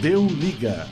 Deu 0.00 0.26
liga. 0.26 0.86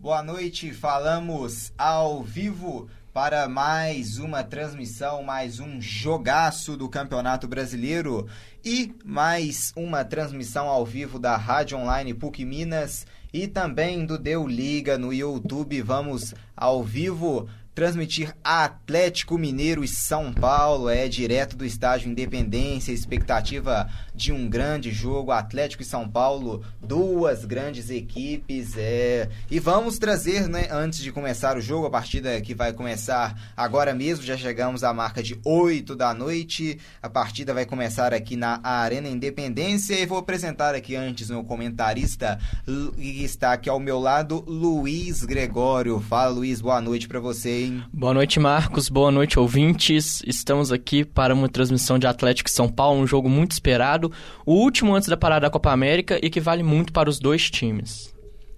Boa 0.00 0.22
noite, 0.22 0.72
falamos 0.72 1.72
ao 1.76 2.22
vivo 2.22 2.88
para 3.12 3.48
mais 3.48 4.18
uma 4.18 4.42
transmissão, 4.42 5.22
mais 5.22 5.60
um 5.60 5.80
jogaço 5.80 6.76
do 6.76 6.88
Campeonato 6.88 7.46
Brasileiro 7.46 8.26
e 8.64 8.94
mais 9.04 9.72
uma 9.76 10.04
transmissão 10.04 10.66
ao 10.66 10.84
vivo 10.84 11.18
da 11.18 11.36
Rádio 11.36 11.78
Online 11.78 12.14
PUC 12.14 12.44
Minas 12.44 13.06
e 13.32 13.46
também 13.46 14.04
do 14.04 14.18
Deu 14.18 14.46
Liga 14.46 14.98
no 14.98 15.12
YouTube. 15.12 15.80
Vamos 15.82 16.34
ao 16.56 16.82
vivo 16.82 17.48
transmitir 17.76 18.34
Atlético 18.42 19.36
Mineiro 19.36 19.84
e 19.84 19.88
São 19.88 20.32
Paulo, 20.32 20.88
é 20.88 21.06
direto 21.08 21.54
do 21.54 21.64
estádio 21.64 22.10
Independência, 22.10 22.90
expectativa 22.90 23.86
de 24.16 24.32
um 24.32 24.48
grande 24.48 24.90
jogo, 24.90 25.30
Atlético 25.30 25.82
e 25.82 25.86
São 25.86 26.08
Paulo, 26.08 26.64
duas 26.82 27.44
grandes 27.44 27.90
equipes, 27.90 28.74
é. 28.76 29.28
E 29.50 29.60
vamos 29.60 29.98
trazer, 29.98 30.48
né, 30.48 30.68
antes 30.70 31.00
de 31.00 31.12
começar 31.12 31.56
o 31.56 31.60
jogo, 31.60 31.86
a 31.86 31.90
partida 31.90 32.40
que 32.40 32.54
vai 32.54 32.72
começar 32.72 33.52
agora 33.56 33.94
mesmo, 33.94 34.24
já 34.24 34.36
chegamos 34.36 34.82
à 34.82 34.92
marca 34.94 35.22
de 35.22 35.38
8 35.44 35.94
da 35.94 36.14
noite. 36.14 36.78
A 37.02 37.08
partida 37.08 37.52
vai 37.52 37.66
começar 37.66 38.14
aqui 38.14 38.36
na 38.36 38.58
Arena 38.62 39.08
Independência 39.08 39.94
e 39.94 40.06
vou 40.06 40.18
apresentar 40.18 40.74
aqui 40.74 40.96
antes 40.96 41.28
meu 41.28 41.44
comentarista 41.44 42.38
que 42.64 43.24
está 43.24 43.52
aqui 43.52 43.68
ao 43.68 43.78
meu 43.78 43.98
lado, 43.98 44.42
Luiz 44.46 45.24
Gregório. 45.24 46.00
Fala, 46.00 46.30
Luiz, 46.30 46.60
boa 46.60 46.80
noite 46.80 47.06
para 47.06 47.20
você. 47.20 47.64
Hein? 47.64 47.84
Boa 47.92 48.14
noite, 48.14 48.40
Marcos. 48.40 48.88
Boa 48.88 49.10
noite, 49.10 49.38
ouvintes. 49.38 50.22
Estamos 50.26 50.72
aqui 50.72 51.04
para 51.04 51.34
uma 51.34 51.48
transmissão 51.48 51.98
de 51.98 52.06
Atlético 52.06 52.48
e 52.48 52.52
São 52.52 52.68
Paulo, 52.68 53.00
um 53.00 53.06
jogo 53.06 53.28
muito 53.28 53.52
esperado, 53.52 54.05
o 54.44 54.54
último 54.54 54.94
antes 54.94 55.08
da 55.08 55.16
parada 55.16 55.42
da 55.42 55.50
Copa 55.50 55.70
América 55.70 56.18
e 56.22 56.30
que 56.30 56.40
vale 56.40 56.62
muito 56.62 56.92
para 56.92 57.08
os 57.08 57.18
dois 57.18 57.50
times. 57.50 58.14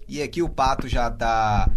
E 0.07 0.21
aqui 0.21 0.41
o 0.41 0.49
Pato 0.49 0.87
já 0.87 1.07
está 1.07 1.69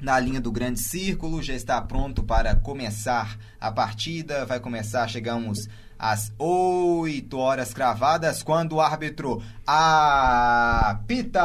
na 0.00 0.18
linha 0.20 0.40
do 0.40 0.52
grande 0.52 0.80
círculo, 0.80 1.42
já 1.42 1.54
está 1.54 1.80
pronto 1.80 2.22
para 2.22 2.54
começar 2.54 3.38
a 3.60 3.72
partida. 3.72 4.46
Vai 4.46 4.60
começar, 4.60 5.08
chegamos 5.08 5.68
às 5.98 6.32
8 6.38 7.36
horas 7.36 7.74
cravadas, 7.74 8.42
quando 8.42 8.76
o 8.76 8.80
árbitro 8.80 9.42
apita. 9.66 11.42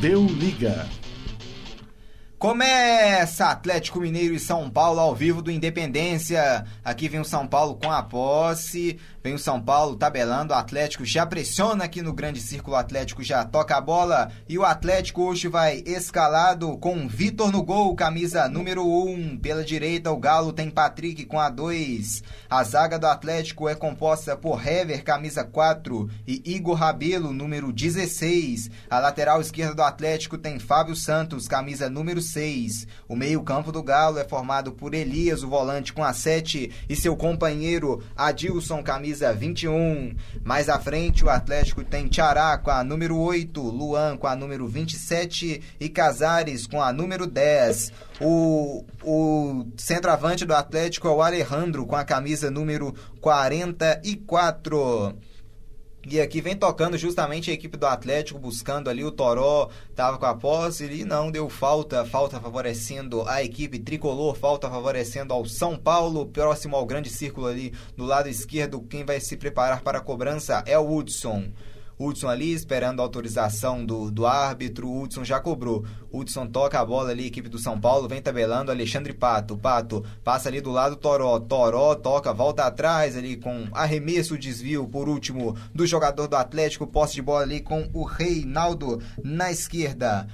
Deu 0.00 0.24
liga. 0.24 0.86
Começa 2.40 3.50
Atlético 3.50 4.00
Mineiro 4.00 4.34
e 4.34 4.40
São 4.40 4.70
Paulo 4.70 4.98
ao 4.98 5.14
vivo 5.14 5.42
do 5.42 5.50
Independência. 5.50 6.64
Aqui 6.82 7.06
vem 7.06 7.20
o 7.20 7.24
São 7.24 7.46
Paulo 7.46 7.74
com 7.74 7.92
a 7.92 8.02
posse. 8.02 8.98
Vem 9.22 9.34
o 9.34 9.38
São 9.38 9.60
Paulo 9.60 9.96
tabelando. 9.96 10.54
O 10.54 10.56
Atlético 10.56 11.04
já 11.04 11.26
pressiona 11.26 11.84
aqui 11.84 12.00
no 12.00 12.14
grande 12.14 12.40
círculo. 12.40 12.74
O 12.74 12.78
Atlético 12.78 13.22
já 13.22 13.44
toca 13.44 13.76
a 13.76 13.80
bola. 13.80 14.32
E 14.48 14.56
o 14.58 14.64
Atlético 14.64 15.22
hoje 15.24 15.46
vai 15.46 15.82
escalado 15.84 16.78
com 16.78 17.06
Vitor 17.06 17.52
no 17.52 17.62
gol, 17.62 17.94
camisa 17.94 18.48
número 18.48 18.82
1. 18.82 19.10
Um. 19.10 19.36
Pela 19.36 19.62
direita, 19.62 20.10
o 20.10 20.16
Galo 20.16 20.54
tem 20.54 20.70
Patrick 20.70 21.26
com 21.26 21.38
a 21.38 21.50
2. 21.50 22.22
A 22.48 22.64
zaga 22.64 22.98
do 22.98 23.06
Atlético 23.06 23.68
é 23.68 23.74
composta 23.74 24.34
por 24.36 24.66
Hever, 24.66 25.04
camisa 25.04 25.44
4. 25.44 26.08
E 26.26 26.42
Igor 26.54 26.76
Rabelo, 26.76 27.30
número 27.30 27.70
16. 27.70 28.70
A 28.88 28.98
lateral 28.98 29.40
esquerda 29.42 29.74
do 29.74 29.82
Atlético 29.82 30.38
tem 30.38 30.58
Fábio 30.58 30.96
Santos, 30.96 31.46
camisa 31.46 31.90
número 31.90 32.22
6. 32.22 32.86
O 33.06 33.14
meio-campo 33.14 33.70
do 33.70 33.82
Galo 33.82 34.18
é 34.18 34.24
formado 34.24 34.72
por 34.72 34.94
Elias, 34.94 35.42
o 35.42 35.48
volante 35.48 35.92
com 35.92 36.02
a 36.02 36.14
7, 36.14 36.70
e 36.88 36.96
seu 36.96 37.14
companheiro 37.14 38.02
Adilson, 38.16 38.82
camisa 38.82 39.09
21. 39.14 40.14
Mais 40.44 40.68
à 40.68 40.78
frente, 40.78 41.24
o 41.24 41.30
Atlético 41.30 41.84
tem 41.84 42.06
Tiará 42.08 42.56
com 42.58 42.70
a 42.70 42.84
número 42.84 43.16
8, 43.16 43.60
Luan 43.60 44.16
com 44.16 44.26
a 44.26 44.36
número 44.36 44.66
27 44.66 45.60
e 45.78 45.88
Casares 45.88 46.66
com 46.66 46.82
a 46.82 46.92
número 46.92 47.26
10. 47.26 47.92
O, 48.20 48.84
o 49.02 49.66
centroavante 49.76 50.44
do 50.44 50.54
Atlético 50.54 51.08
é 51.08 51.10
o 51.10 51.22
Alejandro 51.22 51.86
com 51.86 51.96
a 51.96 52.04
camisa 52.04 52.50
número 52.50 52.94
44. 53.20 55.16
E 56.08 56.18
aqui 56.18 56.40
vem 56.40 56.56
tocando 56.56 56.96
justamente 56.96 57.50
a 57.50 57.54
equipe 57.54 57.76
do 57.76 57.86
Atlético, 57.86 58.38
buscando 58.38 58.88
ali 58.88 59.04
o 59.04 59.10
Toró, 59.10 59.68
tava 59.94 60.16
com 60.16 60.24
a 60.24 60.34
posse 60.34 60.84
e 60.84 61.04
não 61.04 61.30
deu 61.30 61.48
falta, 61.50 62.06
falta 62.06 62.40
favorecendo 62.40 63.22
a 63.28 63.44
equipe 63.44 63.78
tricolor, 63.78 64.34
falta 64.34 64.68
favorecendo 64.70 65.34
ao 65.34 65.44
São 65.44 65.76
Paulo, 65.76 66.24
próximo 66.24 66.74
ao 66.74 66.86
grande 66.86 67.10
círculo 67.10 67.48
ali 67.48 67.74
do 67.96 68.06
lado 68.06 68.30
esquerdo, 68.30 68.80
quem 68.80 69.04
vai 69.04 69.20
se 69.20 69.36
preparar 69.36 69.82
para 69.82 69.98
a 69.98 70.02
cobrança 70.02 70.62
é 70.66 70.78
o 70.78 70.90
Hudson. 70.90 71.52
Hudson 72.00 72.28
ali 72.28 72.54
esperando 72.54 73.00
a 73.00 73.02
autorização 73.02 73.84
do, 73.84 74.10
do 74.10 74.26
árbitro. 74.26 74.90
Hudson 74.90 75.22
já 75.22 75.38
cobrou. 75.38 75.84
Hudson 76.10 76.46
toca 76.46 76.80
a 76.80 76.84
bola 76.84 77.10
ali, 77.10 77.26
equipe 77.26 77.48
do 77.48 77.58
São 77.58 77.78
Paulo, 77.78 78.08
vem 78.08 78.22
tabelando. 78.22 78.70
Alexandre 78.70 79.12
Pato. 79.12 79.58
Pato 79.58 80.02
passa 80.24 80.48
ali 80.48 80.62
do 80.62 80.70
lado 80.70 80.96
Toró. 80.96 81.38
Toró 81.38 81.94
toca, 81.94 82.32
volta 82.32 82.64
atrás 82.64 83.16
ali 83.16 83.36
com 83.36 83.68
arremesso, 83.72 84.38
desvio 84.38 84.88
por 84.88 85.10
último 85.10 85.54
do 85.74 85.86
jogador 85.86 86.26
do 86.26 86.36
Atlético. 86.36 86.86
Posse 86.86 87.14
de 87.14 87.22
bola 87.22 87.42
ali 87.42 87.60
com 87.60 87.90
o 87.92 88.02
Reinaldo 88.02 89.02
na 89.22 89.50
esquerda. 89.50 90.26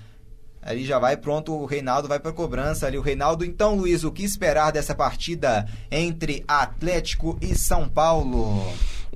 Ali 0.63 0.85
já 0.85 0.99
vai 0.99 1.17
pronto, 1.17 1.53
o 1.53 1.65
Reinaldo 1.65 2.09
vai 2.09 2.19
para 2.19 2.33
cobrança 2.33 2.87
ali. 2.87 2.99
O 2.99 3.03
Reinaldo, 3.03 3.45
então, 3.45 3.77
Luiz, 3.77 4.03
o 4.03 4.11
que 4.11 4.25
esperar 4.25 4.73
dessa 4.73 4.95
partida 4.95 5.65
entre 5.91 6.45
Atlético 6.47 7.39
e 7.41 7.57
São 7.57 7.89
Paulo? 7.89 8.65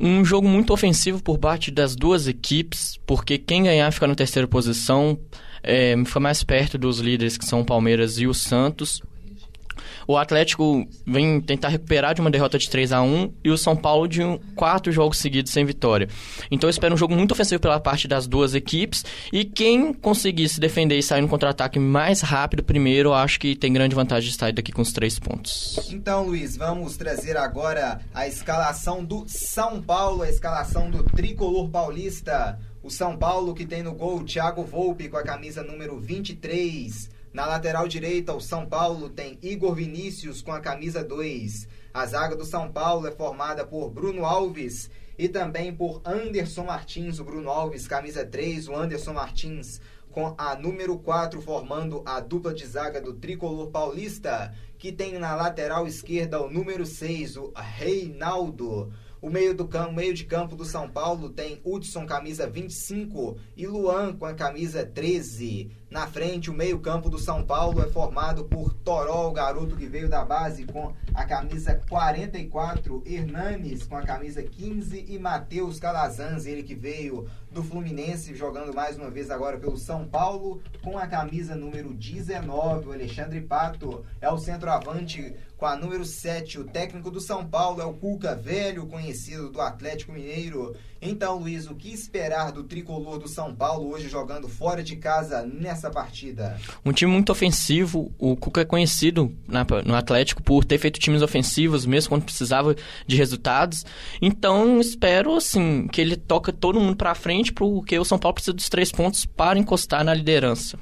Um 0.02 0.24
jogo 0.24 0.48
muito 0.48 0.72
ofensivo 0.72 1.22
por 1.22 1.36
parte 1.36 1.70
das 1.70 1.94
duas 1.94 2.26
equipes, 2.26 2.98
porque 3.06 3.36
quem 3.36 3.64
ganhar 3.64 3.92
fica 3.92 4.06
na 4.06 4.14
terceira 4.14 4.48
posição, 4.48 5.18
é, 5.62 5.94
fica 6.06 6.18
mais 6.18 6.42
perto 6.42 6.78
dos 6.78 7.00
líderes 7.00 7.36
que 7.36 7.44
são 7.44 7.60
o 7.60 7.64
Palmeiras 7.66 8.18
e 8.18 8.26
o 8.26 8.32
Santos. 8.32 9.02
O 10.10 10.16
Atlético 10.16 10.88
vem 11.06 11.40
tentar 11.40 11.68
recuperar 11.68 12.16
de 12.16 12.20
uma 12.20 12.32
derrota 12.32 12.58
de 12.58 12.68
3 12.68 12.90
a 12.90 13.00
1 13.00 13.32
e 13.44 13.50
o 13.52 13.56
São 13.56 13.76
Paulo 13.76 14.08
de 14.08 14.20
um, 14.20 14.40
quatro 14.56 14.90
jogos 14.90 15.18
seguidos 15.18 15.52
sem 15.52 15.64
vitória. 15.64 16.08
Então 16.50 16.66
eu 16.66 16.70
espero 16.72 16.92
um 16.92 16.98
jogo 16.98 17.14
muito 17.14 17.30
ofensivo 17.30 17.60
pela 17.60 17.78
parte 17.78 18.08
das 18.08 18.26
duas 18.26 18.52
equipes 18.52 19.04
e 19.32 19.44
quem 19.44 19.92
conseguir 19.94 20.48
se 20.48 20.58
defender 20.58 20.98
e 20.98 21.02
sair 21.04 21.20
no 21.20 21.28
contra-ataque 21.28 21.78
mais 21.78 22.22
rápido 22.22 22.64
primeiro, 22.64 23.10
eu 23.10 23.14
acho 23.14 23.38
que 23.38 23.54
tem 23.54 23.72
grande 23.72 23.94
vantagem 23.94 24.28
de 24.28 24.36
sair 24.36 24.52
daqui 24.52 24.72
com 24.72 24.82
os 24.82 24.92
três 24.92 25.16
pontos. 25.16 25.88
Então, 25.92 26.26
Luiz, 26.26 26.56
vamos 26.56 26.96
trazer 26.96 27.36
agora 27.36 28.00
a 28.12 28.26
escalação 28.26 29.04
do 29.04 29.22
São 29.28 29.80
Paulo, 29.80 30.22
a 30.22 30.28
escalação 30.28 30.90
do 30.90 31.04
tricolor 31.04 31.68
paulista. 31.70 32.58
O 32.82 32.90
São 32.90 33.16
Paulo 33.16 33.54
que 33.54 33.64
tem 33.64 33.84
no 33.84 33.94
gol 33.94 34.24
Thiago 34.24 34.64
Volpe 34.64 35.08
com 35.08 35.18
a 35.18 35.22
camisa 35.22 35.62
número 35.62 36.00
23. 36.00 37.19
Na 37.32 37.46
lateral 37.46 37.86
direita, 37.86 38.34
o 38.34 38.40
São 38.40 38.66
Paulo 38.66 39.08
tem 39.08 39.38
Igor 39.40 39.72
Vinícius 39.72 40.42
com 40.42 40.50
a 40.50 40.58
camisa 40.58 41.04
2. 41.04 41.68
A 41.94 42.04
zaga 42.04 42.34
do 42.34 42.44
São 42.44 42.72
Paulo 42.72 43.06
é 43.06 43.12
formada 43.12 43.64
por 43.64 43.88
Bruno 43.88 44.24
Alves 44.24 44.90
e 45.16 45.28
também 45.28 45.72
por 45.72 46.02
Anderson 46.04 46.64
Martins. 46.64 47.20
O 47.20 47.24
Bruno 47.24 47.48
Alves, 47.48 47.86
camisa 47.86 48.26
3, 48.26 48.66
o 48.66 48.74
Anderson 48.74 49.12
Martins 49.12 49.80
com 50.10 50.34
a 50.36 50.56
número 50.56 50.98
4, 50.98 51.40
formando 51.40 52.02
a 52.04 52.18
dupla 52.18 52.52
de 52.52 52.66
zaga 52.66 53.00
do 53.00 53.12
tricolor 53.12 53.68
paulista, 53.68 54.52
que 54.76 54.90
tem 54.90 55.16
na 55.16 55.36
lateral 55.36 55.86
esquerda 55.86 56.42
o 56.42 56.50
número 56.50 56.84
6, 56.84 57.36
o 57.36 57.52
Reinaldo. 57.54 58.92
O 59.22 59.28
meio, 59.28 59.54
do 59.54 59.68
campo, 59.68 59.92
meio 59.92 60.14
de 60.14 60.24
campo 60.24 60.56
do 60.56 60.64
São 60.64 60.88
Paulo 60.88 61.28
tem 61.28 61.60
Hudson, 61.62 62.06
camisa 62.06 62.48
25, 62.48 63.36
e 63.54 63.66
Luan 63.66 64.16
com 64.16 64.24
a 64.24 64.32
camisa 64.32 64.84
13. 64.86 65.70
Na 65.90 66.06
frente, 66.06 66.48
o 66.48 66.54
meio-campo 66.54 67.10
do 67.10 67.18
São 67.18 67.44
Paulo 67.44 67.82
é 67.82 67.86
formado 67.88 68.44
por 68.44 68.72
Toró, 68.72 69.28
o 69.28 69.32
garoto 69.32 69.76
que 69.76 69.86
veio 69.86 70.08
da 70.08 70.24
base 70.24 70.64
com 70.64 70.94
a 71.12 71.24
camisa 71.24 71.74
44, 71.88 73.02
Hernanes 73.04 73.82
com 73.82 73.96
a 73.96 74.02
camisa 74.02 74.42
15 74.42 75.04
e 75.08 75.18
Matheus 75.18 75.78
Calazans, 75.78 76.46
ele 76.46 76.62
que 76.62 76.74
veio 76.74 77.28
do 77.50 77.62
Fluminense, 77.62 78.34
jogando 78.36 78.72
mais 78.72 78.96
uma 78.96 79.10
vez 79.10 79.30
agora 79.30 79.58
pelo 79.58 79.76
São 79.76 80.06
Paulo, 80.06 80.62
com 80.82 80.96
a 80.96 81.06
camisa 81.08 81.56
número 81.56 81.92
19. 81.92 82.88
O 82.88 82.92
Alexandre 82.92 83.40
Pato 83.40 84.04
é 84.20 84.30
o 84.30 84.38
centroavante 84.38 85.34
com 85.60 85.66
a 85.66 85.76
número 85.76 86.06
7. 86.06 86.58
O 86.58 86.64
técnico 86.64 87.10
do 87.10 87.20
São 87.20 87.44
Paulo 87.44 87.82
é 87.82 87.84
o 87.84 87.92
Cuca 87.92 88.34
Velho, 88.34 88.86
conhecido 88.86 89.50
do 89.50 89.60
Atlético 89.60 90.10
Mineiro. 90.10 90.74
Então, 91.02 91.38
Luiz, 91.38 91.66
o 91.66 91.74
que 91.74 91.92
esperar 91.92 92.50
do 92.50 92.64
tricolor 92.64 93.18
do 93.18 93.28
São 93.28 93.54
Paulo 93.54 93.90
hoje 93.90 94.08
jogando 94.08 94.48
fora 94.48 94.82
de 94.82 94.96
casa 94.96 95.42
nessa 95.42 95.90
partida? 95.90 96.58
Um 96.84 96.92
time 96.92 97.12
muito 97.12 97.30
ofensivo. 97.30 98.10
O 98.18 98.34
Cuca 98.36 98.62
é 98.62 98.64
conhecido 98.64 99.34
na, 99.46 99.66
no 99.84 99.94
Atlético 99.94 100.42
por 100.42 100.64
ter 100.64 100.78
feito 100.78 100.98
times 100.98 101.20
ofensivos, 101.20 101.84
mesmo 101.84 102.08
quando 102.08 102.24
precisava 102.24 102.74
de 103.06 103.16
resultados. 103.16 103.84
Então, 104.20 104.80
espero 104.80 105.34
assim 105.36 105.86
que 105.88 106.00
ele 106.00 106.16
toca 106.16 106.54
todo 106.54 106.80
mundo 106.80 106.96
para 106.96 107.14
frente, 107.14 107.52
porque 107.52 107.98
o 107.98 108.04
São 108.04 108.18
Paulo 108.18 108.34
precisa 108.34 108.54
dos 108.54 108.70
três 108.70 108.90
pontos 108.90 109.26
para 109.26 109.58
encostar 109.58 110.02
na 110.02 110.14
liderança. 110.14 110.78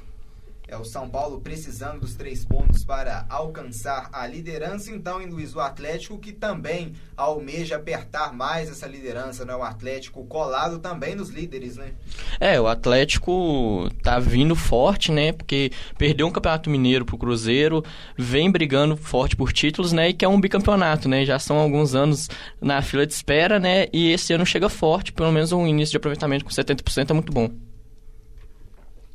É 0.71 0.77
o 0.77 0.85
São 0.85 1.09
Paulo 1.09 1.41
precisando 1.41 2.01
dos 2.01 2.13
três 2.13 2.45
pontos 2.45 2.83
para 2.83 3.25
alcançar 3.27 4.07
a 4.13 4.27
liderança. 4.27 4.91
Então, 4.91 5.19
em 5.19 5.25
Luiz, 5.25 5.55
o 5.55 5.59
Atlético 5.59 6.19
que 6.19 6.31
também 6.31 6.93
almeja 7.17 7.77
apertar 7.77 8.31
mais 8.33 8.69
essa 8.69 8.85
liderança, 8.85 9.43
né? 9.43 9.55
O 9.55 9.63
Atlético 9.63 10.23
colado 10.27 10.77
também 10.77 11.15
nos 11.15 11.29
líderes, 11.29 11.75
né? 11.75 11.93
É, 12.39 12.61
o 12.61 12.67
Atlético 12.67 13.89
tá 14.03 14.19
vindo 14.19 14.55
forte, 14.55 15.11
né? 15.11 15.31
Porque 15.31 15.71
perdeu 15.97 16.27
um 16.27 16.31
campeonato 16.31 16.69
mineiro 16.69 17.03
pro 17.03 17.17
Cruzeiro, 17.17 17.83
vem 18.15 18.51
brigando 18.51 18.95
forte 18.95 19.35
por 19.35 19.51
títulos, 19.51 19.91
né? 19.91 20.09
E 20.09 20.13
quer 20.13 20.27
um 20.27 20.39
bicampeonato, 20.39 21.09
né? 21.09 21.25
Já 21.25 21.39
são 21.39 21.57
alguns 21.57 21.95
anos 21.95 22.29
na 22.61 22.79
fila 22.83 23.07
de 23.07 23.13
espera, 23.13 23.59
né? 23.59 23.87
E 23.91 24.11
esse 24.11 24.33
ano 24.33 24.45
chega 24.45 24.69
forte, 24.69 25.11
pelo 25.13 25.31
menos 25.31 25.51
um 25.51 25.65
início 25.65 25.93
de 25.93 25.97
aproveitamento 25.97 26.45
com 26.45 26.51
70% 26.51 27.09
é 27.09 27.13
muito 27.13 27.33
bom. 27.33 27.49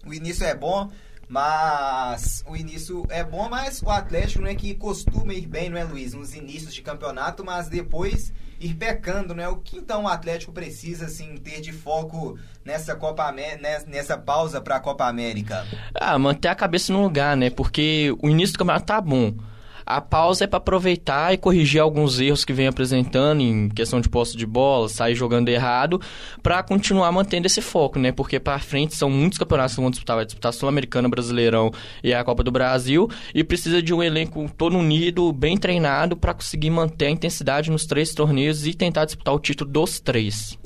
O 0.06 0.12
início 0.12 0.44
é 0.44 0.54
bom, 0.54 0.90
mas 1.28 2.44
o 2.46 2.56
início 2.56 3.04
é 3.08 3.24
bom, 3.24 3.48
mas 3.48 3.82
o 3.82 3.90
Atlético 3.90 4.42
não 4.42 4.50
é 4.50 4.54
que 4.54 4.74
costuma 4.74 5.32
ir 5.32 5.46
bem, 5.46 5.70
não 5.70 5.78
é, 5.78 5.84
Luiz? 5.84 6.14
Nos 6.14 6.34
inícios 6.34 6.74
de 6.74 6.82
campeonato, 6.82 7.44
mas 7.44 7.68
depois 7.68 8.32
ir 8.60 8.74
pecando, 8.74 9.34
né? 9.34 9.48
O 9.48 9.56
que 9.56 9.76
então 9.76 10.04
o 10.04 10.08
Atlético 10.08 10.52
precisa 10.52 11.06
assim 11.06 11.36
ter 11.36 11.60
de 11.60 11.72
foco 11.72 12.38
nessa 12.64 12.94
Copa 12.94 13.30
nessa, 13.32 13.86
nessa 13.86 14.18
pausa 14.18 14.60
para 14.60 14.76
a 14.76 14.80
Copa 14.80 15.06
América? 15.06 15.66
Ah, 15.94 16.18
manter 16.18 16.48
a 16.48 16.54
cabeça 16.54 16.92
no 16.92 17.02
lugar, 17.02 17.36
né? 17.36 17.50
Porque 17.50 18.14
o 18.22 18.28
início 18.28 18.54
do 18.54 18.58
campeonato 18.58 18.86
tá 18.86 19.00
bom. 19.00 19.34
A 19.86 20.00
pausa 20.00 20.44
é 20.44 20.46
para 20.46 20.56
aproveitar 20.56 21.34
e 21.34 21.36
corrigir 21.36 21.80
alguns 21.80 22.18
erros 22.18 22.44
que 22.44 22.52
vem 22.52 22.66
apresentando 22.66 23.42
em 23.42 23.68
questão 23.68 24.00
de 24.00 24.08
posse 24.08 24.36
de 24.36 24.46
bola, 24.46 24.88
sair 24.88 25.14
jogando 25.14 25.48
errado, 25.48 26.00
para 26.42 26.62
continuar 26.62 27.12
mantendo 27.12 27.46
esse 27.46 27.60
foco, 27.60 27.98
né? 27.98 28.10
Porque 28.10 28.40
para 28.40 28.58
frente 28.58 28.94
são 28.94 29.10
muitos 29.10 29.38
campeonatos 29.38 29.74
que 29.74 29.80
vão 29.80 29.90
disputar, 29.90 30.16
vai 30.16 30.24
disputar 30.24 30.52
Sul-Americana, 30.52 31.08
Brasileirão 31.08 31.70
e 32.02 32.14
a 32.14 32.24
Copa 32.24 32.42
do 32.42 32.50
Brasil, 32.50 33.08
e 33.34 33.44
precisa 33.44 33.82
de 33.82 33.92
um 33.92 34.02
elenco 34.02 34.50
todo 34.56 34.76
unido, 34.76 35.32
bem 35.32 35.58
treinado 35.58 36.16
para 36.16 36.34
conseguir 36.34 36.70
manter 36.70 37.06
a 37.06 37.10
intensidade 37.10 37.70
nos 37.70 37.84
três 37.84 38.14
torneios 38.14 38.66
e 38.66 38.72
tentar 38.72 39.04
disputar 39.04 39.34
o 39.34 39.38
título 39.38 39.70
dos 39.70 40.00
três. 40.00 40.58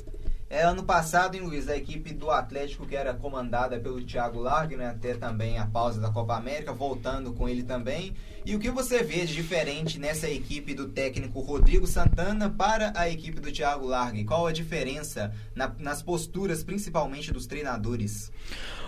É, 0.51 0.63
ano 0.63 0.81
passado, 0.83 1.37
em 1.37 1.41
Luiz, 1.41 1.69
a 1.69 1.77
equipe 1.77 2.11
do 2.11 2.31
Atlético, 2.31 2.87
que 2.87 2.95
era 2.95 3.13
comandada 3.13 3.79
pelo 3.79 4.03
Thiago 4.03 4.39
Largue, 4.39 4.75
né, 4.75 4.87
até 4.87 5.13
também 5.13 5.59
a 5.59 5.67
pausa 5.67 6.01
da 6.01 6.09
Copa 6.09 6.35
América, 6.35 6.73
voltando 6.73 7.31
com 7.33 7.47
ele 7.47 7.61
também. 7.61 8.15
E 8.43 8.55
o 8.55 8.59
que 8.59 8.71
você 8.71 9.03
vê 9.03 9.27
de 9.27 9.35
diferente 9.35 9.99
nessa 9.99 10.27
equipe 10.27 10.73
do 10.73 10.89
técnico 10.89 11.39
Rodrigo 11.39 11.85
Santana 11.85 12.49
para 12.49 12.91
a 12.95 13.07
equipe 13.07 13.39
do 13.39 13.51
Thiago 13.51 13.85
Largue? 13.85 14.25
Qual 14.25 14.47
a 14.47 14.51
diferença 14.51 15.31
na, 15.53 15.71
nas 15.77 16.01
posturas, 16.01 16.63
principalmente 16.63 17.31
dos 17.31 17.45
treinadores? 17.45 18.31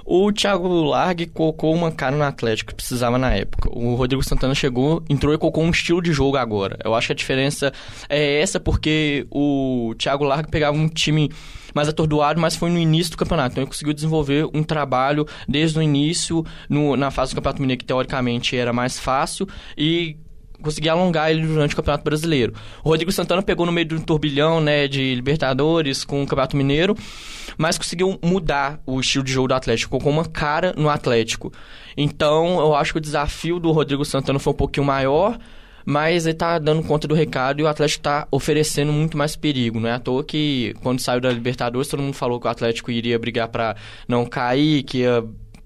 O 0.05 0.31
Thiago 0.31 0.67
Largue 0.67 1.27
colocou 1.27 1.73
uma 1.73 1.91
cara 1.91 2.15
no 2.15 2.23
Atlético 2.23 2.69
que 2.69 2.75
precisava 2.75 3.17
na 3.17 3.33
época. 3.33 3.69
O 3.71 3.95
Rodrigo 3.95 4.23
Santana 4.23 4.55
chegou, 4.55 5.03
entrou 5.09 5.33
e 5.33 5.37
colocou 5.37 5.63
um 5.63 5.69
estilo 5.69 6.01
de 6.01 6.11
jogo 6.11 6.37
agora. 6.37 6.77
Eu 6.83 6.95
acho 6.95 7.07
que 7.07 7.13
a 7.13 7.15
diferença 7.15 7.71
é 8.09 8.41
essa 8.41 8.59
porque 8.59 9.25
o 9.29 9.93
Thiago 9.97 10.23
Largue 10.23 10.49
pegava 10.49 10.77
um 10.77 10.87
time 10.87 11.31
mais 11.73 11.87
atordoado, 11.87 12.39
mas 12.39 12.55
foi 12.55 12.69
no 12.69 12.77
início 12.77 13.11
do 13.11 13.17
campeonato. 13.17 13.53
Então 13.53 13.63
ele 13.63 13.69
conseguiu 13.69 13.93
desenvolver 13.93 14.47
um 14.53 14.63
trabalho 14.63 15.25
desde 15.47 15.79
o 15.79 15.81
início, 15.81 16.45
no, 16.69 16.95
na 16.95 17.11
fase 17.11 17.31
do 17.31 17.35
Campeonato 17.35 17.61
Mineiro, 17.61 17.79
que 17.79 17.85
teoricamente 17.85 18.55
era 18.55 18.73
mais 18.73 18.99
fácil, 18.99 19.47
e 19.77 20.17
conseguir 20.61 20.89
alongar 20.89 21.31
ele 21.31 21.45
durante 21.45 21.73
o 21.73 21.75
Campeonato 21.75 22.03
Brasileiro. 22.03 22.53
O 22.83 22.89
Rodrigo 22.89 23.11
Santana 23.11 23.41
pegou 23.41 23.65
no 23.65 23.71
meio 23.71 23.87
do 23.87 23.99
turbilhão, 23.99 24.61
né, 24.61 24.87
de 24.87 25.15
Libertadores 25.15 26.03
com 26.03 26.23
o 26.23 26.27
Campeonato 26.27 26.55
Mineiro, 26.55 26.95
mas 27.57 27.77
conseguiu 27.77 28.19
mudar 28.23 28.79
o 28.85 28.99
estilo 28.99 29.23
de 29.23 29.31
jogo 29.31 29.47
do 29.47 29.53
Atlético, 29.53 29.91
colocou 29.91 30.11
uma 30.11 30.25
cara 30.25 30.73
no 30.77 30.89
Atlético. 30.89 31.51
Então, 31.97 32.59
eu 32.59 32.75
acho 32.75 32.93
que 32.93 32.97
o 32.97 33.01
desafio 33.01 33.59
do 33.59 33.71
Rodrigo 33.71 34.05
Santana 34.05 34.39
foi 34.39 34.53
um 34.53 34.55
pouquinho 34.55 34.85
maior, 34.85 35.37
mas 35.85 36.25
ele 36.25 36.35
tá 36.35 36.59
dando 36.59 36.83
conta 36.83 37.07
do 37.07 37.15
recado 37.15 37.59
e 37.59 37.63
o 37.63 37.67
Atlético 37.67 38.03
tá 38.03 38.27
oferecendo 38.31 38.91
muito 38.91 39.17
mais 39.17 39.35
perigo. 39.35 39.79
Não 39.79 39.89
é 39.89 39.93
à 39.93 39.99
toa 39.99 40.23
que 40.23 40.73
quando 40.81 40.99
saiu 40.99 41.19
da 41.19 41.31
Libertadores 41.31 41.87
todo 41.87 42.01
mundo 42.01 42.13
falou 42.13 42.39
que 42.39 42.47
o 42.47 42.49
Atlético 42.49 42.91
iria 42.91 43.17
brigar 43.17 43.47
para 43.47 43.75
não 44.07 44.25
cair, 44.25 44.83
que 44.83 44.99
ia 44.99 45.23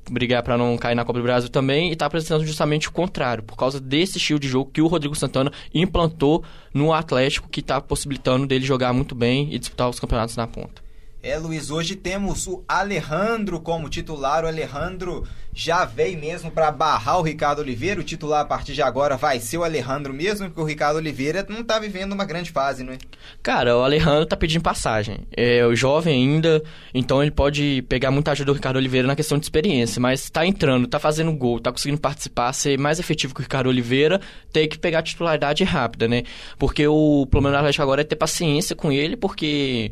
brigar 0.09 0.43
para 0.43 0.57
não 0.57 0.77
cair 0.77 0.95
na 0.95 1.03
Copa 1.03 1.19
do 1.19 1.23
Brasil 1.23 1.49
também 1.49 1.91
e 1.91 1.95
tá 1.95 2.05
apresentando 2.05 2.45
justamente 2.45 2.87
o 2.87 2.91
contrário, 2.91 3.43
por 3.43 3.55
causa 3.55 3.79
desse 3.79 4.17
estilo 4.17 4.39
de 4.39 4.47
jogo 4.47 4.71
que 4.71 4.81
o 4.81 4.87
Rodrigo 4.87 5.15
Santana 5.15 5.51
implantou 5.73 6.43
no 6.73 6.93
Atlético, 6.93 7.49
que 7.49 7.59
está 7.59 7.81
possibilitando 7.81 8.47
dele 8.47 8.65
jogar 8.65 8.93
muito 8.93 9.15
bem 9.15 9.53
e 9.53 9.59
disputar 9.59 9.89
os 9.89 9.99
campeonatos 9.99 10.35
na 10.35 10.47
ponta. 10.47 10.84
É, 11.27 11.39
Luiz, 11.39 11.71
hoje 11.71 11.95
temos 11.95 12.45
o 12.45 12.63
Alejandro 12.67 13.59
como 13.59 13.89
titular. 13.89 14.43
O 14.43 14.47
Alejandro 14.47 15.23
já 15.51 15.83
veio 15.83 16.19
mesmo 16.19 16.51
para 16.51 16.69
barrar 16.69 17.17
o 17.17 17.23
Ricardo 17.23 17.63
Oliveira. 17.63 17.99
O 17.99 18.03
titular 18.03 18.41
a 18.41 18.45
partir 18.45 18.73
de 18.73 18.83
agora 18.83 19.17
vai 19.17 19.39
ser 19.39 19.57
o 19.57 19.63
Alejandro 19.63 20.13
mesmo, 20.13 20.45
porque 20.45 20.61
o 20.61 20.65
Ricardo 20.65 20.97
Oliveira 20.97 21.43
não 21.49 21.63
tá 21.63 21.79
vivendo 21.79 22.13
uma 22.13 22.25
grande 22.25 22.51
fase, 22.51 22.83
não 22.83 22.93
é? 22.93 22.99
Cara, 23.41 23.75
o 23.75 23.81
Alejandro 23.81 24.27
tá 24.27 24.37
pedindo 24.37 24.61
passagem. 24.61 25.25
É 25.35 25.65
o 25.65 25.75
jovem 25.75 26.13
ainda, 26.13 26.61
então 26.93 27.23
ele 27.23 27.31
pode 27.31 27.83
pegar 27.89 28.11
muita 28.11 28.29
ajuda 28.29 28.51
do 28.51 28.55
Ricardo 28.57 28.75
Oliveira 28.75 29.07
na 29.07 29.15
questão 29.15 29.39
de 29.39 29.45
experiência, 29.47 29.99
mas 29.99 30.29
tá 30.29 30.45
entrando, 30.45 30.87
tá 30.87 30.99
fazendo 30.99 31.33
gol, 31.33 31.59
tá 31.59 31.71
conseguindo 31.71 31.99
participar, 31.99 32.53
ser 32.53 32.77
mais 32.77 32.99
efetivo 32.99 33.33
que 33.33 33.41
o 33.41 33.43
Ricardo 33.43 33.67
Oliveira, 33.67 34.21
tem 34.53 34.69
que 34.69 34.77
pegar 34.77 34.99
a 34.99 35.01
titularidade 35.01 35.63
rápida, 35.63 36.07
né? 36.07 36.21
Porque 36.59 36.87
o 36.87 37.25
problema 37.31 37.55
do 37.55 37.59
Atlético 37.61 37.81
agora 37.81 38.01
é 38.01 38.03
ter 38.03 38.15
paciência 38.15 38.75
com 38.75 38.91
ele, 38.91 39.17
porque 39.17 39.91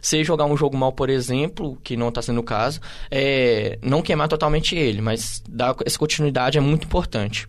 se 0.00 0.24
jogar 0.24 0.46
um 0.46 0.56
jogo 0.56 0.76
mal, 0.76 0.92
por 0.92 1.10
exemplo, 1.10 1.78
que 1.82 1.96
não 1.96 2.08
está 2.08 2.22
sendo 2.22 2.40
o 2.40 2.44
caso, 2.44 2.80
é, 3.10 3.78
não 3.82 4.02
queimar 4.02 4.28
totalmente 4.28 4.76
ele, 4.76 5.00
mas 5.00 5.42
dar 5.48 5.76
essa 5.84 5.98
continuidade 5.98 6.58
é 6.58 6.60
muito 6.60 6.84
importante 6.84 7.46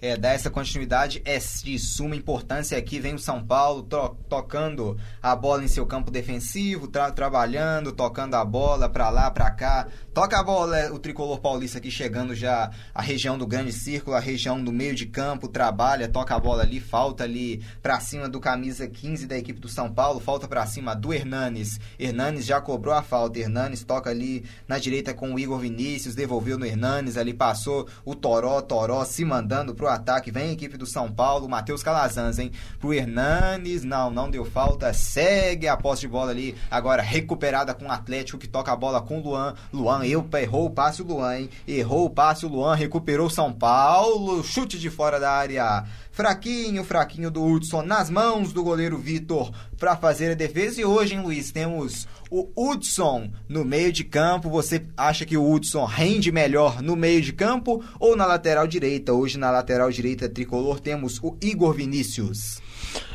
é, 0.00 0.16
dar 0.16 0.30
essa 0.30 0.50
continuidade 0.50 1.22
é 1.24 1.38
de 1.38 1.78
suma 1.78 2.14
importância. 2.14 2.76
Aqui 2.76 3.00
vem 3.00 3.14
o 3.14 3.18
São 3.18 3.42
Paulo 3.42 3.82
to 3.82 4.16
tocando 4.28 4.98
a 5.22 5.34
bola 5.34 5.64
em 5.64 5.68
seu 5.68 5.86
campo 5.86 6.10
defensivo, 6.10 6.88
tra 6.88 7.10
trabalhando, 7.10 7.92
tocando 7.92 8.34
a 8.34 8.44
bola 8.44 8.88
para 8.88 9.08
lá, 9.08 9.30
para 9.30 9.50
cá. 9.50 9.88
Toca 10.12 10.38
a 10.38 10.42
bola, 10.42 10.92
o 10.92 10.98
tricolor 10.98 11.40
paulista 11.40 11.78
aqui 11.78 11.90
chegando 11.90 12.34
já 12.34 12.70
a 12.94 13.02
região 13.02 13.38
do 13.38 13.46
grande 13.46 13.72
círculo, 13.72 14.16
a 14.16 14.20
região 14.20 14.62
do 14.62 14.70
meio 14.70 14.94
de 14.94 15.06
campo, 15.06 15.48
trabalha, 15.48 16.08
toca 16.08 16.34
a 16.34 16.38
bola 16.38 16.62
ali, 16.62 16.80
falta 16.80 17.24
ali 17.24 17.64
para 17.82 17.98
cima 17.98 18.28
do 18.28 18.38
camisa 18.38 18.86
15 18.86 19.26
da 19.26 19.36
equipe 19.38 19.58
do 19.58 19.68
São 19.68 19.92
Paulo, 19.92 20.20
falta 20.20 20.46
para 20.46 20.66
cima 20.66 20.94
do 20.94 21.12
Hernanes. 21.12 21.80
Hernanes 21.98 22.44
já 22.44 22.60
cobrou 22.60 22.94
a 22.94 23.02
falta. 23.02 23.38
Hernanes 23.38 23.82
toca 23.84 24.10
ali 24.10 24.44
na 24.68 24.78
direita 24.78 25.14
com 25.14 25.34
o 25.34 25.38
Igor 25.38 25.58
Vinícius, 25.58 26.14
devolveu 26.14 26.58
no 26.58 26.66
Hernanes, 26.66 27.16
ali 27.16 27.32
passou 27.32 27.88
o 28.04 28.14
Toró, 28.14 28.60
Toró 28.60 29.04
se 29.04 29.24
mandando 29.24 29.74
pro 29.74 29.93
ataque. 29.94 30.30
Vem 30.30 30.50
a 30.50 30.52
equipe 30.52 30.76
do 30.76 30.86
São 30.86 31.10
Paulo, 31.10 31.48
Matheus 31.48 31.82
Calazans, 31.82 32.38
hein? 32.38 32.52
Pro 32.78 32.92
Hernanes, 32.92 33.84
não, 33.84 34.10
não 34.10 34.30
deu 34.30 34.44
falta. 34.44 34.92
Segue 34.92 35.68
a 35.68 35.76
posse 35.76 36.02
de 36.02 36.08
bola 36.08 36.30
ali, 36.30 36.54
agora 36.70 37.02
recuperada 37.02 37.72
com 37.72 37.86
o 37.86 37.90
Atlético, 37.90 38.38
que 38.38 38.46
toca 38.46 38.72
a 38.72 38.76
bola 38.76 39.00
com 39.00 39.18
o 39.18 39.22
Luan. 39.22 39.54
Luan, 39.72 40.04
eu, 40.04 40.28
errou 40.34 40.66
o 40.66 40.70
passe 40.70 41.00
o 41.00 41.06
Luan, 41.06 41.38
hein? 41.38 41.50
Errou 41.66 42.06
o 42.06 42.10
passe 42.10 42.44
o 42.44 42.48
Luan, 42.48 42.74
recuperou 42.74 43.28
o 43.28 43.30
São 43.30 43.52
Paulo. 43.52 44.42
Chute 44.42 44.78
de 44.78 44.90
fora 44.90 45.18
da 45.18 45.30
área. 45.30 45.84
Fraquinho, 46.14 46.84
fraquinho 46.84 47.28
do 47.28 47.44
Hudson 47.44 47.82
nas 47.82 48.08
mãos 48.08 48.52
do 48.52 48.62
goleiro 48.62 48.96
Vitor 48.96 49.50
para 49.76 49.96
fazer 49.96 50.30
a 50.30 50.34
defesa. 50.34 50.80
E 50.80 50.84
hoje, 50.84 51.12
hein, 51.12 51.20
Luiz, 51.20 51.50
temos 51.50 52.06
o 52.30 52.48
Hudson 52.56 53.32
no 53.48 53.64
meio 53.64 53.92
de 53.92 54.04
campo. 54.04 54.48
Você 54.48 54.86
acha 54.96 55.26
que 55.26 55.36
o 55.36 55.44
Hudson 55.44 55.84
rende 55.84 56.30
melhor 56.30 56.80
no 56.80 56.94
meio 56.94 57.20
de 57.20 57.32
campo 57.32 57.82
ou 57.98 58.14
na 58.14 58.26
lateral 58.26 58.64
direita? 58.64 59.12
Hoje, 59.12 59.36
na 59.36 59.50
lateral 59.50 59.90
direita 59.90 60.28
tricolor, 60.28 60.78
temos 60.78 61.18
o 61.20 61.36
Igor 61.42 61.74
Vinícius. 61.74 62.62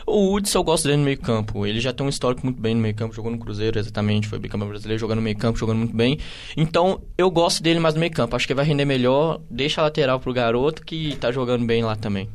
O 0.05 0.33
Hudson 0.35 0.59
eu 0.59 0.63
gosto 0.65 0.83
dele 0.83 0.97
no 0.97 1.05
meio 1.05 1.21
campo. 1.21 1.65
Ele 1.65 1.79
já 1.79 1.93
tem 1.93 2.05
um 2.05 2.09
histórico 2.09 2.41
muito 2.43 2.61
bem 2.61 2.75
no 2.75 2.81
meio 2.81 2.95
campo. 2.95 3.15
Jogou 3.15 3.31
no 3.31 3.39
Cruzeiro, 3.39 3.79
exatamente. 3.79 4.27
Foi 4.27 4.39
bicampeão 4.39 4.67
brasileiro, 4.67 4.99
jogando 4.99 5.19
no 5.19 5.23
meio 5.23 5.37
campo, 5.37 5.57
jogando 5.57 5.77
muito 5.77 5.95
bem. 5.95 6.19
Então, 6.57 7.01
eu 7.17 7.31
gosto 7.31 7.63
dele 7.63 7.79
mais 7.79 7.93
no 7.93 8.01
meio 8.01 8.11
campo. 8.11 8.35
Acho 8.35 8.45
que 8.45 8.53
vai 8.53 8.65
render 8.65 8.83
melhor. 8.83 9.39
Deixa 9.49 9.79
a 9.79 9.85
lateral 9.85 10.19
pro 10.19 10.33
garoto 10.33 10.83
que 10.83 11.15
tá 11.15 11.31
jogando 11.31 11.65
bem 11.65 11.81
lá 11.81 11.95
também. 11.95 12.27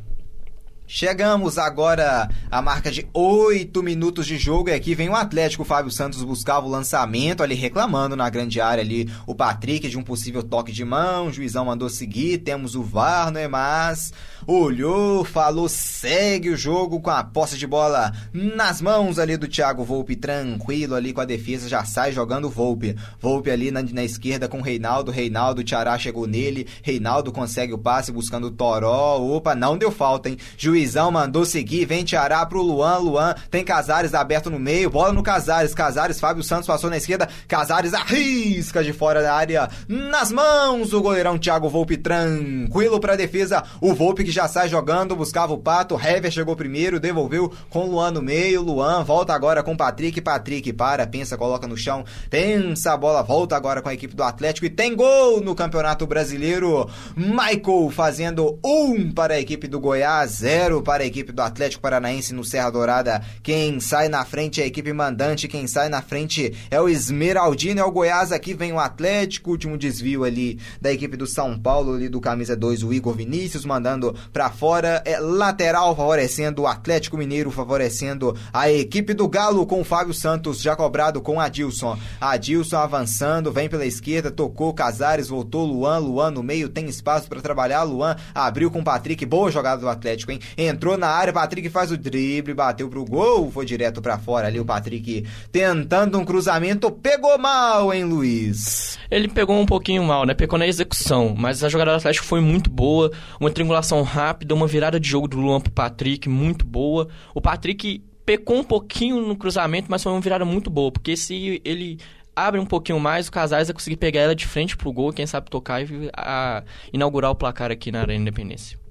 Chegamos 0.87 1.57
agora 1.57 2.29
à 2.51 2.61
marca 2.61 2.91
de 2.91 3.07
8 3.11 3.81
minutos 3.81 4.27
de 4.27 4.37
jogo 4.37 4.69
e 4.69 4.73
aqui 4.73 4.93
vem 4.93 5.09
o 5.09 5.15
Atlético. 5.15 5.63
O 5.63 5.65
Fábio 5.65 5.91
Santos 5.91 6.21
buscava 6.23 6.67
o 6.67 6.69
lançamento 6.69 7.41
ali, 7.41 7.55
reclamando 7.55 8.15
na 8.15 8.29
grande 8.29 8.61
área 8.61 8.83
ali 8.83 9.09
o 9.25 9.33
Patrick 9.33 9.89
de 9.89 9.97
um 9.97 10.03
possível 10.03 10.43
toque 10.43 10.71
de 10.71 10.85
mão. 10.85 11.27
O 11.27 11.33
juizão 11.33 11.65
mandou 11.65 11.89
seguir. 11.89 12.37
Temos 12.37 12.75
o 12.75 12.83
VAR, 12.83 13.31
não 13.31 13.39
é 13.39 13.47
mais? 13.47 14.13
Olhou, 14.47 15.25
falou, 15.25 15.67
segue 15.67 16.49
o 16.49 16.57
jogo 16.57 17.01
com 17.01 17.09
a 17.09 17.23
posse 17.23 17.57
de 17.57 17.67
bola 17.67 18.13
nas 18.33 18.81
mãos 18.81 19.19
ali 19.19 19.35
do 19.37 19.47
Thiago 19.47 19.83
Volpe, 19.83 20.15
tranquilo 20.15 20.95
ali 20.95 21.11
com 21.11 21.21
a 21.21 21.25
defesa, 21.25 21.67
já 21.67 21.83
sai 21.83 22.13
jogando 22.13 22.45
o 22.45 22.49
Volpe. 22.49 22.95
Volpe 23.19 23.51
ali 23.51 23.69
na, 23.69 23.83
na 23.83 24.03
esquerda 24.03 24.47
com 24.47 24.59
o 24.59 24.63
Reinaldo. 24.63 25.11
Reinaldo, 25.11 25.63
Tiará 25.63 25.97
chegou 25.97 26.25
nele. 26.25 26.67
Reinaldo 26.81 27.31
consegue 27.31 27.73
o 27.73 27.77
passe 27.77 28.11
buscando 28.11 28.47
o 28.47 28.51
Toró. 28.51 29.17
Opa, 29.19 29.53
não 29.53 29.77
deu 29.77 29.91
falta, 29.91 30.29
hein? 30.29 30.37
Juiz 30.57 30.85
Juizão 30.85 31.09
mandou 31.09 31.45
seguir, 31.45 31.85
vem 31.85 32.03
Tiará 32.03 32.45
pro 32.45 32.61
Luan, 32.61 32.99
Luan 32.99 33.35
tem 33.49 33.63
Casares 33.63 34.13
aberto 34.13 34.51
no 34.51 34.59
meio, 34.59 34.89
bola 34.89 35.11
no 35.11 35.23
Casares, 35.23 35.73
Casares, 35.73 36.19
Fábio 36.19 36.43
Santos 36.43 36.67
passou 36.67 36.91
na 36.91 36.97
esquerda, 36.97 37.27
Casares 37.47 37.93
arrisca 37.93 38.83
de 38.83 38.93
fora 38.93 39.21
da 39.23 39.33
área, 39.33 39.67
nas 39.87 40.31
mãos 40.31 40.93
o 40.93 41.01
goleirão 41.01 41.39
Thiago 41.39 41.67
Volpe 41.67 41.97
tranquilo 41.97 42.99
pra 42.99 43.15
defesa, 43.15 43.63
o 43.81 43.95
Volpe 43.95 44.23
que 44.23 44.31
já 44.35 44.49
sai 44.49 44.67
jogando, 44.67 45.15
buscava 45.15 45.53
o 45.53 45.57
Pato, 45.57 45.95
Hever 45.95 46.29
chegou 46.29 46.57
primeiro, 46.57 46.99
devolveu 46.99 47.53
com 47.69 47.85
Luan 47.85 48.11
no 48.11 48.21
meio, 48.21 48.61
Luan 48.61 49.01
volta 49.01 49.33
agora 49.33 49.63
com 49.63 49.77
Patrick, 49.77 50.19
Patrick 50.19 50.73
para, 50.73 51.07
pensa, 51.07 51.37
coloca 51.37 51.65
no 51.65 51.77
chão, 51.77 52.03
pensa, 52.29 52.91
a 52.91 52.97
bola 52.97 53.23
volta 53.23 53.55
agora 53.55 53.81
com 53.81 53.87
a 53.87 53.93
equipe 53.93 54.13
do 54.13 54.23
Atlético 54.23 54.65
e 54.65 54.69
tem 54.69 54.93
gol 54.93 55.39
no 55.39 55.55
Campeonato 55.55 56.05
Brasileiro, 56.05 56.89
Michael 57.15 57.89
fazendo 57.91 58.59
um 58.61 59.09
para 59.09 59.35
a 59.35 59.39
equipe 59.39 59.69
do 59.69 59.79
Goiás, 59.79 60.31
zero 60.31 60.81
para 60.81 61.03
a 61.03 61.07
equipe 61.07 61.31
do 61.31 61.41
Atlético 61.41 61.81
Paranaense 61.81 62.33
no 62.33 62.43
Serra 62.43 62.69
Dourada, 62.69 63.23
quem 63.41 63.79
sai 63.79 64.09
na 64.09 64.25
frente 64.25 64.59
é 64.59 64.65
a 64.65 64.67
equipe 64.67 64.91
mandante, 64.91 65.47
quem 65.47 65.65
sai 65.65 65.87
na 65.87 66.01
frente 66.01 66.53
é 66.69 66.81
o 66.81 66.89
Esmeraldino, 66.89 67.79
é 67.79 67.85
o 67.85 67.91
Goiás, 67.91 68.33
aqui 68.33 68.53
vem 68.53 68.73
o 68.73 68.79
Atlético, 68.79 69.51
último 69.51 69.77
desvio 69.77 70.25
ali 70.25 70.59
da 70.81 70.91
equipe 70.91 71.15
do 71.15 71.25
São 71.25 71.57
Paulo, 71.57 71.93
ali 71.93 72.09
do 72.09 72.19
camisa 72.19 72.53
2, 72.53 72.83
o 72.83 72.91
Igor 72.91 73.15
Vinícius, 73.15 73.63
mandando 73.63 74.13
para 74.31 74.49
fora, 74.49 75.01
é 75.05 75.19
lateral 75.19 75.95
favorecendo 75.95 76.63
o 76.63 76.67
Atlético 76.67 77.17
Mineiro, 77.17 77.51
favorecendo 77.51 78.35
a 78.51 78.71
equipe 78.71 79.13
do 79.13 79.27
Galo 79.27 79.65
com 79.65 79.81
o 79.81 79.83
Fábio 79.83 80.13
Santos, 80.13 80.61
já 80.61 80.75
cobrado 80.75 81.21
com 81.21 81.39
Adilson. 81.39 81.97
Adilson 82.19 82.77
avançando, 82.77 83.51
vem 83.51 83.69
pela 83.69 83.85
esquerda, 83.85 84.31
tocou 84.31 84.73
Casares, 84.73 85.27
voltou 85.27 85.65
Luan, 85.65 85.97
Luan 85.97 86.31
no 86.31 86.43
meio, 86.43 86.69
tem 86.69 86.85
espaço 86.87 87.27
para 87.27 87.41
trabalhar, 87.41 87.83
Luan 87.83 88.15
abriu 88.33 88.69
com 88.71 88.79
o 88.79 88.83
Patrick, 88.83 89.25
boa 89.25 89.51
jogada 89.51 89.81
do 89.81 89.89
Atlético, 89.89 90.31
hein? 90.31 90.39
Entrou 90.57 90.97
na 90.97 91.07
área, 91.07 91.33
Patrick 91.33 91.69
faz 91.69 91.91
o 91.91 91.97
drible, 91.97 92.53
bateu 92.53 92.89
pro 92.89 93.05
gol, 93.05 93.51
foi 93.51 93.65
direto 93.65 94.01
para 94.01 94.17
fora 94.17 94.47
ali 94.47 94.59
o 94.59 94.65
Patrick 94.65 95.25
tentando 95.51 96.17
um 96.19 96.25
cruzamento, 96.25 96.91
pegou 96.91 97.37
mal, 97.37 97.93
hein, 97.93 98.03
Luiz? 98.03 98.97
Ele 99.09 99.27
pegou 99.27 99.57
um 99.59 99.65
pouquinho 99.65 100.03
mal, 100.03 100.25
né? 100.25 100.33
Pegou 100.33 100.57
na 100.57 100.67
execução, 100.67 101.35
mas 101.37 101.63
a 101.63 101.69
jogada 101.69 101.91
do 101.91 101.97
Atlético 101.97 102.25
foi 102.25 102.41
muito 102.41 102.69
boa, 102.69 103.11
uma 103.39 103.51
triangulação 103.51 104.01
rápida, 104.15 104.55
uma 104.55 104.65
virada 104.65 104.99
de 104.99 105.07
jogo 105.07 105.27
do 105.27 105.37
Luan 105.37 105.59
pro 105.59 105.71
Patrick 105.71 106.29
muito 106.29 106.65
boa. 106.65 107.09
O 107.33 107.41
Patrick 107.41 108.01
pecou 108.25 108.57
um 108.57 108.63
pouquinho 108.63 109.21
no 109.21 109.35
cruzamento, 109.35 109.87
mas 109.89 110.01
foi 110.01 110.11
uma 110.11 110.21
virada 110.21 110.45
muito 110.45 110.69
boa, 110.69 110.91
porque 110.91 111.17
se 111.17 111.61
ele 111.65 111.99
abre 112.33 112.59
um 112.59 112.65
pouquinho 112.65 112.99
mais, 112.99 113.27
o 113.27 113.31
Casais 113.31 113.67
vai 113.67 113.73
conseguir 113.73 113.97
pegar 113.97 114.21
ela 114.21 114.35
de 114.35 114.47
frente 114.47 114.75
pro 114.75 114.91
gol, 114.91 115.11
quem 115.13 115.27
sabe 115.27 115.49
tocar 115.49 115.81
e 115.81 116.09
a, 116.15 116.63
inaugurar 116.91 117.31
o 117.31 117.35
placar 117.35 117.71
aqui 117.71 117.91
na 117.91 118.01
Arena 118.01 118.21
Independência. 118.21 118.84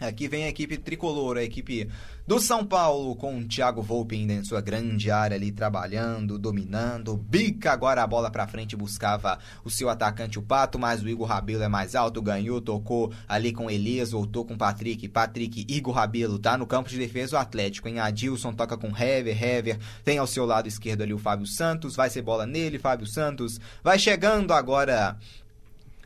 Aqui 0.00 0.28
vem 0.28 0.44
a 0.44 0.48
equipe 0.48 0.76
tricolor, 0.76 1.36
a 1.36 1.42
equipe 1.42 1.88
do 2.24 2.38
São 2.38 2.64
Paulo, 2.64 3.16
com 3.16 3.38
o 3.38 3.44
Thiago 3.48 3.82
Volpe 3.82 4.14
ainda 4.14 4.32
em 4.32 4.44
sua 4.44 4.60
grande 4.60 5.10
área 5.10 5.36
ali 5.36 5.50
trabalhando, 5.50 6.38
dominando. 6.38 7.16
Bica 7.16 7.72
agora 7.72 8.02
a 8.02 8.06
bola 8.06 8.30
pra 8.30 8.46
frente, 8.46 8.76
buscava 8.76 9.40
o 9.64 9.70
seu 9.70 9.88
atacante, 9.88 10.38
o 10.38 10.42
Pato, 10.42 10.78
mas 10.78 11.02
o 11.02 11.08
Igor 11.08 11.26
Rabelo 11.26 11.64
é 11.64 11.68
mais 11.68 11.96
alto, 11.96 12.22
ganhou, 12.22 12.60
tocou 12.60 13.12
ali 13.26 13.52
com 13.52 13.68
Elias, 13.68 14.12
voltou 14.12 14.44
com 14.44 14.56
Patrick. 14.56 15.08
Patrick, 15.08 15.66
Igor 15.68 15.94
Rabelo, 15.94 16.38
tá 16.38 16.56
no 16.56 16.66
campo 16.66 16.88
de 16.88 16.96
defesa 16.96 17.36
o 17.36 17.40
Atlético, 17.40 17.88
em 17.88 17.98
Adilson 17.98 18.52
toca 18.52 18.76
com 18.76 18.96
Hever, 18.96 19.42
Hever 19.42 19.78
tem 20.04 20.18
ao 20.18 20.26
seu 20.26 20.46
lado 20.46 20.68
esquerdo 20.68 21.02
ali 21.02 21.12
o 21.12 21.18
Fábio 21.18 21.46
Santos, 21.46 21.96
vai 21.96 22.08
ser 22.08 22.22
bola 22.22 22.46
nele, 22.46 22.78
Fábio 22.78 23.06
Santos 23.06 23.60
vai 23.82 23.98
chegando 23.98 24.52
agora 24.52 25.16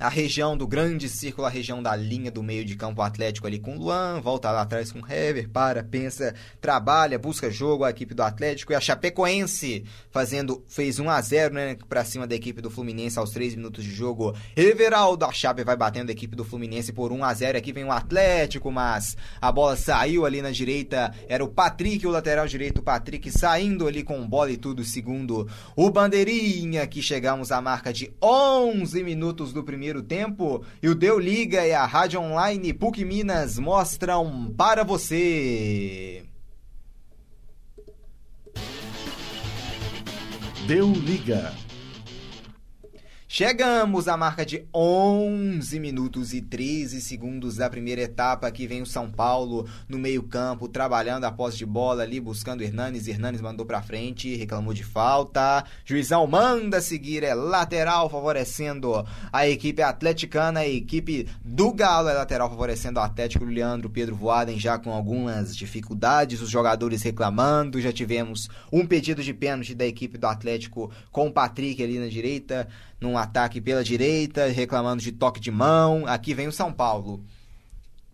a 0.03 0.09
região 0.09 0.57
do 0.57 0.67
grande 0.67 1.09
círculo, 1.09 1.47
a 1.47 1.51
região 1.51 1.81
da 1.81 1.95
linha 1.95 2.31
do 2.31 2.43
meio 2.43 2.65
de 2.65 2.75
campo 2.75 3.01
atlético 3.01 3.47
ali 3.47 3.59
com 3.61 3.77
Luan, 3.77 4.21
volta 4.21 4.51
lá 4.51 4.63
atrás 4.63 4.91
com 4.91 4.99
Hever, 4.99 5.49
para, 5.49 5.85
pensa, 5.85 6.35
trabalha, 6.61 7.19
busca 7.19 7.51
jogo 7.51 7.85
a 7.85 7.91
equipe 7.91 8.13
do 8.13 8.23
Atlético 8.23 8.73
e 8.73 8.75
a 8.75 8.81
Chapecoense 8.81 9.85
fazendo, 10.11 10.65
fez 10.67 10.99
1 10.99 11.09
a 11.09 11.21
0 11.21 11.55
né, 11.55 11.77
para 11.89 12.05
cima 12.05 12.27
da 12.27 12.35
equipe 12.35 12.61
do 12.61 12.69
Fluminense 12.69 13.19
aos 13.19 13.31
3 13.31 13.55
minutos 13.55 13.85
de 13.85 13.93
jogo. 13.93 14.35
Everaldo, 14.57 15.25
a 15.25 15.33
Chape 15.33 15.63
vai 15.63 15.77
batendo 15.77 16.09
a 16.09 16.13
equipe 16.13 16.35
do 16.35 16.45
Fluminense 16.45 16.93
por 16.93 17.13
1 17.13 17.25
a 17.25 17.33
0 17.33 17.59
aqui 17.59 17.73
vem 17.73 17.85
o 17.85 17.93
Atlético, 17.93 18.73
mas 18.73 19.17
a 19.41 19.53
bola 19.53 19.77
saiu 19.77 20.27
ali 20.27 20.43
na 20.43 20.51
direita, 20.51 21.15
era 21.29 21.45
o 21.45 21.49
Patrick, 21.49 22.05
o 22.07 22.11
lateral 22.11 22.47
direito, 22.49 22.79
o 22.79 22.83
Patrick 22.83 23.31
saindo 23.31 23.87
ali 23.87 24.03
com 24.03 24.27
bola 24.27 24.51
e 24.51 24.57
tudo, 24.57 24.85
segundo 24.85 25.49
o 25.77 25.91
Bandeirinha, 25.91 26.87
que 26.89 27.01
chegamos 27.01 27.53
à 27.53 27.61
marca 27.61 27.93
de 27.93 28.13
11 28.21 29.05
minutos 29.05 29.53
do 29.53 29.63
primeiro 29.63 29.92
primeiro 29.93 30.03
tempo 30.03 30.65
e 30.83 30.89
o 30.89 30.95
Deu 30.95 31.19
Liga 31.19 31.67
e 31.67 31.73
a 31.73 31.85
Rádio 31.85 32.21
Online 32.21 32.73
PUC 32.73 33.05
Minas 33.05 33.59
mostram 33.59 34.53
para 34.57 34.83
você. 34.83 36.25
Deu 40.67 40.91
Liga. 40.91 41.53
Chegamos 43.35 44.09
à 44.09 44.17
marca 44.19 44.45
de 44.45 44.67
11 44.75 45.81
minutos 45.81 46.35
e 46.35 46.43
13 46.43 47.01
segundos 47.01 47.57
da 47.57 47.71
primeira 47.71 48.03
etapa. 48.03 48.47
Aqui 48.47 48.67
vem 48.67 48.83
o 48.83 48.87
São 48.87 49.11
Paulo 49.11 49.67
no 49.89 49.99
meio-campo, 49.99 50.69
trabalhando 50.69 51.25
a 51.25 51.33
posse 51.33 51.57
de 51.57 51.65
bola 51.65 52.03
ali, 52.03 52.21
buscando 52.21 52.63
Hernanes. 52.63 53.09
Hernanes 53.09 53.41
mandou 53.41 53.65
pra 53.65 53.81
frente, 53.81 54.37
reclamou 54.37 54.75
de 54.75 54.85
falta. 54.85 55.65
Juizão 55.83 56.27
manda 56.27 56.79
seguir, 56.83 57.25
é 57.25 57.33
lateral, 57.33 58.11
favorecendo 58.11 59.03
a 59.33 59.49
equipe 59.49 59.81
atleticana. 59.81 60.61
A 60.61 60.69
equipe 60.69 61.27
do 61.43 61.73
Galo 61.73 62.11
é 62.11 62.13
lateral, 62.13 62.51
favorecendo 62.51 63.01
o 63.01 63.03
Atlético. 63.03 63.47
Leandro 63.47 63.89
Pedro 63.89 64.15
Voaden 64.15 64.61
já 64.61 64.77
com 64.77 64.93
algumas 64.93 65.57
dificuldades, 65.57 66.43
os 66.43 66.51
jogadores 66.51 67.01
reclamando. 67.01 67.81
Já 67.81 67.95
tivemos 67.95 68.51
um 68.71 68.87
pedido 68.87 69.23
de 69.23 69.33
pênalti 69.33 69.75
da 69.75 69.87
equipe 69.87 70.19
do 70.19 70.27
Atlético 70.27 70.93
com 71.11 71.29
o 71.29 71.33
Patrick 71.33 71.83
ali 71.83 71.99
na 71.99 72.09
direita 72.09 72.69
num 73.03 73.19
ataque 73.19 73.61
pela 73.61 73.85
direita, 73.85 74.47
reclamando 74.47 75.03
de 75.03 75.13
toque 75.13 75.41
de 75.41 75.51
mão. 75.51 76.05
Aqui 76.07 76.33
vem 76.33 76.49
o 76.49 76.53
São 76.53 76.73
Paulo. 76.73 77.25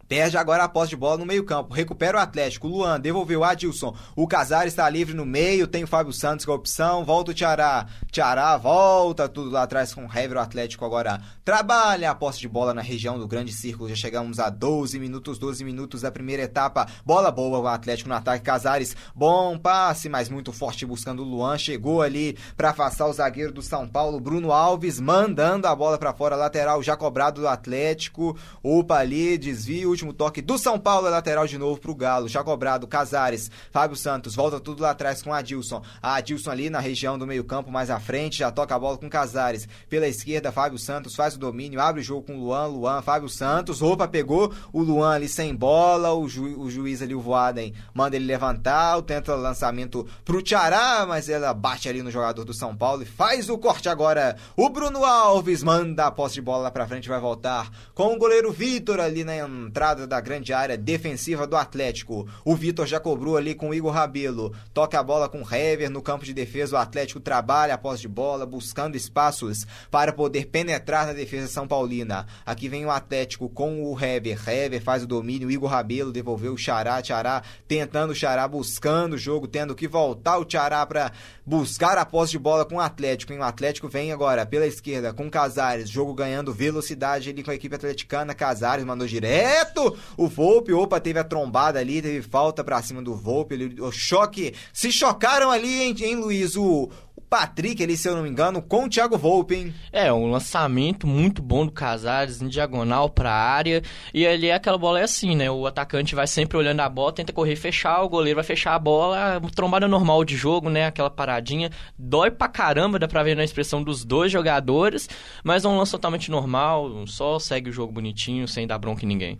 Perde 0.08 0.38
agora 0.38 0.64
a 0.64 0.68
posse 0.68 0.88
de 0.88 0.96
bola 0.96 1.18
no 1.18 1.26
meio-campo. 1.26 1.74
Recupera 1.74 2.16
o 2.16 2.20
Atlético. 2.20 2.66
Luan 2.66 2.98
devolveu 2.98 3.44
Adilson. 3.44 3.94
O 4.16 4.26
Casares 4.26 4.72
está 4.72 4.88
livre 4.88 5.14
no 5.14 5.26
meio. 5.26 5.66
Tem 5.66 5.84
o 5.84 5.86
Fábio 5.86 6.14
Santos 6.14 6.46
com 6.46 6.52
a 6.52 6.54
opção. 6.54 7.04
Volta 7.04 7.30
o 7.30 7.34
Tiará. 7.34 7.86
Tiará 8.10 8.56
volta. 8.56 9.28
Tudo 9.28 9.50
lá 9.50 9.64
atrás 9.64 9.92
com 9.92 10.06
o 10.06 10.10
Hever. 10.10 10.38
O 10.38 10.40
Atlético 10.40 10.82
agora 10.86 11.20
trabalha 11.44 12.10
a 12.10 12.14
posse 12.14 12.40
de 12.40 12.48
bola 12.48 12.72
na 12.72 12.80
região 12.80 13.18
do 13.18 13.28
grande 13.28 13.52
círculo. 13.52 13.90
Já 13.90 13.96
chegamos 13.96 14.38
a 14.38 14.48
12 14.48 14.98
minutos. 14.98 15.38
12 15.38 15.62
minutos 15.62 16.00
da 16.00 16.10
primeira 16.10 16.44
etapa. 16.44 16.86
Bola 17.04 17.30
boa. 17.30 17.58
O 17.58 17.66
Atlético 17.66 18.08
no 18.08 18.14
ataque. 18.14 18.42
Casares. 18.42 18.96
Bom 19.14 19.58
passe, 19.58 20.08
mas 20.08 20.30
muito 20.30 20.54
forte 20.54 20.86
buscando 20.86 21.22
o 21.22 21.26
Luan. 21.26 21.58
Chegou 21.58 22.00
ali 22.00 22.34
para 22.56 22.70
afastar 22.70 23.08
o 23.08 23.12
zagueiro 23.12 23.52
do 23.52 23.60
São 23.60 23.86
Paulo. 23.86 24.18
Bruno 24.18 24.52
Alves 24.52 24.98
mandando 24.98 25.66
a 25.66 25.76
bola 25.76 25.98
para 25.98 26.14
fora. 26.14 26.34
Lateral 26.34 26.82
já 26.82 26.96
cobrado 26.96 27.42
do 27.42 27.48
Atlético. 27.48 28.34
Opa 28.62 28.96
ali. 28.96 29.36
Desvio 29.36 29.97
último 29.98 30.12
toque 30.12 30.40
do 30.40 30.56
São 30.56 30.78
Paulo, 30.78 31.08
é 31.08 31.10
lateral 31.10 31.44
de 31.44 31.58
novo 31.58 31.80
pro 31.80 31.94
Galo, 31.94 32.28
já 32.28 32.44
cobrado, 32.44 32.86
Casares, 32.86 33.50
Fábio 33.72 33.96
Santos, 33.96 34.36
volta 34.36 34.60
tudo 34.60 34.82
lá 34.82 34.90
atrás 34.90 35.22
com 35.22 35.32
Adilson. 35.32 35.82
A 36.00 36.14
Adilson 36.14 36.50
ali 36.50 36.70
na 36.70 36.78
região 36.78 37.18
do 37.18 37.26
meio-campo, 37.26 37.70
mais 37.70 37.90
à 37.90 37.98
frente, 37.98 38.38
já 38.38 38.52
toca 38.52 38.76
a 38.76 38.78
bola 38.78 38.96
com 38.96 39.10
Casares. 39.10 39.68
Pela 39.88 40.06
esquerda, 40.06 40.52
Fábio 40.52 40.78
Santos 40.78 41.16
faz 41.16 41.34
o 41.34 41.38
domínio, 41.38 41.80
abre 41.80 42.00
o 42.00 42.04
jogo 42.04 42.22
com 42.22 42.38
Luan, 42.38 42.66
Luan, 42.66 43.02
Fábio 43.02 43.28
Santos, 43.28 43.80
roupa 43.80 44.06
pegou 44.06 44.52
o 44.72 44.82
Luan 44.82 45.14
ali 45.14 45.28
sem 45.28 45.52
bola, 45.52 46.12
o, 46.12 46.28
ju, 46.28 46.44
o 46.60 46.70
juiz 46.70 47.02
ali, 47.02 47.14
o 47.14 47.20
Voaden, 47.20 47.74
manda 47.92 48.14
ele 48.14 48.26
levantar, 48.26 49.02
tenta 49.02 49.34
lançamento 49.34 50.06
pro 50.24 50.42
Tiará, 50.42 51.04
mas 51.08 51.28
ela 51.28 51.52
bate 51.52 51.88
ali 51.88 52.02
no 52.02 52.10
jogador 52.10 52.44
do 52.44 52.54
São 52.54 52.76
Paulo 52.76 53.02
e 53.02 53.06
faz 53.06 53.50
o 53.50 53.58
corte 53.58 53.88
agora. 53.88 54.36
O 54.56 54.68
Bruno 54.68 55.04
Alves 55.04 55.64
manda 55.64 56.06
a 56.06 56.10
posse 56.10 56.34
de 56.34 56.42
bola 56.42 56.64
lá 56.64 56.70
pra 56.70 56.86
frente, 56.86 57.08
vai 57.08 57.18
voltar 57.18 57.68
com 57.94 58.14
o 58.14 58.18
goleiro 58.18 58.52
Vitor 58.52 59.00
ali 59.00 59.24
na 59.24 59.36
entrada 59.36 59.87
entrada 59.88 60.06
da 60.06 60.20
grande 60.20 60.52
área 60.52 60.76
defensiva 60.76 61.46
do 61.46 61.56
Atlético. 61.56 62.28
O 62.44 62.54
Vitor 62.54 62.86
já 62.86 63.00
cobrou 63.00 63.36
ali 63.36 63.54
com 63.54 63.70
o 63.70 63.74
Igor 63.74 63.92
Rabelo. 63.92 64.54
Toca 64.74 64.98
a 64.98 65.02
bola 65.02 65.28
com 65.28 65.42
o 65.42 65.54
Hever 65.54 65.88
no 65.88 66.02
campo 66.02 66.24
de 66.24 66.34
defesa. 66.34 66.76
O 66.76 66.78
Atlético 66.78 67.20
trabalha 67.20 67.74
a 67.74 67.78
posse 67.78 68.02
de 68.02 68.08
bola, 68.08 68.44
buscando 68.44 68.96
espaços 68.96 69.66
para 69.90 70.12
poder 70.12 70.46
penetrar 70.46 71.06
na 71.06 71.12
defesa 71.12 71.48
São 71.48 71.66
Paulina. 71.66 72.26
Aqui 72.44 72.68
vem 72.68 72.84
o 72.84 72.90
Atlético 72.90 73.48
com 73.48 73.82
o 73.82 73.98
Hever. 73.98 74.38
Hever 74.46 74.82
faz 74.82 75.02
o 75.02 75.06
domínio. 75.06 75.50
Igor 75.50 75.70
Rabelo 75.70 76.12
devolveu 76.12 76.52
o 76.52 76.58
Xará. 76.58 77.02
Xará 77.02 77.42
tentando 77.66 78.10
o 78.10 78.14
Xará, 78.14 78.46
buscando 78.46 79.14
o 79.14 79.18
jogo, 79.18 79.48
tendo 79.48 79.74
que 79.74 79.88
voltar 79.88 80.38
o 80.38 80.46
Xará 80.48 80.84
para 80.84 81.12
buscar 81.46 81.96
a 81.96 82.04
posse 82.04 82.32
de 82.32 82.38
bola 82.38 82.64
com 82.64 82.76
o 82.76 82.80
Atlético. 82.80 83.32
E 83.32 83.38
o 83.38 83.42
Atlético 83.42 83.88
vem 83.88 84.12
agora 84.12 84.44
pela 84.44 84.66
esquerda 84.66 85.14
com 85.14 85.30
Casares. 85.30 85.88
Jogo 85.88 86.12
ganhando 86.12 86.52
velocidade 86.52 87.30
ali 87.30 87.42
com 87.42 87.50
a 87.50 87.54
equipe 87.54 87.74
atleticana. 87.74 88.34
Casares 88.34 88.84
mandou 88.84 89.06
direto 89.06 89.77
o 90.16 90.26
Volpe, 90.26 90.72
opa, 90.72 91.00
teve 91.00 91.18
a 91.18 91.24
trombada 91.24 91.78
ali, 91.78 92.02
teve 92.02 92.22
falta 92.22 92.62
pra 92.62 92.82
cima 92.82 93.02
do 93.02 93.14
Volpe, 93.14 93.54
ele, 93.54 93.80
o 93.80 93.90
choque, 93.90 94.54
se 94.72 94.90
chocaram 94.92 95.50
ali, 95.50 95.82
hein, 95.82 95.96
hein 96.00 96.16
Luiz, 96.16 96.56
o, 96.56 96.90
Patrick 97.28 97.82
ali, 97.82 97.96
se 97.96 98.08
eu 98.08 98.16
não 98.16 98.22
me 98.22 98.28
engano, 98.28 98.62
com 98.62 98.84
o 98.84 98.88
Thiago 98.88 99.18
Volpe, 99.18 99.54
hein? 99.54 99.74
É, 99.92 100.10
um 100.12 100.30
lançamento 100.30 101.06
muito 101.06 101.42
bom 101.42 101.66
do 101.66 101.72
Casares, 101.72 102.40
em 102.40 102.48
diagonal 102.48 103.10
pra 103.10 103.30
área. 103.30 103.82
E 104.14 104.26
ali 104.26 104.50
aquela 104.50 104.78
bola 104.78 105.00
é 105.00 105.02
assim, 105.02 105.36
né? 105.36 105.50
O 105.50 105.66
atacante 105.66 106.14
vai 106.14 106.26
sempre 106.26 106.56
olhando 106.56 106.80
a 106.80 106.88
bola, 106.88 107.12
tenta 107.12 107.32
correr 107.32 107.56
fechar, 107.56 108.02
o 108.02 108.08
goleiro 108.08 108.36
vai 108.36 108.44
fechar 108.44 108.74
a 108.74 108.78
bola. 108.78 109.40
Trombada 109.54 109.86
normal 109.86 110.24
de 110.24 110.36
jogo, 110.36 110.70
né? 110.70 110.86
Aquela 110.86 111.10
paradinha. 111.10 111.70
Dói 111.98 112.30
pra 112.30 112.48
caramba, 112.48 112.98
dá 112.98 113.06
pra 113.06 113.22
ver 113.22 113.36
na 113.36 113.44
expressão 113.44 113.82
dos 113.82 114.04
dois 114.04 114.32
jogadores. 114.32 115.08
Mas 115.44 115.64
é 115.64 115.68
um 115.68 115.76
lance 115.76 115.92
totalmente 115.92 116.30
normal, 116.30 117.06
só 117.06 117.38
segue 117.38 117.68
o 117.68 117.72
jogo 117.72 117.92
bonitinho, 117.92 118.48
sem 118.48 118.66
dar 118.66 118.78
bronca 118.78 119.04
em 119.04 119.08
ninguém. 119.08 119.38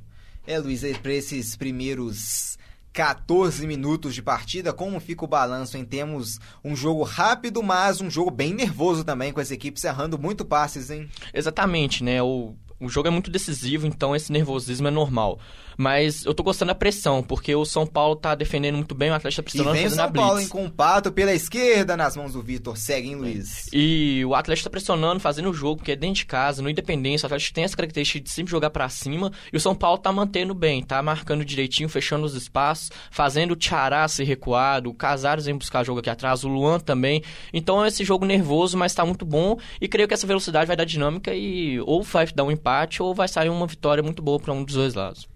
É, 0.49 0.59
Luiz, 0.59 0.81
para 1.03 1.13
esses 1.13 1.55
primeiros 1.57 2.57
14 2.95 3.67
minutos 3.67 4.15
de 4.15 4.23
partida, 4.23 4.73
como 4.73 4.99
fica 4.99 5.23
o 5.27 5.29
balanço 5.29 5.77
em 5.77 5.85
termos 5.85 6.41
um 6.65 6.75
jogo 6.75 7.03
rápido, 7.03 7.63
mas 7.63 8.01
um 8.01 8.11
jogo 8.11 8.31
bem 8.31 8.55
nervoso 8.55 9.05
também, 9.05 9.31
com 9.31 9.41
as 9.41 9.51
equipes 9.51 9.85
errando 9.85 10.19
muito 10.19 10.47
passes, 10.47 10.89
hein? 10.89 11.07
Exatamente, 11.35 12.03
né? 12.03 12.23
O, 12.23 12.55
o 12.81 12.89
jogo 12.89 13.09
é 13.09 13.11
muito 13.11 13.31
decisivo, 13.31 13.87
então 13.87 14.17
esse 14.17 14.33
nervosismo 14.33 14.89
é 14.89 14.91
normal. 14.91 15.39
Mas 15.81 16.25
eu 16.25 16.35
tô 16.35 16.43
gostando 16.43 16.71
da 16.71 16.75
pressão, 16.75 17.23
porque 17.23 17.55
o 17.55 17.65
São 17.65 17.87
Paulo 17.87 18.17
tá 18.17 18.35
defendendo 18.35 18.75
muito 18.75 18.97
bem, 18.97 19.13
o 19.13 19.15
Atlético 19.15 19.43
tá 19.43 19.45
pressionando 19.45 19.77
e 19.77 19.79
vem 19.79 19.89
fazendo 19.89 20.03
São. 20.03 20.13
Paulo 20.13 20.41
em 20.41 20.49
compato 20.49 21.13
pela 21.13 21.33
esquerda, 21.33 21.97
nas 21.97 22.17
mãos 22.17 22.33
do 22.33 22.43
Vitor. 22.43 22.77
Segue, 22.77 23.11
hein, 23.11 23.15
Luiz? 23.15 23.67
E 23.73 24.25
o 24.25 24.35
Atlético 24.35 24.65
tá 24.65 24.71
pressionando, 24.71 25.21
fazendo 25.21 25.51
o 25.51 25.55
jogo, 25.55 25.77
porque 25.77 25.93
é 25.93 25.97
dentro 25.97 26.17
de 26.17 26.27
casa, 26.27 26.61
no 26.61 26.69
Independência, 26.69 27.27
o 27.27 27.29
Atlético 27.29 27.55
tem 27.55 27.63
essa 27.63 27.77
característica 27.77 28.19
de 28.19 28.29
sempre 28.29 28.51
jogar 28.51 28.71
para 28.71 28.89
cima, 28.89 29.31
e 29.53 29.57
o 29.57 29.61
São 29.61 29.73
Paulo 29.73 29.99
tá 29.99 30.13
mantendo 30.13 30.53
bem, 30.53 30.83
tá 30.83 31.01
marcando 31.01 31.45
direitinho, 31.45 31.89
fechando 31.89 32.27
os 32.27 32.35
espaços, 32.35 32.91
fazendo 33.09 33.53
o 33.53 33.57
Tiará 33.57 34.09
ser 34.09 34.25
recuado, 34.25 34.91
o 34.91 34.95
Casares 34.95 35.45
vem 35.45 35.57
buscar 35.57 35.85
jogo 35.85 36.01
aqui 36.01 36.11
atrás, 36.11 36.43
o 36.43 36.49
Luan 36.49 36.81
também. 36.81 37.23
Então 37.53 37.85
é 37.85 37.87
esse 37.87 38.05
jogo 38.05 38.27
nervoso, 38.27 38.77
mas 38.77 38.93
tá 38.95 39.07
muito 39.07 39.25
bom, 39.25 39.57
e 39.81 39.87
creio 39.87 40.09
que 40.09 40.15
essa 40.15 40.27
velocidade 40.27 40.67
vai 40.67 40.77
dar 40.77 40.85
dinâmica 40.85 41.33
e 41.33 41.79
ou 41.83 42.03
vai 42.03 42.27
dar 42.27 42.43
um 42.43 42.51
empate 42.51 43.01
ou 43.01 43.15
vai 43.15 43.29
sair 43.29 43.49
uma 43.49 43.67
vitória 43.69 44.03
muito 44.03 44.21
boa 44.21 44.41
para 44.41 44.53
um 44.53 44.65
dos 44.65 44.75
dois 44.75 44.95
lados. 44.95 45.29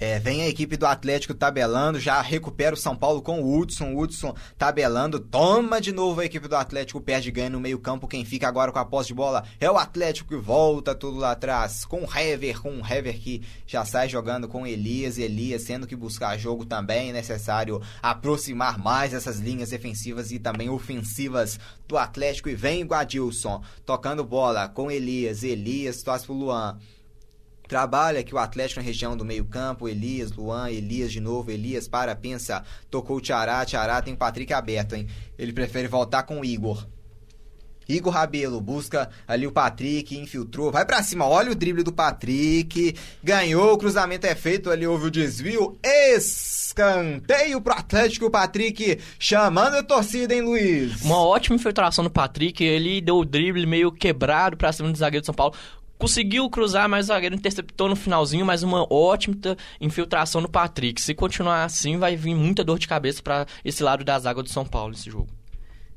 É, 0.00 0.18
vem 0.18 0.40
a 0.40 0.48
equipe 0.48 0.78
do 0.78 0.86
Atlético 0.86 1.34
tabelando, 1.34 2.00
já 2.00 2.22
recupera 2.22 2.74
o 2.74 2.78
São 2.78 2.96
Paulo 2.96 3.20
com 3.20 3.42
o 3.42 3.58
Hudson. 3.58 3.92
O 3.92 4.00
Hudson 4.00 4.34
tabelando, 4.56 5.20
toma 5.20 5.78
de 5.78 5.92
novo 5.92 6.22
a 6.22 6.24
equipe 6.24 6.48
do 6.48 6.56
Atlético, 6.56 7.02
perde 7.02 7.30
ganha 7.30 7.50
no 7.50 7.60
meio-campo. 7.60 8.08
Quem 8.08 8.24
fica 8.24 8.48
agora 8.48 8.72
com 8.72 8.78
a 8.78 8.84
posse 8.86 9.08
de 9.08 9.14
bola 9.14 9.44
é 9.60 9.70
o 9.70 9.76
Atlético 9.76 10.30
que 10.30 10.36
volta 10.36 10.94
tudo 10.94 11.18
lá 11.18 11.32
atrás 11.32 11.84
com 11.84 12.04
o 12.04 12.18
Hever, 12.18 12.62
com 12.62 12.80
o 12.80 12.86
Hever 12.86 13.20
que 13.20 13.42
já 13.66 13.84
sai 13.84 14.08
jogando 14.08 14.48
com 14.48 14.66
Elias. 14.66 15.18
Elias 15.18 15.64
sendo 15.64 15.86
que 15.86 15.94
buscar 15.94 16.38
jogo 16.38 16.64
também 16.64 17.10
é 17.10 17.12
necessário 17.12 17.82
aproximar 18.02 18.78
mais 18.78 19.12
essas 19.12 19.38
linhas 19.38 19.68
defensivas 19.68 20.32
e 20.32 20.38
também 20.38 20.70
ofensivas 20.70 21.60
do 21.86 21.98
Atlético. 21.98 22.48
E 22.48 22.54
vem 22.54 22.84
o 22.84 22.86
Guadilson 22.86 23.62
tocando 23.84 24.24
bola 24.24 24.66
com 24.66 24.90
Elias. 24.90 25.42
Elias 25.42 26.02
tosse 26.02 26.24
pro 26.24 26.34
Luan. 26.34 26.78
Trabalha 27.70 28.24
que 28.24 28.34
o 28.34 28.38
Atlético 28.38 28.80
na 28.80 28.84
região 28.84 29.16
do 29.16 29.24
meio-campo, 29.24 29.88
Elias, 29.88 30.32
Luan, 30.32 30.68
Elias 30.72 31.12
de 31.12 31.20
novo, 31.20 31.52
Elias 31.52 31.86
para, 31.86 32.16
pensa, 32.16 32.64
tocou 32.90 33.18
o 33.18 33.20
Tiará, 33.20 33.64
Tiará 33.64 34.02
tem 34.02 34.12
o 34.12 34.16
Patrick 34.16 34.52
aberto, 34.52 34.96
hein? 34.96 35.06
Ele 35.38 35.52
prefere 35.52 35.86
voltar 35.86 36.24
com 36.24 36.40
o 36.40 36.44
Igor. 36.44 36.84
Igor 37.88 38.12
Rabelo 38.12 38.60
busca 38.60 39.08
ali 39.26 39.46
o 39.46 39.52
Patrick, 39.52 40.16
infiltrou, 40.18 40.72
vai 40.72 40.84
para 40.84 41.02
cima, 41.02 41.26
olha 41.26 41.52
o 41.52 41.54
drible 41.54 41.84
do 41.84 41.92
Patrick, 41.92 42.96
ganhou, 43.22 43.74
o 43.74 43.78
cruzamento 43.78 44.26
é 44.26 44.34
feito, 44.34 44.68
ali 44.68 44.86
houve 44.86 45.06
o 45.06 45.10
desvio, 45.10 45.78
escanteio 45.84 47.60
pro 47.60 47.74
Atlético, 47.74 48.26
o 48.26 48.30
Patrick 48.30 48.98
chamando 49.18 49.76
a 49.76 49.82
torcida, 49.82 50.34
hein, 50.34 50.42
Luiz? 50.42 51.02
Uma 51.02 51.18
ótima 51.18 51.56
infiltração 51.56 52.04
do 52.04 52.10
Patrick, 52.10 52.62
ele 52.62 53.00
deu 53.00 53.16
o 53.16 53.24
drible 53.24 53.66
meio 53.66 53.90
quebrado 53.90 54.56
pra 54.56 54.72
cima 54.72 54.90
do 54.90 54.98
zagueiro 54.98 55.22
de 55.22 55.26
São 55.26 55.34
Paulo, 55.34 55.54
conseguiu 56.00 56.48
cruzar, 56.48 56.88
mas 56.88 57.06
o 57.06 57.08
zagueiro 57.08 57.34
interceptou 57.34 57.86
no 57.86 57.94
finalzinho, 57.94 58.44
mas 58.44 58.62
uma 58.62 58.86
ótima 58.92 59.36
infiltração 59.78 60.40
do 60.40 60.48
Patrick. 60.48 61.00
Se 61.00 61.14
continuar 61.14 61.62
assim, 61.62 61.98
vai 61.98 62.16
vir 62.16 62.34
muita 62.34 62.64
dor 62.64 62.78
de 62.78 62.88
cabeça 62.88 63.22
para 63.22 63.46
esse 63.62 63.82
lado 63.82 64.02
das 64.02 64.24
águas 64.24 64.44
do 64.44 64.50
São 64.50 64.64
Paulo 64.64 64.94
esse 64.94 65.10
jogo. 65.10 65.39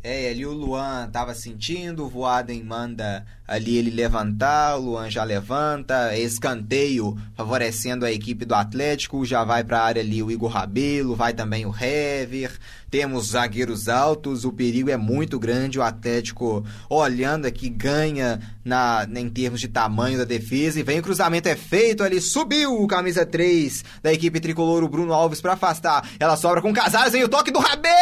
É, 0.04 0.30
ali 0.30 0.46
o 0.46 0.52
Luan 0.52 1.10
tava 1.10 1.34
sentindo, 1.34 2.04
o 2.04 2.10
Voaden 2.10 2.62
manda 2.62 3.26
ali 3.48 3.78
ele 3.78 3.90
levantar, 3.90 4.76
o 4.76 4.82
Luan 4.82 5.10
já 5.10 5.24
levanta, 5.24 6.18
escanteio 6.18 7.18
favorecendo 7.36 8.06
a 8.06 8.12
equipe 8.12 8.44
do 8.44 8.54
Atlético, 8.54 9.26
já 9.26 9.46
vai 9.46 9.64
para 9.64 9.80
a 9.80 9.84
área 9.84 10.02
ali 10.02 10.22
o 10.22 10.30
Igor 10.30 10.50
Rabelo, 10.50 11.16
vai 11.16 11.34
também 11.34 11.66
o 11.66 11.74
Hever, 11.74 12.52
temos 12.90 13.30
zagueiros 13.30 13.90
altos, 13.90 14.46
o 14.46 14.52
perigo 14.52 14.90
é 14.90 14.98
muito 14.98 15.40
grande, 15.40 15.80
o 15.80 15.84
Atlético 15.84 16.66
olhando 16.90 17.46
aqui 17.46 17.70
ganha 17.70 18.40
na, 18.64 19.08
em 19.16 19.30
termos 19.30 19.60
de 19.60 19.68
tamanho 19.68 20.18
da 20.18 20.26
defesa 20.26 20.80
e 20.80 20.84
vem 20.84 21.00
o 21.00 21.04
cruzamento 21.04 21.50
é 21.50 21.56
feito 21.56 22.04
ali, 22.04 22.22
subiu 22.22 22.82
o 22.82 22.88
camisa 22.88 23.26
3 23.26 23.84
da 24.02 24.14
equipe 24.14 24.40
tricolor, 24.40 24.84
o 24.84 24.90
Bruno 24.90 25.12
Alves 25.12 25.42
para 25.42 25.54
afastar, 25.54 26.08
ela 26.20 26.38
sobra 26.38 26.62
com 26.62 26.74
Casares, 26.74 27.14
vem 27.14 27.24
o 27.24 27.30
toque 27.30 27.52
do 27.52 27.60
Rabelo, 27.60 27.94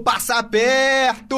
passa 0.00 0.42
perto, 0.42 1.36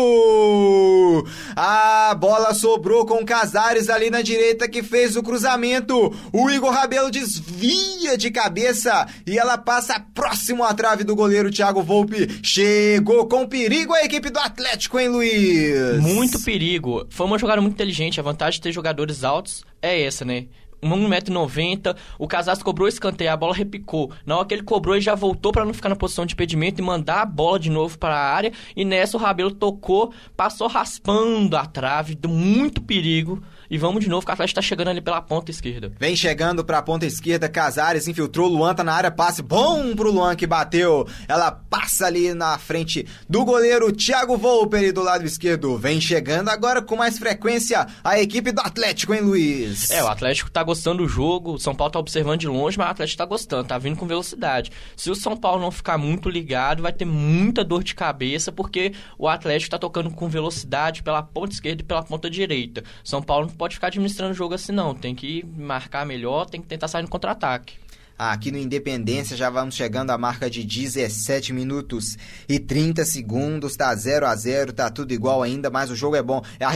a 1.55 2.15
bola 2.19 2.55
sobrou 2.55 3.05
com 3.05 3.25
Casares 3.25 3.89
ali 3.89 4.11
na 4.11 4.23
direita 4.23 4.69
que 4.69 4.83
fez 4.83 5.17
o 5.17 5.23
cruzamento. 5.23 6.15
O 6.33 6.51
Igor 6.51 6.71
Rabelo 6.71 7.11
desvia 7.11 8.17
de 8.17 8.31
cabeça 8.31 9.07
e 9.27 9.39
ela 9.39 9.59
passa 9.59 10.01
próximo 10.15 10.65
à 10.65 10.73
trave 10.75 11.05
do 11.05 11.15
goleiro 11.15 11.51
Thiago 11.51 11.83
Volpe. 11.83 12.41
Chegou 12.43 13.27
com 13.27 13.47
perigo 13.47 13.93
a 13.93 14.05
equipe 14.05 14.31
do 14.31 14.39
Atlético, 14.39 14.99
hein, 14.99 15.09
Luiz? 15.09 16.01
Muito 16.01 16.41
perigo. 16.41 17.07
Foi 17.11 17.27
uma 17.27 17.39
jogada 17.39 17.61
muito 17.61 17.75
inteligente. 17.75 18.19
A 18.19 18.23
vantagem 18.23 18.59
de 18.59 18.63
ter 18.63 18.73
jogadores 18.73 19.23
altos 19.23 19.65
é 19.83 20.03
essa, 20.03 20.25
né? 20.25 20.47
1,90m, 20.83 21.97
o 22.19 22.27
Casares 22.27 22.63
cobrou 22.63 22.89
escanteio, 22.89 23.33
a 23.33 23.37
bola 23.37 23.55
repicou. 23.55 24.11
Na 24.25 24.37
hora 24.37 24.47
que 24.47 24.55
ele 24.55 24.63
cobrou, 24.63 24.95
ele 24.95 25.03
já 25.03 25.15
voltou 25.15 25.53
para 25.53 25.65
não 25.65 25.75
ficar 25.75 25.89
na 25.89 25.97
posição 25.97 26.25
de 26.25 26.35
impedimento 26.35 26.81
e 26.81 26.85
mandar 26.85 27.23
a 27.23 27.27
bola 27.27 27.59
de 27.59 27.71
novo 27.71 27.99
para 27.99 28.15
a 28.15 28.35
área. 28.35 28.53
E 28.75 28.85
nessa 28.85 29.17
o 29.17 29.21
Rabelo 29.21 29.51
tocou, 29.51 30.13
passou 30.37 30.69
raspando 30.69 31.57
a 31.57 31.67
trave, 31.67 32.15
deu 32.15 32.31
muito 32.31 32.81
perigo. 32.81 33.43
E 33.71 33.79
vamos 33.79 34.03
de 34.03 34.11
novo, 34.11 34.27
que 34.27 34.33
o 34.33 34.35
Atlético 34.35 34.57
tá 34.57 34.63
chegando 34.63 34.89
ali 34.89 35.01
pela 35.01 35.23
ponta 35.23 35.53
esquerda. 35.53 35.93
Vem 35.97 36.17
chegando 36.17 36.65
pra 36.65 36.83
ponta 36.83 37.07
esquerda, 37.07 37.49
Casares 37.49 38.09
infiltrou, 38.09 38.49
Luan 38.49 38.75
tá 38.75 38.83
na 38.83 38.93
área, 38.93 39.13
passe 39.13 39.43
bom 39.43 39.95
pro 39.95 40.11
Luan 40.11 40.35
que 40.35 40.45
bateu. 40.45 41.07
Ela 41.29 41.53
passa 41.53 42.07
ali 42.07 42.35
na 42.35 42.59
frente 42.59 43.07
do 43.29 43.45
goleiro 43.45 43.93
Thiago 43.93 44.37
Volpe 44.37 44.91
do 44.91 45.05
lado 45.05 45.25
esquerdo. 45.25 45.79
Vem 45.79 46.01
chegando 46.01 46.49
agora 46.49 46.83
com 46.83 46.97
mais 46.97 47.17
frequência 47.17 47.87
a 48.03 48.19
equipe 48.19 48.51
do 48.51 48.61
Atlético, 48.61 49.15
hein, 49.15 49.21
Luiz? 49.21 49.89
É, 49.89 50.03
o 50.03 50.09
Atlético 50.09 50.51
tá 50.51 50.65
gostando 50.65 51.05
do 51.05 51.09
jogo, 51.09 51.53
o 51.53 51.59
São 51.61 51.73
Paulo 51.73 51.93
tá 51.93 52.01
observando 52.01 52.41
de 52.41 52.49
longe, 52.49 52.77
mas 52.77 52.89
o 52.89 52.91
Atlético 52.91 53.19
tá 53.19 53.25
gostando, 53.25 53.69
tá 53.69 53.79
vindo 53.79 53.97
com 53.97 54.05
velocidade. 54.05 54.73
Se 54.97 55.13
o 55.13 55.15
São 55.15 55.37
Paulo 55.37 55.63
não 55.63 55.71
ficar 55.71 55.97
muito 55.97 56.29
ligado, 56.29 56.83
vai 56.83 56.93
ter 56.93 57.05
muita 57.05 57.63
dor 57.63 57.85
de 57.85 57.95
cabeça, 57.95 58.51
porque 58.51 58.93
o 59.17 59.29
Atlético 59.29 59.71
tá 59.71 59.79
tocando 59.79 60.11
com 60.11 60.29
velocidade 60.29 61.05
pela 61.05 61.23
ponta 61.23 61.53
esquerda 61.53 61.83
e 61.83 61.85
pela 61.85 62.03
ponta 62.03 62.29
direita. 62.29 62.83
São 63.05 63.23
Paulo 63.23 63.47
pode 63.61 63.75
ficar 63.75 63.89
administrando 63.89 64.33
o 64.33 64.35
jogo 64.35 64.55
assim, 64.55 64.73
não. 64.73 64.95
Tem 64.95 65.15
que 65.15 65.45
marcar 65.45 66.07
melhor, 66.07 66.47
tem 66.47 66.63
que 66.63 66.67
tentar 66.67 66.89
sair 66.89 67.03
no 67.03 67.09
contra-ataque. 67.09 67.75
Aqui 68.23 68.53
no 68.53 68.59
Independência 68.59 69.35
já 69.35 69.49
vamos 69.49 69.75
chegando 69.75 70.11
à 70.11 70.19
marca 70.19 70.51
de 70.51 70.63
17 70.63 71.55
minutos 71.55 72.19
e 72.47 72.59
30 72.59 73.03
segundos. 73.07 73.75
Tá 73.75 73.95
0 73.95 74.27
a 74.27 74.37
0 74.37 74.75
tá 74.75 74.91
tudo 74.91 75.15
igual 75.15 75.43
ainda, 75.43 75.71
mas 75.71 75.91
o 75.91 75.97
jogo 75.97 76.17
é 76.17 76.23
bom. 76.23 76.43
É, 76.59 76.67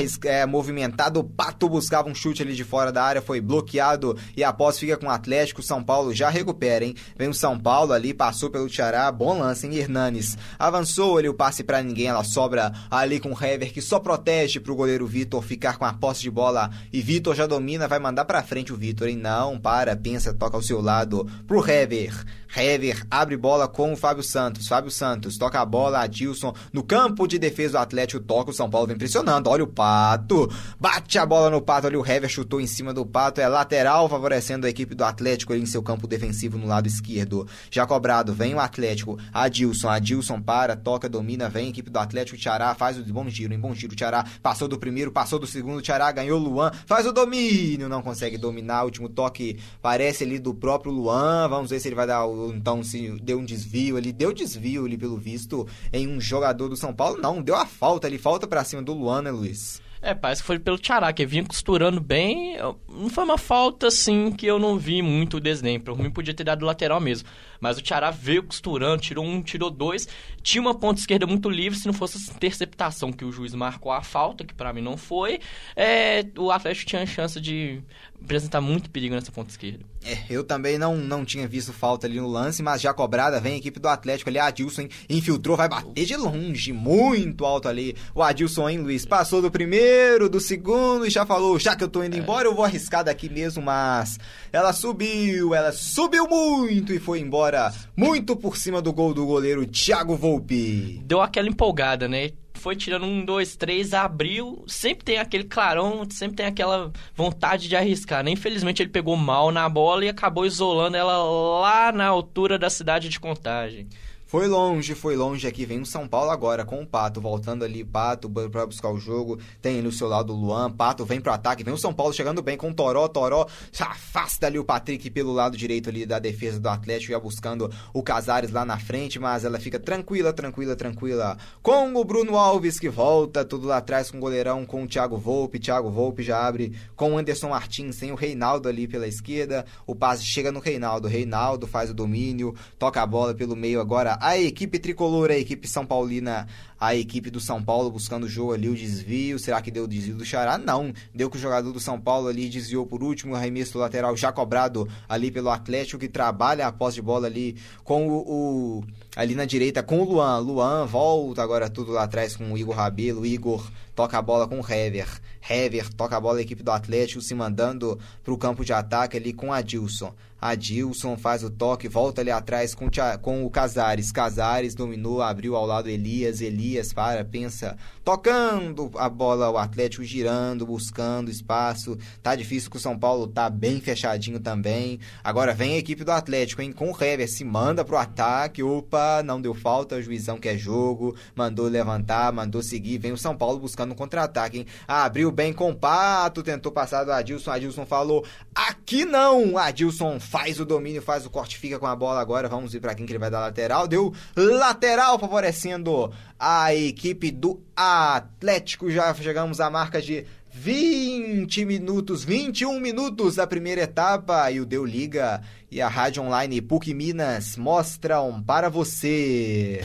é 0.40 0.46
movimentado. 0.46 1.20
O 1.20 1.24
Pato 1.24 1.68
buscava 1.68 2.08
um 2.08 2.14
chute 2.14 2.40
ali 2.40 2.54
de 2.54 2.64
fora 2.64 2.90
da 2.90 3.04
área, 3.04 3.20
foi 3.20 3.42
bloqueado 3.42 4.16
e 4.34 4.42
após 4.42 4.78
fica 4.78 4.96
com 4.96 5.04
o 5.04 5.10
Atlético. 5.10 5.62
São 5.62 5.84
Paulo 5.84 6.14
já 6.14 6.30
recupera, 6.30 6.82
hein? 6.82 6.94
Vem 7.14 7.28
o 7.28 7.34
São 7.34 7.60
Paulo 7.60 7.92
ali, 7.92 8.14
passou 8.14 8.48
pelo 8.48 8.66
Tiará. 8.66 9.12
Bom 9.12 9.38
lance, 9.38 9.66
hein? 9.66 9.76
Hernanes 9.76 10.38
avançou 10.58 11.18
ali 11.18 11.28
o 11.28 11.34
passe 11.34 11.62
para 11.62 11.82
ninguém. 11.82 12.06
Ela 12.06 12.24
sobra 12.24 12.72
ali 12.90 13.20
com 13.20 13.34
o 13.34 13.44
Hever 13.44 13.70
que 13.70 13.82
só 13.82 14.00
protege 14.00 14.60
pro 14.60 14.74
goleiro 14.74 15.06
Vitor 15.06 15.42
ficar 15.42 15.76
com 15.76 15.84
a 15.84 15.92
posse 15.92 16.22
de 16.22 16.30
bola. 16.30 16.70
E 16.90 17.02
Vitor 17.02 17.34
já 17.34 17.46
domina, 17.46 17.86
vai 17.86 17.98
mandar 17.98 18.24
para 18.24 18.42
frente 18.42 18.72
o 18.72 18.76
Vitor, 18.78 19.08
hein? 19.08 19.18
Não, 19.18 19.58
para, 19.58 19.94
pensa, 19.94 20.32
toca 20.32 20.56
ao 20.56 20.62
seu 20.62 20.80
lado 20.80 21.33
pro 21.46 21.68
Hever. 21.68 22.24
Hever 22.56 23.04
abre 23.10 23.36
bola 23.36 23.66
com 23.66 23.92
o 23.92 23.96
Fábio 23.96 24.22
Santos. 24.22 24.68
Fábio 24.68 24.90
Santos 24.90 25.36
toca 25.36 25.60
a 25.60 25.64
bola, 25.64 26.00
Adilson 26.00 26.54
no 26.72 26.84
campo 26.84 27.26
de 27.26 27.38
defesa 27.38 27.72
do 27.72 27.78
Atlético, 27.78 28.22
toca 28.22 28.50
o 28.50 28.54
São 28.54 28.70
Paulo, 28.70 28.86
vem 28.86 28.96
pressionando. 28.96 29.50
Olha 29.50 29.64
o 29.64 29.66
Pato, 29.66 30.50
bate 30.78 31.18
a 31.18 31.26
bola 31.26 31.50
no 31.50 31.60
Pato. 31.60 31.88
Ali 31.88 31.96
o 31.96 32.06
Hever 32.06 32.28
chutou 32.28 32.60
em 32.60 32.66
cima 32.66 32.94
do 32.94 33.04
Pato, 33.04 33.40
é 33.40 33.48
lateral, 33.48 34.08
favorecendo 34.08 34.66
a 34.66 34.70
equipe 34.70 34.94
do 34.94 35.04
Atlético 35.04 35.52
ali 35.52 35.62
em 35.62 35.66
seu 35.66 35.82
campo 35.82 36.06
defensivo 36.06 36.56
no 36.56 36.66
lado 36.66 36.86
esquerdo. 36.86 37.46
Já 37.70 37.86
cobrado, 37.86 38.32
vem 38.32 38.54
o 38.54 38.60
Atlético, 38.60 39.18
Adilson, 39.32 39.88
Adilson 39.88 40.40
para, 40.40 40.76
toca, 40.76 41.08
domina, 41.08 41.48
vem 41.48 41.66
a 41.66 41.70
equipe 41.70 41.90
do 41.90 41.98
Atlético, 41.98 42.38
Tiará 42.38 42.74
faz 42.74 42.98
o 42.98 43.04
bom 43.04 43.28
giro, 43.28 43.52
em 43.52 43.58
bom 43.58 43.74
giro, 43.74 43.96
Tiará 43.96 44.24
passou 44.42 44.68
do 44.68 44.78
primeiro, 44.78 45.10
passou 45.10 45.38
do 45.38 45.46
segundo, 45.46 45.82
Tiará 45.82 46.10
ganhou 46.12 46.38
Luan, 46.38 46.70
faz 46.86 47.06
o 47.06 47.12
domínio, 47.12 47.88
não 47.88 48.02
consegue 48.02 48.38
dominar, 48.38 48.84
último 48.84 49.08
toque 49.08 49.58
parece 49.82 50.24
ali 50.24 50.38
do 50.38 50.54
próprio 50.54 50.92
Luan 50.92 51.23
Vamos 51.48 51.70
ver 51.70 51.80
se 51.80 51.88
ele 51.88 51.94
vai 51.94 52.06
dar, 52.06 52.26
então, 52.54 52.82
se 52.82 53.10
deu 53.22 53.38
um 53.38 53.44
desvio 53.44 53.96
ali, 53.96 54.12
deu 54.12 54.32
desvio 54.32 54.84
ali, 54.84 54.96
pelo 54.96 55.16
visto, 55.16 55.66
em 55.92 56.08
um 56.08 56.20
jogador 56.20 56.68
do 56.68 56.76
São 56.76 56.92
Paulo, 56.92 57.20
não, 57.20 57.42
deu 57.42 57.56
a 57.56 57.66
falta 57.66 58.06
ali, 58.06 58.18
falta 58.18 58.46
pra 58.46 58.64
cima 58.64 58.82
do 58.82 58.92
Luan, 58.92 59.22
né, 59.22 59.30
Luiz? 59.30 59.82
É, 60.04 60.12
parece 60.12 60.42
que 60.42 60.46
foi 60.46 60.58
pelo 60.58 60.78
Tchará, 60.78 61.10
que 61.14 61.24
vinha 61.24 61.42
costurando 61.42 61.98
bem. 61.98 62.58
Não 62.90 63.08
foi 63.08 63.24
uma 63.24 63.38
falta, 63.38 63.86
assim, 63.86 64.30
que 64.32 64.44
eu 64.44 64.58
não 64.58 64.76
vi 64.76 65.00
muito 65.00 65.40
desdém. 65.40 65.80
Por 65.80 65.98
mim, 65.98 66.10
podia 66.10 66.34
ter 66.34 66.44
dado 66.44 66.66
lateral 66.66 67.00
mesmo. 67.00 67.26
Mas 67.58 67.78
o 67.78 67.80
Tchará 67.80 68.10
veio 68.10 68.42
costurando, 68.42 69.00
tirou 69.00 69.24
um, 69.24 69.40
tirou 69.40 69.70
dois. 69.70 70.06
Tinha 70.42 70.60
uma 70.60 70.74
ponta 70.74 71.00
esquerda 71.00 71.26
muito 71.26 71.48
livre, 71.48 71.78
se 71.78 71.86
não 71.86 71.94
fosse 71.94 72.18
essa 72.18 72.30
interceptação 72.34 73.10
que 73.10 73.24
o 73.24 73.32
juiz 73.32 73.54
marcou 73.54 73.90
a 73.90 74.02
falta, 74.02 74.44
que 74.44 74.52
para 74.52 74.74
mim 74.74 74.82
não 74.82 74.98
foi. 74.98 75.40
É, 75.74 76.22
o 76.36 76.50
Atlético 76.50 76.90
tinha 76.90 77.02
a 77.02 77.06
chance 77.06 77.40
de 77.40 77.82
apresentar 78.24 78.60
muito 78.60 78.90
perigo 78.90 79.14
nessa 79.14 79.30
ponta 79.30 79.50
esquerda. 79.50 79.84
É, 80.04 80.18
eu 80.28 80.42
também 80.42 80.78
não, 80.78 80.96
não 80.96 81.24
tinha 81.24 81.46
visto 81.46 81.72
falta 81.72 82.06
ali 82.06 82.20
no 82.20 82.28
lance, 82.28 82.62
mas 82.62 82.80
já 82.80 82.92
cobrada, 82.92 83.40
vem 83.40 83.54
a 83.54 83.56
equipe 83.56 83.78
do 83.78 83.88
Atlético 83.88 84.30
ali, 84.30 84.38
Adilson 84.38 84.88
infiltrou, 85.08 85.56
vai 85.56 85.68
bater 85.68 86.04
de 86.04 86.16
longe, 86.16 86.72
muito 86.72 87.44
alto 87.44 87.68
ali. 87.68 87.96
O 88.14 88.22
Adilson, 88.22 88.68
hein, 88.68 88.78
Luiz? 88.78 89.06
Passou 89.06 89.40
do 89.40 89.50
primeiro, 89.50 90.28
do 90.28 90.40
segundo 90.40 91.06
e 91.06 91.10
já 91.10 91.24
falou, 91.24 91.58
já 91.58 91.76
que 91.76 91.84
eu 91.84 91.88
tô 91.88 92.02
indo 92.02 92.16
é. 92.16 92.18
embora, 92.18 92.48
eu 92.48 92.54
vou 92.54 92.64
arriscar 92.64 93.04
daqui 93.04 93.28
mesmo, 93.28 93.62
mas 93.62 94.18
ela 94.52 94.72
subiu, 94.72 95.54
ela 95.54 95.72
subiu 95.72 96.26
muito 96.28 96.92
e 96.92 96.98
foi 96.98 97.20
embora, 97.20 97.72
muito 97.96 98.36
por 98.36 98.56
cima 98.56 98.82
do 98.82 98.92
gol 98.92 99.14
do 99.14 99.26
goleiro 99.26 99.66
Thiago 99.66 100.16
Volpe. 100.16 101.00
Deu 101.04 101.20
aquela 101.20 101.48
empolgada, 101.48 102.08
né? 102.08 102.30
Foi 102.64 102.74
tirando 102.74 103.04
um, 103.04 103.22
dois, 103.22 103.56
três, 103.56 103.92
abriu. 103.92 104.64
Sempre 104.66 105.04
tem 105.04 105.18
aquele 105.18 105.44
clarão, 105.44 106.08
sempre 106.08 106.36
tem 106.36 106.46
aquela 106.46 106.90
vontade 107.14 107.68
de 107.68 107.76
arriscar. 107.76 108.24
Né? 108.24 108.30
Infelizmente 108.30 108.82
ele 108.82 108.88
pegou 108.88 109.14
mal 109.18 109.50
na 109.50 109.68
bola 109.68 110.06
e 110.06 110.08
acabou 110.08 110.46
isolando 110.46 110.96
ela 110.96 111.22
lá 111.60 111.92
na 111.92 112.06
altura 112.06 112.58
da 112.58 112.70
cidade 112.70 113.10
de 113.10 113.20
Contagem. 113.20 113.86
Foi 114.34 114.48
longe, 114.48 114.96
foi 114.96 115.14
longe. 115.14 115.46
Aqui 115.46 115.64
vem 115.64 115.80
o 115.80 115.86
São 115.86 116.08
Paulo 116.08 116.32
agora 116.32 116.64
com 116.64 116.82
o 116.82 116.86
Pato, 116.86 117.20
voltando 117.20 117.64
ali. 117.64 117.84
Pato 117.84 118.28
para 118.28 118.66
buscar 118.66 118.90
o 118.90 118.98
jogo. 118.98 119.38
Tem 119.62 119.80
no 119.80 119.92
seu 119.92 120.08
lado 120.08 120.32
o 120.32 120.36
Luan. 120.36 120.72
Pato 120.72 121.04
vem 121.04 121.20
pro 121.20 121.32
ataque. 121.32 121.62
Vem 121.62 121.72
o 121.72 121.78
São 121.78 121.94
Paulo 121.94 122.12
chegando 122.12 122.42
bem 122.42 122.56
com 122.56 122.68
o 122.68 122.74
Toró. 122.74 123.06
Toró 123.06 123.46
afasta 123.78 124.48
ali 124.48 124.58
o 124.58 124.64
Patrick 124.64 125.08
pelo 125.08 125.32
lado 125.32 125.56
direito 125.56 125.88
ali 125.88 126.04
da 126.04 126.18
defesa 126.18 126.58
do 126.58 126.68
Atlético. 126.68 127.12
Já 127.12 127.20
buscando 127.20 127.72
o 127.92 128.02
Casares 128.02 128.50
lá 128.50 128.64
na 128.64 128.76
frente. 128.76 129.20
Mas 129.20 129.44
ela 129.44 129.60
fica 129.60 129.78
tranquila, 129.78 130.32
tranquila, 130.32 130.74
tranquila. 130.74 131.38
Com 131.62 131.94
o 131.94 132.04
Bruno 132.04 132.36
Alves 132.36 132.80
que 132.80 132.88
volta. 132.88 133.44
Tudo 133.44 133.68
lá 133.68 133.76
atrás 133.76 134.10
com 134.10 134.16
o 134.16 134.20
goleirão. 134.20 134.66
Com 134.66 134.82
o 134.82 134.88
Thiago 134.88 135.16
Volpe. 135.16 135.60
Thiago 135.60 135.92
Volpe 135.92 136.24
já 136.24 136.44
abre 136.44 136.76
com 136.96 137.12
o 137.12 137.18
Anderson 137.18 137.50
Martins. 137.50 137.94
Sem 137.94 138.10
o 138.10 138.16
Reinaldo 138.16 138.68
ali 138.68 138.88
pela 138.88 139.06
esquerda. 139.06 139.64
O 139.86 139.94
passe 139.94 140.24
chega 140.24 140.50
no 140.50 140.58
Reinaldo. 140.58 141.06
Reinaldo 141.06 141.68
faz 141.68 141.88
o 141.88 141.94
domínio. 141.94 142.52
Toca 142.80 143.00
a 143.00 143.06
bola 143.06 143.32
pelo 143.32 143.54
meio 143.54 143.80
agora 143.80 144.23
a 144.24 144.38
equipe 144.38 144.78
tricolor, 144.78 145.30
a 145.30 145.36
equipe 145.36 145.68
São 145.68 145.84
Paulina, 145.84 146.46
a 146.80 146.96
equipe 146.96 147.30
do 147.30 147.38
São 147.38 147.62
Paulo 147.62 147.90
buscando 147.90 148.24
o 148.24 148.28
jogo 148.28 148.54
ali, 148.54 148.70
o 148.70 148.74
desvio. 148.74 149.38
Será 149.38 149.60
que 149.60 149.70
deu 149.70 149.84
o 149.84 149.88
desvio 149.88 150.16
do 150.16 150.24
Xará? 150.24 150.56
Não. 150.56 150.94
Deu 151.14 151.28
que 151.28 151.36
o 151.36 151.40
jogador 151.40 151.70
do 151.70 151.78
São 151.78 152.00
Paulo 152.00 152.28
ali 152.28 152.48
desviou 152.48 152.86
por 152.86 153.02
último, 153.02 153.34
o 153.34 153.36
arremesso 153.36 153.76
lateral 153.76 154.16
já 154.16 154.32
cobrado 154.32 154.88
ali 155.06 155.30
pelo 155.30 155.50
Atlético, 155.50 155.98
que 155.98 156.08
trabalha 156.08 156.66
a 156.66 156.72
posse 156.72 156.94
de 156.94 157.02
bola 157.02 157.26
ali 157.26 157.58
com 157.84 158.08
o, 158.08 158.78
o 158.78 158.84
ali 159.14 159.34
na 159.34 159.44
direita 159.44 159.82
com 159.82 160.00
o 160.00 160.04
Luan. 160.04 160.38
Luan 160.38 160.86
volta 160.86 161.42
agora 161.42 161.68
tudo 161.68 161.92
lá 161.92 162.04
atrás 162.04 162.34
com 162.34 162.50
o 162.50 162.56
Igor 162.56 162.74
Rabelo. 162.74 163.26
Igor 163.26 163.70
toca 163.94 164.16
a 164.16 164.22
bola 164.22 164.48
com 164.48 164.58
o 164.58 164.72
Hever. 164.72 165.20
Hever 165.46 165.92
toca 165.92 166.16
a 166.16 166.20
bola 166.20 166.38
a 166.38 166.42
equipe 166.42 166.62
do 166.62 166.70
Atlético 166.70 167.20
se 167.20 167.34
mandando 167.34 167.98
para 168.22 168.32
o 168.32 168.38
campo 168.38 168.64
de 168.64 168.72
ataque 168.72 169.18
ali 169.18 169.34
com 169.34 169.52
Adilson. 169.52 170.14
Adilson 170.44 171.16
faz 171.16 171.42
o 171.42 171.48
toque, 171.48 171.88
volta 171.88 172.20
ali 172.20 172.30
atrás 172.30 172.74
com, 172.74 172.90
com 173.22 173.46
o 173.46 173.50
Casares. 173.50 174.12
Casares 174.12 174.74
dominou, 174.74 175.22
abriu 175.22 175.56
ao 175.56 175.64
lado 175.64 175.88
Elias. 175.88 176.42
Elias 176.42 176.92
para, 176.92 177.24
pensa, 177.24 177.78
tocando 178.04 178.90
a 178.96 179.08
bola 179.08 179.48
o 179.48 179.56
Atlético, 179.56 180.04
girando, 180.04 180.66
buscando 180.66 181.30
espaço. 181.30 181.96
Tá 182.22 182.36
difícil 182.36 182.70
que 182.70 182.76
o 182.76 182.80
São 182.80 182.98
Paulo 182.98 183.26
tá 183.26 183.48
bem 183.48 183.80
fechadinho 183.80 184.38
também. 184.38 185.00
Agora 185.22 185.54
vem 185.54 185.76
a 185.76 185.78
equipe 185.78 186.04
do 186.04 186.12
Atlético, 186.12 186.60
hein? 186.60 186.72
Com 186.72 186.92
o 186.92 187.02
Hever, 187.02 187.26
se 187.26 187.42
manda 187.42 187.82
pro 187.82 187.96
ataque. 187.96 188.62
Opa, 188.62 189.22
não 189.24 189.40
deu 189.40 189.54
falta, 189.54 189.96
o 189.96 190.02
juizão 190.02 190.36
quer 190.36 190.58
jogo. 190.58 191.16
Mandou 191.34 191.68
levantar, 191.68 192.30
mandou 192.34 192.62
seguir. 192.62 192.98
Vem 192.98 193.12
o 193.12 193.16
São 193.16 193.34
Paulo 193.34 193.60
buscando 193.60 193.92
um 193.92 193.96
contra-ataque, 193.96 194.58
hein? 194.58 194.66
Abriu 194.86 195.32
bem 195.32 195.54
com 195.54 195.70
o 195.70 195.74
Pato, 195.74 196.42
tentou 196.42 196.70
passar 196.70 197.02
do 197.04 197.12
Adilson. 197.12 197.50
Adilson 197.50 197.86
falou: 197.86 198.26
aqui 198.54 199.06
não! 199.06 199.56
Adilson 199.56 200.20
faz 200.34 200.58
o 200.58 200.64
domínio, 200.64 201.00
faz 201.00 201.24
o 201.24 201.30
corte, 201.30 201.56
fica 201.56 201.78
com 201.78 201.86
a 201.86 201.94
bola 201.94 202.20
agora. 202.20 202.48
Vamos 202.48 202.72
ver 202.72 202.80
para 202.80 202.92
quem 202.92 203.06
que 203.06 203.12
ele 203.12 203.20
vai 203.20 203.30
dar 203.30 203.38
lateral. 203.38 203.86
Deu 203.86 204.12
lateral 204.34 205.16
favorecendo 205.16 206.12
a 206.36 206.74
equipe 206.74 207.30
do 207.30 207.62
Atlético. 207.76 208.90
Já 208.90 209.14
chegamos 209.14 209.60
à 209.60 209.70
marca 209.70 210.02
de 210.02 210.26
20 210.52 211.64
minutos, 211.64 212.24
21 212.24 212.80
minutos 212.80 213.36
da 213.36 213.46
primeira 213.46 213.82
etapa 213.82 214.50
e 214.50 214.60
o 214.60 214.66
Deu 214.66 214.84
Liga 214.84 215.40
e 215.70 215.80
a 215.80 215.86
Rádio 215.86 216.24
Online 216.24 216.60
PUC 216.60 216.92
Minas 216.92 217.56
mostram 217.56 218.42
para 218.42 218.68
você. 218.68 219.84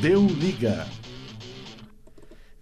Deu 0.00 0.26
Liga. 0.26 1.01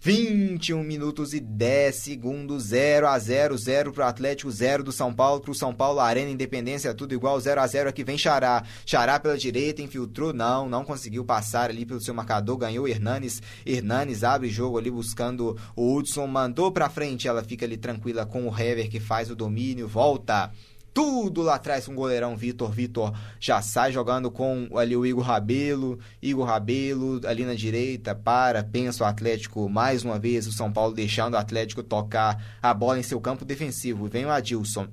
21 0.03 0.83
minutos 0.83 1.31
e 1.31 1.39
10 1.39 1.95
segundos, 1.95 2.63
0 2.63 3.07
a 3.07 3.19
0 3.19 3.55
0 3.55 3.93
pro 3.93 4.03
Atlético, 4.03 4.49
0 4.49 4.83
do 4.83 4.91
São 4.91 5.13
Paulo 5.13 5.39
pro 5.39 5.53
São 5.53 5.71
Paulo, 5.75 5.99
Arena 5.99 6.31
Independência, 6.31 6.91
tudo 6.95 7.13
igual, 7.13 7.39
0 7.39 7.61
a 7.61 7.67
0 7.67 7.87
aqui 7.87 8.03
vem 8.03 8.17
Xará. 8.17 8.63
Xará 8.83 9.19
pela 9.19 9.37
direita, 9.37 9.83
infiltrou, 9.83 10.33
não, 10.33 10.67
não 10.67 10.83
conseguiu 10.83 11.23
passar 11.23 11.69
ali 11.69 11.85
pelo 11.85 12.01
seu 12.01 12.15
marcador, 12.15 12.57
ganhou 12.57 12.87
Hernanes. 12.87 13.43
Hernanes 13.63 14.23
abre 14.23 14.49
jogo 14.49 14.79
ali 14.79 14.89
buscando 14.89 15.55
o 15.75 15.95
Hudson, 15.95 16.25
mandou 16.25 16.71
pra 16.71 16.89
frente, 16.89 17.27
ela 17.27 17.43
fica 17.43 17.63
ali 17.63 17.77
tranquila 17.77 18.25
com 18.25 18.47
o 18.47 18.59
Hever 18.59 18.89
que 18.89 18.99
faz 18.99 19.29
o 19.29 19.35
domínio, 19.35 19.87
volta 19.87 20.51
tudo 20.93 21.41
lá 21.41 21.55
atrás 21.55 21.85
com 21.85 21.93
o 21.93 21.95
goleirão 21.95 22.35
Vitor. 22.35 22.71
Vitor 22.71 23.13
já 23.39 23.61
sai 23.61 23.91
jogando 23.91 24.29
com 24.29 24.67
ali 24.75 24.95
o 24.95 25.05
Igor 25.05 25.23
Rabelo. 25.23 25.99
Igor 26.21 26.45
Rabelo 26.45 27.21
ali 27.25 27.45
na 27.45 27.53
direita 27.53 28.13
para, 28.13 28.63
pensa 28.63 29.03
o 29.03 29.07
Atlético 29.07 29.69
mais 29.69 30.03
uma 30.03 30.19
vez. 30.19 30.47
O 30.47 30.51
São 30.51 30.71
Paulo 30.71 30.93
deixando 30.93 31.35
o 31.35 31.37
Atlético 31.37 31.83
tocar 31.83 32.57
a 32.61 32.73
bola 32.73 32.99
em 32.99 33.03
seu 33.03 33.19
campo 33.21 33.45
defensivo. 33.45 34.07
Vem 34.07 34.25
o 34.25 34.31
Adilson. 34.31 34.87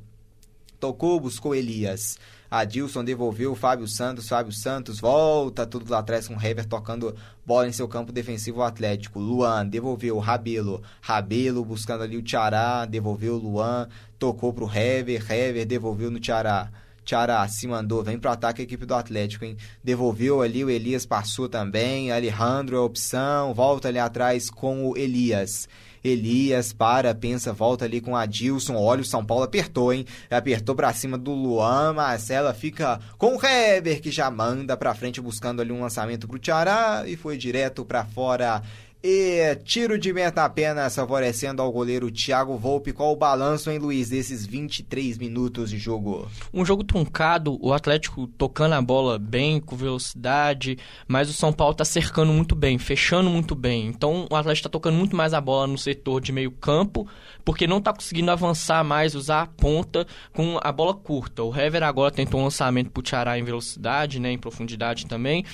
Tocou, 0.78 1.18
buscou 1.18 1.54
Elias. 1.54 2.18
Adilson 2.50 3.04
devolveu 3.04 3.54
Fábio 3.54 3.86
Santos, 3.86 4.28
Fábio 4.28 4.52
Santos 4.52 5.00
volta 5.00 5.66
tudo 5.66 5.90
lá 5.90 5.98
atrás 5.98 6.26
com 6.26 6.34
o 6.34 6.42
Hever 6.42 6.64
tocando 6.64 7.14
bola 7.44 7.68
em 7.68 7.72
seu 7.72 7.86
campo 7.86 8.10
defensivo 8.10 8.62
Atlético. 8.62 9.20
Luan 9.20 9.66
devolveu 9.66 10.18
Rabelo, 10.18 10.82
Rabelo 11.00 11.64
buscando 11.64 12.04
ali 12.04 12.16
o 12.16 12.22
Tiará, 12.22 12.86
devolveu 12.86 13.34
o 13.34 13.38
Luan, 13.38 13.88
tocou 14.18 14.52
pro 14.52 14.66
Hever, 14.66 15.30
Hever 15.30 15.66
devolveu 15.66 16.10
no 16.10 16.18
Tiará. 16.18 16.70
Tiará 17.04 17.48
se 17.48 17.66
mandou, 17.66 18.02
vem 18.02 18.18
pro 18.18 18.30
ataque 18.30 18.60
a 18.60 18.64
equipe 18.64 18.84
do 18.84 18.94
Atlético, 18.94 19.44
hein? 19.44 19.56
Devolveu 19.82 20.42
ali, 20.42 20.62
o 20.62 20.68
Elias 20.68 21.06
passou 21.06 21.48
também, 21.48 22.12
Alejandro 22.12 22.76
é 22.76 22.80
opção, 22.80 23.54
volta 23.54 23.88
ali 23.88 23.98
atrás 23.98 24.50
com 24.50 24.86
o 24.86 24.94
Elias. 24.94 25.66
Elias 26.02 26.72
para, 26.72 27.14
pensa, 27.14 27.52
volta 27.52 27.84
ali 27.84 28.00
com 28.00 28.16
a 28.16 28.26
Dilson. 28.26 28.76
Olha, 28.76 29.02
o 29.02 29.04
São 29.04 29.24
Paulo 29.24 29.44
apertou, 29.44 29.92
hein? 29.92 30.04
Apertou 30.30 30.74
pra 30.74 30.92
cima 30.92 31.18
do 31.18 31.32
Luan. 31.32 31.92
Marcela 31.92 32.54
fica 32.54 33.00
com 33.16 33.36
o 33.36 33.44
Heber, 33.44 34.00
que 34.00 34.10
já 34.10 34.30
manda 34.30 34.76
pra 34.76 34.94
frente 34.94 35.20
buscando 35.20 35.60
ali 35.60 35.72
um 35.72 35.82
lançamento 35.82 36.28
pro 36.28 36.38
Tiará 36.38 37.04
e 37.06 37.16
foi 37.16 37.36
direto 37.36 37.84
pra 37.84 38.04
fora. 38.04 38.62
E 39.00 39.54
tiro 39.62 39.96
de 39.96 40.12
meta 40.12 40.44
apenas 40.44 40.96
favorecendo 40.96 41.62
ao 41.62 41.70
goleiro 41.70 42.10
Thiago 42.10 42.56
Volpe. 42.56 42.92
Qual 42.92 43.12
o 43.12 43.16
balanço, 43.16 43.70
hein, 43.70 43.78
Luiz, 43.78 44.08
desses 44.08 44.44
23 44.44 45.16
minutos 45.18 45.70
de 45.70 45.78
jogo? 45.78 46.28
Um 46.52 46.64
jogo 46.64 46.82
truncado, 46.82 47.56
o 47.64 47.72
Atlético 47.72 48.26
tocando 48.26 48.72
a 48.72 48.82
bola 48.82 49.16
bem, 49.16 49.60
com 49.60 49.76
velocidade, 49.76 50.76
mas 51.06 51.30
o 51.30 51.32
São 51.32 51.52
Paulo 51.52 51.74
tá 51.74 51.84
cercando 51.84 52.32
muito 52.32 52.56
bem, 52.56 52.76
fechando 52.76 53.30
muito 53.30 53.54
bem. 53.54 53.86
Então 53.86 54.26
o 54.28 54.34
Atlético 54.34 54.68
tá 54.68 54.72
tocando 54.72 54.96
muito 54.96 55.14
mais 55.14 55.32
a 55.32 55.40
bola 55.40 55.68
no 55.68 55.78
setor 55.78 56.20
de 56.20 56.32
meio 56.32 56.50
campo, 56.50 57.06
porque 57.44 57.68
não 57.68 57.80
tá 57.80 57.92
conseguindo 57.92 58.32
avançar 58.32 58.82
mais, 58.82 59.14
usar 59.14 59.42
a 59.42 59.46
ponta 59.46 60.08
com 60.32 60.58
a 60.60 60.72
bola 60.72 60.92
curta. 60.92 61.44
O 61.44 61.56
Hever 61.56 61.84
agora 61.84 62.10
tentou 62.10 62.40
um 62.40 62.44
lançamento 62.44 62.90
pro 62.90 63.00
Tiará 63.00 63.38
em 63.38 63.44
velocidade, 63.44 64.18
né, 64.18 64.32
em 64.32 64.38
profundidade 64.38 65.06
também 65.06 65.44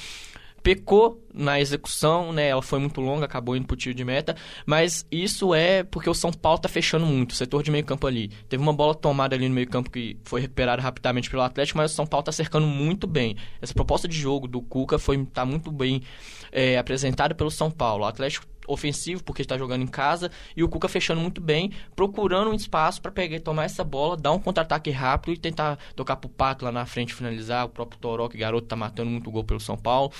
pecou 0.64 1.22
na 1.32 1.60
execução, 1.60 2.32
né? 2.32 2.48
Ela 2.48 2.62
foi 2.62 2.78
muito 2.78 2.98
longa, 2.98 3.26
acabou 3.26 3.54
indo 3.54 3.66
pro 3.66 3.76
tiro 3.76 3.94
de 3.94 4.02
meta, 4.02 4.34
mas 4.64 5.06
isso 5.12 5.54
é 5.54 5.84
porque 5.84 6.08
o 6.08 6.14
São 6.14 6.32
Paulo 6.32 6.58
tá 6.58 6.70
fechando 6.70 7.04
muito, 7.04 7.32
o 7.32 7.34
setor 7.34 7.62
de 7.62 7.70
meio 7.70 7.84
campo 7.84 8.06
ali. 8.06 8.28
Teve 8.48 8.62
uma 8.62 8.72
bola 8.72 8.94
tomada 8.94 9.36
ali 9.36 9.46
no 9.46 9.54
meio 9.54 9.68
campo 9.68 9.90
que 9.90 10.16
foi 10.24 10.40
recuperada 10.40 10.80
rapidamente 10.80 11.28
pelo 11.28 11.42
Atlético, 11.42 11.76
mas 11.76 11.92
o 11.92 11.94
São 11.94 12.06
Paulo 12.06 12.24
tá 12.24 12.32
cercando 12.32 12.66
muito 12.66 13.06
bem. 13.06 13.36
Essa 13.60 13.74
proposta 13.74 14.08
de 14.08 14.16
jogo 14.16 14.48
do 14.48 14.62
Cuca 14.62 14.98
foi 14.98 15.22
tá 15.26 15.44
muito 15.44 15.70
bem 15.70 16.02
é, 16.50 16.78
apresentada 16.78 17.34
pelo 17.34 17.50
São 17.50 17.70
Paulo. 17.70 18.04
O 18.04 18.06
Atlético 18.06 18.46
ofensivo, 18.66 19.22
porque 19.22 19.42
está 19.42 19.56
jogando 19.56 19.82
em 19.82 19.86
casa, 19.86 20.30
e 20.56 20.62
o 20.62 20.68
Cuca 20.68 20.88
fechando 20.88 21.20
muito 21.20 21.40
bem, 21.40 21.72
procurando 21.94 22.50
um 22.50 22.54
espaço 22.54 23.00
para 23.00 23.10
pegar 23.10 23.40
tomar 23.40 23.64
essa 23.64 23.84
bola, 23.84 24.16
dar 24.16 24.32
um 24.32 24.38
contra-ataque 24.38 24.90
rápido 24.90 25.34
e 25.34 25.38
tentar 25.38 25.78
tocar 25.94 26.16
pro 26.16 26.28
Pato 26.28 26.64
lá 26.64 26.72
na 26.72 26.86
frente 26.86 27.14
finalizar, 27.14 27.66
o 27.66 27.68
próprio 27.68 28.00
Toró, 28.00 28.28
que 28.28 28.38
garoto 28.38 28.66
tá 28.66 28.76
matando 28.76 29.10
muito 29.10 29.30
gol 29.30 29.44
pelo 29.44 29.60
São 29.60 29.76
Paulo. 29.76 30.12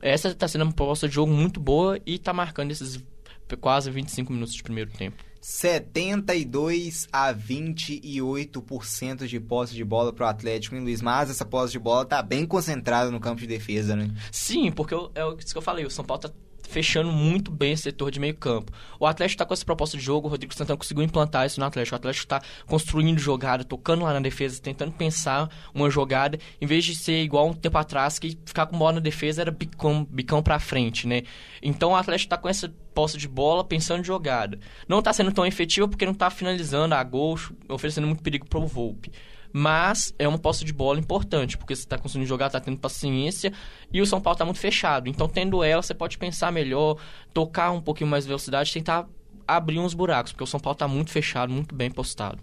Essa 0.00 0.28
está 0.28 0.48
sendo 0.48 0.62
uma 0.62 0.72
proposta 0.72 1.08
de 1.08 1.14
jogo 1.14 1.32
muito 1.32 1.60
boa 1.60 1.98
e 2.06 2.14
está 2.14 2.32
marcando 2.32 2.70
esses 2.70 3.02
quase 3.60 3.90
25 3.90 4.32
minutos 4.32 4.54
de 4.54 4.62
primeiro 4.62 4.90
tempo. 4.90 5.22
72 5.42 7.08
a 7.12 7.34
28% 7.34 9.26
de 9.26 9.40
posse 9.40 9.74
de 9.74 9.84
bola 9.84 10.12
pro 10.12 10.24
Atlético, 10.24 10.76
hein, 10.76 10.82
Luiz? 10.82 11.02
Mas 11.02 11.30
essa 11.30 11.44
posse 11.44 11.72
de 11.72 11.80
bola 11.80 12.04
tá 12.04 12.22
bem 12.22 12.46
concentrada 12.46 13.10
no 13.10 13.18
campo 13.18 13.40
de 13.40 13.46
defesa, 13.48 13.96
né? 13.96 14.08
Sim, 14.30 14.70
porque 14.70 14.94
é 14.94 15.34
isso 15.38 15.52
que 15.52 15.58
eu 15.58 15.62
falei, 15.62 15.84
o 15.84 15.90
São 15.90 16.04
Paulo 16.04 16.22
tá 16.22 16.30
fechando 16.72 17.12
muito 17.12 17.50
bem 17.50 17.72
esse 17.72 17.84
setor 17.84 18.10
de 18.10 18.18
meio 18.18 18.34
campo. 18.34 18.72
O 18.98 19.06
Atlético 19.06 19.34
está 19.34 19.44
com 19.44 19.54
essa 19.54 19.64
proposta 19.64 19.96
de 19.96 20.02
jogo, 20.02 20.26
o 20.26 20.30
Rodrigo 20.30 20.54
Santana 20.54 20.76
conseguiu 20.76 21.04
implantar 21.04 21.46
isso 21.46 21.60
no 21.60 21.66
Atlético. 21.66 21.94
O 21.94 21.98
Atlético 21.98 22.24
está 22.24 22.40
construindo 22.66 23.18
jogada, 23.18 23.62
tocando 23.62 24.04
lá 24.04 24.12
na 24.12 24.20
defesa, 24.20 24.60
tentando 24.60 24.92
pensar 24.92 25.48
uma 25.74 25.90
jogada, 25.90 26.38
em 26.60 26.66
vez 26.66 26.84
de 26.84 26.94
ser 26.96 27.22
igual 27.22 27.48
um 27.48 27.52
tempo 27.52 27.78
atrás, 27.78 28.18
que 28.18 28.38
ficar 28.44 28.66
com 28.66 28.78
bola 28.78 28.94
na 28.94 29.00
defesa 29.00 29.42
era 29.42 29.50
bicão, 29.50 30.04
bicão 30.10 30.42
para 30.42 30.58
frente, 30.58 31.06
né? 31.06 31.22
Então 31.62 31.92
o 31.92 31.96
Atlético 31.96 32.26
está 32.26 32.38
com 32.38 32.48
essa 32.48 32.72
posse 32.94 33.16
de 33.18 33.28
bola, 33.28 33.62
pensando 33.64 34.00
em 34.00 34.04
jogada. 34.04 34.58
Não 34.88 34.98
está 34.98 35.12
sendo 35.12 35.32
tão 35.32 35.46
efetivo 35.46 35.88
porque 35.88 36.04
não 36.04 36.12
está 36.12 36.30
finalizando 36.30 36.94
a 36.94 37.02
gol, 37.04 37.38
oferecendo 37.68 38.06
muito 38.06 38.22
perigo 38.22 38.46
para 38.48 38.58
o 38.58 38.66
Volpe 38.66 39.12
mas 39.52 40.14
é 40.18 40.26
uma 40.26 40.38
posse 40.38 40.64
de 40.64 40.72
bola 40.72 40.98
importante, 40.98 41.58
porque 41.58 41.74
você 41.74 41.82
está 41.82 41.98
conseguindo 41.98 42.28
jogar, 42.28 42.46
está 42.46 42.60
tendo 42.60 42.78
paciência, 42.78 43.52
e 43.92 44.00
o 44.00 44.06
São 44.06 44.20
Paulo 44.20 44.34
está 44.34 44.44
muito 44.44 44.60
fechado. 44.60 45.08
Então, 45.08 45.28
tendo 45.28 45.62
ela, 45.62 45.82
você 45.82 45.94
pode 45.94 46.18
pensar 46.18 46.50
melhor, 46.50 46.96
tocar 47.34 47.70
um 47.70 47.80
pouquinho 47.80 48.10
mais 48.10 48.24
de 48.24 48.28
velocidade, 48.28 48.72
tentar 48.72 49.06
abrir 49.46 49.78
uns 49.78 49.94
buracos, 49.94 50.32
porque 50.32 50.44
o 50.44 50.46
São 50.46 50.60
Paulo 50.60 50.74
está 50.74 50.88
muito 50.88 51.10
fechado, 51.10 51.52
muito 51.52 51.74
bem 51.74 51.90
postado. 51.90 52.40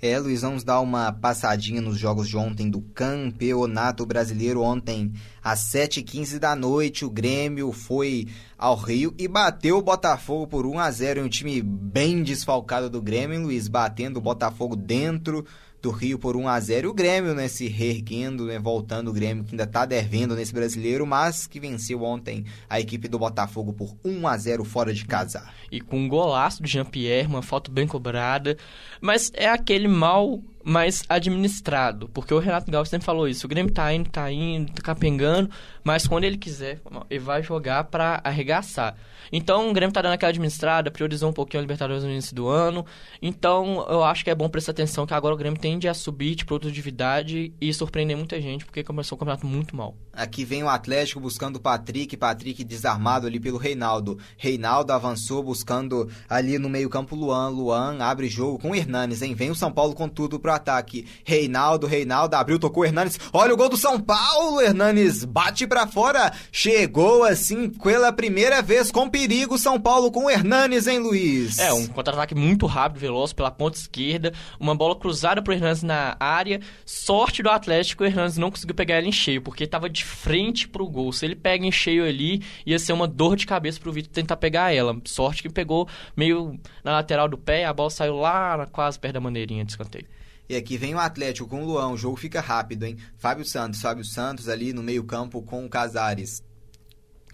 É, 0.00 0.16
Luiz, 0.16 0.42
vamos 0.42 0.62
dar 0.62 0.78
uma 0.80 1.12
passadinha 1.12 1.80
nos 1.80 1.98
jogos 1.98 2.28
de 2.28 2.36
ontem 2.36 2.70
do 2.70 2.80
Campeonato 2.80 4.06
Brasileiro. 4.06 4.62
Ontem, 4.62 5.12
às 5.42 5.58
7h15 5.72 6.38
da 6.38 6.54
noite, 6.54 7.04
o 7.04 7.10
Grêmio 7.10 7.72
foi 7.72 8.28
ao 8.56 8.76
Rio 8.76 9.12
e 9.18 9.26
bateu 9.26 9.76
o 9.76 9.82
Botafogo 9.82 10.46
por 10.46 10.64
1 10.64 10.78
a 10.78 10.88
0 10.88 11.20
em 11.20 11.24
um 11.24 11.28
time 11.28 11.60
bem 11.60 12.22
desfalcado 12.22 12.88
do 12.88 13.02
Grêmio, 13.02 13.42
Luiz, 13.42 13.66
batendo 13.66 14.18
o 14.18 14.22
Botafogo 14.22 14.76
dentro 14.76 15.44
do 15.80 15.90
Rio 15.90 16.18
por 16.18 16.36
1 16.36 16.48
a 16.48 16.60
0 16.60 16.90
O 16.90 16.94
Grêmio, 16.94 17.34
né, 17.34 17.48
se 17.48 17.68
reerguendo, 17.68 18.46
né, 18.46 18.58
voltando 18.58 19.08
o 19.08 19.12
Grêmio 19.12 19.44
que 19.44 19.52
ainda 19.52 19.64
está 19.64 19.84
devendo 19.84 20.34
nesse 20.34 20.52
brasileiro, 20.52 21.06
mas 21.06 21.46
que 21.46 21.60
venceu 21.60 22.02
ontem 22.02 22.44
a 22.68 22.80
equipe 22.80 23.08
do 23.08 23.18
Botafogo 23.18 23.72
por 23.72 23.96
1 24.04 24.26
a 24.26 24.36
0 24.36 24.64
fora 24.64 24.92
de 24.92 25.04
casa. 25.04 25.44
E 25.70 25.80
com 25.80 25.98
um 25.98 26.08
golaço 26.08 26.62
do 26.62 26.68
Jean-Pierre, 26.68 27.28
uma 27.28 27.42
foto 27.42 27.70
bem 27.70 27.86
cobrada, 27.86 28.56
mas 29.00 29.30
é 29.34 29.48
aquele 29.48 29.88
mal 29.88 30.42
mais 30.68 31.02
administrado, 31.08 32.08
porque 32.10 32.34
o 32.34 32.38
Renato 32.38 32.70
Gaúcho 32.70 32.90
sempre 32.90 33.06
falou 33.06 33.26
isso, 33.26 33.46
o 33.46 33.48
Grêmio 33.48 33.72
tá 33.72 33.92
indo, 33.92 34.10
tá 34.10 34.30
indo, 34.30 34.70
tá 34.72 34.82
capengando, 34.82 35.50
mas 35.82 36.06
quando 36.06 36.24
ele 36.24 36.36
quiser, 36.36 36.80
ele 37.08 37.20
vai 37.20 37.42
jogar 37.42 37.84
para 37.84 38.20
arregaçar. 38.22 38.94
Então, 39.32 39.70
o 39.70 39.72
Grêmio 39.72 39.92
tá 39.92 40.02
dando 40.02 40.12
aquela 40.12 40.30
administrada, 40.30 40.90
priorizou 40.90 41.30
um 41.30 41.32
pouquinho 41.32 41.60
a 41.60 41.62
Libertadores 41.62 42.02
no 42.02 42.10
início 42.10 42.34
do 42.34 42.48
ano. 42.48 42.84
Então, 43.20 43.86
eu 43.88 44.02
acho 44.02 44.24
que 44.24 44.30
é 44.30 44.34
bom 44.34 44.48
prestar 44.48 44.72
atenção 44.72 45.06
que 45.06 45.14
agora 45.14 45.34
o 45.34 45.38
Grêmio 45.38 45.60
tende 45.60 45.88
a 45.88 45.94
subir 45.94 46.34
de 46.34 46.44
produtividade 46.44 47.52
e 47.60 47.72
surpreender 47.72 48.16
muita 48.16 48.40
gente, 48.40 48.64
porque 48.64 48.82
começou 48.82 49.16
o 49.16 49.18
campeonato 49.18 49.46
muito 49.46 49.76
mal. 49.76 49.94
Aqui 50.12 50.44
vem 50.44 50.62
o 50.62 50.68
Atlético 50.68 51.20
buscando 51.20 51.56
o 51.56 51.60
Patrick, 51.60 52.16
Patrick 52.16 52.64
desarmado 52.64 53.26
ali 53.26 53.38
pelo 53.38 53.58
Reinaldo. 53.58 54.18
Reinaldo 54.36 54.92
avançou 54.92 55.42
buscando 55.42 56.08
ali 56.28 56.58
no 56.58 56.68
meio-campo 56.68 57.14
Luan. 57.14 57.48
Luan 57.48 57.98
abre 58.00 58.28
jogo 58.28 58.58
com 58.58 58.70
o 58.70 58.74
Hernanes, 58.74 59.22
hein? 59.22 59.34
Vem 59.34 59.50
o 59.50 59.54
São 59.54 59.70
Paulo 59.70 59.94
com 59.94 60.08
tudo 60.08 60.40
pro 60.40 60.57
ataque. 60.58 61.06
Reinaldo, 61.24 61.86
Reinaldo 61.86 62.36
abriu, 62.36 62.58
tocou 62.58 62.84
Hernanes. 62.84 63.18
Olha 63.32 63.54
o 63.54 63.56
gol 63.56 63.68
do 63.68 63.76
São 63.76 63.98
Paulo! 63.98 64.60
Hernanes 64.60 65.24
bate 65.24 65.66
para 65.66 65.86
fora. 65.86 66.32
Chegou 66.52 67.24
assim 67.24 67.70
pela 67.70 68.12
primeira 68.12 68.60
vez 68.60 68.90
com 68.90 69.08
perigo 69.08 69.56
São 69.56 69.80
Paulo 69.80 70.10
com 70.10 70.28
Hernanes, 70.30 70.86
hein, 70.86 70.98
Luiz? 70.98 71.58
É, 71.58 71.72
um 71.72 71.86
contra-ataque 71.86 72.34
muito 72.34 72.66
rápido, 72.66 73.00
veloz 73.00 73.32
pela 73.32 73.50
ponta 73.50 73.78
esquerda. 73.78 74.32
Uma 74.60 74.74
bola 74.74 74.96
cruzada 74.96 75.42
pro 75.42 75.52
Hernanes 75.52 75.82
na 75.82 76.16
área. 76.20 76.60
Sorte 76.84 77.42
do 77.42 77.50
Atlético, 77.50 78.04
o 78.04 78.06
Hernanes 78.06 78.36
não 78.36 78.50
conseguiu 78.50 78.74
pegar 78.74 78.96
ela 78.96 79.06
em 79.06 79.12
cheio, 79.12 79.40
porque 79.40 79.66
tava 79.66 79.88
de 79.88 80.04
frente 80.04 80.68
pro 80.68 80.88
gol. 80.88 81.12
Se 81.12 81.24
ele 81.24 81.36
pega 81.36 81.64
em 81.64 81.72
cheio 81.72 82.04
ali, 82.04 82.42
ia 82.66 82.78
ser 82.78 82.92
uma 82.92 83.06
dor 83.06 83.36
de 83.36 83.46
cabeça 83.46 83.80
pro 83.80 83.92
Vitor 83.92 84.12
tentar 84.12 84.36
pegar 84.36 84.74
ela. 84.74 84.96
Sorte 85.04 85.42
que 85.42 85.48
pegou 85.48 85.88
meio 86.16 86.58
na 86.84 86.92
lateral 86.92 87.28
do 87.28 87.38
pé, 87.38 87.64
a 87.64 87.72
bola 87.72 87.90
saiu 87.90 88.16
lá 88.16 88.66
quase 88.72 88.98
perto 88.98 89.14
da 89.14 89.20
maneirinha 89.20 89.64
de 89.64 89.72
escanteio. 89.72 90.06
E 90.48 90.56
aqui 90.56 90.78
vem 90.78 90.94
o 90.94 90.98
Atlético 90.98 91.48
com 91.48 91.62
o 91.62 91.66
Luão, 91.66 91.92
o 91.92 91.96
jogo 91.96 92.16
fica 92.16 92.40
rápido, 92.40 92.84
hein? 92.84 92.96
Fábio 93.18 93.44
Santos, 93.44 93.82
Fábio 93.82 94.04
Santos 94.04 94.48
ali 94.48 94.72
no 94.72 94.82
meio-campo 94.82 95.42
com 95.42 95.66
o 95.66 95.68
Casares. 95.68 96.42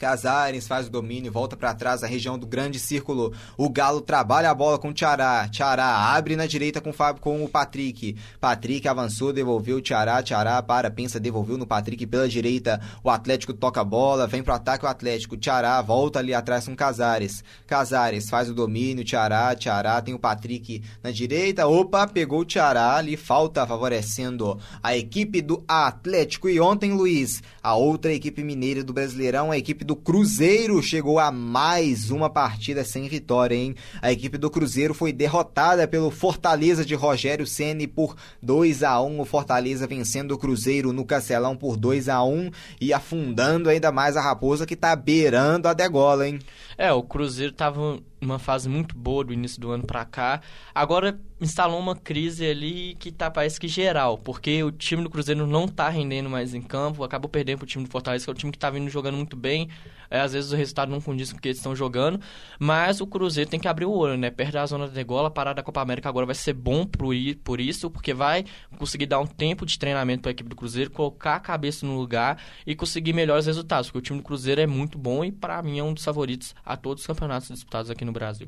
Casares 0.04 0.68
faz 0.68 0.86
o 0.86 0.90
domínio, 0.90 1.32
volta 1.32 1.56
para 1.56 1.72
trás 1.72 2.04
a 2.04 2.06
região 2.06 2.38
do 2.38 2.46
grande 2.46 2.78
círculo. 2.78 3.32
O 3.56 3.70
Galo 3.70 4.02
trabalha 4.02 4.50
a 4.50 4.54
bola 4.54 4.78
com 4.78 4.90
o 4.90 4.92
Tiará. 4.92 5.48
Tiará 5.48 6.14
abre 6.14 6.36
na 6.36 6.44
direita 6.44 6.78
com 6.78 6.90
o 6.90 6.92
Fábio 6.92 7.22
com 7.22 7.42
o 7.42 7.48
Patrick. 7.48 8.14
Patrick 8.38 8.86
avançou, 8.86 9.32
devolveu 9.32 9.78
o 9.78 9.80
Tiará. 9.80 10.22
Tiará 10.22 10.62
para, 10.62 10.90
pensa, 10.90 11.18
devolveu 11.18 11.56
no 11.56 11.66
Patrick 11.66 12.06
pela 12.06 12.28
direita. 12.28 12.82
O 13.02 13.08
Atlético 13.08 13.54
toca 13.54 13.80
a 13.80 13.84
bola, 13.84 14.26
vem 14.26 14.42
pro 14.42 14.52
ataque 14.52 14.84
o 14.84 14.88
Atlético. 14.88 15.38
Tiará 15.38 15.80
volta 15.80 16.18
ali 16.18 16.34
atrás 16.34 16.66
com 16.66 16.76
Casares. 16.76 17.42
Casares 17.66 18.28
faz 18.28 18.50
o 18.50 18.54
domínio, 18.54 19.06
Tiará, 19.06 19.54
Tiará 19.54 20.02
tem 20.02 20.12
o 20.12 20.18
Patrick 20.18 20.82
na 21.02 21.12
direita. 21.12 21.66
Opa, 21.66 22.06
pegou 22.06 22.40
o 22.40 22.44
Tiará 22.44 22.96
ali, 22.96 23.16
falta 23.16 23.66
favorecendo 23.66 24.60
a 24.82 24.94
equipe 24.94 25.40
do 25.40 25.64
Atlético. 25.66 26.50
E 26.50 26.60
ontem, 26.60 26.92
Luiz, 26.92 27.42
a 27.62 27.74
outra 27.74 28.12
equipe 28.12 28.44
mineira 28.44 28.84
do 28.84 28.92
Brasileirão, 28.92 29.50
a 29.50 29.56
equipe 29.56 29.82
do 29.82 29.93
Cruzeiro 29.96 30.82
chegou 30.82 31.18
a 31.18 31.30
mais 31.30 32.10
uma 32.10 32.30
partida 32.30 32.84
sem 32.84 33.08
vitória, 33.08 33.54
hein? 33.54 33.74
A 34.00 34.10
equipe 34.10 34.38
do 34.38 34.50
Cruzeiro 34.50 34.94
foi 34.94 35.12
derrotada 35.12 35.86
pelo 35.86 36.10
Fortaleza 36.10 36.84
de 36.84 36.94
Rogério 36.94 37.46
Ceni 37.46 37.86
por 37.86 38.16
2 38.42 38.82
a 38.82 39.00
1. 39.00 39.20
O 39.20 39.24
Fortaleza 39.24 39.86
vencendo 39.86 40.32
o 40.32 40.38
Cruzeiro 40.38 40.92
no 40.92 41.04
Castelão 41.04 41.56
por 41.56 41.76
2 41.76 42.08
a 42.08 42.22
1 42.22 42.50
e 42.80 42.92
afundando 42.92 43.68
ainda 43.68 43.92
mais 43.92 44.16
a 44.16 44.20
Raposa 44.20 44.66
que 44.66 44.76
tá 44.76 44.94
beirando 44.96 45.68
a 45.68 45.72
degola, 45.72 46.26
hein? 46.26 46.38
É, 46.76 46.92
o 46.92 47.02
Cruzeiro 47.02 47.52
tava 47.52 47.98
numa 48.26 48.38
fase 48.38 48.68
muito 48.68 48.96
boa 48.96 49.24
do 49.24 49.32
início 49.32 49.60
do 49.60 49.70
ano 49.70 49.84
para 49.86 50.04
cá. 50.04 50.40
Agora 50.74 51.18
instalou 51.40 51.78
uma 51.78 51.94
crise 51.94 52.46
ali 52.46 52.96
que 52.98 53.12
tá 53.12 53.30
parece 53.30 53.60
que 53.60 53.68
geral, 53.68 54.18
porque 54.18 54.62
o 54.62 54.72
time 54.72 55.02
do 55.02 55.10
Cruzeiro 55.10 55.46
não 55.46 55.68
tá 55.68 55.88
rendendo 55.88 56.28
mais 56.30 56.54
em 56.54 56.62
campo, 56.62 57.04
acabou 57.04 57.28
perdendo 57.28 57.58
pro 57.58 57.66
time 57.66 57.84
do 57.84 57.90
Fortaleza, 57.90 58.24
que 58.24 58.30
é 58.30 58.32
o 58.32 58.36
time 58.36 58.52
que 58.52 58.58
tá 58.58 58.70
vindo 58.70 58.88
jogando 58.88 59.16
muito 59.16 59.36
bem. 59.36 59.68
É, 60.14 60.20
às 60.20 60.32
vezes 60.32 60.52
o 60.52 60.56
resultado 60.56 60.90
não 60.90 61.00
condiz 61.00 61.32
com 61.32 61.38
o 61.38 61.40
que 61.40 61.48
eles 61.48 61.58
estão 61.58 61.74
jogando, 61.74 62.20
mas 62.56 63.00
o 63.00 63.06
Cruzeiro 63.06 63.50
tem 63.50 63.58
que 63.58 63.66
abrir 63.66 63.84
o 63.84 63.90
olho, 63.90 64.16
né? 64.16 64.30
Perder 64.30 64.58
a 64.58 64.66
zona 64.66 64.86
de 64.86 64.94
degola, 64.94 65.26
a 65.26 65.30
parada 65.30 65.56
da 65.56 65.62
Copa 65.64 65.80
América 65.80 66.08
agora 66.08 66.24
vai 66.24 66.36
ser 66.36 66.52
bom 66.52 66.86
por 66.86 67.60
isso, 67.60 67.90
porque 67.90 68.14
vai 68.14 68.44
conseguir 68.78 69.06
dar 69.06 69.18
um 69.18 69.26
tempo 69.26 69.66
de 69.66 69.76
treinamento 69.76 70.22
para 70.22 70.30
a 70.30 70.32
equipe 70.32 70.48
do 70.48 70.54
Cruzeiro, 70.54 70.88
colocar 70.88 71.34
a 71.34 71.40
cabeça 71.40 71.84
no 71.84 71.98
lugar 71.98 72.40
e 72.64 72.76
conseguir 72.76 73.12
melhores 73.12 73.46
resultados, 73.46 73.88
porque 73.88 73.98
o 73.98 74.02
time 74.02 74.20
do 74.20 74.24
Cruzeiro 74.24 74.60
é 74.60 74.68
muito 74.68 74.96
bom 74.96 75.24
e 75.24 75.32
para 75.32 75.60
mim 75.60 75.80
é 75.80 75.82
um 75.82 75.92
dos 75.92 76.04
favoritos 76.04 76.54
a 76.64 76.76
todos 76.76 77.02
os 77.02 77.06
campeonatos 77.08 77.48
disputados 77.48 77.90
aqui 77.90 78.04
no 78.04 78.12
Brasil. 78.12 78.46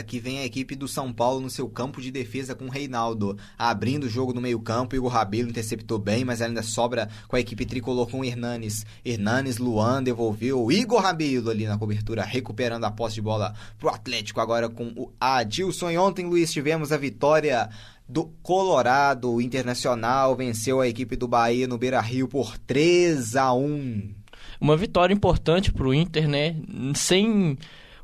Aqui 0.00 0.18
vem 0.18 0.38
a 0.38 0.46
equipe 0.46 0.74
do 0.74 0.88
São 0.88 1.12
Paulo 1.12 1.40
no 1.40 1.50
seu 1.50 1.68
campo 1.68 2.00
de 2.00 2.10
defesa 2.10 2.54
com 2.54 2.64
o 2.64 2.70
Reinaldo, 2.70 3.36
abrindo 3.58 4.04
o 4.04 4.08
jogo 4.08 4.32
no 4.32 4.40
meio-campo. 4.40 4.96
Igor 4.96 5.12
Rabelo 5.12 5.50
interceptou 5.50 5.98
bem, 5.98 6.24
mas 6.24 6.40
ainda 6.40 6.62
sobra 6.62 7.10
com 7.28 7.36
a 7.36 7.40
equipe 7.40 7.66
tricolor 7.66 8.08
com 8.10 8.20
o 8.20 8.24
Hernanes. 8.24 8.86
Hernanes, 9.04 9.58
Luan 9.58 10.02
devolveu 10.02 10.64
o 10.64 10.72
Igor 10.72 11.02
Rabelo 11.02 11.50
ali 11.50 11.66
na 11.66 11.76
cobertura, 11.76 12.24
recuperando 12.24 12.84
a 12.84 12.90
posse 12.90 13.16
de 13.16 13.20
bola 13.20 13.54
pro 13.78 13.90
Atlético 13.90 14.40
agora 14.40 14.70
com 14.70 14.92
o 14.96 15.12
Adilson. 15.20 15.90
E 15.90 15.98
ontem, 15.98 16.24
Luiz, 16.24 16.50
tivemos 16.50 16.92
a 16.92 16.96
vitória 16.96 17.68
do 18.08 18.24
Colorado. 18.42 19.30
O 19.30 19.42
Internacional 19.42 20.34
venceu 20.34 20.80
a 20.80 20.88
equipe 20.88 21.14
do 21.14 21.28
Bahia 21.28 21.68
no 21.68 21.76
Beira 21.76 22.00
Rio 22.00 22.26
por 22.26 22.56
3 22.58 23.36
a 23.36 23.52
1 23.52 24.14
Uma 24.58 24.78
vitória 24.78 25.12
importante 25.12 25.70
pro 25.70 25.92
Inter, 25.92 26.26
né? 26.26 26.56
Sem 26.94 27.58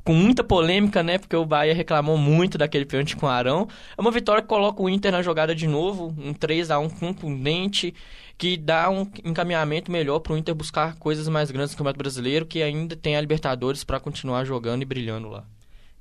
com 0.06 0.14
muita 0.14 0.44
polêmica, 0.44 1.02
né? 1.02 1.18
Porque 1.18 1.34
o 1.34 1.44
Bahia 1.44 1.74
reclamou 1.74 2.16
muito 2.16 2.56
daquele 2.56 2.84
pênalti 2.86 3.16
com 3.16 3.26
o 3.26 3.28
Arão. 3.28 3.66
É 3.98 4.00
uma 4.00 4.12
vitória 4.12 4.40
que 4.40 4.46
coloca 4.46 4.80
o 4.80 4.88
Inter 4.88 5.10
na 5.10 5.20
jogada 5.20 5.52
de 5.52 5.66
novo, 5.66 6.14
um 6.16 6.32
3 6.32 6.70
a 6.70 6.78
1 6.78 6.88
contundente, 6.90 7.92
que 8.38 8.56
dá 8.56 8.88
um 8.88 9.10
encaminhamento 9.24 9.90
melhor 9.90 10.20
para 10.20 10.34
o 10.34 10.38
Inter 10.38 10.54
buscar 10.54 10.94
coisas 10.96 11.28
mais 11.28 11.50
grandes 11.50 11.72
no 11.72 11.78
Campeonato 11.78 11.98
Brasileiro, 11.98 12.46
que 12.46 12.62
ainda 12.62 12.94
tem 12.94 13.16
a 13.16 13.20
Libertadores 13.20 13.82
para 13.82 13.98
continuar 13.98 14.44
jogando 14.44 14.82
e 14.82 14.84
brilhando 14.84 15.28
lá. 15.28 15.44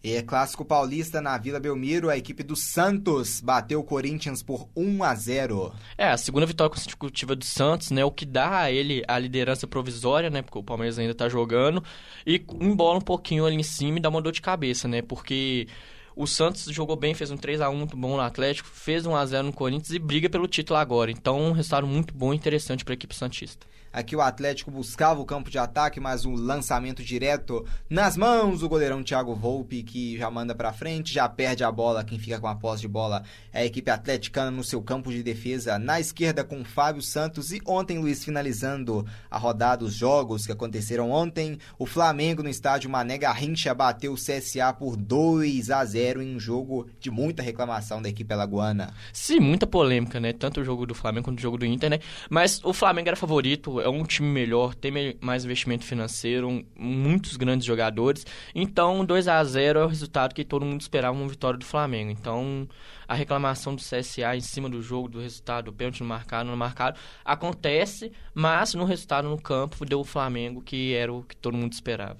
E 0.05 0.13
é 0.13 0.21
clássico 0.21 0.63
paulista 0.63 1.19
na 1.19 1.35
Vila 1.35 1.59
Belmiro, 1.59 2.11
a 2.11 2.15
equipe 2.15 2.43
do 2.43 2.55
Santos 2.55 3.41
bateu 3.41 3.79
o 3.79 3.83
Corinthians 3.83 4.43
por 4.43 4.69
1 4.75 5.03
a 5.03 5.15
0. 5.15 5.73
É, 5.97 6.09
a 6.09 6.15
segunda 6.15 6.45
vitória 6.45 6.69
consecutiva 6.69 7.35
do 7.35 7.43
Santos, 7.43 7.89
né, 7.89 8.05
o 8.05 8.11
que 8.11 8.23
dá 8.23 8.59
a 8.61 8.71
ele 8.71 9.03
a 9.07 9.17
liderança 9.17 9.65
provisória, 9.65 10.29
né, 10.29 10.43
porque 10.43 10.59
o 10.59 10.63
Palmeiras 10.63 10.99
ainda 10.99 11.15
tá 11.15 11.27
jogando, 11.27 11.83
e 12.23 12.39
embola 12.61 12.99
um 12.99 13.01
pouquinho 13.01 13.47
ali 13.47 13.55
em 13.55 13.63
cima 13.63 13.97
e 13.97 13.99
dá 13.99 14.07
uma 14.07 14.21
dor 14.21 14.31
de 14.31 14.43
cabeça, 14.43 14.87
né, 14.87 15.01
porque 15.01 15.67
o 16.15 16.27
Santos 16.27 16.65
jogou 16.65 16.95
bem, 16.95 17.15
fez 17.15 17.31
um 17.31 17.37
3 17.37 17.59
a 17.59 17.71
1 17.71 17.75
muito 17.75 17.97
bom 17.97 18.15
no 18.15 18.21
Atlético, 18.21 18.69
fez 18.69 19.07
um 19.07 19.15
a 19.15 19.25
0 19.25 19.47
no 19.47 19.53
Corinthians 19.53 19.89
e 19.89 19.97
briga 19.97 20.29
pelo 20.29 20.47
título 20.47 20.77
agora. 20.77 21.09
Então, 21.09 21.41
um 21.41 21.51
resultado 21.51 21.87
muito 21.87 22.13
bom 22.13 22.31
e 22.31 22.37
interessante 22.37 22.85
para 22.85 22.93
a 22.93 22.95
equipe 22.95 23.15
santista. 23.15 23.65
Aqui 23.95 24.13
o 24.13 24.19
Atlético 24.19 24.69
buscava 24.69 25.21
o 25.21 25.25
campo 25.25 25.49
de 25.49 25.57
ataque, 25.57 26.01
mas 26.01 26.25
um 26.25 26.35
lançamento 26.35 27.01
direto 27.01 27.65
nas 27.89 28.17
mãos 28.17 28.59
do 28.59 28.67
goleirão 28.67 29.01
Thiago 29.01 29.33
Volpe, 29.33 29.83
que 29.83 30.17
já 30.17 30.29
manda 30.29 30.53
para 30.53 30.73
frente, 30.73 31.13
já 31.13 31.29
perde 31.29 31.63
a 31.63 31.71
bola. 31.71 32.03
Quem 32.03 32.19
fica 32.19 32.37
com 32.37 32.47
a 32.47 32.55
posse 32.55 32.81
de 32.81 32.89
bola 32.89 33.23
é 33.53 33.61
a 33.61 33.65
equipe 33.65 33.89
atleticana 33.89 34.51
no 34.51 34.65
seu 34.65 34.81
campo 34.81 35.13
de 35.13 35.23
defesa, 35.23 35.79
na 35.79 35.97
esquerda 35.97 36.43
com 36.43 36.61
Fábio 36.65 37.01
Santos. 37.01 37.53
E 37.53 37.61
ontem, 37.65 37.97
Luiz, 37.97 38.21
finalizando 38.21 39.07
a 39.31 39.37
rodada, 39.37 39.85
os 39.85 39.93
jogos 39.93 40.45
que 40.45 40.51
aconteceram 40.51 41.09
ontem, 41.09 41.57
o 41.79 41.85
Flamengo 41.85 42.43
no 42.43 42.49
estádio 42.49 42.89
Mané 42.89 43.17
Garrincha 43.17 43.73
bateu 43.73 44.11
o 44.11 44.17
CSA 44.17 44.73
por 44.77 44.97
2 44.97 45.69
a 45.69 45.85
0 45.85 46.21
em 46.21 46.35
um 46.35 46.39
jogo 46.39 46.89
de 46.99 47.09
muita 47.09 47.41
reclamação 47.41 48.01
da 48.01 48.09
equipe 48.09 48.33
alagoana. 48.33 48.93
Sim, 49.13 49.39
muita 49.39 49.65
polêmica, 49.65 50.19
né? 50.19 50.33
Tanto 50.33 50.59
o 50.59 50.65
jogo 50.65 50.85
do 50.85 50.93
Flamengo 50.93 51.23
quanto 51.23 51.39
o 51.39 51.41
jogo 51.41 51.57
do 51.57 51.65
Inter, 51.65 51.89
né? 51.89 51.99
Mas 52.29 52.61
o 52.61 52.73
Flamengo 52.73 53.07
era 53.07 53.15
favorito, 53.15 53.84
é 53.85 53.89
um 53.89 54.03
time 54.03 54.27
melhor, 54.27 54.73
tem 54.73 55.15
mais 55.21 55.45
investimento 55.45 55.85
financeiro, 55.85 56.65
muitos 56.75 57.37
grandes 57.37 57.65
jogadores. 57.67 58.25
Então, 58.53 59.05
2 59.05 59.27
a 59.27 59.43
0 59.43 59.79
é 59.79 59.85
o 59.85 59.87
resultado 59.87 60.33
que 60.33 60.43
todo 60.43 60.65
mundo 60.65 60.81
esperava 60.81 61.15
uma 61.15 61.29
vitória 61.29 61.59
do 61.59 61.65
Flamengo. 61.65 62.09
Então, 62.09 62.67
a 63.07 63.13
reclamação 63.13 63.75
do 63.75 63.81
CSA 63.81 64.35
em 64.35 64.41
cima 64.41 64.67
do 64.67 64.81
jogo, 64.81 65.07
do 65.07 65.21
resultado, 65.21 65.65
do 65.65 65.73
pênalti 65.73 65.99
não 65.99 66.07
marcado, 66.07 66.49
não 66.49 66.57
marcado, 66.57 66.99
acontece, 67.23 68.11
mas 68.33 68.73
no 68.73 68.85
resultado 68.85 69.29
no 69.29 69.39
campo 69.39 69.85
deu 69.85 69.99
o 69.99 70.03
Flamengo, 70.03 70.61
que 70.61 70.95
era 70.95 71.13
o 71.13 71.21
que 71.21 71.35
todo 71.35 71.55
mundo 71.55 71.73
esperava. 71.73 72.17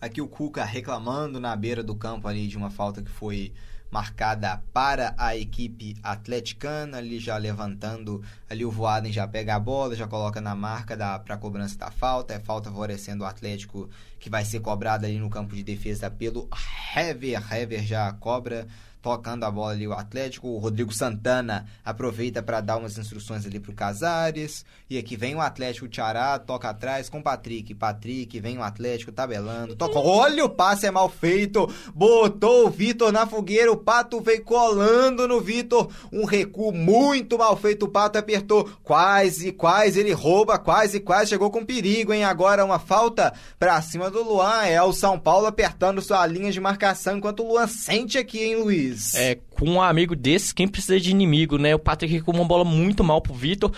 Aqui 0.00 0.20
o 0.20 0.28
Cuca 0.28 0.64
reclamando 0.64 1.40
na 1.40 1.56
beira 1.56 1.82
do 1.82 1.96
campo 1.96 2.28
ali 2.28 2.46
de 2.46 2.56
uma 2.56 2.70
falta 2.70 3.02
que 3.02 3.10
foi 3.10 3.52
marcada 3.94 4.60
para 4.72 5.14
a 5.16 5.36
equipe 5.36 5.94
atleticana, 6.02 6.98
ali 6.98 7.20
já 7.20 7.36
levantando, 7.36 8.24
ali 8.50 8.64
o 8.64 8.70
Voaden 8.70 9.12
já 9.12 9.24
pega 9.28 9.54
a 9.54 9.60
bola, 9.60 9.94
já 9.94 10.08
coloca 10.08 10.40
na 10.40 10.52
marca 10.52 10.96
para 11.20 11.36
cobrança 11.36 11.78
da 11.78 11.92
falta, 11.92 12.34
é 12.34 12.40
falta 12.40 12.70
favorecendo 12.70 13.22
o 13.22 13.26
Atlético 13.26 13.88
que 14.18 14.28
vai 14.28 14.44
ser 14.44 14.58
cobrada 14.58 15.06
ali 15.06 15.16
no 15.16 15.30
campo 15.30 15.54
de 15.54 15.62
defesa 15.62 16.10
pelo 16.10 16.48
Hever, 16.96 17.40
Hever 17.54 17.84
já 17.84 18.12
cobra 18.14 18.66
tocando 19.04 19.44
a 19.44 19.50
bola 19.50 19.72
ali 19.72 19.86
o 19.86 19.92
Atlético. 19.92 20.48
O 20.48 20.56
Rodrigo 20.56 20.90
Santana 20.90 21.66
aproveita 21.84 22.42
para 22.42 22.62
dar 22.62 22.78
umas 22.78 22.96
instruções 22.96 23.44
ali 23.44 23.60
pro 23.60 23.74
Casares. 23.74 24.64
E 24.88 24.96
aqui 24.96 25.14
vem 25.14 25.34
o 25.34 25.42
Atlético, 25.42 25.84
o 25.84 25.88
Tiará, 25.90 26.38
toca 26.38 26.70
atrás 26.70 27.10
com 27.10 27.18
o 27.18 27.22
Patrick. 27.22 27.74
Patrick, 27.74 28.40
vem 28.40 28.56
o 28.56 28.62
Atlético 28.62 29.12
tabelando. 29.12 29.76
Toca. 29.76 29.98
Olha, 29.98 30.46
o 30.46 30.48
passe 30.48 30.86
é 30.86 30.90
mal 30.90 31.10
feito. 31.10 31.70
Botou 31.94 32.66
o 32.66 32.70
Vitor 32.70 33.12
na 33.12 33.26
fogueira. 33.26 33.70
O 33.70 33.76
Pato 33.76 34.22
veio 34.22 34.42
colando 34.42 35.28
no 35.28 35.38
Vitor. 35.38 35.90
Um 36.10 36.24
recuo 36.24 36.72
muito 36.72 37.36
mal 37.36 37.58
feito. 37.58 37.84
O 37.84 37.90
Pato 37.90 38.18
apertou. 38.18 38.70
Quase, 38.82 39.52
quase 39.52 40.00
ele 40.00 40.12
rouba. 40.12 40.58
Quase, 40.58 40.98
quase 40.98 41.28
chegou 41.28 41.50
com 41.50 41.62
perigo, 41.62 42.14
hein? 42.14 42.24
Agora 42.24 42.64
uma 42.64 42.78
falta 42.78 43.34
pra 43.58 43.82
cima 43.82 44.10
do 44.10 44.22
Luan. 44.22 44.64
É 44.64 44.82
o 44.82 44.94
São 44.94 45.18
Paulo 45.18 45.46
apertando 45.46 46.00
sua 46.00 46.26
linha 46.26 46.50
de 46.50 46.60
marcação 46.60 47.18
enquanto 47.18 47.42
o 47.42 47.48
Luan 47.48 47.66
sente 47.66 48.16
aqui, 48.16 48.42
hein, 48.42 48.56
Luiz? 48.56 48.93
É, 49.14 49.38
com 49.50 49.68
um 49.68 49.80
amigo 49.80 50.14
desse, 50.16 50.54
quem 50.54 50.68
precisa 50.68 50.98
de 51.00 51.10
inimigo, 51.10 51.58
né? 51.58 51.74
O 51.74 51.78
Patrick 51.78 52.20
com 52.20 52.32
uma 52.32 52.44
bola 52.44 52.64
muito 52.64 53.02
mal 53.04 53.20
pro 53.20 53.34
Vitor. 53.34 53.72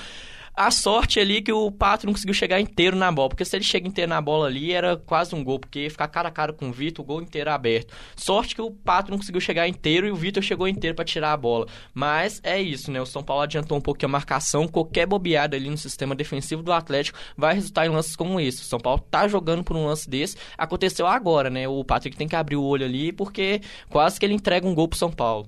A 0.58 0.70
sorte 0.70 1.20
ali 1.20 1.42
que 1.42 1.52
o 1.52 1.70
Pato 1.70 2.06
não 2.06 2.14
conseguiu 2.14 2.32
chegar 2.32 2.58
inteiro 2.58 2.96
na 2.96 3.12
bola, 3.12 3.28
porque 3.28 3.44
se 3.44 3.54
ele 3.54 3.62
chega 3.62 3.86
inteiro 3.86 4.08
na 4.08 4.22
bola 4.22 4.46
ali, 4.46 4.72
era 4.72 4.96
quase 4.96 5.34
um 5.34 5.44
gol, 5.44 5.58
porque 5.60 5.80
ia 5.80 5.90
ficar 5.90 6.08
cara 6.08 6.30
a 6.30 6.32
cara 6.32 6.50
com 6.50 6.70
o 6.70 6.72
Vitor, 6.72 7.04
o 7.04 7.06
gol 7.06 7.20
inteiro 7.20 7.50
aberto. 7.50 7.94
Sorte 8.16 8.54
que 8.54 8.62
o 8.62 8.70
Pato 8.70 9.10
não 9.10 9.18
conseguiu 9.18 9.38
chegar 9.38 9.68
inteiro 9.68 10.06
e 10.06 10.10
o 10.10 10.16
Vitor 10.16 10.42
chegou 10.42 10.66
inteiro 10.66 10.96
para 10.96 11.04
tirar 11.04 11.34
a 11.34 11.36
bola. 11.36 11.66
Mas 11.92 12.40
é 12.42 12.58
isso, 12.58 12.90
né? 12.90 12.98
O 12.98 13.04
São 13.04 13.22
Paulo 13.22 13.42
adiantou 13.42 13.76
um 13.76 13.82
pouquinho 13.82 14.08
a 14.08 14.12
marcação, 14.12 14.66
qualquer 14.66 15.04
bobeada 15.04 15.58
ali 15.58 15.68
no 15.68 15.76
sistema 15.76 16.14
defensivo 16.14 16.62
do 16.62 16.72
Atlético 16.72 17.18
vai 17.36 17.54
resultar 17.54 17.84
em 17.84 17.90
lances 17.90 18.16
como 18.16 18.40
esse. 18.40 18.62
O 18.62 18.64
São 18.64 18.80
Paulo 18.80 19.04
tá 19.10 19.28
jogando 19.28 19.62
por 19.62 19.76
um 19.76 19.84
lance 19.84 20.08
desse, 20.08 20.38
aconteceu 20.56 21.06
agora, 21.06 21.50
né? 21.50 21.68
O 21.68 21.84
Patrick 21.84 22.16
tem 22.16 22.26
que 22.26 22.34
abrir 22.34 22.56
o 22.56 22.64
olho 22.64 22.86
ali, 22.86 23.12
porque 23.12 23.60
quase 23.90 24.18
que 24.18 24.24
ele 24.24 24.32
entrega 24.32 24.66
um 24.66 24.74
gol 24.74 24.88
pro 24.88 24.98
São 24.98 25.10
Paulo. 25.12 25.46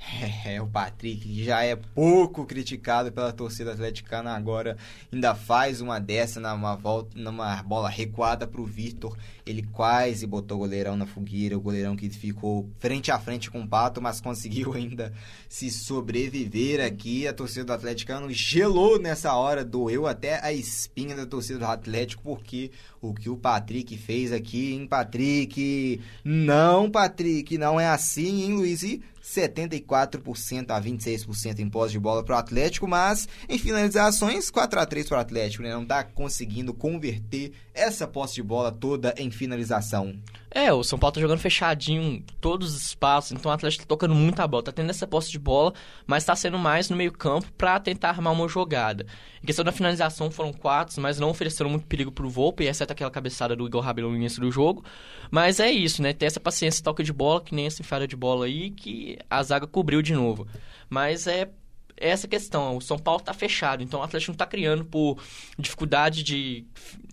É, 0.44 0.60
o 0.60 0.66
Patrick 0.66 1.44
já 1.44 1.62
é 1.62 1.76
pouco 1.76 2.44
criticado 2.44 3.12
pela 3.12 3.32
torcida 3.32 3.72
atleticana, 3.72 4.34
agora 4.34 4.76
ainda 5.12 5.34
faz 5.34 5.80
uma 5.80 5.98
dessa 5.98 6.40
numa 6.40 6.74
volta, 6.74 7.10
numa 7.14 7.62
bola 7.62 7.88
recuada 7.88 8.46
pro 8.46 8.64
Vitor. 8.64 9.16
Ele 9.46 9.62
quase 9.62 10.26
botou 10.26 10.56
o 10.56 10.60
goleirão 10.60 10.96
na 10.96 11.06
fogueira, 11.06 11.56
o 11.56 11.60
goleirão 11.60 11.96
que 11.96 12.08
ficou 12.08 12.68
frente 12.78 13.10
a 13.10 13.18
frente 13.18 13.50
com 13.50 13.60
o 13.60 13.68
Pato, 13.68 14.00
mas 14.00 14.20
conseguiu 14.20 14.72
ainda 14.74 15.12
se 15.48 15.70
sobreviver 15.70 16.84
aqui. 16.84 17.26
A 17.26 17.32
torcida 17.32 17.64
do 17.64 17.72
atleticano 17.72 18.32
gelou 18.32 18.98
nessa 18.98 19.34
hora, 19.34 19.64
doeu 19.64 20.06
até 20.06 20.44
a 20.44 20.52
espinha 20.52 21.14
da 21.14 21.26
torcida 21.26 21.58
do 21.58 21.66
Atlético, 21.66 22.22
porque 22.22 22.70
o 23.00 23.14
que 23.14 23.28
o 23.28 23.36
Patrick 23.36 23.96
fez 23.96 24.32
aqui, 24.32 24.72
hein, 24.72 24.86
Patrick? 24.86 26.00
Não, 26.24 26.90
Patrick, 26.90 27.56
não 27.58 27.78
é 27.78 27.88
assim, 27.88 28.42
hein, 28.42 28.54
Luiz? 28.54 28.82
E 28.82 29.02
74% 29.30 30.70
a 30.70 30.80
26% 30.80 31.60
em 31.60 31.70
posse 31.70 31.92
de 31.92 31.98
bola 31.98 32.24
para 32.24 32.34
o 32.34 32.38
Atlético, 32.38 32.88
mas 32.88 33.28
em 33.48 33.58
finalizações 33.58 34.50
4 34.50 34.80
a 34.80 34.86
3 34.86 35.08
para 35.08 35.18
o 35.18 35.20
Atlético, 35.20 35.62
né? 35.62 35.72
Não 35.72 35.84
está 35.84 36.02
conseguindo 36.02 36.74
converter 36.74 37.52
essa 37.72 38.08
posse 38.08 38.34
de 38.34 38.42
bola 38.42 38.72
toda 38.72 39.14
em 39.16 39.30
finalização. 39.30 40.14
É, 40.52 40.72
o 40.72 40.82
São 40.82 40.98
Paulo 40.98 41.14
tá 41.14 41.20
jogando 41.20 41.38
fechadinho 41.38 42.24
todos 42.40 42.74
os 42.74 42.82
espaços, 42.82 43.30
então 43.30 43.50
o 43.50 43.54
Atlético 43.54 43.84
tá 43.84 43.88
tocando 43.88 44.16
muita 44.16 44.46
bola, 44.48 44.64
tá 44.64 44.72
tendo 44.72 44.90
essa 44.90 45.06
posse 45.06 45.30
de 45.30 45.38
bola, 45.38 45.72
mas 46.06 46.24
tá 46.24 46.34
sendo 46.34 46.58
mais 46.58 46.90
no 46.90 46.96
meio-campo 46.96 47.52
para 47.52 47.78
tentar 47.78 48.08
armar 48.08 48.32
uma 48.32 48.48
jogada. 48.48 49.06
Em 49.40 49.46
questão 49.46 49.64
da 49.64 49.70
finalização, 49.70 50.28
foram 50.28 50.52
quatro, 50.52 51.00
mas 51.00 51.20
não 51.20 51.30
ofereceram 51.30 51.70
muito 51.70 51.86
perigo 51.86 52.10
pro 52.10 52.28
Volpe, 52.28 52.64
exceto 52.64 52.92
aquela 52.92 53.12
cabeçada 53.12 53.54
do 53.54 53.64
Igor 53.64 53.80
Rabelo 53.80 54.10
no 54.10 54.16
início 54.16 54.40
do 54.40 54.50
jogo. 54.50 54.84
Mas 55.30 55.60
é 55.60 55.70
isso, 55.70 56.02
né? 56.02 56.12
Ter 56.12 56.26
essa 56.26 56.40
paciência, 56.40 56.82
toque 56.82 57.04
de 57.04 57.12
bola, 57.12 57.40
que 57.40 57.54
nem 57.54 57.66
essa 57.66 57.80
enfiada 57.80 58.06
de 58.08 58.16
bola 58.16 58.46
aí, 58.46 58.70
que 58.70 59.18
a 59.30 59.42
zaga 59.44 59.68
cobriu 59.68 60.02
de 60.02 60.14
novo. 60.14 60.48
Mas 60.88 61.28
é 61.28 61.48
essa 61.96 62.26
questão. 62.26 62.76
O 62.76 62.80
São 62.80 62.98
Paulo 62.98 63.20
está 63.20 63.32
fechado, 63.32 63.82
então 63.84 64.00
o 64.00 64.02
Atlético 64.02 64.32
não 64.32 64.34
está 64.34 64.46
criando 64.46 64.84
por 64.84 65.22
dificuldade 65.56 66.24
de 66.24 66.64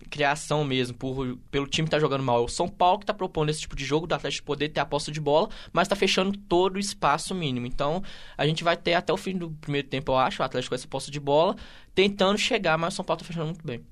criação 0.08 0.64
mesmo, 0.64 0.96
por, 0.96 1.38
pelo 1.50 1.66
time 1.66 1.86
estar 1.86 1.98
tá 1.98 2.00
jogando 2.00 2.22
mal. 2.22 2.44
O 2.44 2.48
São 2.48 2.68
Paulo 2.68 2.98
que 2.98 3.04
está 3.04 3.14
propondo 3.14 3.50
esse 3.50 3.60
tipo 3.60 3.76
de 3.76 3.84
jogo 3.84 4.06
do 4.06 4.14
Atlético 4.14 4.46
poder 4.46 4.68
ter 4.70 4.80
a 4.80 4.86
posse 4.86 5.10
de 5.10 5.20
bola, 5.20 5.48
mas 5.72 5.86
está 5.86 5.94
fechando 5.94 6.36
todo 6.36 6.76
o 6.76 6.78
espaço 6.78 7.34
mínimo. 7.34 7.66
Então 7.66 8.02
a 8.36 8.46
gente 8.46 8.64
vai 8.64 8.76
ter 8.76 8.94
até 8.94 9.12
o 9.12 9.16
fim 9.16 9.36
do 9.36 9.50
primeiro 9.50 9.88
tempo, 9.88 10.12
eu 10.12 10.16
acho, 10.16 10.42
o 10.42 10.44
Atlético 10.44 10.70
com 10.70 10.74
essa 10.74 10.88
posse 10.88 11.10
de 11.10 11.20
bola, 11.20 11.56
tentando 11.94 12.38
chegar, 12.38 12.76
mas 12.78 12.94
o 12.94 12.96
São 12.96 13.04
Paulo 13.04 13.20
está 13.20 13.26
fechando 13.26 13.46
muito 13.46 13.66
bem. 13.66 13.84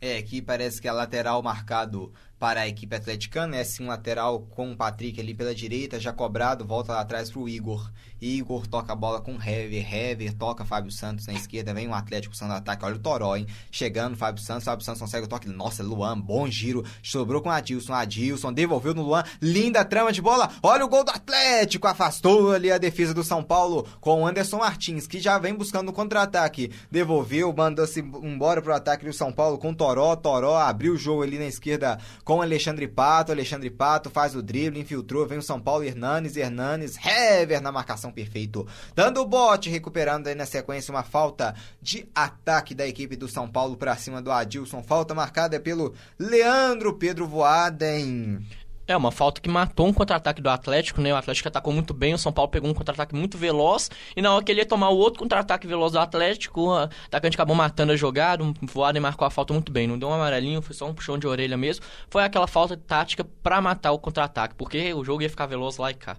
É, 0.00 0.18
aqui 0.18 0.42
parece 0.42 0.80
que 0.80 0.86
a 0.86 0.92
lateral 0.92 1.42
marcado 1.42 2.12
para 2.38 2.60
a 2.60 2.68
equipe 2.68 2.94
atleticana. 2.94 3.56
É 3.56 3.64
sim 3.64 3.84
um 3.84 3.88
lateral 3.88 4.40
com 4.40 4.72
o 4.72 4.76
Patrick 4.76 5.20
ali 5.20 5.34
pela 5.34 5.54
direita, 5.54 5.98
já 5.98 6.12
cobrado, 6.12 6.64
volta 6.64 6.92
lá 6.92 7.00
atrás 7.00 7.30
para 7.30 7.40
o 7.40 7.48
Igor. 7.48 7.90
Igor 8.20 8.66
toca 8.66 8.92
a 8.92 8.96
bola 8.96 9.20
com 9.20 9.32
Hever, 9.32 9.94
Hever 9.94 10.34
toca 10.34 10.64
Fábio 10.64 10.90
Santos 10.90 11.26
na 11.26 11.32
esquerda, 11.34 11.74
vem 11.74 11.88
um 11.88 11.94
Atlético 11.94 12.34
usando 12.34 12.52
ataque, 12.52 12.84
olha 12.84 12.96
o 12.96 12.98
Toró, 12.98 13.36
hein? 13.36 13.46
Chegando 13.70 14.16
Fábio 14.16 14.42
Santos, 14.42 14.64
Fábio 14.64 14.84
Santos 14.84 15.00
consegue 15.00 15.26
o 15.26 15.28
toque, 15.28 15.48
nossa, 15.48 15.82
Luan, 15.82 16.20
bom 16.20 16.48
giro, 16.48 16.84
sobrou 17.02 17.40
com 17.40 17.50
Adilson, 17.50 17.94
Adilson 17.94 18.52
devolveu 18.52 18.94
no 18.94 19.02
Luan, 19.02 19.24
linda 19.40 19.84
trama 19.84 20.12
de 20.12 20.20
bola, 20.20 20.50
olha 20.62 20.84
o 20.84 20.88
gol 20.88 21.04
do 21.04 21.10
Atlético, 21.10 21.86
afastou 21.86 22.52
ali 22.52 22.70
a 22.70 22.78
defesa 22.78 23.14
do 23.14 23.22
São 23.22 23.42
Paulo 23.42 23.86
com 24.00 24.22
o 24.22 24.26
Anderson 24.26 24.58
Martins, 24.58 25.06
que 25.06 25.20
já 25.20 25.38
vem 25.38 25.54
buscando 25.54 25.88
o 25.90 25.92
contra-ataque, 25.92 26.70
devolveu, 26.90 27.52
mandou-se 27.52 28.00
embora 28.00 28.60
pro 28.60 28.74
ataque 28.74 29.04
do 29.04 29.12
São 29.12 29.32
Paulo 29.32 29.58
com 29.58 29.72
Toró, 29.72 30.16
Toró 30.16 30.56
abriu 30.56 30.94
o 30.94 30.98
jogo 30.98 31.22
ali 31.22 31.38
na 31.38 31.46
esquerda 31.46 31.98
com 32.24 32.42
Alexandre 32.42 32.88
Pato. 32.88 33.32
Alexandre 33.32 33.70
Pato 33.70 34.10
faz 34.10 34.34
o 34.34 34.42
drible, 34.42 34.80
infiltrou, 34.80 35.26
vem 35.26 35.38
o 35.38 35.42
São 35.42 35.60
Paulo, 35.60 35.84
Hernanes, 35.84 36.36
Hernanes, 36.36 36.96
Hever 37.04 37.60
na 37.60 37.70
marcação 37.70 38.10
perfeito. 38.16 38.66
Dando 38.94 39.20
o 39.20 39.26
bote, 39.26 39.68
recuperando 39.68 40.26
aí 40.26 40.34
na 40.34 40.46
sequência 40.46 40.90
uma 40.90 41.02
falta 41.02 41.54
de 41.82 42.08
ataque 42.14 42.74
da 42.74 42.88
equipe 42.88 43.14
do 43.14 43.28
São 43.28 43.46
Paulo 43.46 43.76
para 43.76 43.94
cima 43.96 44.22
do 44.22 44.32
Adilson. 44.32 44.82
Falta 44.82 45.14
marcada 45.14 45.60
pelo 45.60 45.92
Leandro 46.18 46.94
Pedro 46.94 47.26
Voaden. 47.26 48.40
É, 48.88 48.96
uma 48.96 49.10
falta 49.10 49.40
que 49.40 49.48
matou 49.48 49.88
um 49.88 49.92
contra-ataque 49.92 50.40
do 50.40 50.48
Atlético, 50.48 51.00
né? 51.00 51.12
O 51.12 51.16
Atlético 51.16 51.48
atacou 51.48 51.72
muito 51.72 51.92
bem, 51.92 52.14
o 52.14 52.18
São 52.18 52.32
Paulo 52.32 52.48
pegou 52.48 52.70
um 52.70 52.74
contra-ataque 52.74 53.16
muito 53.16 53.36
veloz, 53.36 53.90
e 54.14 54.22
na 54.22 54.32
hora 54.32 54.44
que 54.44 54.52
ele 54.52 54.60
ia 54.60 54.66
tomar 54.66 54.90
o 54.90 54.96
outro 54.96 55.18
contra-ataque 55.18 55.66
veloz 55.66 55.92
do 55.92 55.98
Atlético, 55.98 56.60
o 56.60 56.76
atacante 56.76 57.36
acabou 57.36 57.56
matando 57.56 57.90
a 57.90 57.96
jogada, 57.96 58.44
o 58.44 58.54
Voaden 58.62 59.02
marcou 59.02 59.26
a 59.26 59.30
falta 59.30 59.52
muito 59.52 59.72
bem, 59.72 59.88
não 59.88 59.98
deu 59.98 60.08
um 60.08 60.12
amarelinho, 60.12 60.62
foi 60.62 60.72
só 60.74 60.86
um 60.86 60.94
puxão 60.94 61.18
de 61.18 61.26
orelha 61.26 61.56
mesmo. 61.56 61.84
Foi 62.08 62.22
aquela 62.22 62.46
falta 62.46 62.76
tática 62.76 63.26
para 63.42 63.60
matar 63.60 63.90
o 63.90 63.98
contra-ataque, 63.98 64.54
porque 64.54 64.94
o 64.94 65.04
jogo 65.04 65.20
ia 65.20 65.28
ficar 65.28 65.46
veloz 65.46 65.78
lá 65.78 65.90
e 65.90 65.94
cá. 65.94 66.16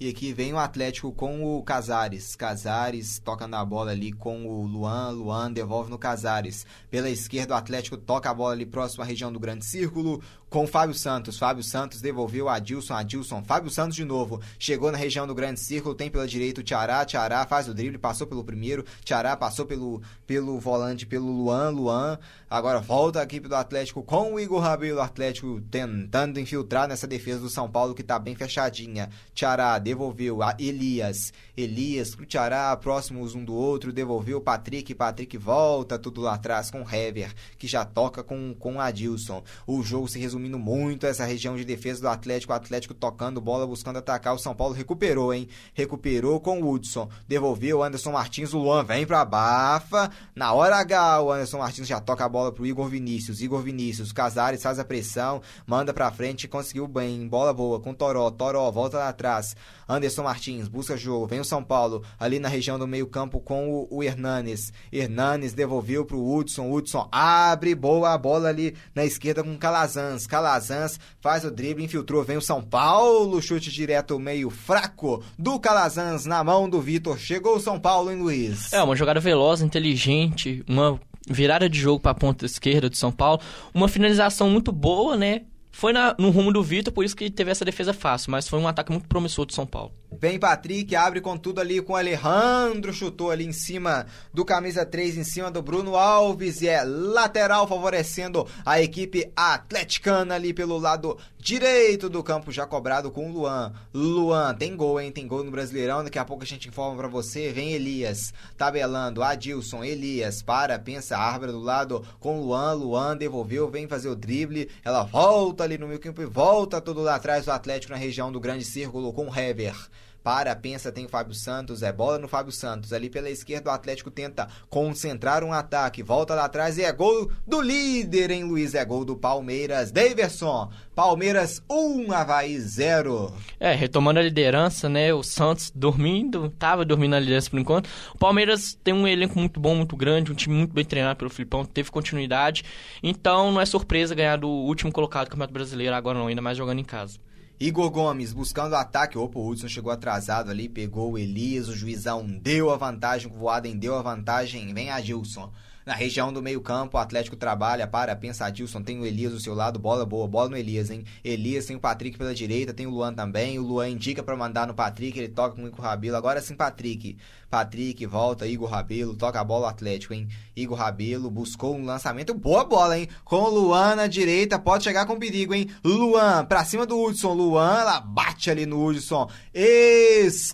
E 0.00 0.08
aqui 0.08 0.32
vem 0.32 0.52
o 0.52 0.58
Atlético 0.58 1.12
com 1.12 1.44
o 1.44 1.62
Casares. 1.62 2.34
Casares 2.34 3.20
toca 3.20 3.46
na 3.46 3.64
bola 3.64 3.92
ali 3.92 4.10
com 4.12 4.46
o 4.46 4.66
Luan. 4.66 5.10
Luan 5.10 5.52
devolve 5.52 5.90
no 5.90 5.98
Casares. 5.98 6.66
Pela 6.90 7.08
esquerda, 7.08 7.54
o 7.54 7.56
Atlético 7.56 7.96
toca 7.96 8.28
a 8.28 8.34
bola 8.34 8.52
ali 8.52 8.66
próximo 8.66 9.04
à 9.04 9.06
região 9.06 9.32
do 9.32 9.38
Grande 9.38 9.64
Círculo 9.64 10.20
com 10.52 10.64
o 10.64 10.66
Fábio 10.66 10.94
Santos. 10.94 11.38
Fábio 11.38 11.64
Santos 11.64 12.02
devolveu 12.02 12.48
a 12.48 12.56
Adilson. 12.56 12.94
Adilson. 12.94 13.42
Fábio 13.42 13.70
Santos 13.70 13.96
de 13.96 14.04
novo. 14.04 14.40
Chegou 14.58 14.92
na 14.92 14.98
região 14.98 15.26
do 15.26 15.34
Grande 15.34 15.58
Círculo. 15.58 15.94
Tem 15.94 16.10
pela 16.10 16.26
direita 16.26 16.60
o 16.60 16.64
Tiará. 16.64 17.04
Tiará 17.06 17.46
faz 17.46 17.68
o 17.68 17.74
drible. 17.74 17.96
Passou 17.96 18.26
pelo 18.26 18.44
primeiro. 18.44 18.84
Tiará 19.02 19.34
passou 19.34 19.64
pelo, 19.64 20.02
pelo 20.26 20.60
volante, 20.60 21.06
pelo 21.06 21.30
Luan. 21.30 21.70
Luan. 21.70 22.18
Agora 22.50 22.80
volta 22.80 23.20
a 23.20 23.22
equipe 23.22 23.48
do 23.48 23.56
Atlético 23.56 24.02
com 24.02 24.34
o 24.34 24.40
Igor 24.40 24.60
Rabelo. 24.60 25.00
Atlético 25.00 25.60
tentando 25.70 26.38
infiltrar 26.38 26.86
nessa 26.86 27.06
defesa 27.06 27.40
do 27.40 27.48
São 27.48 27.70
Paulo 27.70 27.94
que 27.94 28.02
tá 28.02 28.18
bem 28.18 28.34
fechadinha. 28.34 29.08
Tiará 29.32 29.78
devolveu 29.82 30.42
a 30.42 30.56
Elias. 30.58 31.32
Elias 31.54 32.14
pro 32.14 32.24
Tiará, 32.24 32.74
próximos 32.76 33.34
um 33.34 33.44
do 33.44 33.54
outro, 33.54 33.92
devolveu 33.92 34.40
Patrick. 34.40 34.94
Patrick 34.94 35.36
volta 35.36 35.98
tudo 35.98 36.22
lá 36.22 36.34
atrás 36.34 36.70
com 36.70 36.88
Hever, 36.88 37.34
que 37.58 37.66
já 37.66 37.84
toca 37.84 38.22
com, 38.22 38.54
com 38.54 38.80
Adilson. 38.80 39.42
O 39.66 39.82
jogo 39.82 40.08
se 40.08 40.18
resumindo 40.18 40.58
muito 40.58 41.06
essa 41.06 41.24
região 41.24 41.56
de 41.56 41.64
defesa 41.64 42.00
do 42.00 42.08
Atlético. 42.08 42.52
O 42.52 42.56
Atlético 42.56 42.94
tocando 42.94 43.40
bola, 43.40 43.66
buscando 43.66 43.98
atacar. 43.98 44.34
O 44.34 44.38
São 44.38 44.54
Paulo 44.54 44.74
recuperou, 44.74 45.34
hein? 45.34 45.48
Recuperou 45.74 46.40
com 46.40 46.62
o 46.62 46.70
Hudson. 46.70 47.08
Devolveu 47.28 47.78
o 47.78 47.82
Anderson 47.82 48.12
Martins. 48.12 48.54
O 48.54 48.58
Luan 48.58 48.84
vem 48.84 49.04
pra 49.04 49.24
bafa. 49.24 50.10
Na 50.34 50.52
hora 50.52 50.76
H, 50.76 51.20
o 51.20 51.32
Anderson 51.32 51.58
Martins 51.58 51.88
já 51.88 52.00
toca 52.00 52.24
a 52.24 52.28
bola 52.28 52.52
pro 52.52 52.66
Igor 52.66 52.88
Vinícius. 52.88 53.42
Igor 53.42 53.62
Vinícius, 53.62 54.12
Casares 54.12 54.62
faz 54.62 54.78
a 54.78 54.84
pressão, 54.84 55.42
manda 55.66 55.92
pra 55.92 56.10
frente, 56.10 56.48
conseguiu 56.48 56.86
bem. 56.86 57.26
Bola 57.26 57.52
boa 57.52 57.80
com 57.80 57.92
Toró. 57.92 58.30
Toró 58.30 58.70
volta 58.70 58.98
lá 58.98 59.08
atrás. 59.08 59.56
Anderson 59.92 60.22
Martins 60.22 60.68
busca 60.68 60.96
jogo, 60.96 61.26
vem 61.26 61.40
o 61.40 61.44
São 61.44 61.62
Paulo 61.62 62.02
ali 62.18 62.38
na 62.38 62.48
região 62.48 62.78
do 62.78 62.86
meio-campo 62.86 63.40
com 63.40 63.70
o, 63.70 63.88
o 63.90 64.02
Hernanes. 64.02 64.72
Hernanes 64.92 65.52
devolveu 65.52 66.04
pro 66.04 66.24
Hudson. 66.24 66.70
Hudson 66.70 67.08
abre 67.10 67.74
boa 67.74 68.12
a 68.12 68.18
bola 68.18 68.48
ali 68.48 68.74
na 68.94 69.04
esquerda 69.04 69.44
com 69.44 69.56
Calazans. 69.56 70.26
Calazans 70.26 70.98
faz 71.20 71.44
o 71.44 71.50
drible, 71.50 71.84
infiltrou, 71.84 72.24
vem 72.24 72.36
o 72.36 72.42
São 72.42 72.62
Paulo, 72.62 73.40
chute 73.42 73.70
direto 73.70 74.18
meio 74.18 74.50
fraco 74.50 75.22
do 75.38 75.60
Calazans 75.60 76.24
na 76.24 76.42
mão 76.42 76.68
do 76.68 76.80
Vitor. 76.80 77.18
Chegou 77.18 77.56
o 77.56 77.60
São 77.60 77.78
Paulo, 77.78 78.10
hein, 78.10 78.18
Luiz? 78.18 78.72
É, 78.72 78.82
uma 78.82 78.96
jogada 78.96 79.20
veloz, 79.20 79.60
inteligente, 79.60 80.64
uma 80.68 80.98
virada 81.28 81.68
de 81.68 81.78
jogo 81.78 82.00
para 82.00 82.12
a 82.12 82.14
ponta 82.14 82.46
esquerda 82.46 82.88
do 82.88 82.96
São 82.96 83.12
Paulo, 83.12 83.40
uma 83.72 83.88
finalização 83.88 84.50
muito 84.50 84.72
boa, 84.72 85.16
né? 85.16 85.42
Foi 85.72 85.92
na, 85.92 86.14
no 86.18 86.30
rumo 86.30 86.52
do 86.52 86.62
Vitor, 86.62 86.92
por 86.92 87.04
isso 87.04 87.16
que 87.16 87.30
teve 87.30 87.50
essa 87.50 87.64
defesa 87.64 87.92
fácil, 87.92 88.30
mas 88.30 88.46
foi 88.46 88.58
um 88.58 88.68
ataque 88.68 88.92
muito 88.92 89.08
promissor 89.08 89.46
do 89.46 89.54
São 89.54 89.66
Paulo. 89.66 89.92
Vem 90.18 90.38
Patrick, 90.38 90.94
abre 90.94 91.20
com 91.20 91.36
tudo 91.36 91.60
ali 91.60 91.80
com 91.82 91.96
Alejandro, 91.96 92.92
chutou 92.92 93.30
ali 93.30 93.44
em 93.44 93.52
cima 93.52 94.06
do 94.32 94.44
camisa 94.44 94.86
3, 94.86 95.16
em 95.16 95.24
cima 95.24 95.50
do 95.50 95.60
Bruno 95.60 95.96
Alves, 95.96 96.62
e 96.62 96.68
é 96.68 96.84
lateral 96.84 97.66
favorecendo 97.66 98.46
a 98.64 98.80
equipe 98.80 99.32
atleticana 99.34 100.34
ali 100.34 100.54
pelo 100.54 100.78
lado 100.78 101.18
direito 101.38 102.08
do 102.08 102.22
campo, 102.22 102.52
já 102.52 102.64
cobrado 102.66 103.10
com 103.10 103.28
o 103.28 103.32
Luan. 103.32 103.72
Luan, 103.92 104.54
tem 104.54 104.76
gol, 104.76 105.00
hein? 105.00 105.10
Tem 105.10 105.26
gol 105.26 105.42
no 105.42 105.50
Brasileirão, 105.50 106.04
daqui 106.04 106.18
a 106.18 106.24
pouco 106.24 106.44
a 106.44 106.46
gente 106.46 106.68
informa 106.68 106.96
para 106.96 107.08
você. 107.08 107.50
Vem 107.50 107.72
Elias, 107.72 108.32
tabelando, 108.56 109.22
Adilson, 109.24 109.82
Elias, 109.82 110.40
para, 110.40 110.78
pensa, 110.78 111.16
Árbara 111.16 111.50
do 111.50 111.60
lado 111.60 112.04
com 112.20 112.40
Luan, 112.40 112.74
Luan 112.74 113.16
devolveu, 113.16 113.68
vem 113.68 113.88
fazer 113.88 114.08
o 114.08 114.14
drible, 114.14 114.70
ela 114.84 115.02
volta 115.02 115.64
ali 115.64 115.76
no 115.76 115.88
meio 115.88 115.98
campo 115.98 116.22
e 116.22 116.26
volta 116.26 116.80
todo 116.80 117.00
lá 117.00 117.16
atrás 117.16 117.46
do 117.46 117.50
Atlético 117.50 117.92
na 117.92 117.98
região 117.98 118.30
do 118.30 118.38
grande 118.38 118.64
círculo 118.64 119.12
com 119.12 119.26
o 119.26 119.36
Hever 119.36 119.74
para, 120.22 120.54
pensa, 120.54 120.92
tem 120.92 121.04
o 121.04 121.08
Fábio 121.08 121.34
Santos, 121.34 121.82
é 121.82 121.92
bola 121.92 122.18
no 122.18 122.28
Fábio 122.28 122.52
Santos. 122.52 122.92
Ali 122.92 123.10
pela 123.10 123.30
esquerda 123.30 123.70
o 123.70 123.72
Atlético 123.72 124.10
tenta 124.10 124.48
concentrar 124.68 125.42
um 125.42 125.52
ataque, 125.52 126.02
volta 126.02 126.34
lá 126.34 126.44
atrás 126.44 126.78
e 126.78 126.82
é 126.82 126.92
gol 126.92 127.30
do 127.46 127.60
líder, 127.60 128.30
hein, 128.30 128.44
Luiz? 128.44 128.74
É 128.74 128.84
gol 128.84 129.04
do 129.04 129.16
Palmeiras. 129.16 129.90
Daverson, 129.90 130.70
Palmeiras 130.94 131.62
1, 131.70 132.12
Havaí 132.12 132.58
0. 132.60 133.32
É, 133.58 133.74
retomando 133.74 134.20
a 134.20 134.22
liderança, 134.22 134.88
né? 134.88 135.12
O 135.12 135.22
Santos 135.22 135.72
dormindo, 135.74 136.50
tava 136.58 136.84
dormindo 136.84 137.12
na 137.12 137.20
liderança 137.20 137.50
por 137.50 137.58
enquanto. 137.58 137.88
O 138.14 138.18
Palmeiras 138.18 138.78
tem 138.84 138.94
um 138.94 139.06
elenco 139.06 139.38
muito 139.38 139.58
bom, 139.58 139.74
muito 139.74 139.96
grande, 139.96 140.30
um 140.30 140.34
time 140.34 140.54
muito 140.54 140.72
bem 140.72 140.84
treinado 140.84 141.18
pelo 141.18 141.30
Filipão, 141.30 141.64
teve 141.64 141.90
continuidade. 141.90 142.64
Então 143.02 143.50
não 143.50 143.60
é 143.60 143.66
surpresa 143.66 144.14
ganhar 144.14 144.36
do 144.36 144.48
último 144.48 144.92
colocado 144.92 145.26
do 145.26 145.30
Campeonato 145.30 145.52
Brasileiro 145.52 145.94
agora 145.94 146.18
não, 146.18 146.26
ainda 146.26 146.42
mais 146.42 146.56
jogando 146.56 146.78
em 146.78 146.84
casa. 146.84 147.18
Igor 147.62 147.90
Gomes 147.90 148.32
buscando 148.32 148.74
ataque. 148.74 149.16
Opa, 149.16 149.38
o 149.38 149.46
Hudson 149.46 149.68
chegou 149.68 149.92
atrasado 149.92 150.50
ali, 150.50 150.68
pegou 150.68 151.12
o 151.12 151.18
Elias, 151.18 151.68
o 151.68 151.76
juizão 151.76 152.26
deu 152.26 152.72
a 152.72 152.76
vantagem, 152.76 153.30
o 153.30 153.34
Voaden 153.38 153.78
deu 153.78 153.94
a 153.94 154.02
vantagem. 154.02 154.74
Vem 154.74 154.90
a 154.90 155.00
Gilson. 155.00 155.48
Na 155.84 155.94
região 155.94 156.32
do 156.32 156.40
meio-campo, 156.40 156.96
o 156.96 157.00
Atlético 157.00 157.36
trabalha, 157.36 157.86
para, 157.86 158.14
pensa, 158.14 158.46
Adilson, 158.46 158.82
tem 158.82 159.00
o 159.00 159.06
Elias 159.06 159.32
do 159.32 159.40
seu 159.40 159.54
lado, 159.54 159.78
bola 159.78 160.06
boa, 160.06 160.28
bola 160.28 160.50
no 160.50 160.56
Elias, 160.56 160.90
hein? 160.90 161.04
Elias 161.24 161.66
tem 161.66 161.74
o 161.74 161.80
Patrick 161.80 162.16
pela 162.16 162.34
direita, 162.34 162.72
tem 162.72 162.86
o 162.86 162.90
Luan 162.90 163.12
também. 163.12 163.58
O 163.58 163.62
Luan 163.62 163.88
indica 163.88 164.22
para 164.22 164.36
mandar 164.36 164.66
no 164.66 164.74
Patrick, 164.74 165.18
ele 165.18 165.28
toca 165.28 165.56
com 165.56 165.64
o 165.64 165.66
Igor 165.66 165.80
Rabelo. 165.80 166.16
Agora 166.16 166.40
sim, 166.40 166.54
Patrick. 166.54 167.16
Patrick 167.52 168.06
volta, 168.06 168.46
Igor 168.46 168.70
Rabelo, 168.70 169.14
toca 169.14 169.38
a 169.38 169.44
bola 169.44 169.66
o 169.66 169.68
Atlético, 169.68 170.14
hein? 170.14 170.26
Igor 170.56 170.78
Rabelo 170.78 171.30
buscou 171.30 171.76
um 171.76 171.84
lançamento, 171.84 172.32
boa 172.32 172.64
bola, 172.64 172.98
hein? 172.98 173.06
Com 173.26 173.42
o 173.42 173.50
Luan 173.50 173.94
na 173.94 174.06
direita, 174.06 174.58
pode 174.58 174.84
chegar 174.84 175.04
com 175.04 175.18
perigo, 175.18 175.52
hein? 175.52 175.68
Luan 175.84 176.46
pra 176.46 176.64
cima 176.64 176.86
do 176.86 176.98
Hudson, 176.98 177.34
Luan, 177.34 177.80
ela 177.80 178.00
bate 178.00 178.50
ali 178.50 178.64
no 178.64 178.82
Hudson. 178.82 179.28
Escanteio 179.52 180.48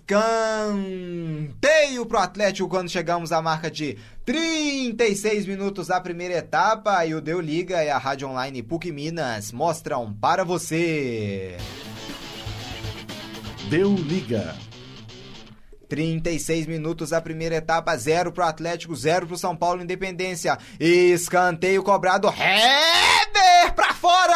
pro 2.05 2.19
Atlético 2.19 2.69
quando 2.69 2.89
chegamos 2.89 3.31
à 3.31 3.41
marca 3.41 3.71
de 3.71 3.97
36 4.29 5.47
minutos 5.47 5.87
da 5.87 5.99
primeira 5.99 6.35
etapa 6.35 7.07
e 7.07 7.15
o 7.15 7.21
Deu 7.21 7.41
Liga 7.41 7.83
e 7.83 7.89
a 7.89 7.97
Rádio 7.97 8.29
Online 8.29 8.63
PUC 8.63 8.93
Minas 8.93 9.51
mostram 9.53 10.13
para 10.13 10.45
você. 10.45 11.57
Deu 13.71 13.95
Liga. 13.95 14.55
36 15.89 16.67
minutos 16.67 17.09
da 17.09 17.23
primeira 17.23 17.55
etapa, 17.55 17.97
0 17.97 18.31
pro 18.31 18.45
Atlético, 18.45 18.95
0 18.95 19.29
pro 19.29 19.39
São 19.39 19.57
Paulo 19.57 19.83
Independência. 19.83 20.59
Escanteio 20.79 21.83
cobrado, 21.83 22.29
Heber 22.29 23.75
pra 23.75 23.95
fora! 23.95 24.29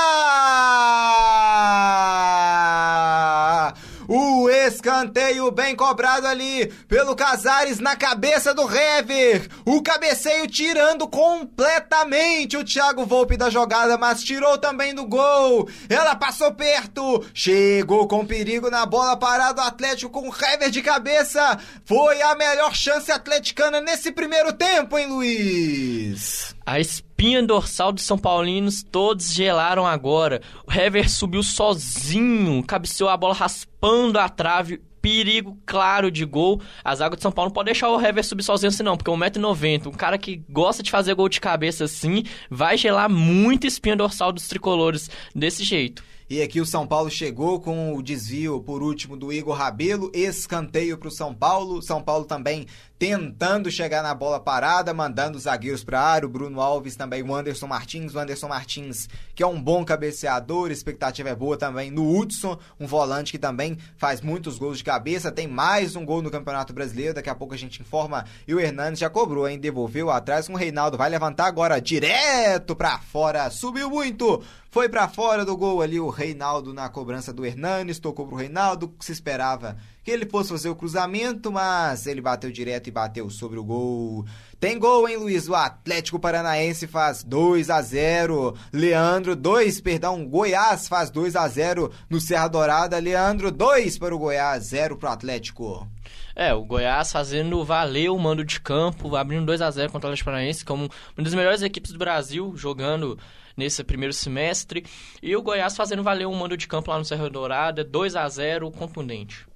O 4.14 4.46
escanteio 4.50 5.50
bem 5.50 5.74
cobrado 5.74 6.26
ali 6.26 6.66
pelo 6.86 7.16
Casares 7.16 7.78
na 7.78 7.96
cabeça 7.96 8.52
do 8.52 8.70
Hever. 8.70 9.48
O 9.64 9.82
cabeceio 9.82 10.46
tirando 10.46 11.08
completamente 11.08 12.58
o 12.58 12.62
Thiago 12.62 13.06
Volpe 13.06 13.38
da 13.38 13.48
jogada, 13.48 13.96
mas 13.96 14.22
tirou 14.22 14.58
também 14.58 14.94
do 14.94 15.06
gol. 15.06 15.66
Ela 15.88 16.14
passou 16.14 16.52
perto, 16.52 17.24
chegou 17.32 18.06
com 18.06 18.26
perigo 18.26 18.68
na 18.68 18.84
bola 18.84 19.16
parada 19.16 19.62
o 19.62 19.64
Atlético 19.64 20.12
com 20.12 20.28
o 20.28 20.34
Hever 20.44 20.68
de 20.68 20.82
cabeça. 20.82 21.58
Foi 21.86 22.20
a 22.20 22.34
melhor 22.34 22.74
chance 22.74 23.10
atleticana 23.10 23.80
nesse 23.80 24.12
primeiro 24.12 24.52
tempo, 24.52 24.98
hein, 24.98 25.06
Luiz? 25.06 26.54
A 26.64 26.78
espinha 26.78 27.42
dorsal 27.42 27.92
dos 27.92 28.04
São 28.04 28.16
Paulinos 28.16 28.82
todos 28.82 29.32
gelaram 29.32 29.86
agora. 29.86 30.40
O 30.66 30.72
Hever 30.72 31.10
subiu 31.10 31.42
sozinho, 31.42 32.62
cabeceou 32.64 33.10
a 33.10 33.16
bola 33.16 33.34
raspando 33.34 34.18
a 34.18 34.28
trave. 34.28 34.80
Perigo 35.00 35.58
claro 35.66 36.12
de 36.12 36.24
gol. 36.24 36.60
A 36.84 36.94
zaga 36.94 37.16
de 37.16 37.22
São 37.22 37.32
Paulo 37.32 37.48
não 37.48 37.54
pode 37.54 37.66
deixar 37.66 37.90
o 37.90 38.00
Hever 38.00 38.24
subir 38.24 38.44
sozinho 38.44 38.68
assim, 38.68 38.84
não, 38.84 38.96
porque 38.96 39.10
1,90m, 39.10 39.88
um 39.88 39.90
cara 39.90 40.16
que 40.16 40.44
gosta 40.48 40.80
de 40.80 40.92
fazer 40.92 41.14
gol 41.14 41.28
de 41.28 41.40
cabeça 41.40 41.84
assim, 41.84 42.22
vai 42.48 42.76
gelar 42.76 43.10
muito 43.10 43.66
espinha 43.66 43.96
dorsal 43.96 44.30
dos 44.30 44.46
tricolores 44.46 45.10
desse 45.34 45.64
jeito. 45.64 46.04
E 46.28 46.40
aqui 46.40 46.60
o 46.60 46.66
São 46.66 46.86
Paulo 46.86 47.10
chegou 47.10 47.60
com 47.60 47.94
o 47.94 48.02
desvio, 48.02 48.60
por 48.62 48.82
último, 48.82 49.16
do 49.16 49.32
Igor 49.32 49.56
Rabelo, 49.56 50.10
escanteio 50.14 50.96
para 50.96 51.08
o 51.08 51.10
São 51.10 51.34
Paulo. 51.34 51.82
São 51.82 52.02
Paulo 52.02 52.24
também 52.24 52.66
tentando 53.02 53.68
chegar 53.68 54.00
na 54.00 54.14
bola 54.14 54.38
parada, 54.38 54.94
mandando 54.94 55.36
os 55.36 55.42
zagueiros 55.42 55.82
para 55.82 56.00
a 56.00 56.04
área. 56.04 56.26
O 56.26 56.30
Bruno 56.30 56.60
Alves 56.60 56.94
também, 56.94 57.20
o 57.20 57.34
Anderson 57.34 57.66
Martins. 57.66 58.14
O 58.14 58.18
Anderson 58.18 58.46
Martins, 58.46 59.08
que 59.34 59.42
é 59.42 59.46
um 59.46 59.60
bom 59.60 59.84
cabeceador, 59.84 60.70
expectativa 60.70 61.28
é 61.28 61.34
boa 61.34 61.56
também 61.56 61.90
no 61.90 62.16
Hudson, 62.16 62.56
um 62.78 62.86
volante 62.86 63.32
que 63.32 63.38
também 63.38 63.76
faz 63.96 64.20
muitos 64.20 64.56
gols 64.56 64.78
de 64.78 64.84
cabeça. 64.84 65.32
Tem 65.32 65.48
mais 65.48 65.96
um 65.96 66.04
gol 66.04 66.22
no 66.22 66.30
Campeonato 66.30 66.72
Brasileiro, 66.72 67.14
daqui 67.14 67.28
a 67.28 67.34
pouco 67.34 67.54
a 67.54 67.58
gente 67.58 67.82
informa. 67.82 68.24
E 68.46 68.54
o 68.54 68.60
Hernandes 68.60 69.00
já 69.00 69.10
cobrou, 69.10 69.48
hein? 69.48 69.58
Devolveu 69.58 70.08
atrás 70.08 70.46
com 70.46 70.54
o 70.54 70.56
Reinaldo. 70.56 70.96
Vai 70.96 71.10
levantar 71.10 71.46
agora 71.46 71.80
direto 71.80 72.76
para 72.76 72.98
fora. 72.98 73.50
Subiu 73.50 73.90
muito. 73.90 74.42
Foi 74.72 74.88
para 74.88 75.06
fora 75.06 75.44
do 75.44 75.54
gol 75.54 75.82
ali 75.82 76.00
o 76.00 76.08
Reinaldo 76.08 76.72
na 76.72 76.88
cobrança 76.88 77.30
do 77.30 77.44
Hernanes, 77.44 77.98
tocou 77.98 78.26
pro 78.26 78.36
Reinaldo, 78.36 78.90
se 79.00 79.12
esperava 79.12 79.76
que 80.02 80.10
ele 80.10 80.24
fosse 80.24 80.48
fazer 80.48 80.70
o 80.70 80.74
cruzamento, 80.74 81.52
mas 81.52 82.06
ele 82.06 82.22
bateu 82.22 82.50
direto 82.50 82.86
e 82.86 82.90
bateu 82.90 83.28
sobre 83.28 83.58
o 83.58 83.64
gol. 83.64 84.24
Tem 84.58 84.78
gol, 84.78 85.06
hein, 85.06 85.18
Luiz? 85.18 85.46
O 85.46 85.54
Atlético 85.54 86.18
Paranaense 86.18 86.86
faz 86.86 87.22
2 87.22 87.68
a 87.68 87.82
0. 87.82 88.56
Leandro 88.72 89.36
2, 89.36 89.78
perdão, 89.82 90.24
Goiás 90.24 90.88
faz 90.88 91.10
2 91.10 91.36
a 91.36 91.46
0 91.46 91.92
no 92.08 92.18
Serra 92.18 92.48
Dourada. 92.48 92.98
Leandro 92.98 93.52
2 93.52 93.98
para 93.98 94.16
o 94.16 94.18
Goiás, 94.18 94.64
0 94.64 94.96
para 94.96 95.10
o 95.10 95.12
Atlético. 95.12 95.86
É, 96.34 96.54
o 96.54 96.64
Goiás 96.64 97.12
fazendo 97.12 97.62
valer 97.62 98.08
o 98.08 98.18
mando 98.18 98.42
de 98.42 98.58
campo, 98.58 99.14
abrindo 99.16 99.44
2 99.44 99.60
a 99.60 99.70
0 99.70 99.92
contra 99.92 100.06
o 100.06 100.08
Atlético 100.08 100.30
Paranaense, 100.30 100.64
como 100.64 100.84
uma 101.14 101.24
das 101.24 101.34
melhores 101.34 101.60
equipes 101.60 101.92
do 101.92 101.98
Brasil, 101.98 102.54
jogando 102.56 103.18
nesse 103.56 103.84
primeiro 103.84 104.12
semestre. 104.12 104.84
E 105.22 105.34
o 105.36 105.42
Goiás 105.42 105.76
fazendo 105.76 106.02
valer 106.02 106.26
o 106.26 106.34
mando 106.34 106.56
de 106.56 106.66
campo 106.66 106.90
lá 106.90 106.98
no 106.98 107.04
Serra 107.04 107.28
Dourada, 107.28 107.84
2 107.84 108.16
a 108.16 108.28
0 108.28 108.70
contundente. 108.70 109.46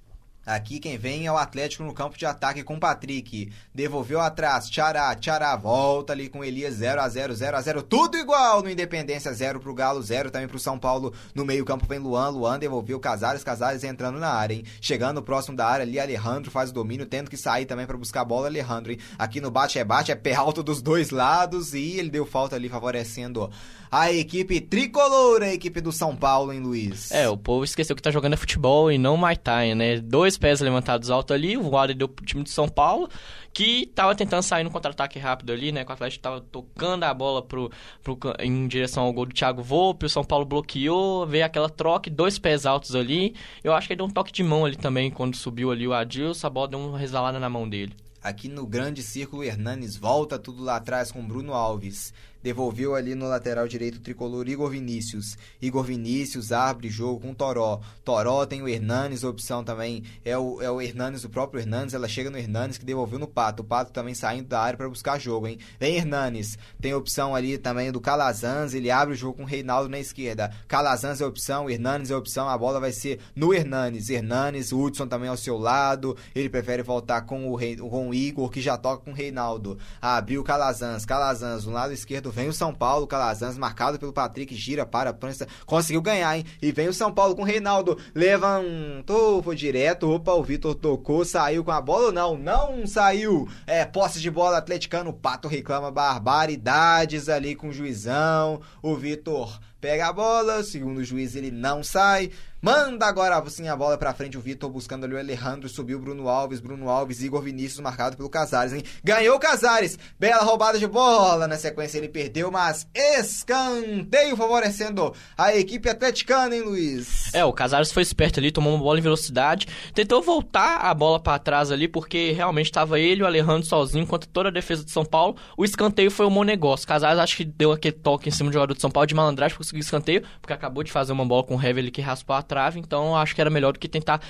Aqui 0.47 0.79
quem 0.79 0.97
vem 0.97 1.25
é 1.25 1.31
o 1.31 1.35
Atlético 1.35 1.83
no 1.83 1.93
campo 1.93 2.17
de 2.17 2.25
ataque 2.25 2.63
com 2.63 2.75
o 2.75 2.79
Patrick. 2.79 3.51
Devolveu 3.75 4.21
atrás, 4.21 4.69
Tchará, 4.69 5.13
Tchará, 5.13 5.53
volta 5.57 6.13
ali 6.13 6.29
com 6.29 6.41
Elias 6.41 6.75
0 6.75 7.01
a 7.01 7.09
0 7.09 7.35
0 7.35 7.57
a 7.57 7.61
0 7.61 7.83
tudo 7.83 8.15
igual 8.15 8.63
no 8.63 8.69
Independência 8.69 9.33
0 9.33 9.59
pro 9.59 9.73
Galo, 9.73 10.01
0 10.01 10.31
também 10.31 10.47
pro 10.47 10.57
São 10.57 10.79
Paulo. 10.79 11.13
No 11.35 11.43
meio-campo 11.43 11.85
vem 11.85 11.99
Luan, 11.99 12.29
Luan 12.29 12.57
devolveu 12.57 12.97
Casares, 12.97 13.43
Casares 13.43 13.83
entrando 13.83 14.19
na 14.19 14.29
área, 14.29 14.53
hein? 14.53 14.63
Chegando 14.79 15.21
próximo 15.21 15.57
da 15.57 15.67
área 15.67 15.83
ali, 15.83 15.99
Alejandro 15.99 16.49
faz 16.49 16.69
o 16.69 16.73
domínio, 16.73 17.05
tendo 17.05 17.29
que 17.29 17.35
sair 17.35 17.65
também 17.65 17.85
para 17.85 17.97
buscar 17.97 18.21
a 18.21 18.25
bola, 18.25 18.47
Alejandro, 18.47 18.93
hein? 18.93 18.99
Aqui 19.19 19.41
no 19.41 19.51
bate 19.51 19.77
é 19.77 19.83
bate, 19.83 20.13
é 20.13 20.15
pé 20.15 20.33
alto 20.33 20.63
dos 20.63 20.81
dois 20.81 21.09
lados 21.09 21.73
e 21.73 21.99
ele 21.99 22.09
deu 22.09 22.25
falta 22.25 22.55
ali 22.55 22.69
favorecendo 22.69 23.51
a 23.91 24.11
equipe 24.11 24.59
tricolor, 24.59 25.41
a 25.41 25.53
equipe 25.53 25.81
do 25.81 25.91
São 25.91 26.15
Paulo, 26.15 26.51
hein, 26.51 26.59
Luiz? 26.59 27.11
É, 27.11 27.27
o 27.29 27.37
povo 27.37 27.63
esqueceu 27.63 27.95
que 27.95 28.01
tá 28.01 28.11
jogando 28.11 28.33
é 28.33 28.37
futebol 28.37 28.91
e 28.91 28.97
não 28.97 29.17
Muay 29.17 29.35
Thai, 29.35 29.75
né? 29.75 29.99
Dois 29.99 30.36
pés 30.37 30.61
levantados 30.61 31.09
alto 31.09 31.33
ali, 31.33 31.57
o 31.57 31.69
Waller 31.69 31.95
deu 31.95 32.07
pro 32.07 32.25
time 32.25 32.43
de 32.43 32.49
São 32.49 32.67
Paulo, 32.67 33.09
que 33.53 33.87
tava 33.95 34.15
tentando 34.15 34.43
sair 34.43 34.63
no 34.63 34.71
contra-ataque 34.71 35.17
rápido 35.19 35.51
ali, 35.51 35.71
né? 35.71 35.83
Com 35.83 35.91
o 35.91 35.93
Atlético 35.93 36.21
tava 36.21 36.41
tocando 36.41 37.03
a 37.03 37.13
bola 37.13 37.41
pro, 37.41 37.71
pro, 38.03 38.17
em 38.39 38.67
direção 38.67 39.03
ao 39.03 39.13
gol 39.13 39.25
do 39.25 39.33
Thiago 39.33 39.61
Volpe, 39.61 40.05
o 40.05 40.09
São 40.09 40.23
Paulo 40.23 40.45
bloqueou, 40.45 41.25
veio 41.25 41.45
aquela 41.45 41.69
troca, 41.69 42.09
dois 42.09 42.37
pés 42.37 42.65
altos 42.65 42.95
ali. 42.95 43.35
Eu 43.63 43.73
acho 43.73 43.87
que 43.87 43.93
ele 43.93 43.97
deu 43.97 44.05
um 44.05 44.11
toque 44.11 44.31
de 44.31 44.43
mão 44.43 44.65
ali 44.65 44.75
também, 44.75 45.09
quando 45.09 45.35
subiu 45.35 45.71
ali 45.71 45.87
o 45.87 45.93
Adilson, 45.93 46.47
a 46.47 46.49
bola 46.49 46.67
deu 46.67 46.79
uma 46.79 46.97
resvalada 46.97 47.39
na 47.39 47.49
mão 47.49 47.67
dele. 47.67 47.93
Aqui 48.21 48.49
no 48.49 48.65
grande 48.65 49.03
círculo, 49.03 49.43
Hernanes 49.43 49.95
volta 49.95 50.37
tudo 50.37 50.63
lá 50.63 50.75
atrás 50.75 51.11
com 51.11 51.25
Bruno 51.25 51.53
Alves 51.53 52.13
devolveu 52.47 52.95
ali 52.95 53.13
no 53.13 53.27
lateral 53.27 53.67
direito 53.67 53.97
o 53.97 53.99
tricolor 53.99 54.47
Igor 54.47 54.69
Vinícius. 54.69 55.37
Igor 55.61 55.83
Vinícius 55.83 56.53
abre 56.53 56.89
jogo 56.89 57.19
com 57.19 57.33
Toró. 57.33 57.81
Toró 58.05 58.45
tem 58.45 58.61
o 58.61 58.69
Hernanes, 58.69 59.25
opção 59.25 59.65
também 59.65 60.01
é 60.23 60.37
o, 60.37 60.61
é 60.61 60.71
o 60.71 60.81
Hernanes, 60.81 61.25
o 61.25 61.29
próprio 61.29 61.59
Hernanes. 61.59 61.93
Ela 61.93 62.07
chega 62.07 62.29
no 62.29 62.37
Hernanes 62.37 62.77
que 62.77 62.85
devolveu 62.85 63.19
no 63.19 63.27
Pato. 63.27 63.63
O 63.63 63.65
Pato 63.65 63.91
também 63.91 64.13
saindo 64.13 64.47
da 64.47 64.61
área 64.61 64.77
para 64.77 64.87
buscar 64.87 65.19
jogo, 65.19 65.45
hein? 65.45 65.59
Vem 65.77 65.97
Hernanes. 65.97 66.57
Tem 66.79 66.93
opção 66.93 67.35
ali 67.35 67.57
também 67.57 67.91
do 67.91 67.99
Calazans. 67.99 68.73
Ele 68.73 68.89
abre 68.89 69.13
o 69.13 69.17
jogo 69.17 69.39
com 69.39 69.43
o 69.43 69.45
Reinaldo 69.45 69.89
na 69.89 69.99
esquerda. 69.99 70.49
Calazans 70.69 71.19
é 71.19 71.25
opção, 71.25 71.69
Hernanes 71.69 72.11
é 72.11 72.15
opção. 72.15 72.47
A 72.47 72.57
bola 72.57 72.79
vai 72.79 72.93
ser 72.93 73.19
no 73.35 73.53
Hernanes. 73.53 74.09
Hernanes, 74.09 74.71
Hudson 74.71 75.05
também 75.05 75.27
ao 75.27 75.35
seu 75.35 75.57
lado. 75.57 76.15
Ele 76.33 76.47
prefere 76.47 76.81
voltar 76.81 77.23
com 77.23 77.49
o, 77.49 77.55
Rei, 77.55 77.75
com 77.75 78.07
o 78.07 78.13
Igor, 78.13 78.49
que 78.49 78.61
já 78.61 78.77
toca 78.77 79.03
com 79.03 79.11
o 79.11 79.13
Reinaldo. 79.13 79.77
Abriu 80.01 80.39
o 80.39 80.45
Calazans. 80.45 81.03
Calazans, 81.03 81.65
no 81.65 81.73
lado 81.73 81.91
esquerdo 81.91 82.36
Vem 82.37 82.49
o 82.49 82.53
São 82.53 82.71
Paulo, 82.71 83.07
Calazans, 83.07 83.57
marcado 83.57 83.97
pelo 83.97 84.13
Patrick, 84.13 84.53
gira 84.53 84.85
para 84.85 85.09
a 85.09 85.13
prancha, 85.13 85.47
conseguiu 85.65 86.03
ganhar, 86.03 86.37
hein? 86.37 86.45
E 86.61 86.71
vem 86.71 86.87
o 86.87 86.93
São 86.93 87.11
Paulo 87.11 87.35
com 87.35 87.41
o 87.41 87.45
Reinaldo, 87.45 87.97
levantou, 88.13 89.41
foi 89.41 89.55
direto, 89.55 90.07
opa, 90.07 90.33
o 90.33 90.43
Vitor 90.43 90.75
tocou, 90.75 91.25
saiu 91.25 91.63
com 91.63 91.71
a 91.71 91.81
bola 91.81 92.05
ou 92.05 92.11
não? 92.11 92.37
Não 92.37 92.85
saiu! 92.85 93.49
É, 93.65 93.83
posse 93.85 94.21
de 94.21 94.29
bola 94.29 94.59
atleticano, 94.59 95.09
o 95.09 95.13
Pato 95.13 95.47
reclama 95.47 95.89
barbaridades 95.89 97.27
ali 97.27 97.55
com 97.55 97.69
o 97.69 97.73
juizão, 97.73 98.61
o 98.83 98.95
Vitor 98.95 99.59
pega 99.81 100.07
a 100.07 100.13
bola, 100.13 100.61
segundo 100.61 100.99
o 100.99 101.03
juiz 101.03 101.35
ele 101.35 101.49
não 101.49 101.83
sai, 101.83 102.29
Manda 102.61 103.05
agora 103.05 103.41
sim 103.49 103.67
a 103.67 103.75
bola 103.75 103.97
pra 103.97 104.13
frente. 104.13 104.37
O 104.37 104.41
Vitor 104.41 104.69
buscando 104.69 105.05
ali 105.05 105.13
o 105.13 105.19
Alejandro. 105.19 105.69
Subiu 105.69 105.99
Bruno 105.99 106.27
Alves. 106.27 106.59
Bruno 106.59 106.89
Alves, 106.89 107.21
Igor 107.21 107.41
Vinícius 107.41 107.79
marcado 107.79 108.17
pelo 108.17 108.29
Casares, 108.29 108.73
hein? 108.73 108.83
Ganhou 109.03 109.35
o 109.35 109.39
Casares. 109.39 109.97
Bela 110.19 110.43
roubada 110.43 110.79
de 110.79 110.87
bola. 110.87 111.47
Na 111.47 111.57
sequência 111.57 111.97
ele 111.97 112.09
perdeu, 112.09 112.51
mas 112.51 112.87
escanteio 112.93 114.35
favorecendo 114.35 115.13
a 115.37 115.55
equipe 115.55 115.87
atleticana, 115.87 116.55
hein, 116.55 116.61
Luiz? 116.61 117.33
É, 117.33 117.45
o 117.45 117.53
Casares 117.53 117.91
foi 117.91 118.03
esperto 118.03 118.39
ali, 118.39 118.51
tomou 118.51 118.73
uma 118.73 118.83
bola 118.83 118.99
em 118.99 119.03
velocidade. 119.03 119.67
Tentou 119.93 120.21
voltar 120.21 120.77
a 120.77 120.93
bola 120.93 121.19
para 121.19 121.37
trás 121.39 121.71
ali, 121.71 121.87
porque 121.87 122.31
realmente 122.31 122.65
estava 122.65 122.99
ele 122.99 123.21
e 123.21 123.23
o 123.23 123.27
Alejandro 123.27 123.67
sozinho 123.67 124.07
contra 124.07 124.29
toda 124.31 124.49
a 124.49 124.51
defesa 124.51 124.83
de 124.83 124.91
São 124.91 125.05
Paulo. 125.05 125.35
O 125.55 125.63
escanteio 125.63 126.09
foi 126.09 126.25
um 126.25 126.33
bom 126.33 126.43
negócio. 126.43 126.87
Casares 126.87 127.19
acho 127.19 127.37
que 127.37 127.45
deu 127.45 127.71
aquele 127.71 127.95
toque 127.95 128.29
em 128.29 128.31
cima 128.31 128.49
do 128.49 128.53
jogador 128.53 128.73
de 128.73 128.81
São 128.81 128.89
Paulo 128.89 129.05
de 129.05 129.15
malandragem 129.15 129.57
conseguir 129.57 129.81
escanteio, 129.81 130.23
porque 130.41 130.53
acabou 130.53 130.83
de 130.83 130.91
fazer 130.91 131.13
uma 131.13 131.25
bola 131.25 131.43
com 131.43 131.55
o 131.55 131.61
Heavy 131.61 131.81
ali 131.81 131.91
que 131.91 132.01
raspou 132.01 132.35
a 132.35 132.46
trave, 132.47 132.79
então 132.79 133.15
acho 133.15 133.35
que 133.35 133.41
era 133.41 133.49
melhor 133.49 133.73
do 133.73 133.79
que 133.79 133.87
tentar 133.87 134.21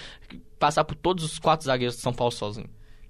passar 0.59 0.83
por 0.83 0.95
todos 0.95 1.23
os 1.23 1.39
quatro 1.39 1.65
zagueiros 1.65 1.95
de 1.95 2.01
São 2.01 2.13
Paulo 2.13 2.31
sozinho. 2.31 2.69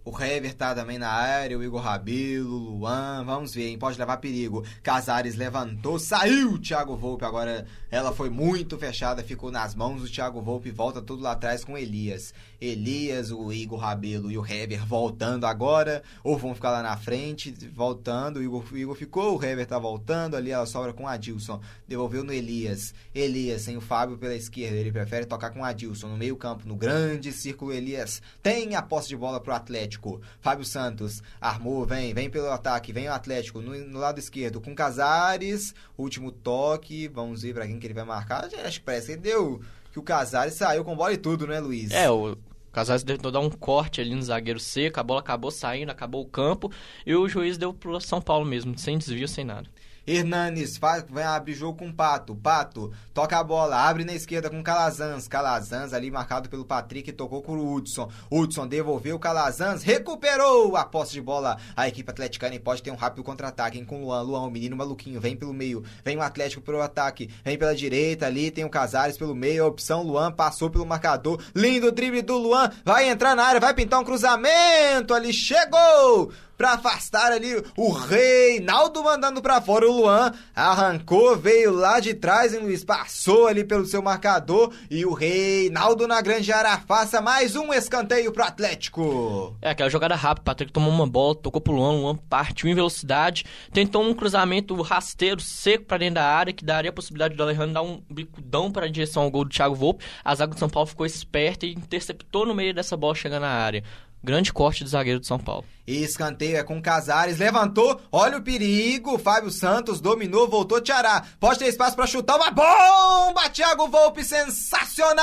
O 0.10 0.24
Hever 0.24 0.54
tá 0.54 0.74
também 0.74 0.98
na 0.98 1.10
área, 1.10 1.60
o 1.60 1.62
Igor 1.62 1.82
Rabelo, 1.82 2.58
Luan, 2.58 3.26
vamos 3.26 3.54
ver, 3.54 3.68
hein? 3.68 3.78
Pode 3.78 4.00
levar 4.00 4.16
perigo. 4.16 4.64
Casares 4.82 5.36
levantou, 5.36 6.00
saiu 6.00 6.58
Thiago 6.58 6.96
Volpe, 6.96 7.26
agora 7.26 7.66
ela 7.92 8.14
foi 8.14 8.30
muito 8.30 8.78
fechada, 8.78 9.22
ficou 9.22 9.52
nas 9.52 9.76
mãos 9.76 10.02
do 10.02 10.10
Thiago 10.10 10.42
Volpe, 10.42 10.72
volta 10.72 11.02
tudo 11.02 11.22
lá 11.22 11.34
atrás 11.34 11.66
com 11.66 11.78
Elias. 11.78 12.34
Elias, 12.60 13.32
o 13.32 13.52
Igor 13.52 13.80
Rabelo 13.80 14.32
e 14.32 14.38
o 14.38 14.46
Hever 14.46 14.86
voltando 14.86 15.46
agora, 15.46 16.02
ou 16.24 16.38
vão 16.38 16.56
ficar 16.56 16.72
lá 16.72 16.82
na 16.82 16.96
frente, 16.96 17.54
voltando, 17.76 18.38
o 18.38 18.44
Igor, 18.44 18.64
o 18.72 18.78
Igor 18.78 18.96
ficou, 18.96 19.38
o 19.38 19.44
Hever 19.44 19.68
tá 19.68 19.78
voltando, 19.78 20.38
ali 20.38 20.52
ela 20.52 20.66
sobra 20.66 20.94
com 20.94 21.04
o 21.04 21.08
Adilson, 21.08 21.60
devolveu 21.86 22.24
no 22.24 22.32
Elias. 22.32 22.94
Elias 23.14 23.64
sem 23.64 23.76
o 23.76 23.82
Fábio 23.82 24.18
pela 24.18 24.36
esquerda, 24.36 24.78
ele 24.78 24.92
prefere 24.92 25.26
tocar 25.26 25.50
com 25.50 25.60
o 25.60 25.66
Adilson 25.66 26.08
no 26.08 26.18
meio 26.18 26.38
campo, 26.38 26.66
no 26.66 26.78
grande 26.78 27.34
círculo 27.34 27.74
Elias. 27.74 28.22
Tem 28.42 28.74
a 28.74 28.82
posse 28.82 29.10
de 29.10 29.18
bola 29.18 29.42
pro 29.42 29.54
Atlético. 29.54 29.97
Atlético. 29.98 30.22
Fábio 30.40 30.66
Santos 30.66 31.22
armou, 31.42 31.86
vem, 31.86 32.14
vem 32.14 32.30
pelo 32.30 32.50
ataque, 32.50 32.94
vem 32.94 33.08
o 33.08 33.14
Atlético 33.14 33.62
no, 33.62 33.76
no 33.76 34.00
lado 34.00 34.20
esquerdo 34.20 34.62
com 34.62 34.74
Casares. 34.76 35.74
Último 35.98 36.32
toque, 36.32 37.08
vamos 37.08 37.42
ver 37.42 37.54
pra 37.54 37.68
quem 37.68 37.80
que 37.80 37.88
ele 37.88 37.94
vai 37.94 38.06
marcar. 38.06 38.46
Acho 38.64 38.80
que 38.80 38.86
parece 38.86 39.14
que 39.14 39.18
deu. 39.18 39.62
Que 39.92 40.00
o 40.00 40.04
Casares 40.04 40.54
saiu 40.54 40.84
com 40.84 40.96
bola 40.96 41.14
e 41.14 41.18
tudo, 41.18 41.48
né, 41.48 41.60
Luiz? 41.60 41.92
É, 41.92 42.10
o 42.10 42.38
Casares 42.72 43.04
tentou 43.04 43.32
dar 43.32 43.40
um 43.40 43.50
corte 43.50 44.00
ali 44.00 44.14
no 44.14 44.22
zagueiro 44.22 44.60
seco, 44.60 45.00
a 45.00 45.04
bola 45.04 45.20
acabou 45.20 45.50
saindo, 45.50 45.92
acabou 45.92 46.22
o 46.22 46.28
campo, 46.28 46.72
e 47.06 47.16
o 47.16 47.28
juiz 47.28 47.58
deu 47.58 47.74
pro 47.74 48.00
São 48.00 48.22
Paulo 48.22 48.46
mesmo, 48.46 48.78
sem 48.78 48.98
desvio, 48.98 49.28
sem 49.28 49.44
nada. 49.44 49.68
Hernanes 50.08 50.78
faz, 50.78 51.04
vai 51.10 51.24
abrir 51.24 51.54
jogo 51.54 51.80
com 51.80 51.92
Pato. 51.92 52.34
Pato 52.34 52.94
toca 53.14 53.38
a 53.38 53.44
bola, 53.44 53.76
abre 53.76 54.06
na 54.06 54.14
esquerda 54.14 54.50
com 54.50 54.64
Calazans. 54.64 55.28
Calazans 55.28 55.92
ali 55.94 56.10
marcado 56.10 56.48
pelo 56.48 56.64
Patrick, 56.64 57.12
tocou 57.12 57.42
com 57.42 57.58
o 57.58 57.74
Hudson. 57.74 58.10
Hudson 58.32 58.66
devolveu 58.66 59.20
Calazans, 59.20 59.84
recuperou 59.84 60.78
a 60.78 60.86
posse 60.86 61.12
de 61.12 61.22
bola. 61.22 61.58
A 61.76 61.88
equipe 61.88 62.10
atleticana 62.10 62.58
pode 62.60 62.82
ter 62.82 62.92
um 62.92 62.96
rápido 62.96 63.24
contra-ataque 63.24 63.84
com 63.84 64.02
Luan. 64.02 64.22
Luan, 64.22 64.42
o 64.42 64.52
menino 64.52 64.78
maluquinho, 64.78 65.20
vem 65.20 65.36
pelo 65.36 65.54
meio. 65.54 65.84
Vem 66.06 66.18
o 66.18 66.22
Atlético 66.22 66.62
pelo 66.62 66.82
ataque, 66.82 67.30
vem 67.44 67.58
pela 67.58 67.76
direita 67.76 68.26
ali, 68.26 68.50
tem 68.50 68.64
o 68.64 68.70
Casares 68.70 69.18
pelo 69.18 69.36
meio. 69.36 69.64
A 69.64 69.68
opção 69.68 70.04
Luan 70.04 70.32
passou 70.32 70.70
pelo 70.70 70.86
marcador. 70.86 71.42
Lindo 71.54 71.92
drible 71.92 72.22
do 72.22 72.38
Luan, 72.38 72.72
vai 72.86 73.10
entrar 73.10 73.36
na 73.36 73.44
área, 73.44 73.60
vai 73.60 73.74
pintar 73.74 74.00
um 74.00 74.06
cruzamento 74.06 75.14
ali, 75.14 75.34
chegou! 75.34 76.32
Para 76.58 76.74
afastar 76.74 77.32
ali 77.32 77.64
o 77.78 77.92
Reinaldo 77.92 79.04
mandando 79.04 79.42
para 79.42 79.62
fora 79.62 79.88
o 79.88 79.92
Luan. 79.92 80.34
Arrancou, 80.56 81.38
veio 81.38 81.72
lá 81.72 82.00
de 82.00 82.14
trás, 82.14 82.54
hein, 82.54 82.62
Luiz? 82.62 82.84
Passou 82.84 83.48
ali 83.48 83.64
pelo 83.64 83.86
seu 83.86 84.02
marcador 84.02 84.74
e 84.90 85.06
o 85.06 85.14
Reinaldo 85.14 86.08
na 86.08 86.20
grande 86.22 86.52
área 86.52 86.78
faça 86.80 87.22
mais 87.22 87.56
um 87.56 87.74
escanteio 87.74 88.32
pro 88.32 88.44
Atlético. 88.44 89.56
É, 89.62 89.70
aquela 89.70 89.90
jogada 89.90 90.16
rápida, 90.16 90.46
Patrick 90.46 90.72
tomou 90.72 90.92
uma 90.92 91.08
bola, 91.08 91.36
tocou 91.36 91.62
pro 91.62 91.74
Luan, 91.74 91.92
Luan 91.92 92.16
partiu 92.16 92.68
em 92.70 92.76
velocidade, 92.76 93.46
tentou 93.72 94.04
um 94.04 94.14
cruzamento 94.14 94.80
rasteiro, 94.82 95.40
seco 95.40 95.86
para 95.86 96.00
dentro 96.00 96.16
da 96.16 96.26
área, 96.26 96.54
que 96.54 96.66
daria 96.66 96.90
a 96.90 96.94
possibilidade 96.94 97.36
do 97.36 97.44
Alejandro 97.44 97.74
dar 97.74 97.84
um 97.84 98.02
bicudão 98.10 98.72
para 98.72 98.90
direção 98.90 99.24
ao 99.24 99.32
gol 99.32 99.44
do 99.44 99.52
Thiago 99.52 99.76
Volpe. 99.76 100.04
A 100.24 100.34
zaga 100.34 100.54
do 100.54 100.60
São 100.60 100.70
Paulo 100.70 100.88
ficou 100.88 101.06
esperta 101.06 101.66
e 101.66 101.74
interceptou 101.74 102.46
no 102.46 102.56
meio 102.56 102.74
dessa 102.74 102.98
bola 102.98 103.14
chegando 103.14 103.42
na 103.42 103.50
área. 103.50 103.84
Grande 104.24 104.52
corte 104.52 104.84
do 104.84 104.90
zagueiro 104.90 105.20
de 105.20 105.28
São 105.28 105.40
Paulo. 105.40 105.64
Escanteio 105.86 106.58
é 106.58 106.64
com 106.64 106.82
Casares, 106.82 107.38
levantou, 107.38 108.02
olha 108.12 108.38
o 108.38 108.42
perigo, 108.42 109.18
Fábio 109.18 109.50
Santos 109.50 110.02
dominou, 110.02 110.48
voltou 110.48 110.82
Tiará. 110.82 111.24
Pode 111.40 111.60
ter 111.60 111.68
espaço 111.68 111.96
para 111.96 112.08
chutar 112.08 112.36
uma 112.36 112.52
bomba, 112.52 113.50
Thiago 113.50 113.88
Volpe, 113.88 114.24
sensacional! 114.24 115.18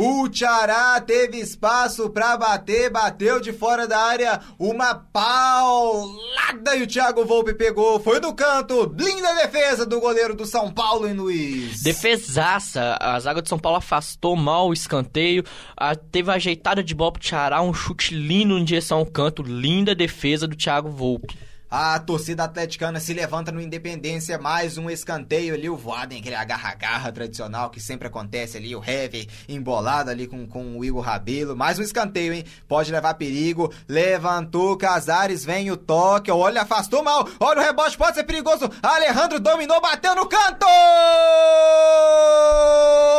O 0.00 0.28
Tchará 0.28 1.00
teve 1.00 1.38
espaço 1.38 2.08
pra 2.10 2.36
bater, 2.36 2.88
bateu 2.88 3.40
de 3.40 3.52
fora 3.52 3.84
da 3.84 3.98
área, 3.98 4.40
uma 4.56 4.94
paulada 4.94 6.76
e 6.76 6.84
o 6.84 6.86
Thiago 6.86 7.24
Volpe 7.24 7.52
pegou. 7.52 7.98
Foi 7.98 8.20
no 8.20 8.32
canto, 8.32 8.94
linda 8.96 9.34
defesa 9.34 9.84
do 9.84 9.98
goleiro 9.98 10.36
do 10.36 10.46
São 10.46 10.70
Paulo, 10.70 11.08
hein, 11.08 11.14
Luiz? 11.14 11.82
Defesaça. 11.82 12.96
A 13.00 13.18
zaga 13.18 13.42
de 13.42 13.48
São 13.48 13.58
Paulo 13.58 13.78
afastou 13.78 14.36
mal 14.36 14.68
o 14.68 14.72
escanteio. 14.72 15.42
A, 15.76 15.96
teve 15.96 16.30
ajeitada 16.30 16.80
de 16.80 16.94
bola 16.94 17.10
pro 17.10 17.20
Tchará, 17.20 17.60
um 17.60 17.74
chute 17.74 18.14
lindo 18.14 18.56
em 18.56 18.62
direção 18.62 18.98
ao 18.98 19.06
canto. 19.06 19.42
Linda 19.42 19.96
defesa 19.96 20.46
do 20.46 20.54
Thiago 20.54 20.88
Volpe. 20.88 21.36
A 21.70 21.98
torcida 21.98 22.44
atleticana 22.44 22.98
se 22.98 23.12
levanta 23.12 23.52
no 23.52 23.60
Independência, 23.60 24.38
mais 24.38 24.78
um 24.78 24.88
escanteio 24.88 25.52
ali, 25.52 25.68
o 25.68 25.76
Voaden, 25.76 26.18
aquele 26.18 26.34
agarra-garra 26.34 27.12
tradicional 27.12 27.68
que 27.68 27.78
sempre 27.78 28.08
acontece 28.08 28.56
ali, 28.56 28.74
o 28.74 28.82
Heavy 28.82 29.28
embolado 29.46 30.10
ali 30.10 30.26
com, 30.26 30.46
com 30.46 30.78
o 30.78 30.84
Igor 30.84 31.02
Rabelo, 31.02 31.54
mais 31.54 31.78
um 31.78 31.82
escanteio, 31.82 32.32
hein? 32.32 32.46
Pode 32.66 32.90
levar 32.90 33.12
perigo, 33.14 33.70
levantou 33.86 34.78
Casares, 34.78 35.44
vem 35.44 35.70
o 35.70 35.76
toque, 35.76 36.30
olha, 36.30 36.62
afastou 36.62 37.02
mal, 37.04 37.28
olha 37.38 37.60
o 37.60 37.64
rebote, 37.64 37.98
pode 37.98 38.16
ser 38.16 38.24
perigoso, 38.24 38.70
Alejandro 38.82 39.38
dominou, 39.38 39.78
bateu 39.78 40.14
no 40.14 40.24
canto! 40.26 40.66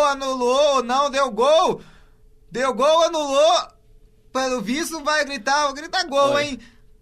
Anulou, 0.09 0.81
não 0.81 1.11
deu 1.11 1.29
gol, 1.29 1.81
deu 2.51 2.73
gol, 2.73 3.03
anulou, 3.03 3.67
pelo 4.33 4.59
visto 4.59 5.03
vai 5.03 5.23
gritar, 5.23 5.71
grita 5.73 6.03
gol, 6.05 6.33
Oi. 6.33 6.43
hein? 6.43 6.59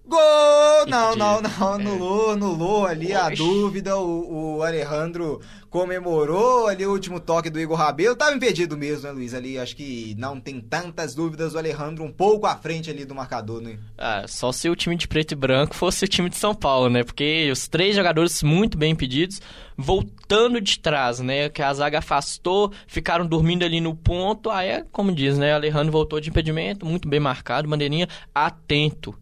Gol! 0.07 0.87
Não, 0.87 1.17
não, 1.17 1.41
não, 1.41 1.73
anulou, 1.73 2.31
anulou 2.31 2.85
ali 2.85 3.13
a 3.13 3.29
dúvida. 3.29 3.97
O, 3.97 4.57
o 4.57 4.63
Alejandro 4.63 5.41
comemorou 5.69 6.67
ali 6.67 6.85
o 6.85 6.91
último 6.91 7.19
toque 7.19 7.49
do 7.49 7.59
Igor 7.59 7.77
Rabelo. 7.77 8.15
Tava 8.15 8.33
impedido 8.33 8.77
mesmo, 8.77 9.03
né, 9.03 9.11
Luiz? 9.11 9.33
Ali 9.33 9.59
acho 9.59 9.75
que 9.75 10.15
não 10.17 10.39
tem 10.39 10.61
tantas 10.61 11.13
dúvidas. 11.13 11.53
O 11.53 11.57
Alejandro 11.57 12.05
um 12.05 12.11
pouco 12.11 12.45
à 12.45 12.55
frente 12.55 12.89
ali 12.89 13.03
do 13.03 13.13
marcador, 13.13 13.61
né? 13.61 13.77
Ah, 13.97 14.23
só 14.27 14.53
se 14.53 14.69
o 14.69 14.75
time 14.77 14.95
de 14.95 15.09
preto 15.09 15.33
e 15.33 15.35
branco 15.35 15.75
fosse 15.75 16.05
o 16.05 16.07
time 16.07 16.29
de 16.29 16.37
São 16.37 16.55
Paulo, 16.55 16.89
né? 16.89 17.03
Porque 17.03 17.49
os 17.51 17.67
três 17.67 17.93
jogadores 17.93 18.41
muito 18.41 18.77
bem 18.77 18.93
impedidos, 18.93 19.41
voltando 19.77 20.61
de 20.61 20.79
trás, 20.79 21.19
né? 21.19 21.49
Que 21.49 21.61
a 21.61 21.73
zaga 21.73 21.99
afastou, 21.99 22.71
ficaram 22.87 23.25
dormindo 23.25 23.65
ali 23.65 23.81
no 23.81 23.93
ponto. 23.93 24.49
Aí 24.49 24.69
é 24.69 24.85
como 24.89 25.11
diz, 25.13 25.37
né? 25.37 25.53
Alejandro 25.53 25.91
voltou 25.91 26.21
de 26.21 26.29
impedimento, 26.29 26.85
muito 26.85 27.09
bem 27.09 27.19
marcado, 27.19 27.67
bandeirinha 27.67 28.07
atento. 28.33 29.13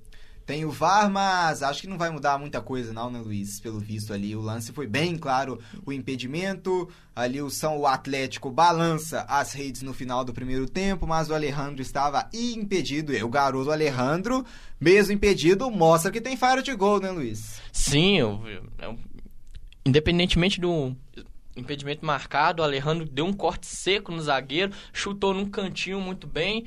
Tem 0.46 0.64
o 0.64 0.70
VAR, 0.70 1.10
mas 1.10 1.64
acho 1.64 1.82
que 1.82 1.88
não 1.88 1.98
vai 1.98 2.12
mudar 2.12 2.38
muita 2.38 2.62
coisa, 2.62 2.94
não, 2.94 3.10
né, 3.10 3.20
Luiz? 3.20 3.60
Pelo 3.60 3.80
visto 3.80 4.14
ali, 4.14 4.36
o 4.36 4.42
lance 4.42 4.72
foi 4.72 4.86
bem 4.86 5.18
claro, 5.18 5.60
o 5.84 5.92
impedimento. 5.92 6.88
Ali 7.16 7.42
o 7.42 7.50
São 7.50 7.78
o 7.80 7.88
Atlético 7.88 8.52
balança 8.52 9.26
as 9.28 9.54
redes 9.54 9.82
no 9.82 9.92
final 9.94 10.24
do 10.24 10.34
primeiro 10.34 10.70
tempo, 10.70 11.08
mas 11.08 11.30
o 11.30 11.34
Alejandro 11.34 11.82
estava 11.82 12.30
impedido. 12.32 13.12
E 13.12 13.24
o 13.24 13.30
garoto 13.30 13.72
Alejandro, 13.72 14.46
mesmo 14.80 15.14
impedido, 15.14 15.72
mostra 15.72 16.12
que 16.12 16.22
tem 16.22 16.38
faro 16.38 16.62
de 16.62 16.76
gol, 16.76 17.00
né, 17.00 17.10
Luiz? 17.10 17.60
Sim, 17.72 18.18
eu- 18.20 18.42
eu- 18.80 19.00
independentemente 19.86 20.60
do 20.60 20.96
impedimento 21.56 22.06
marcado, 22.06 22.62
o 22.62 22.66
Alejandro 22.66 23.06
deu 23.06 23.26
um 23.26 23.34
corte 23.34 23.66
seco 23.66 24.12
no 24.12 24.22
zagueiro, 24.22 24.74
chutou 24.94 25.34
num 25.34 25.46
cantinho 25.46 26.00
muito 26.02 26.28
bem. 26.28 26.66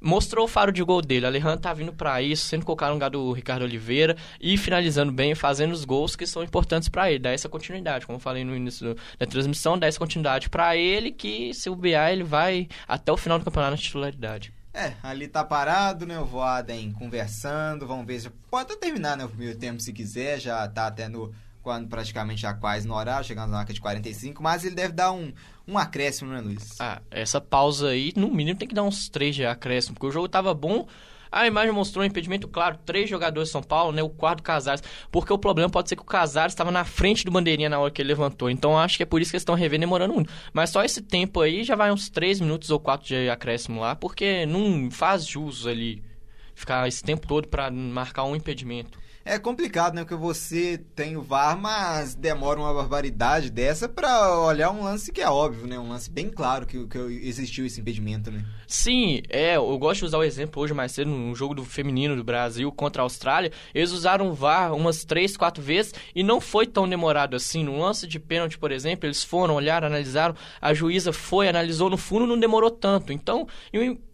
Mostrou 0.00 0.44
o 0.44 0.48
faro 0.48 0.72
de 0.72 0.82
gol 0.82 1.02
dele. 1.02 1.26
Alejandro 1.26 1.60
tá 1.60 1.74
vindo 1.74 1.92
pra 1.92 2.22
isso, 2.22 2.46
sendo 2.46 2.64
colocado 2.64 2.88
no 2.88 2.94
lugar 2.94 3.10
do 3.10 3.32
Ricardo 3.32 3.62
Oliveira 3.62 4.16
e 4.40 4.56
finalizando 4.56 5.12
bem, 5.12 5.34
fazendo 5.34 5.72
os 5.72 5.84
gols 5.84 6.16
que 6.16 6.26
são 6.26 6.42
importantes 6.42 6.88
pra 6.88 7.10
ele. 7.10 7.18
Dar 7.18 7.32
essa 7.32 7.48
continuidade, 7.48 8.06
como 8.06 8.16
eu 8.16 8.20
falei 8.20 8.44
no 8.44 8.56
início 8.56 8.96
da 9.18 9.26
transmissão, 9.26 9.78
dar 9.78 9.88
essa 9.88 9.98
continuidade 9.98 10.48
pra 10.48 10.76
ele 10.76 11.10
que 11.10 11.52
se 11.52 11.68
o 11.68 11.76
BA 11.76 12.10
ele 12.12 12.24
vai 12.24 12.68
até 12.88 13.12
o 13.12 13.16
final 13.16 13.38
do 13.38 13.44
campeonato 13.44 13.72
na 13.72 13.76
titularidade. 13.76 14.52
É, 14.72 14.94
ali 15.02 15.26
tá 15.26 15.42
parado, 15.42 16.06
né? 16.06 16.18
O 16.18 16.24
Voaden 16.24 16.92
conversando, 16.92 17.86
vamos 17.86 18.06
ver 18.06 18.30
pode 18.50 18.72
até 18.72 18.86
terminar 18.86 19.16
né, 19.16 19.24
o 19.24 19.28
primeiro 19.28 19.58
tempo 19.58 19.80
se 19.80 19.92
quiser, 19.92 20.38
já 20.38 20.66
tá 20.68 20.86
até 20.86 21.08
no 21.08 21.34
quando 21.62 21.88
praticamente 21.88 22.40
já 22.40 22.54
quase 22.54 22.86
no 22.86 22.94
horário, 22.94 23.26
chegando 23.26 23.50
na 23.50 23.58
marca 23.58 23.72
de 23.72 23.80
45, 23.80 24.42
mas 24.42 24.64
ele 24.64 24.74
deve 24.74 24.92
dar 24.92 25.12
um, 25.12 25.32
um 25.66 25.76
acréscimo, 25.76 26.32
né, 26.32 26.40
Luiz? 26.40 26.80
Ah, 26.80 27.00
essa 27.10 27.40
pausa 27.40 27.88
aí, 27.88 28.12
no 28.16 28.28
mínimo, 28.28 28.58
tem 28.58 28.68
que 28.68 28.74
dar 28.74 28.82
uns 28.82 29.08
três 29.08 29.34
de 29.34 29.44
acréscimo, 29.44 29.94
porque 29.94 30.06
o 30.06 30.12
jogo 30.12 30.28
tava 30.28 30.54
bom. 30.54 30.86
A 31.32 31.46
imagem 31.46 31.70
mostrou 31.70 32.02
um 32.02 32.06
impedimento 32.06 32.48
claro, 32.48 32.76
três 32.84 33.08
jogadores 33.08 33.50
de 33.50 33.52
São 33.52 33.62
Paulo, 33.62 33.92
né? 33.92 34.02
O 34.02 34.08
quarto 34.08 34.42
Casares. 34.42 34.82
Porque 35.12 35.32
o 35.32 35.38
problema 35.38 35.70
pode 35.70 35.88
ser 35.88 35.94
que 35.94 36.02
o 36.02 36.04
Casares 36.04 36.52
estava 36.52 36.72
na 36.72 36.84
frente 36.84 37.24
do 37.24 37.30
bandeirinha 37.30 37.68
na 37.68 37.78
hora 37.78 37.90
que 37.90 38.02
ele 38.02 38.08
levantou. 38.08 38.50
Então 38.50 38.76
acho 38.76 38.96
que 38.96 39.04
é 39.04 39.06
por 39.06 39.20
isso 39.20 39.30
que 39.30 39.36
eles 39.36 39.42
estão 39.42 39.54
revendo 39.54 39.82
demorando 39.82 40.12
muito. 40.12 40.32
Mas 40.52 40.70
só 40.70 40.82
esse 40.82 41.00
tempo 41.00 41.40
aí 41.40 41.62
já 41.62 41.76
vai 41.76 41.92
uns 41.92 42.10
três 42.10 42.40
minutos 42.40 42.70
ou 42.70 42.80
quatro 42.80 43.06
de 43.06 43.30
acréscimo 43.30 43.80
lá, 43.80 43.94
porque 43.94 44.44
não 44.44 44.90
faz 44.90 45.24
jus 45.24 45.68
ali 45.68 46.02
ficar 46.52 46.88
esse 46.88 47.02
tempo 47.02 47.28
todo 47.28 47.46
pra 47.46 47.70
marcar 47.70 48.24
um 48.24 48.34
impedimento. 48.34 48.98
É 49.30 49.38
complicado, 49.38 49.94
né? 49.94 50.02
Porque 50.02 50.16
você 50.16 50.76
tem 50.96 51.16
o 51.16 51.22
VAR, 51.22 51.56
mas 51.56 52.16
demora 52.16 52.58
uma 52.58 52.74
barbaridade 52.74 53.48
dessa 53.48 53.88
pra 53.88 54.36
olhar 54.40 54.72
um 54.72 54.82
lance 54.82 55.12
que 55.12 55.20
é 55.20 55.30
óbvio, 55.30 55.68
né? 55.68 55.78
Um 55.78 55.88
lance 55.88 56.10
bem 56.10 56.28
claro 56.28 56.66
que, 56.66 56.84
que 56.88 56.98
existiu 56.98 57.64
esse 57.64 57.80
impedimento, 57.80 58.28
né? 58.32 58.44
Sim, 58.72 59.22
é, 59.28 59.56
eu 59.56 59.76
gosto 59.78 59.98
de 59.98 60.04
usar 60.04 60.18
o 60.18 60.22
exemplo 60.22 60.62
hoje 60.62 60.72
mais 60.72 60.92
cedo 60.92 61.10
no 61.10 61.34
jogo 61.34 61.56
do 61.56 61.64
feminino 61.64 62.14
do 62.14 62.22
Brasil 62.22 62.70
contra 62.70 63.02
a 63.02 63.04
Austrália. 63.04 63.50
Eles 63.74 63.90
usaram 63.90 64.28
o 64.28 64.32
VAR 64.32 64.72
umas 64.72 65.04
três, 65.04 65.36
quatro 65.36 65.60
vezes 65.60 65.92
e 66.14 66.22
não 66.22 66.40
foi 66.40 66.68
tão 66.68 66.88
demorado 66.88 67.34
assim. 67.34 67.64
No 67.64 67.80
lance 67.80 68.06
de 68.06 68.20
pênalti, 68.20 68.56
por 68.56 68.70
exemplo, 68.70 69.06
eles 69.06 69.24
foram, 69.24 69.56
olharam, 69.56 69.88
analisaram, 69.88 70.36
a 70.60 70.72
juíza 70.72 71.12
foi, 71.12 71.48
analisou 71.48 71.90
no 71.90 71.96
fundo, 71.96 72.28
não 72.28 72.38
demorou 72.38 72.70
tanto. 72.70 73.12
Então, 73.12 73.48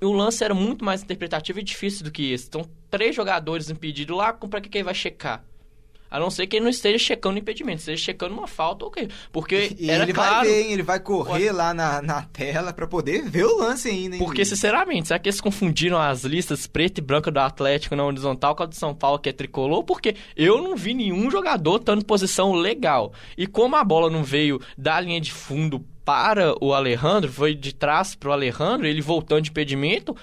o, 0.00 0.06
o 0.06 0.12
lance 0.12 0.42
era 0.42 0.54
muito 0.54 0.82
mais 0.82 1.02
interpretativo 1.02 1.60
e 1.60 1.62
difícil 1.62 2.02
do 2.02 2.10
que 2.10 2.32
esse. 2.32 2.48
Então, 2.48 2.66
três 2.90 3.14
jogadores 3.14 3.68
impedidos 3.68 4.16
lá, 4.16 4.32
pra 4.32 4.62
que 4.62 4.70
quem 4.70 4.82
vai 4.82 4.94
checar? 4.94 5.44
A 6.10 6.20
não 6.20 6.30
ser 6.30 6.46
que 6.46 6.56
ele 6.56 6.64
não 6.64 6.70
esteja 6.70 6.98
checando 6.98 7.36
o 7.36 7.38
impedimento, 7.38 7.80
esteja 7.80 8.02
checando 8.02 8.34
uma 8.34 8.46
falta 8.46 8.84
ou 8.84 8.88
okay. 8.88 9.08
Porque 9.32 9.76
E 9.78 9.90
ele 9.90 10.12
claro. 10.12 10.34
vai 10.36 10.46
ver, 10.46 10.62
hein? 10.62 10.72
Ele 10.72 10.82
vai 10.82 11.00
correr 11.00 11.52
lá 11.52 11.74
na, 11.74 12.00
na 12.00 12.22
tela 12.22 12.72
pra 12.72 12.86
poder 12.86 13.28
ver 13.28 13.44
o 13.44 13.58
lance 13.58 13.88
ainda, 13.88 14.16
hein? 14.16 14.22
Porque, 14.22 14.44
sinceramente, 14.44 15.08
será 15.08 15.18
que 15.18 15.28
eles 15.28 15.40
confundiram 15.40 16.00
as 16.00 16.24
listas 16.24 16.66
preta 16.66 17.00
e 17.00 17.02
branca 17.02 17.30
do 17.30 17.38
Atlético 17.38 17.96
na 17.96 18.04
horizontal 18.04 18.54
com 18.54 18.62
a 18.62 18.66
do 18.66 18.74
São 18.74 18.94
Paulo, 18.94 19.18
que 19.18 19.28
é 19.28 19.32
tricolor? 19.32 19.82
Porque 19.84 20.16
eu 20.36 20.62
não 20.62 20.76
vi 20.76 20.94
nenhum 20.94 21.30
jogador 21.30 21.76
estando 21.76 22.00
em 22.02 22.04
posição 22.04 22.52
legal. 22.52 23.12
E 23.36 23.46
como 23.46 23.76
a 23.76 23.84
bola 23.84 24.10
não 24.10 24.22
veio 24.22 24.60
da 24.76 25.00
linha 25.00 25.20
de 25.20 25.32
fundo 25.32 25.84
para 26.04 26.54
o 26.64 26.72
Alejandro, 26.72 27.32
foi 27.32 27.52
de 27.52 27.74
trás 27.74 28.14
para 28.14 28.28
o 28.28 28.32
Alejandro, 28.32 28.86
ele 28.86 29.00
voltando 29.00 29.42
de 29.42 29.50
impedimento, 29.50 30.16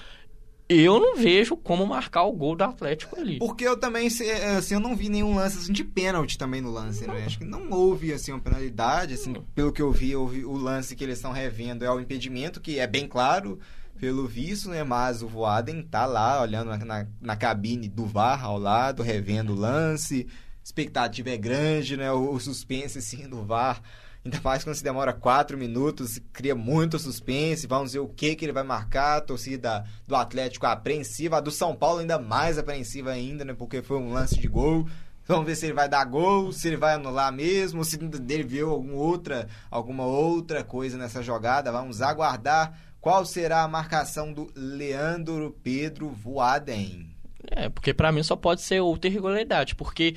eu 0.68 0.98
não 0.98 1.16
vejo 1.16 1.56
como 1.56 1.86
marcar 1.86 2.22
o 2.24 2.32
gol 2.32 2.56
do 2.56 2.64
Atlético 2.64 3.18
ali. 3.18 3.38
Porque 3.38 3.66
eu 3.66 3.76
também, 3.76 4.08
se- 4.08 4.30
assim, 4.30 4.74
eu 4.74 4.80
não 4.80 4.96
vi 4.96 5.08
nenhum 5.08 5.34
lance 5.34 5.58
assim, 5.58 5.72
de 5.72 5.84
pênalti 5.84 6.38
também 6.38 6.60
no 6.60 6.70
lance, 6.70 7.06
né? 7.06 7.24
Acho 7.26 7.38
que 7.38 7.44
não 7.44 7.70
houve, 7.70 8.12
assim, 8.12 8.32
uma 8.32 8.40
penalidade, 8.40 9.14
assim, 9.14 9.34
pelo 9.54 9.72
que 9.72 9.82
eu 9.82 9.92
vi, 9.92 10.12
eu 10.12 10.26
vi 10.26 10.44
o 10.44 10.56
lance 10.56 10.96
que 10.96 11.04
eles 11.04 11.18
estão 11.18 11.32
revendo 11.32 11.84
é 11.84 11.90
o 11.90 12.00
impedimento, 12.00 12.60
que 12.60 12.78
é 12.78 12.86
bem 12.86 13.06
claro, 13.06 13.58
pelo 14.00 14.26
visto, 14.26 14.70
né? 14.70 14.82
Mas 14.82 15.22
o 15.22 15.28
Voaden 15.28 15.82
tá 15.82 16.06
lá, 16.06 16.40
olhando 16.40 16.68
na, 16.70 16.78
na, 16.78 17.06
na 17.20 17.36
cabine 17.36 17.88
do 17.88 18.06
VAR 18.06 18.42
ao 18.44 18.58
lado, 18.58 19.02
revendo 19.02 19.52
o 19.52 19.56
lance, 19.56 20.26
expectativa 20.64 21.30
é 21.30 21.36
grande, 21.36 21.96
né? 21.96 22.10
O, 22.10 22.32
o 22.32 22.40
suspense, 22.40 22.98
assim, 22.98 23.28
do 23.28 23.44
VAR... 23.44 23.82
Ainda 24.24 24.40
mais 24.42 24.64
quando 24.64 24.74
se 24.74 24.82
demora 24.82 25.12
quatro 25.12 25.58
minutos, 25.58 26.18
cria 26.32 26.54
muito 26.54 26.98
suspense. 26.98 27.66
Vamos 27.66 27.92
ver 27.92 27.98
o 27.98 28.08
que, 28.08 28.34
que 28.34 28.44
ele 28.44 28.52
vai 28.52 28.62
marcar. 28.62 29.18
A 29.18 29.20
torcida 29.20 29.84
do 30.08 30.16
Atlético 30.16 30.66
apreensiva. 30.66 31.36
A 31.36 31.40
do 31.40 31.50
São 31.50 31.76
Paulo 31.76 31.98
ainda 31.98 32.18
mais 32.18 32.56
apreensiva 32.56 33.10
ainda, 33.10 33.44
né? 33.44 33.52
Porque 33.52 33.82
foi 33.82 33.98
um 33.98 34.12
lance 34.12 34.40
de 34.40 34.48
gol. 34.48 34.88
Vamos 35.26 35.46
ver 35.46 35.56
se 35.56 35.66
ele 35.66 35.74
vai 35.74 35.88
dar 35.88 36.04
gol, 36.04 36.52
se 36.52 36.68
ele 36.68 36.76
vai 36.76 36.94
anular 36.94 37.32
mesmo, 37.32 37.82
se 37.82 37.98
ele 38.28 38.42
viu 38.42 38.70
alguma 38.70 38.94
outra, 38.94 39.48
alguma 39.70 40.04
outra 40.04 40.62
coisa 40.62 40.98
nessa 40.98 41.22
jogada. 41.22 41.72
Vamos 41.72 42.02
aguardar 42.02 42.78
qual 43.00 43.24
será 43.24 43.62
a 43.62 43.68
marcação 43.68 44.32
do 44.32 44.50
Leandro 44.54 45.54
Pedro 45.62 46.08
Voaden. 46.08 47.10
É, 47.50 47.68
porque 47.68 47.92
pra 47.92 48.12
mim 48.12 48.22
só 48.22 48.36
pode 48.36 48.62
ser 48.62 48.80
outra 48.80 49.08
irregularidade, 49.08 49.74
porque 49.74 50.14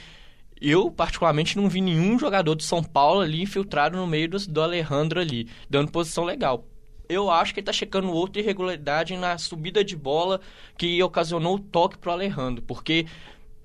eu, 0.61 0.89
particularmente, 0.89 1.57
não 1.57 1.69
vi 1.69 1.81
nenhum 1.81 2.17
jogador 2.17 2.55
do 2.55 2.63
São 2.63 2.83
Paulo 2.83 3.21
ali 3.21 3.41
infiltrado 3.41 3.97
no 3.97 4.07
meio 4.07 4.29
do, 4.29 4.37
do 4.47 4.61
Alejandro 4.61 5.19
ali, 5.19 5.47
dando 5.69 5.91
posição 5.91 6.23
legal. 6.23 6.65
Eu 7.09 7.29
acho 7.31 7.53
que 7.53 7.59
ele 7.59 7.65
tá 7.65 7.73
checando 7.73 8.11
outra 8.11 8.41
irregularidade 8.41 9.15
na 9.15 9.37
subida 9.37 9.83
de 9.83 9.95
bola 9.95 10.41
que 10.77 11.01
ocasionou 11.01 11.55
o 11.55 11.59
toque 11.59 11.97
pro 11.97 12.11
Alejandro, 12.11 12.61
porque 12.63 13.05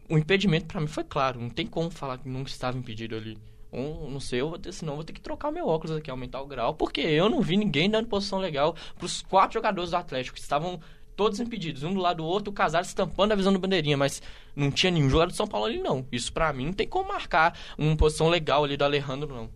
o 0.09 0.17
impedimento 0.17 0.67
pra 0.67 0.81
mim 0.81 0.87
foi 0.87 1.05
claro, 1.05 1.41
não 1.41 1.51
tem 1.51 1.67
como 1.67 1.91
falar 1.91 2.19
que 2.19 2.29
não 2.29 2.43
estava 2.43 2.79
impedido 2.79 3.17
ali. 3.17 3.37
Um, 3.73 4.11
não 4.11 4.21
sei, 4.21 4.43
eu 4.43 4.51
vou 4.51 4.59
ter, 4.59 4.71
senão 4.71 4.95
vou 4.95 5.05
ter 5.05 5.15
que 5.15 5.21
trocar 5.21 5.49
o 5.49 5.53
meu 5.53 5.67
óculos 5.67 5.97
aqui, 5.97 6.11
aumentar 6.11 6.43
o 6.43 6.47
grau, 6.47 6.75
porque 6.75 7.01
eu 7.01 7.31
não 7.31 7.41
vi 7.41 7.57
ninguém 7.57 7.89
dando 7.89 8.07
posição 8.07 8.39
legal 8.39 8.77
pros 8.99 9.23
quatro 9.23 9.55
jogadores 9.55 9.91
do 9.91 9.97
Atlético, 9.97 10.37
que 10.37 10.43
estavam 10.43 10.79
todos 11.17 11.41
impedidos, 11.41 11.83
um 11.83 11.93
do 11.93 12.01
lado 12.01 12.19
do 12.19 12.25
outro, 12.25 12.51
o 12.51 12.55
Casares 12.55 12.89
estampando 12.89 13.33
a 13.33 13.37
visão 13.37 13.53
do 13.53 13.59
bandeirinha, 13.59 13.97
mas 13.97 14.23
não 14.55 14.71
tinha 14.71 14.91
nenhum 14.91 15.09
jogador 15.09 15.31
de 15.31 15.37
São 15.37 15.47
Paulo 15.47 15.67
ali 15.67 15.79
não. 15.79 16.07
Isso 16.11 16.33
pra 16.33 16.53
mim 16.53 16.67
não 16.67 16.73
tem 16.73 16.89
como 16.89 17.09
marcar 17.09 17.59
uma 17.77 17.97
posição 17.97 18.29
legal 18.29 18.65
ali 18.65 18.77
do 18.77 18.85
Alejandro 18.85 19.35
não. 19.35 19.51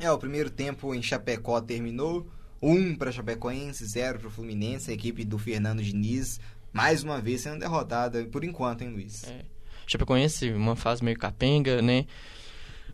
É, 0.00 0.10
o 0.10 0.18
primeiro 0.18 0.50
tempo 0.50 0.94
em 0.94 1.02
Chapecó 1.02 1.60
terminou. 1.60 2.26
Um 2.60 2.96
para 2.96 3.12
Chapecoense, 3.12 3.84
zero 3.84 4.18
para 4.18 4.28
o 4.28 4.30
Fluminense, 4.30 4.90
a 4.90 4.94
equipe 4.94 5.22
do 5.22 5.38
Fernando 5.38 5.82
Diniz, 5.82 6.40
mais 6.72 7.04
uma 7.04 7.20
vez 7.20 7.42
sendo 7.42 7.60
derrotada, 7.60 8.24
por 8.24 8.42
enquanto, 8.42 8.80
hein, 8.80 8.88
Luiz? 8.88 9.24
É. 9.24 9.44
Chapecoense, 9.86 10.50
uma 10.50 10.74
fase 10.74 11.04
meio 11.04 11.18
capenga, 11.18 11.82
né? 11.82 12.06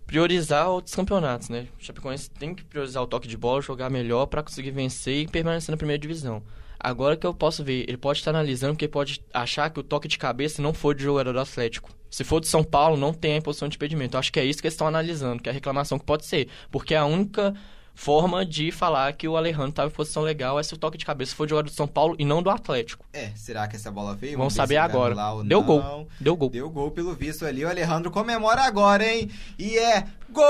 Priorizar 0.07 0.69
outros 0.69 0.93
campeonatos, 0.93 1.49
né? 1.49 1.69
Chapecoense 1.79 2.29
tem 2.33 2.53
que 2.53 2.65
priorizar 2.65 3.01
o 3.01 3.07
toque 3.07 3.29
de 3.29 3.37
bola, 3.37 3.63
jogar 3.63 3.89
melhor 3.89 4.27
para 4.27 4.43
conseguir 4.43 4.73
vencer 4.73 5.23
e 5.23 5.29
permanecer 5.29 5.71
na 5.71 5.77
primeira 5.77 6.01
divisão. 6.01 6.43
Agora 6.83 7.17
que 7.17 7.27
eu 7.27 7.35
posso 7.35 7.63
ver, 7.63 7.85
ele 7.87 7.99
pode 7.99 8.21
estar 8.21 8.31
analisando 8.31 8.73
porque 8.73 8.89
pode 8.89 9.23
achar 9.35 9.69
que 9.69 9.79
o 9.79 9.83
toque 9.83 10.09
de 10.09 10.17
cabeça 10.17 10.63
não 10.63 10.73
foi 10.73 10.95
de 10.95 11.03
jogador 11.03 11.35
do 11.35 11.41
Atlético. 11.41 11.91
Se 12.11 12.25
for 12.25 12.41
de 12.41 12.49
São 12.49 12.65
Paulo, 12.65 12.97
não 12.97 13.13
tem 13.13 13.35
a 13.35 13.37
imposição 13.37 13.69
de 13.69 13.77
impedimento. 13.77 14.17
Eu 14.17 14.19
acho 14.19 14.33
que 14.33 14.41
é 14.41 14.45
isso 14.45 14.61
que 14.61 14.67
eles 14.67 14.75
estão 14.75 14.87
analisando, 14.87 15.43
que 15.43 15.49
é 15.49 15.53
a 15.53 15.55
reclamação 15.55 15.99
que 15.99 16.05
pode 16.05 16.25
ser. 16.25 16.49
Porque 16.71 16.95
é 16.95 16.97
a 16.97 17.05
única 17.05 17.55
forma 17.95 18.47
de 18.47 18.73
falar 18.73 19.13
que 19.13 19.29
o 19.29 19.37
Alejandro 19.37 19.69
estava 19.69 19.89
em 19.89 19.93
posição 19.93 20.23
legal 20.23 20.59
é 20.59 20.63
se 20.63 20.73
o 20.73 20.79
toque 20.79 20.97
de 20.97 21.05
cabeça 21.05 21.37
for 21.37 21.45
de 21.47 21.51
jogador 21.51 21.69
do 21.69 21.75
São 21.75 21.87
Paulo 21.87 22.17
e 22.19 22.25
não 22.25 22.43
do 22.43 22.49
Atlético. 22.49 23.05
É, 23.13 23.31
será 23.37 23.69
que 23.69 23.77
essa 23.77 23.91
bola 23.91 24.15
veio? 24.15 24.39
Vamos, 24.39 24.55
saber 24.55 24.79
agora. 24.79 25.15
Deu 25.45 25.61
não. 25.61 25.67
gol. 25.67 26.09
Deu 26.19 26.35
gol. 26.35 26.49
Deu 26.49 26.71
gol 26.71 26.91
pelo 26.91 27.15
visto 27.15 27.45
ali. 27.45 27.63
O 27.63 27.69
Alejandro 27.69 28.11
comemora 28.11 28.63
agora, 28.63 29.07
hein? 29.07 29.31
E 29.59 29.77
é 29.79 30.07
gol! 30.31 30.41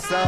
Muita 0.00 0.16
reclamação 0.16 0.26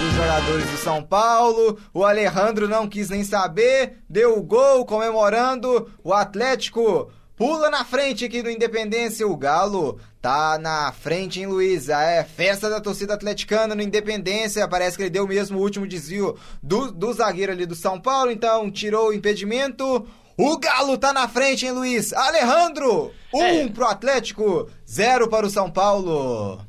dos 0.00 0.14
jogadores 0.16 0.70
do 0.70 0.76
São 0.78 1.02
Paulo. 1.02 1.78
O 1.92 2.04
Alejandro 2.04 2.68
não 2.68 2.88
quis 2.88 3.10
nem 3.10 3.22
saber, 3.22 3.98
deu 4.08 4.36
o 4.36 4.42
gol 4.42 4.84
comemorando. 4.84 5.90
O 6.02 6.12
Atlético 6.12 7.10
pula 7.36 7.70
na 7.70 7.84
frente 7.84 8.24
aqui 8.24 8.42
do 8.42 8.50
Independência. 8.50 9.26
O 9.26 9.36
Galo 9.36 10.00
tá 10.20 10.58
na 10.58 10.90
frente, 10.92 11.40
hein, 11.40 11.46
Luísa? 11.46 12.00
É 12.00 12.24
festa 12.24 12.68
da 12.68 12.80
torcida 12.80 13.14
atleticana 13.14 13.74
no 13.74 13.82
Independência. 13.82 14.66
Parece 14.66 14.96
que 14.96 15.04
ele 15.04 15.10
deu 15.10 15.26
mesmo 15.26 15.58
o 15.58 15.62
último 15.62 15.86
desvio 15.86 16.36
do, 16.62 16.90
do 16.90 17.12
zagueiro 17.12 17.52
ali 17.52 17.66
do 17.66 17.74
São 17.74 18.00
Paulo. 18.00 18.30
Então 18.30 18.70
tirou 18.70 19.10
o 19.10 19.14
impedimento. 19.14 20.06
O 20.36 20.58
Galo 20.58 20.98
tá 20.98 21.12
na 21.12 21.28
frente, 21.28 21.64
hein, 21.64 21.72
Luiz? 21.72 22.12
Alejandro! 22.12 23.12
Um 23.32 23.42
é. 23.42 23.68
pro 23.68 23.86
Atlético, 23.86 24.68
zero 24.88 25.28
para 25.28 25.46
o 25.46 25.50
São 25.50 25.70
Paulo. 25.70 26.60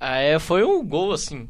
Ah, 0.00 0.18
é, 0.18 0.38
foi 0.38 0.64
um 0.64 0.86
gol, 0.86 1.12
assim, 1.12 1.48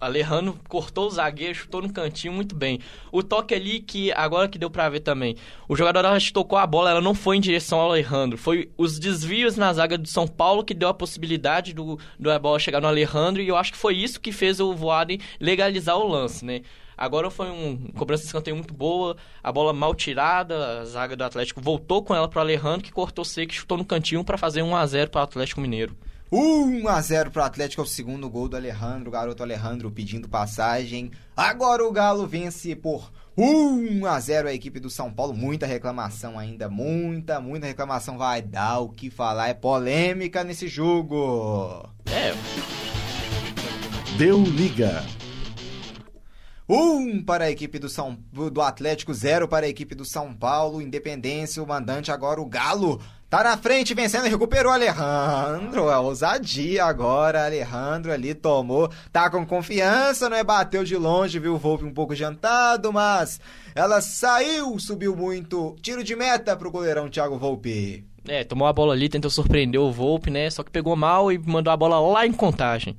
Alejandro 0.00 0.58
cortou 0.68 1.06
o 1.06 1.10
zagueiro, 1.10 1.54
chutou 1.54 1.80
no 1.80 1.92
cantinho 1.92 2.32
muito 2.32 2.54
bem. 2.54 2.80
O 3.10 3.22
toque 3.22 3.54
ali 3.54 3.80
que 3.80 4.12
agora 4.12 4.48
que 4.48 4.58
deu 4.58 4.70
para 4.70 4.88
ver 4.88 5.00
também. 5.00 5.36
O 5.68 5.74
jogador 5.74 6.04
tocou 6.32 6.58
a 6.58 6.66
bola, 6.66 6.90
ela 6.90 7.00
não 7.00 7.14
foi 7.14 7.36
em 7.36 7.40
direção 7.40 7.80
ao 7.80 7.90
Alejandro. 7.90 8.36
Foi 8.36 8.70
os 8.76 8.98
desvios 8.98 9.56
na 9.56 9.72
zaga 9.72 9.96
do 9.96 10.06
São 10.08 10.28
Paulo 10.28 10.64
que 10.64 10.74
deu 10.74 10.88
a 10.88 10.94
possibilidade 10.94 11.72
do, 11.72 11.98
do 12.18 12.40
bola 12.40 12.58
chegar 12.58 12.80
no 12.80 12.88
Alejandro 12.88 13.42
e 13.42 13.48
eu 13.48 13.56
acho 13.56 13.72
que 13.72 13.78
foi 13.78 13.96
isso 13.96 14.20
que 14.20 14.32
fez 14.32 14.60
o 14.60 14.74
Voaden 14.74 15.18
legalizar 15.40 15.96
o 15.96 16.06
lance, 16.06 16.44
né? 16.44 16.60
Agora 16.96 17.30
foi 17.30 17.50
um 17.50 17.76
cobrança 17.94 18.22
de 18.22 18.28
escanteio 18.28 18.56
muito 18.56 18.72
boa, 18.72 19.16
a 19.42 19.52
bola 19.52 19.72
mal 19.72 19.94
tirada, 19.94 20.80
a 20.80 20.84
zaga 20.86 21.14
do 21.14 21.24
Atlético 21.24 21.60
voltou 21.60 22.02
com 22.02 22.14
ela 22.14 22.26
para 22.26 22.40
Alejandro 22.40 22.82
que 22.82 22.92
cortou 22.92 23.22
seco 23.22 23.52
e 23.52 23.54
chutou 23.54 23.76
no 23.76 23.84
cantinho 23.84 24.24
para 24.24 24.38
fazer 24.38 24.62
1 24.62 24.74
a 24.74 24.86
0 24.86 25.10
para 25.10 25.20
o 25.20 25.24
Atlético 25.24 25.60
Mineiro. 25.60 25.94
1 26.30 26.88
a 26.88 27.00
0 27.00 27.30
para 27.30 27.42
o 27.42 27.44
Atlético, 27.44 27.82
é 27.82 27.84
o 27.84 27.86
segundo 27.86 28.28
gol 28.28 28.48
do 28.48 28.56
Alejandro, 28.56 29.08
o 29.08 29.12
garoto 29.12 29.44
Alejandro 29.44 29.92
pedindo 29.92 30.28
passagem. 30.28 31.12
Agora 31.36 31.86
o 31.86 31.92
Galo 31.92 32.26
vence 32.26 32.74
por 32.74 33.12
1 33.36 34.04
a 34.06 34.18
0 34.18 34.48
a 34.48 34.52
equipe 34.52 34.80
do 34.80 34.90
São 34.90 35.12
Paulo. 35.12 35.32
Muita 35.32 35.66
reclamação 35.66 36.36
ainda, 36.36 36.68
muita, 36.68 37.40
muita 37.40 37.68
reclamação. 37.68 38.18
Vai 38.18 38.42
dar 38.42 38.80
o 38.80 38.88
que 38.88 39.08
falar, 39.08 39.48
é 39.48 39.54
polêmica 39.54 40.42
nesse 40.42 40.66
jogo. 40.66 41.88
É. 42.06 42.34
Deu 44.18 44.42
liga. 44.42 45.04
1 46.68 47.22
para 47.22 47.44
a 47.44 47.50
equipe 47.50 47.78
do, 47.78 47.88
São, 47.88 48.18
do 48.32 48.60
Atlético, 48.60 49.14
0 49.14 49.46
para 49.46 49.66
a 49.66 49.68
equipe 49.68 49.94
do 49.94 50.04
São 50.04 50.34
Paulo. 50.34 50.82
Independência, 50.82 51.62
o 51.62 51.68
mandante 51.68 52.10
agora 52.10 52.40
o 52.40 52.46
Galo 52.46 53.00
Tá 53.36 53.44
na 53.44 53.56
frente, 53.58 53.92
vencendo, 53.92 54.24
recuperou 54.24 54.72
Alejandro. 54.72 55.90
É 55.90 55.98
ousadia 55.98 56.86
agora. 56.86 57.44
Alejandro 57.44 58.10
ali 58.10 58.32
tomou. 58.32 58.90
Tá 59.12 59.28
com 59.28 59.44
confiança, 59.44 60.30
não 60.30 60.38
é? 60.38 60.42
Bateu 60.42 60.82
de 60.82 60.96
longe, 60.96 61.38
viu 61.38 61.52
o 61.52 61.58
Volpe 61.58 61.84
um 61.84 61.92
pouco 61.92 62.14
adiantado, 62.14 62.90
mas 62.90 63.38
ela 63.74 64.00
saiu, 64.00 64.78
subiu 64.78 65.14
muito. 65.14 65.76
Tiro 65.82 66.02
de 66.02 66.16
meta 66.16 66.56
pro 66.56 66.70
goleirão 66.70 67.10
Thiago 67.10 67.36
Volpe. 67.36 68.06
É, 68.26 68.42
tomou 68.42 68.66
a 68.66 68.72
bola 68.72 68.94
ali, 68.94 69.06
tentou 69.06 69.30
surpreender 69.30 69.82
o 69.82 69.92
Volpe, 69.92 70.30
né? 70.30 70.48
Só 70.48 70.62
que 70.62 70.70
pegou 70.70 70.96
mal 70.96 71.30
e 71.30 71.36
mandou 71.36 71.70
a 71.70 71.76
bola 71.76 72.00
lá 72.00 72.26
em 72.26 72.32
contagem. 72.32 72.96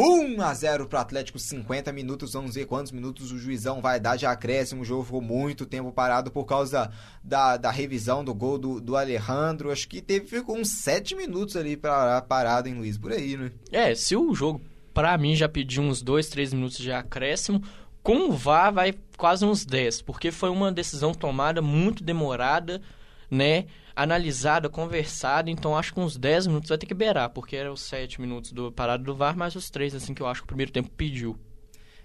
1 0.00 0.40
a 0.40 0.54
0 0.54 0.86
para 0.86 1.00
o 1.00 1.02
Atlético, 1.02 1.40
50 1.40 1.92
minutos. 1.92 2.32
Vamos 2.32 2.54
ver 2.54 2.66
quantos 2.66 2.92
minutos 2.92 3.32
o 3.32 3.38
juizão 3.38 3.80
vai 3.80 3.98
dar 3.98 4.14
de 4.14 4.26
acréscimo. 4.26 4.82
O 4.82 4.84
jogo 4.84 5.02
ficou 5.02 5.20
muito 5.20 5.66
tempo 5.66 5.90
parado 5.90 6.30
por 6.30 6.44
causa 6.44 6.88
da, 7.22 7.56
da 7.56 7.72
revisão 7.72 8.22
do 8.22 8.32
gol 8.32 8.58
do, 8.58 8.80
do 8.80 8.96
Alejandro. 8.96 9.72
Acho 9.72 9.88
que 9.88 10.00
teve 10.00 10.28
ficou 10.28 10.56
uns 10.56 10.70
7 10.84 11.16
minutos 11.16 11.56
ali 11.56 11.76
para 11.76 12.22
parado 12.22 12.68
em 12.68 12.74
Luiz, 12.74 12.96
por 12.96 13.10
aí, 13.10 13.36
né? 13.36 13.50
É, 13.72 13.92
se 13.96 14.14
o 14.14 14.32
jogo, 14.36 14.60
para 14.94 15.18
mim, 15.18 15.34
já 15.34 15.48
pediu 15.48 15.82
uns 15.82 16.00
2, 16.00 16.28
3 16.28 16.54
minutos 16.54 16.78
de 16.78 16.92
acréscimo, 16.92 17.60
com 18.00 18.28
o 18.28 18.32
VAR 18.32 18.72
vai 18.72 18.94
quase 19.16 19.44
uns 19.44 19.64
10, 19.64 20.02
porque 20.02 20.30
foi 20.30 20.48
uma 20.48 20.70
decisão 20.70 21.12
tomada 21.12 21.60
muito 21.60 22.04
demorada, 22.04 22.80
né? 23.28 23.66
Analisada, 23.98 24.68
conversada, 24.68 25.50
então 25.50 25.76
acho 25.76 25.92
que 25.92 25.98
uns 25.98 26.16
10 26.16 26.46
minutos 26.46 26.68
vai 26.68 26.78
ter 26.78 26.86
que 26.86 26.94
beirar, 26.94 27.30
porque 27.30 27.56
eram 27.56 27.72
os 27.72 27.82
7 27.82 28.20
minutos 28.20 28.52
do 28.52 28.70
parado 28.70 29.02
do 29.02 29.12
VAR, 29.12 29.36
mais 29.36 29.56
os 29.56 29.70
3, 29.70 29.96
assim, 29.96 30.14
que 30.14 30.22
eu 30.22 30.28
acho 30.28 30.42
que 30.42 30.44
o 30.44 30.46
primeiro 30.46 30.70
tempo 30.70 30.88
pediu. 30.90 31.36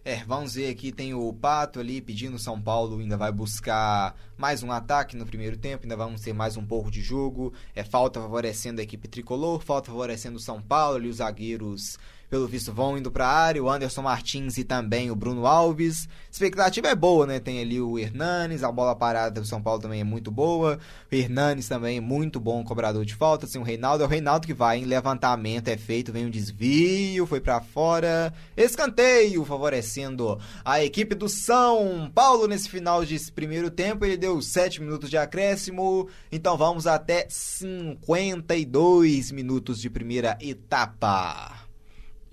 É, 0.03 0.17
vamos 0.25 0.55
ver 0.55 0.69
aqui, 0.69 0.91
tem 0.91 1.13
o 1.13 1.31
Pato 1.31 1.79
ali 1.79 2.01
pedindo 2.01 2.37
São 2.39 2.59
Paulo, 2.59 2.99
ainda 2.99 3.15
vai 3.15 3.31
buscar 3.31 4.15
mais 4.35 4.63
um 4.63 4.71
ataque 4.71 5.15
no 5.15 5.25
primeiro 5.25 5.55
tempo, 5.55 5.83
ainda 5.83 5.95
vamos 5.95 6.21
ter 6.21 6.33
mais 6.33 6.57
um 6.57 6.65
pouco 6.65 6.91
de 6.91 7.01
jogo. 7.01 7.53
É 7.73 7.85
falta 7.85 8.19
favorecendo 8.19 8.81
a 8.81 8.83
equipe 8.83 9.07
tricolor, 9.07 9.61
falta 9.61 9.91
favorecendo 9.91 10.35
o 10.37 10.41
São 10.41 10.61
Paulo 10.61 10.97
ali, 10.97 11.07
os 11.07 11.17
zagueiros 11.17 11.97
pelo 12.33 12.47
visto 12.47 12.73
vão 12.73 12.97
indo 12.97 13.11
para 13.11 13.27
a 13.27 13.31
área, 13.31 13.63
o 13.63 13.69
Anderson 13.69 14.01
Martins 14.01 14.57
e 14.57 14.63
também 14.63 15.11
o 15.11 15.15
Bruno 15.15 15.45
Alves. 15.45 16.09
Expectativa 16.31 16.87
é 16.87 16.95
boa, 16.95 17.27
né? 17.27 17.39
Tem 17.39 17.61
ali 17.61 17.79
o 17.79 17.99
Hernanes, 17.99 18.63
a 18.63 18.71
bola 18.71 18.95
parada 18.95 19.39
do 19.39 19.45
São 19.45 19.61
Paulo 19.61 19.79
também 19.79 20.01
é 20.01 20.03
muito 20.03 20.31
boa. 20.31 20.79
O 21.11 21.15
Hernanes 21.15 21.67
também 21.67 21.97
é 21.97 22.01
muito 22.01 22.39
bom 22.39 22.63
cobrador 22.63 23.05
de 23.05 23.13
falta. 23.13 23.45
Tem 23.45 23.61
o 23.61 23.63
Reinaldo, 23.63 24.03
é 24.03 24.07
o 24.07 24.09
Reinaldo 24.09 24.47
que 24.47 24.53
vai 24.53 24.79
em 24.79 24.85
levantamento, 24.85 25.67
é 25.67 25.77
feito, 25.77 26.11
vem 26.11 26.25
um 26.25 26.31
desvio, 26.31 27.27
foi 27.27 27.39
para 27.39 27.61
fora. 27.61 28.33
Escanteio 28.57 29.45
favorecendo 29.45 30.39
a 30.65 30.83
equipe 30.83 31.13
do 31.13 31.29
São 31.29 32.11
Paulo 32.15 32.47
nesse 32.47 32.67
final 32.67 33.05
de 33.05 33.15
primeiro 33.31 33.69
tempo. 33.69 34.05
Ele 34.05 34.17
deu 34.17 34.41
7 34.41 34.81
minutos 34.81 35.07
de 35.07 35.17
acréscimo, 35.17 36.09
então 36.31 36.57
vamos 36.57 36.87
até 36.87 37.27
52 37.29 39.29
minutos 39.29 39.79
de 39.79 39.87
primeira 39.87 40.35
etapa. 40.41 41.62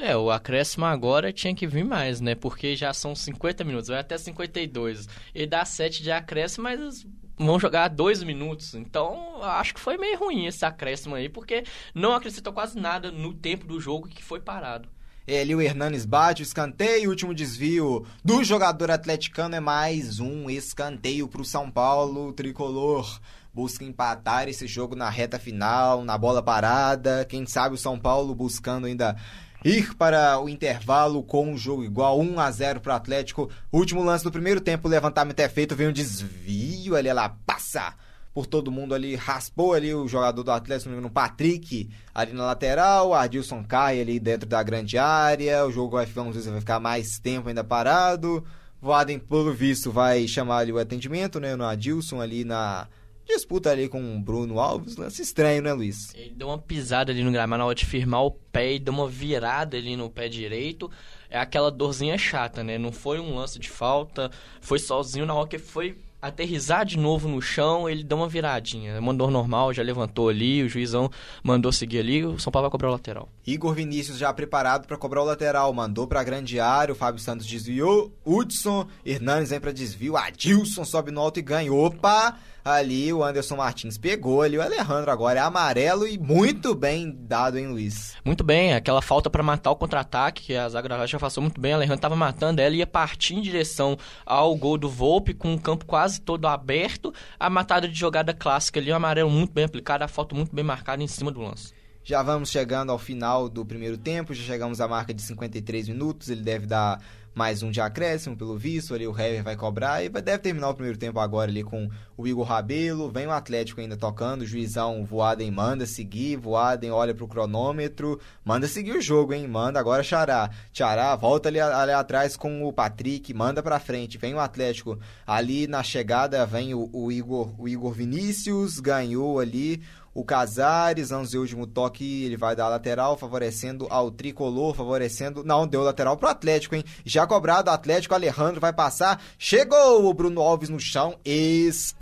É, 0.01 0.17
o 0.17 0.31
acréscimo 0.31 0.87
agora 0.87 1.31
tinha 1.31 1.55
que 1.55 1.67
vir 1.67 1.85
mais, 1.85 2.23
né? 2.23 2.35
Porque 2.35 2.75
já 2.75 2.93
são 2.95 3.15
50 3.15 3.63
minutos, 3.65 3.89
vai 3.89 3.99
até 3.99 4.17
52. 4.17 5.07
Ele 5.35 5.47
dá 5.47 5.63
7 5.63 6.03
de 6.03 6.11
acréscimo, 6.11 6.65
mas 6.65 7.07
vão 7.37 7.61
jogar 7.61 7.89
2 7.89 8.23
minutos. 8.23 8.75
Então, 8.75 9.43
acho 9.43 9.75
que 9.75 9.81
foi 9.81 9.99
meio 9.99 10.19
ruim 10.19 10.47
esse 10.47 10.65
acréscimo 10.65 11.15
aí, 11.15 11.29
porque 11.29 11.65
não 11.95 12.15
acrescentou 12.15 12.51
quase 12.51 12.81
nada 12.81 13.11
no 13.11 13.35
tempo 13.35 13.67
do 13.67 13.79
jogo 13.79 14.09
que 14.09 14.23
foi 14.23 14.41
parado. 14.41 14.89
É, 15.27 15.43
ali 15.43 15.55
o 15.55 15.61
Hernanes 15.61 16.07
bate 16.07 16.43
o 16.43 16.45
escanteio, 16.45 17.09
o 17.09 17.11
último 17.11 17.35
desvio 17.35 18.07
do 18.25 18.43
jogador 18.43 18.91
atleticano 18.91 19.55
é 19.55 19.61
mais 19.61 20.19
um 20.19 20.49
escanteio 20.49 21.29
para 21.29 21.43
o 21.43 21.45
São 21.45 21.71
Paulo, 21.71 22.29
o 22.29 22.33
tricolor 22.33 23.21
busca 23.53 23.85
empatar 23.85 24.49
esse 24.49 24.67
jogo 24.67 24.97
na 24.97 25.11
reta 25.11 25.39
final, 25.39 26.05
na 26.05 26.17
bola 26.17 26.43
parada. 26.43 27.25
Quem 27.29 27.47
sabe 27.47 27.75
o 27.75 27.79
São 27.79 27.99
Paulo 27.99 28.35
buscando 28.35 28.87
ainda 28.87 29.17
ir 29.65 29.95
para 29.95 30.39
o 30.41 30.49
intervalo 30.49 31.23
com 31.23 31.53
um 31.53 31.57
jogo 31.57 31.85
igual, 31.85 32.19
1 32.21 32.41
a 32.41 32.51
0 32.51 32.81
para 32.81 32.93
o 32.93 32.97
Atlético. 32.97 33.51
Último 33.73 34.03
lance 34.03 34.25
do 34.25 34.33
primeiro 34.33 34.61
tempo, 34.61 34.89
o 34.89 34.91
levantamento 34.91 35.41
é 35.41 35.49
feito, 35.49 35.77
vem 35.77 35.89
um 35.89 35.93
desvio 35.93 36.97
ali, 36.97 37.09
ela 37.09 37.29
passa 37.29 37.95
por 38.33 38.47
todo 38.47 38.71
mundo 38.71 38.95
ali, 38.95 39.17
raspou 39.17 39.75
ali 39.75 39.93
o 39.93 40.07
jogador 40.07 40.43
do 40.43 40.53
Atlético, 40.53 40.91
no 40.91 41.11
Patrick, 41.11 41.91
ali 42.15 42.33
na 42.33 42.47
lateral, 42.47 43.13
Adilson 43.13 43.65
cai 43.65 44.01
ali 44.01 44.21
dentro 44.21 44.49
da 44.49 44.63
grande 44.63 44.97
área, 44.97 45.67
o 45.67 45.73
jogo 45.73 45.97
vai, 45.97 46.07
ver, 46.07 46.23
vai 46.23 46.61
ficar 46.61 46.79
mais 46.79 47.19
tempo 47.19 47.49
ainda 47.49 47.65
parado. 47.65 48.45
Voaden, 48.81 49.19
pelo 49.19 49.53
visto, 49.53 49.91
vai 49.91 50.27
chamar 50.27 50.59
ali 50.59 50.73
o 50.73 50.79
atendimento, 50.79 51.39
né, 51.39 51.55
no 51.55 51.65
Adilson 51.65 52.21
ali 52.21 52.45
na 52.45 52.87
disputa 53.27 53.71
ali 53.71 53.89
com 53.89 54.17
o 54.17 54.21
Bruno 54.21 54.59
Alves, 54.59 54.97
lance 54.97 55.23
estranho, 55.23 55.63
né, 55.63 55.73
Luiz? 55.73 56.15
Ele 56.15 56.35
deu 56.37 56.49
uma 56.49 56.59
pisada 56.59 57.13
ali 57.13 57.23
no 57.23 57.31
gramado 57.31 57.59
na 57.59 57.67
hora 57.67 57.75
de 57.75 57.87
firmar 57.87 58.25
o 58.25 58.31
pé 58.31 58.75
e 58.75 58.79
deu 58.79 58.93
uma 58.93 59.09
virada 59.09 59.77
ali 59.77 59.97
no 59.97 60.11
pé 60.11 60.29
direito. 60.29 60.91
É 61.29 61.39
aquela 61.39 61.71
dorzinha 61.71 62.19
chata, 62.19 62.65
né? 62.65 62.77
Não 62.77 62.93
foi 62.93 63.21
um 63.21 63.37
lance 63.37 63.59
de 63.59 63.69
falta, 63.69 64.31
foi 64.61 64.79
sozinho 64.79 65.27
na 65.27 65.35
hora 65.35 65.49
que 65.49 65.59
foi 65.59 65.97
aterrizar 66.21 66.85
de 66.85 66.99
novo 66.99 67.29
no 67.29 67.41
chão, 67.41 67.89
ele 67.89 68.05
deu 68.05 68.19
uma 68.19 68.29
viradinha. 68.29 68.93
É 68.93 68.99
uma 68.99 69.15
dor 69.15 69.31
normal, 69.31 69.73
já 69.73 69.83
levantou 69.83 70.29
ali, 70.29 70.63
o 70.63 70.69
juizão 70.69 71.11
mandou 71.43 71.73
seguir 71.73 72.01
ali, 72.01 72.25
o 72.25 72.39
São 72.39 72.53
Paulo 72.53 72.65
vai 72.65 72.71
cobrar 72.71 72.89
o 72.89 72.93
lateral. 72.93 73.29
Igor 73.47 73.75
Vinícius 73.75 74.19
já 74.19 74.33
preparado 74.33 74.87
para 74.87 74.97
cobrar 74.97 75.23
o 75.23 75.25
lateral, 75.25 75.73
mandou 75.73 76.07
para 76.07 76.23
grande 76.23 76.61
área, 76.61 76.93
o 76.93 76.97
Fábio 76.97 77.21
Santos 77.21 77.47
desviou, 77.47 78.13
Hudson, 78.25 78.87
Hernandes 79.05 79.51
vem 79.51 79.61
para 79.61 79.73
desvio, 79.73 80.17
Adilson 80.17 80.85
sobe 80.85 81.11
no 81.11 81.21
alto 81.21 81.39
e 81.39 81.43
ganha. 81.43 81.73
Opa! 81.73 82.37
Ali 82.65 83.13
o 83.13 83.25
Anderson 83.25 83.57
Martins 83.57 83.99
pegou 83.99 84.43
ali 84.43 84.59
o 84.59 84.63
Alejandro 84.63 85.11
agora 85.11 85.41
é 85.41 85.43
amarelo 85.43 86.07
e 86.07 86.19
muito 86.19 86.75
bem 86.75 87.17
dado, 87.19 87.59
hein, 87.59 87.69
Luiz? 87.69 88.17
Muito 88.25 88.45
bem, 88.45 88.75
aquela 88.75 89.03
falta 89.03 89.31
para 89.31 89.43
matar 89.43 89.71
o 89.71 89.77
contra-ataque 89.77 90.43
que 90.43 90.57
a 90.57 90.69
zaga 90.69 90.89
da 90.89 91.07
já 91.07 91.19
passou 91.19 91.43
muito 91.43 91.61
bem, 91.61 91.73
o 91.73 91.77
Alejandro 91.77 91.97
estava 91.97 92.17
matando 92.17 92.61
ela 92.61 92.75
ia 92.75 92.87
partir 92.87 93.35
em 93.35 93.41
direção 93.41 93.97
ao 94.25 94.55
gol 94.57 94.77
do 94.77 94.89
Volpe 94.89 95.35
com 95.35 95.55
o 95.55 95.61
campo 95.61 95.85
quase 95.85 96.21
todo 96.21 96.47
aberto, 96.47 97.13
a 97.39 97.49
matada 97.49 97.89
de 97.89 97.99
jogada 97.99 98.33
clássica 98.35 98.81
ali, 98.81 98.91
o 98.91 98.95
amarelo 98.95 99.31
muito 99.31 99.53
bem 99.53 99.65
aplicado, 99.65 100.05
a 100.05 100.09
falta 100.09 100.35
muito 100.35 100.55
bem 100.55 100.65
marcada 100.65 101.03
em 101.03 101.07
cima 101.07 101.31
do 101.31 101.41
lance. 101.41 101.73
Já 102.03 102.23
vamos 102.23 102.51
chegando 102.51 102.91
ao 102.91 102.99
final 102.99 103.49
do 103.49 103.65
primeiro 103.65 103.99
tempo, 103.99 104.33
já 104.33 104.43
chegamos 104.43 104.81
à 104.81 104.89
marca 104.89 105.13
de 105.13 105.21
53 105.21 105.89
minutos, 105.89 106.31
ele 106.31 106.43
deve 106.43 106.67
dar 106.67 107.01
mais 107.35 107.63
um 107.63 107.71
de 107.71 107.81
acréscimo, 107.81 108.37
pelo 108.37 108.57
visto, 108.57 108.95
ali 108.95 109.07
o 109.07 109.19
Hever 109.19 109.43
vai 109.43 109.57
cobrar 109.57 110.05
e 110.05 110.09
vai, 110.09 110.21
deve 110.21 110.39
terminar 110.39 110.69
o 110.69 110.75
primeiro 110.75 110.99
tempo 110.99 111.21
agora 111.21 111.51
ali 111.51 111.63
com 111.63 111.89
o 112.17 112.27
Igor 112.27 112.45
Rabelo, 112.45 113.11
vem 113.11 113.27
o 113.27 113.31
Atlético 113.31 113.81
ainda 113.81 113.97
tocando, 113.97 114.43
o 114.43 114.47
juizão 114.47 115.05
Voaden 115.05 115.51
manda 115.51 115.87
seguir, 115.87 116.37
Voaden 116.37 116.91
olha 116.91 117.15
pro 117.15 117.29
cronômetro, 117.29 118.21
manda 118.45 118.67
seguir 118.67 118.93
o 118.93 119.01
jogo, 119.01 119.33
hein, 119.33 119.47
manda 119.47 119.79
agora 119.79 120.03
Xará, 120.03 120.51
Xará 120.73 121.15
volta 121.17 121.49
ali, 121.49 121.61
ali 121.61 121.93
atrás 121.93 122.37
com 122.37 122.65
o 122.65 122.73
Patrick, 122.73 123.33
manda 123.33 123.63
pra 123.63 123.81
frente, 123.81 124.19
vem 124.19 124.35
o 124.35 124.41
Atlético, 124.41 124.99
ali 125.27 125.67
na 125.67 125.83
chegada 125.83 126.45
vem 126.45 126.75
o, 126.75 126.91
o 126.93 127.13
Igor, 127.13 127.55
o 127.59 127.69
Igor 127.69 127.93
Vinícius, 127.93 128.81
ganhou 128.81 129.39
ali, 129.39 129.83
o 130.13 130.25
Casares, 130.25 131.11
ver 131.11 131.39
o 131.39 131.41
último 131.41 131.67
toque, 131.67 132.25
ele 132.25 132.37
vai 132.37 132.57
dar 132.57 132.69
lateral, 132.69 133.17
favorecendo 133.17 133.87
ao 133.91 134.11
tricolor, 134.11 134.75
favorecendo. 134.75 135.45
Não, 135.45 135.69
deu 135.69 135.83
lateral 135.83 136.17
pro 136.17 136.29
Atlético, 136.29 136.75
hein? 136.75 136.83
Já 137.05 137.25
cobrado, 137.27 137.71
Atlético, 137.71 138.15
Alejandro 138.15 138.61
vai 138.61 138.73
passar. 138.73 139.23
Chegou 139.39 140.05
o 140.09 140.15
Bruno 140.15 140.41
Alves 140.41 140.69
no 140.69 140.81
chão, 140.81 141.17
escanteio 141.25 142.01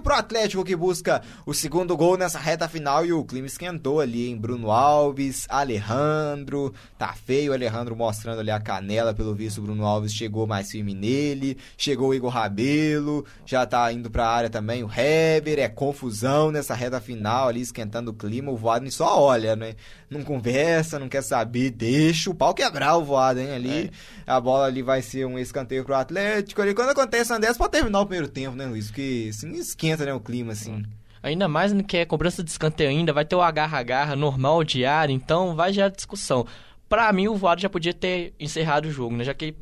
pro 0.00 0.14
Atlético 0.14 0.64
que 0.64 0.74
busca 0.74 1.22
o 1.46 1.54
segundo 1.54 1.96
gol 1.96 2.16
nessa 2.16 2.38
reta 2.38 2.68
final 2.68 3.06
e 3.06 3.12
o 3.12 3.24
clima 3.24 3.46
esquentou 3.46 4.00
ali, 4.00 4.26
hein? 4.26 4.36
Bruno 4.36 4.72
Alves, 4.72 5.46
Alejandro, 5.48 6.74
tá 6.98 7.14
feio, 7.14 7.52
Alejandro 7.52 7.94
mostrando 7.94 8.40
ali 8.40 8.50
a 8.50 8.58
canela, 8.58 9.14
pelo 9.14 9.34
visto, 9.34 9.58
o 9.58 9.62
Bruno 9.62 9.86
Alves 9.86 10.12
chegou 10.12 10.48
mais 10.48 10.68
firme 10.70 10.94
nele, 10.94 11.56
chegou 11.76 12.08
o 12.08 12.14
Igor 12.14 12.30
Rabelo, 12.30 13.24
já 13.46 13.64
tá 13.64 13.92
indo 13.92 14.10
pra 14.10 14.26
área 14.28 14.50
também 14.50 14.82
o 14.82 14.90
Heber, 14.90 15.60
é 15.60 15.68
confusão 15.68 16.39
nessa 16.52 16.74
reta 16.74 17.00
final 17.00 17.48
ali, 17.48 17.60
esquentando 17.60 18.12
o 18.12 18.14
clima, 18.14 18.52
o 18.52 18.56
Voaden 18.56 18.90
só 18.90 19.20
olha, 19.20 19.56
né? 19.56 19.74
Não 20.08 20.22
conversa, 20.22 20.96
não 20.96 21.08
quer 21.08 21.22
saber, 21.22 21.70
deixa 21.70 22.30
o 22.30 22.34
pau 22.34 22.54
quebrar 22.54 22.96
o 22.96 23.04
Voaden 23.04 23.50
ali. 23.50 23.90
É. 24.26 24.30
A 24.32 24.40
bola 24.40 24.66
ali 24.66 24.80
vai 24.80 25.02
ser 25.02 25.26
um 25.26 25.36
escanteio 25.36 25.84
pro 25.84 25.96
Atlético 25.96 26.62
ali. 26.62 26.72
Quando 26.72 26.90
acontece 26.90 27.32
uma 27.32 27.40
dessas, 27.40 27.58
pode 27.58 27.72
terminar 27.72 28.00
o 28.00 28.06
primeiro 28.06 28.28
tempo, 28.28 28.54
né, 28.54 28.66
Luiz? 28.66 28.86
Porque 28.86 29.26
assim, 29.30 29.50
esquenta, 29.54 30.04
né, 30.04 30.14
o 30.14 30.20
clima, 30.20 30.52
assim. 30.52 30.84
Ainda 31.20 31.48
mais 31.48 31.72
no 31.72 31.82
que 31.82 31.96
é 31.96 32.04
cobrança 32.04 32.44
de 32.44 32.50
escanteio 32.50 32.90
ainda, 32.90 33.12
vai 33.12 33.24
ter 33.24 33.34
o 33.34 33.42
agarra-agarra 33.42 34.14
normal 34.14 34.62
diário, 34.62 35.12
então 35.12 35.56
vai 35.56 35.72
gerar 35.72 35.88
discussão. 35.88 36.46
Pra 36.88 37.12
mim, 37.12 37.26
o 37.26 37.34
Voaden 37.34 37.62
já 37.62 37.68
podia 37.68 37.92
ter 37.92 38.32
encerrado 38.38 38.86
o 38.86 38.90
jogo, 38.92 39.16
né? 39.16 39.24
Já 39.24 39.34
que 39.34 39.54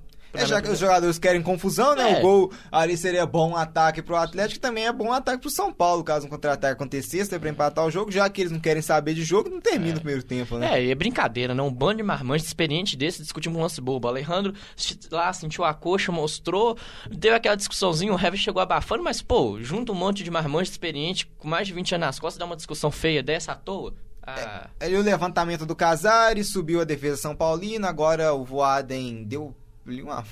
é, 0.43 0.47
já 0.47 0.61
que 0.61 0.71
os 0.71 0.79
jogadores 0.79 1.19
querem 1.19 1.43
confusão, 1.43 1.95
né? 1.95 2.13
É. 2.13 2.19
O 2.19 2.23
gol 2.23 2.53
ali 2.71 2.97
seria 2.97 3.27
bom 3.27 3.57
ataque 3.57 4.03
pro 4.03 4.17
Atlético 4.17 4.61
também 4.61 4.87
é 4.87 4.93
bom 4.93 5.13
ataque 5.13 5.41
pro 5.41 5.51
São 5.51 5.73
Paulo, 5.73 6.03
caso 6.05 6.27
um 6.27 6.31
contra-ataque 6.31 6.75
acontecesse, 6.75 7.39
pra 7.39 7.49
empatar 7.49 7.85
o 7.85 7.91
jogo, 7.91 8.11
já 8.11 8.29
que 8.29 8.41
eles 8.41 8.53
não 8.53 8.61
querem 8.61 8.83
saber 8.83 9.15
de 9.15 9.23
jogo, 9.25 9.49
não 9.49 9.61
termina 9.61 9.93
é. 9.93 9.97
o 9.97 10.01
primeiro 10.01 10.23
tempo, 10.23 10.59
né? 10.59 10.79
É, 10.79 10.85
e 10.85 10.91
é 10.91 10.95
brincadeira, 10.95 11.55
né? 11.55 11.63
Um 11.63 11.73
bando 11.73 11.99
de 11.99 12.03
marmantes 12.03 12.47
experiente 12.47 12.97
desse 12.97 13.23
discutindo 13.23 13.57
um 13.57 13.63
lance 13.63 13.81
bobo. 13.81 14.09
Alejandro 14.09 14.55
lá 15.11 15.33
sentiu 15.33 15.65
a 15.65 15.75
coxa, 15.75 16.11
mostrou, 16.13 16.77
deu 17.11 17.35
aquela 17.35 17.57
discussãozinha, 17.57 18.13
o 18.13 18.21
Heavy 18.21 18.37
chegou 18.37 18.63
abafando, 18.63 19.03
mas, 19.03 19.23
pô, 19.23 19.59
junto 19.61 19.93
um 19.93 19.97
monte 19.97 20.23
de 20.23 20.31
marmantes 20.31 20.73
experiente 20.73 21.27
com 21.39 21.49
mais 21.49 21.67
de 21.67 21.73
20 21.73 21.95
anos 21.95 22.07
nas 22.07 22.19
costas, 22.19 22.39
dá 22.39 22.45
uma 22.45 22.57
discussão 22.57 22.91
feia 22.91 23.23
dessa 23.23 23.53
à 23.53 23.55
toa. 23.55 23.95
Ah. 24.23 24.69
É, 24.79 24.89
o 24.89 25.03
levantamento 25.03 25.65
do 25.65 25.75
Casares, 25.75 26.49
subiu 26.49 26.81
a 26.81 26.85
defesa 26.85 27.17
São 27.17 27.35
Paulina, 27.35 27.89
agora 27.89 28.35
o 28.35 28.45
Voaden 28.45 29.25
deu 29.25 29.55
uma 30.03 30.25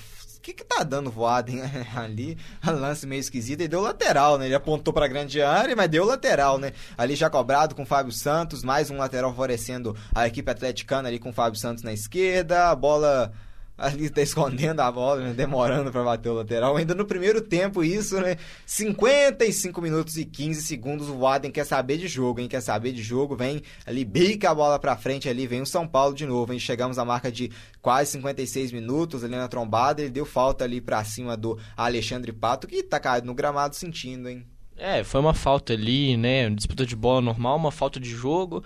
que 0.46 0.52
que 0.52 0.64
tá 0.64 0.84
dando 0.84 1.10
voada 1.10 1.50
hein? 1.50 1.60
ali? 1.96 2.38
Lance 2.64 3.04
meio 3.04 3.18
esquisito 3.18 3.62
e 3.62 3.68
deu 3.68 3.80
lateral, 3.80 4.38
né? 4.38 4.46
Ele 4.46 4.54
apontou 4.54 4.94
pra 4.94 5.08
grande 5.08 5.42
área, 5.42 5.74
mas 5.74 5.88
deu 5.88 6.04
lateral, 6.04 6.56
né? 6.56 6.72
Ali 6.96 7.16
já 7.16 7.28
cobrado 7.28 7.74
com 7.74 7.82
o 7.82 7.86
Fábio 7.86 8.12
Santos, 8.12 8.62
mais 8.62 8.88
um 8.88 8.96
lateral 8.96 9.30
favorecendo 9.30 9.96
a 10.14 10.26
equipe 10.26 10.48
atleticana 10.48 11.08
ali 11.08 11.18
com 11.18 11.30
o 11.30 11.32
Fábio 11.32 11.58
Santos 11.58 11.82
na 11.82 11.92
esquerda, 11.92 12.70
a 12.70 12.76
bola 12.76 13.32
ali 13.76 14.08
tá 14.08 14.22
escondendo 14.22 14.80
a 14.80 14.90
bola, 14.90 15.22
né? 15.22 15.32
demorando 15.34 15.90
para 15.92 16.02
bater 16.02 16.28
o 16.30 16.34
lateral. 16.34 16.76
Ainda 16.76 16.94
no 16.94 17.04
primeiro 17.04 17.40
tempo, 17.40 17.84
isso, 17.84 18.20
né? 18.20 18.36
55 18.64 19.80
minutos 19.80 20.16
e 20.16 20.24
15 20.24 20.62
segundos. 20.62 21.08
O 21.08 21.18
Waden 21.18 21.50
quer 21.50 21.64
saber 21.64 21.98
de 21.98 22.08
jogo, 22.08 22.40
hein? 22.40 22.48
Quer 22.48 22.62
saber 22.62 22.92
de 22.92 23.02
jogo, 23.02 23.36
vem 23.36 23.62
ali, 23.84 24.04
bica 24.04 24.50
a 24.50 24.54
bola 24.54 24.78
pra 24.78 24.96
frente 24.96 25.28
ali, 25.28 25.46
vem 25.46 25.60
o 25.60 25.66
São 25.66 25.86
Paulo 25.86 26.14
de 26.14 26.24
novo, 26.24 26.52
hein? 26.52 26.58
Chegamos 26.58 26.98
à 26.98 27.04
marca 27.04 27.30
de 27.30 27.50
quase 27.82 28.12
56 28.12 28.72
minutos 28.72 29.22
ali 29.22 29.36
na 29.36 29.48
trombada. 29.48 30.00
Ele 30.00 30.10
deu 30.10 30.24
falta 30.24 30.64
ali 30.64 30.80
pra 30.80 31.04
cima 31.04 31.36
do 31.36 31.58
Alexandre 31.76 32.32
Pato, 32.32 32.66
que 32.66 32.82
tá 32.82 32.98
caído 32.98 33.26
no 33.26 33.34
gramado 33.34 33.76
sentindo, 33.76 34.28
hein? 34.28 34.46
É, 34.76 35.02
foi 35.02 35.20
uma 35.20 35.32
falta 35.32 35.72
ali, 35.72 36.16
né? 36.16 36.50
Disputa 36.50 36.84
de 36.84 36.94
bola 36.94 37.20
normal, 37.20 37.56
uma 37.56 37.72
falta 37.72 37.98
de 37.98 38.10
jogo. 38.10 38.62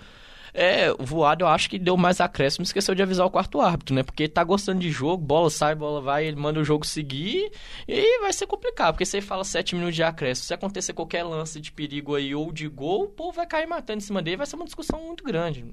É, 0.53 0.91
o 0.91 1.05
voado 1.05 1.43
eu 1.43 1.47
acho 1.47 1.69
que 1.69 1.79
deu 1.79 1.95
mais 1.95 2.19
acréscimo, 2.19 2.63
esqueceu 2.63 2.93
de 2.93 3.01
avisar 3.01 3.25
o 3.25 3.31
quarto 3.31 3.61
árbitro, 3.61 3.95
né? 3.95 4.03
Porque 4.03 4.27
tá 4.27 4.43
gostando 4.43 4.79
de 4.79 4.91
jogo, 4.91 5.23
bola 5.23 5.49
sai, 5.49 5.75
bola 5.75 6.01
vai, 6.01 6.25
ele 6.25 6.35
manda 6.35 6.59
o 6.59 6.63
jogo 6.63 6.85
seguir 6.85 7.51
e 7.87 8.19
vai 8.21 8.33
ser 8.33 8.47
complicado, 8.47 8.93
porque 8.93 9.05
você 9.05 9.21
fala 9.21 9.43
7 9.43 9.75
minutos 9.75 9.95
de 9.95 10.03
acréscimo, 10.03 10.47
se 10.47 10.53
acontecer 10.53 10.93
qualquer 10.93 11.23
lance 11.23 11.59
de 11.59 11.71
perigo 11.71 12.15
aí 12.15 12.35
ou 12.35 12.51
de 12.51 12.67
gol, 12.67 13.03
o 13.03 13.09
povo 13.09 13.31
vai 13.31 13.47
cair 13.47 13.67
matando 13.67 13.99
em 13.99 14.01
cima 14.01 14.21
dele, 14.21 14.37
vai 14.37 14.45
ser 14.45 14.55
uma 14.55 14.65
discussão 14.65 15.01
muito 15.05 15.23
grande. 15.23 15.65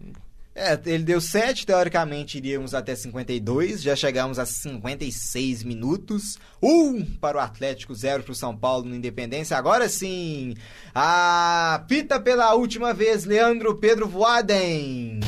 É, 0.54 0.78
ele 0.86 1.04
deu 1.04 1.20
7, 1.20 1.64
teoricamente 1.64 2.36
iríamos 2.36 2.74
até 2.74 2.94
52, 2.94 3.80
já 3.80 3.94
chegamos 3.94 4.38
a 4.38 4.46
56 4.46 5.62
minutos. 5.62 6.36
1 6.60 6.68
um 6.68 7.04
para 7.04 7.38
o 7.38 7.40
Atlético, 7.40 7.94
0 7.94 8.24
para 8.24 8.32
o 8.32 8.34
São 8.34 8.56
Paulo 8.56 8.84
no 8.84 8.94
Independência. 8.94 9.56
Agora 9.56 9.88
sim, 9.88 10.54
a 10.94 11.84
pita 11.86 12.18
pela 12.18 12.54
última 12.54 12.92
vez, 12.92 13.24
Leandro 13.24 13.76
Pedro 13.76 14.08
Voaden. 14.08 15.20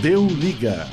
Deu 0.00 0.26
liga. 0.26 0.86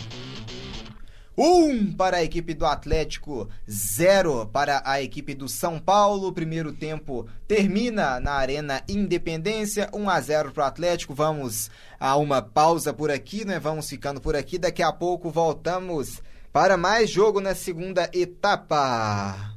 1 1.37 1.93
para 1.93 2.17
a 2.17 2.23
equipe 2.23 2.53
do 2.53 2.65
Atlético, 2.65 3.49
0 3.69 4.47
para 4.53 4.83
a 4.85 5.01
equipe 5.01 5.33
do 5.33 5.47
São 5.47 5.79
Paulo. 5.79 6.27
O 6.27 6.33
primeiro 6.33 6.71
tempo 6.71 7.27
termina 7.47 8.19
na 8.19 8.33
Arena 8.33 8.83
Independência, 8.87 9.89
1 9.93 10.09
a 10.09 10.21
0 10.21 10.51
para 10.51 10.63
o 10.63 10.67
Atlético. 10.67 11.13
Vamos 11.13 11.71
a 11.99 12.15
uma 12.17 12.41
pausa 12.41 12.93
por 12.93 13.09
aqui, 13.09 13.45
né? 13.45 13.59
Vamos 13.59 13.89
ficando 13.89 14.21
por 14.21 14.35
aqui. 14.35 14.59
Daqui 14.59 14.83
a 14.83 14.91
pouco 14.91 15.31
voltamos 15.31 16.21
para 16.51 16.77
mais 16.77 17.09
jogo 17.09 17.41
na 17.41 17.55
segunda 17.55 18.07
etapa. 18.13 19.55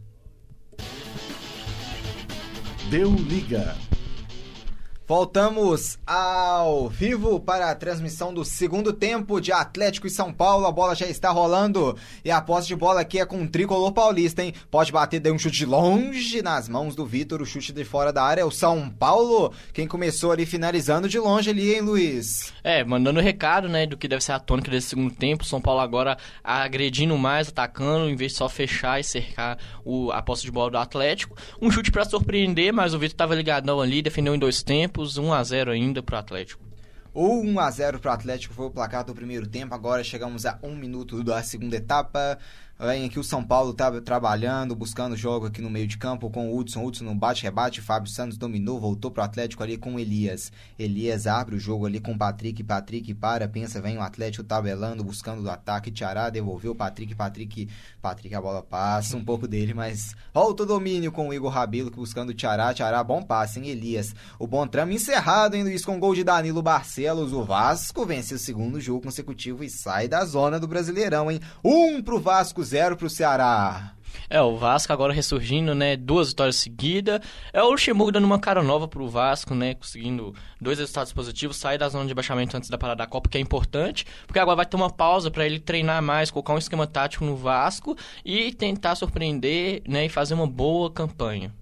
Deu 2.89 3.13
liga. 3.13 3.77
Voltamos 5.09 6.01
ao 6.05 6.89
vivo 6.89 7.39
para 7.39 7.71
a 7.71 7.75
transmissão 7.77 8.35
do 8.35 8.45
segundo 8.45 8.93
tempo 8.93 9.41
de 9.41 9.53
Atlético 9.53 10.09
e 10.09 10.11
São 10.11 10.33
Paulo. 10.33 10.67
A 10.67 10.73
bola 10.73 10.97
já 10.97 11.07
está 11.07 11.31
rolando 11.31 11.97
e 12.25 12.31
a 12.33 12.41
posse 12.41 12.67
de 12.67 12.75
bola 12.75 13.03
aqui 13.03 13.21
é 13.21 13.25
com 13.25 13.41
o 13.41 13.47
tricolor 13.49 13.93
paulista, 13.93 14.43
hein? 14.43 14.53
Pode 14.69 14.91
bater, 14.91 15.21
deu 15.21 15.33
um 15.33 15.39
chute 15.39 15.59
de 15.59 15.65
longe 15.65 16.43
nas 16.43 16.69
mãos 16.69 16.97
do 16.97 17.07
Vitor, 17.07 17.41
o 17.41 17.47
chute 17.47 17.73
de 17.73 17.85
fora 17.85 18.13
da 18.13 18.25
área. 18.25 18.41
É 18.41 18.45
o 18.45 18.51
São 18.51 18.91
Paulo 18.91 19.53
quem 19.73 19.87
começou 19.87 20.33
ali 20.33 20.45
finalizando 20.45 21.09
de 21.09 21.21
longe 21.21 21.51
ali, 21.51 21.73
hein, 21.73 21.83
Luiz? 21.83 22.53
É, 22.65 22.83
mandando 22.83 23.21
recado, 23.21 23.69
né, 23.69 23.87
do 23.87 23.97
que 23.97 24.09
deve 24.09 24.25
ser 24.25 24.33
a 24.33 24.41
tônica 24.41 24.73
desse 24.73 24.89
segundo 24.89 25.15
tempo. 25.15 25.45
São 25.45 25.61
Paulo 25.61 25.83
agora 25.83 26.19
agredindo 26.43 27.17
mais, 27.17 27.49
atacando, 27.49 28.11
em 28.11 28.17
vez 28.17 28.33
de 28.33 28.39
só 28.39 28.49
fechar 28.49 28.99
e 28.99 29.05
cercar 29.05 29.57
o, 29.85 30.11
a 30.11 30.21
posse 30.21 30.43
de 30.43 30.51
bola 30.51 30.73
do 30.73 30.79
Atlético. 30.79 31.37
Um 31.63 31.71
chute 31.71 31.93
para 31.93 32.05
surpreender, 32.05 32.73
mas 32.73 32.93
o 32.93 32.99
Vitor 32.99 33.15
estava 33.15 33.37
ligadão 33.37 33.81
ali, 33.81 34.03
defendeu 34.03 34.35
em 34.35 34.39
dois 34.39 34.65
tempos 34.65 34.96
tempos, 34.97 35.19
1 35.19 35.33
a 35.33 35.45
0 35.45 35.71
ainda 35.71 36.03
para 36.03 36.17
o 36.17 36.19
Atlético. 36.19 36.65
O 37.13 37.41
1 37.41 37.61
a 37.61 37.71
0 37.71 37.99
para 37.99 38.11
o 38.11 38.15
Atlético 38.15 38.55
foi 38.55 38.67
o 38.67 38.71
placar 38.71 39.05
do 39.05 39.15
primeiro 39.15 39.47
tempo. 39.47 39.75
Agora 39.75 40.03
chegamos 40.03 40.47
a 40.47 40.59
um 40.63 40.75
minuto 40.75 41.23
da 41.23 41.43
segunda 41.43 41.77
etapa. 41.77 42.39
Vem 42.79 43.07
aqui 43.07 43.19
o 43.19 43.25
São 43.25 43.43
Paulo 43.43 43.73
tá 43.73 43.91
trabalhando, 44.03 44.77
buscando 44.77 45.17
jogo 45.17 45.47
aqui 45.47 45.63
no 45.63 45.71
meio 45.71 45.87
de 45.87 45.97
campo 45.97 46.29
com 46.29 46.51
o 46.51 46.59
Hudson. 46.59 46.85
Hudson 46.85 47.05
no 47.05 47.15
bate-rebate, 47.15 47.81
Fábio 47.81 48.11
Santos 48.11 48.37
dominou, 48.37 48.79
voltou 48.79 49.11
pro 49.11 49.23
Atlético 49.23 49.63
ali 49.63 49.79
com 49.79 49.95
o 49.95 49.99
Elias. 49.99 50.53
Elias 50.79 51.27
abre 51.27 51.57
o 51.57 51.59
jogo 51.59 51.87
ali 51.87 52.01
com 52.01 52.13
o 52.13 52.19
Patrick. 52.19 52.63
Patrick 52.63 53.15
para, 53.15 53.49
pensa, 53.49 53.81
vem 53.81 53.97
o 53.97 54.03
Atlético 54.03 54.45
tabelando, 54.45 55.03
buscando 55.03 55.43
o 55.43 55.51
ataque. 55.51 55.91
Tiará 55.91 56.29
devolveu 56.29 56.75
Patrick. 56.75 57.15
Patrick, 57.15 57.67
Patrick 58.03 58.35
a 58.35 58.43
bola 58.43 58.63
passa 58.63 59.17
um 59.17 59.25
pouco 59.25 59.49
dele, 59.49 59.73
mas 59.73 60.15
volta 60.35 60.65
o 60.65 60.67
domínio 60.67 61.11
com 61.11 61.29
o 61.29 61.33
Igor 61.33 61.51
Rabelo 61.51 61.91
buscando 61.91 62.29
o 62.29 62.35
Tiará. 62.35 62.75
Tiará, 62.75 63.03
bom 63.03 63.23
passe, 63.23 63.59
hein, 63.59 63.69
Elias. 63.69 64.15
O 64.39 64.47
bom 64.47 64.67
trama 64.67 64.93
encerrado, 64.93 65.57
hein, 65.57 65.63
Luiz, 65.63 65.83
com 65.83 65.99
gol 65.99 66.15
de 66.15 66.23
Danilo 66.23 66.61
Barcelos. 66.61 67.33
O 67.33 67.43
Vasco 67.43 68.05
vence 68.05 68.35
o 68.35 68.39
segundo 68.39 68.79
jogo 68.83 69.01
consecutivo 69.01 69.65
e 69.65 69.71
sai 69.71 70.09
da 70.09 70.23
zona 70.27 70.61
do 70.61 70.69
Brasileirão, 70.69 71.31
hein. 71.31 71.41
Um 71.65 72.03
pro 72.03 72.21
Vasco, 72.21 72.66
0 72.67 72.97
para 72.97 73.07
o 73.07 73.11
Ceará. 73.11 73.93
É, 74.29 74.41
o 74.41 74.57
Vasco 74.57 74.93
agora 74.93 75.13
ressurgindo, 75.13 75.75
né? 75.75 75.97
Duas 75.97 76.29
vitórias 76.29 76.57
seguidas. 76.57 77.21
É 77.53 77.63
o 77.63 77.71
Luxemburgo 77.71 78.13
dando 78.13 78.25
uma 78.25 78.41
cara 78.41 78.63
nova 78.63 78.89
pro 78.89 79.09
Vasco, 79.09 79.55
né? 79.55 79.75
Conseguindo 79.75 80.35
dois 80.61 80.79
resultados 80.79 81.13
positivos, 81.13 81.57
sair 81.57 81.79
da 81.79 81.89
zona 81.89 82.07
de 82.07 82.15
baixamento 82.15 82.57
antes 82.57 82.69
da 82.69 82.79
parada 82.79 82.99
da 82.99 83.07
Copa, 83.07 83.29
que 83.29 83.39
é 83.39 83.41
importante, 83.41 84.05
porque 84.27 84.39
agora 84.39 84.57
vai 84.57 84.67
ter 84.67 84.77
uma 84.77 84.91
pausa 84.91 85.31
para 85.31 85.47
ele 85.47 85.61
treinar 85.61 86.03
mais, 86.03 86.31
colocar 86.31 86.55
um 86.55 86.59
esquema 86.59 86.87
tático 86.87 87.25
no 87.25 87.37
Vasco 87.37 87.97
e 88.25 88.53
tentar 88.53 88.97
surpreender, 88.97 89.83
né? 89.87 90.07
E 90.07 90.09
fazer 90.09 90.35
uma 90.35 90.47
boa 90.47 90.91
campanha. 90.91 91.55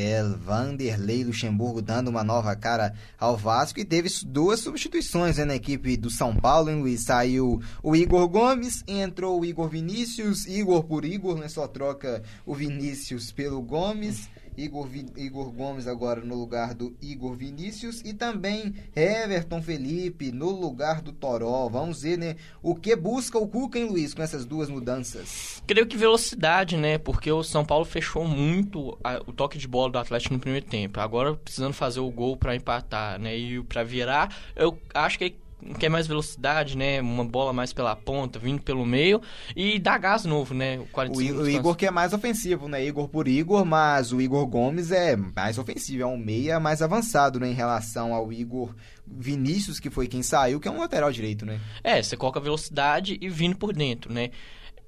É, 0.00 0.22
Vanderlei 0.22 1.24
Luxemburgo 1.24 1.82
dando 1.82 2.06
uma 2.06 2.22
nova 2.22 2.54
cara 2.54 2.94
ao 3.18 3.36
Vasco 3.36 3.80
e 3.80 3.84
teve 3.84 4.08
duas 4.24 4.60
substituições 4.60 5.38
né, 5.38 5.44
na 5.44 5.56
equipe 5.56 5.96
do 5.96 6.08
São 6.08 6.36
Paulo, 6.36 6.70
hein, 6.70 6.80
Luiz? 6.80 7.02
Saiu 7.02 7.60
o 7.82 7.96
Igor 7.96 8.28
Gomes, 8.28 8.84
entrou 8.86 9.40
o 9.40 9.44
Igor 9.44 9.68
Vinícius, 9.68 10.46
Igor 10.46 10.84
por 10.84 11.04
Igor, 11.04 11.36
né? 11.36 11.48
Só 11.48 11.66
troca 11.66 12.22
o 12.46 12.54
Vinícius 12.54 13.32
pelo 13.32 13.60
Gomes. 13.60 14.28
Igor, 14.58 14.88
Igor 15.16 15.52
Gomes 15.52 15.86
agora 15.86 16.20
no 16.20 16.34
lugar 16.34 16.74
do 16.74 16.96
Igor 17.00 17.34
Vinícius 17.34 18.02
e 18.04 18.12
também 18.12 18.74
Everton 18.94 19.62
Felipe 19.62 20.32
no 20.32 20.50
lugar 20.50 21.00
do 21.00 21.12
Toró. 21.12 21.68
Vamos 21.68 22.02
ver, 22.02 22.18
né, 22.18 22.36
o 22.60 22.74
que 22.74 22.96
busca 22.96 23.38
o 23.38 23.46
Cuca, 23.46 23.78
hein, 23.78 23.88
Luiz, 23.88 24.12
com 24.12 24.22
essas 24.22 24.44
duas 24.44 24.68
mudanças? 24.68 25.62
Creio 25.64 25.86
que 25.86 25.96
velocidade, 25.96 26.76
né, 26.76 26.98
porque 26.98 27.30
o 27.30 27.44
São 27.44 27.64
Paulo 27.64 27.84
fechou 27.84 28.26
muito 28.26 28.98
a, 29.04 29.20
o 29.24 29.32
toque 29.32 29.56
de 29.56 29.68
bola 29.68 29.92
do 29.92 29.98
Atlético 29.98 30.34
no 30.34 30.40
primeiro 30.40 30.66
tempo. 30.66 30.98
Agora 30.98 31.34
precisando 31.36 31.72
fazer 31.72 32.00
o 32.00 32.10
gol 32.10 32.36
para 32.36 32.56
empatar, 32.56 33.18
né, 33.20 33.36
e 33.36 33.62
para 33.62 33.84
virar, 33.84 34.36
eu 34.56 34.76
acho 34.92 35.18
que 35.18 35.36
quer 35.78 35.88
mais 35.88 36.06
velocidade, 36.06 36.76
né? 36.76 37.00
Uma 37.00 37.24
bola 37.24 37.52
mais 37.52 37.72
pela 37.72 37.94
ponta, 37.96 38.38
vindo 38.38 38.62
pelo 38.62 38.86
meio 38.86 39.20
e 39.56 39.78
dá 39.78 39.98
gás 39.98 40.24
novo, 40.24 40.54
né? 40.54 40.78
O, 40.78 41.18
o 41.18 41.48
Igor 41.48 41.76
que 41.76 41.86
é 41.86 41.90
mais 41.90 42.12
ofensivo, 42.12 42.68
né? 42.68 42.84
Igor 42.84 43.08
por 43.08 43.26
Igor, 43.28 43.64
mas 43.64 44.12
o 44.12 44.20
Igor 44.20 44.46
Gomes 44.46 44.90
é 44.90 45.16
mais 45.16 45.58
ofensivo, 45.58 46.02
é 46.02 46.06
um 46.06 46.16
meia 46.16 46.60
mais 46.60 46.82
avançado, 46.82 47.40
né? 47.40 47.48
Em 47.48 47.54
relação 47.54 48.14
ao 48.14 48.32
Igor 48.32 48.74
Vinícius, 49.06 49.80
que 49.80 49.90
foi 49.90 50.06
quem 50.06 50.22
saiu, 50.22 50.60
que 50.60 50.68
é 50.68 50.70
um 50.70 50.80
lateral 50.80 51.10
direito, 51.10 51.44
né? 51.44 51.60
É, 51.82 52.02
você 52.02 52.16
coloca 52.16 52.40
velocidade 52.40 53.18
e 53.20 53.28
vindo 53.28 53.56
por 53.56 53.72
dentro, 53.72 54.12
né? 54.12 54.30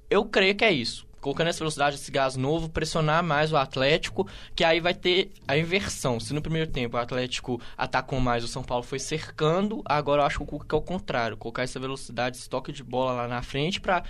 Eu 0.09 0.25
creio 0.25 0.55
que 0.55 0.65
é 0.65 0.71
isso 0.71 1.10
colocando 1.21 1.47
essa 1.47 1.59
velocidade, 1.59 1.95
esse 1.95 2.11
gás 2.11 2.35
novo, 2.35 2.67
pressionar 2.67 3.23
mais 3.23 3.53
o 3.53 3.57
Atlético, 3.57 4.27
que 4.55 4.63
aí 4.63 4.79
vai 4.79 4.93
ter 4.93 5.31
a 5.47 5.57
inversão. 5.57 6.19
Se 6.19 6.33
no 6.33 6.41
primeiro 6.41 6.69
tempo 6.69 6.97
o 6.97 6.99
Atlético 6.99 7.61
atacou 7.77 8.19
mais, 8.19 8.43
o 8.43 8.47
São 8.47 8.63
Paulo 8.63 8.83
foi 8.83 8.99
cercando, 8.99 9.81
agora 9.85 10.23
eu 10.23 10.25
acho 10.25 10.37
que 10.39 10.43
o 10.43 10.47
Cuca 10.47 10.75
é 10.75 10.79
o 10.79 10.81
contrário, 10.81 11.37
colocar 11.37 11.63
essa 11.63 11.79
velocidade, 11.79 12.37
esse 12.37 12.49
toque 12.49 12.71
de 12.73 12.83
bola 12.83 13.13
lá 13.13 13.27
na 13.27 13.41
frente 13.41 13.79
para 13.79 14.03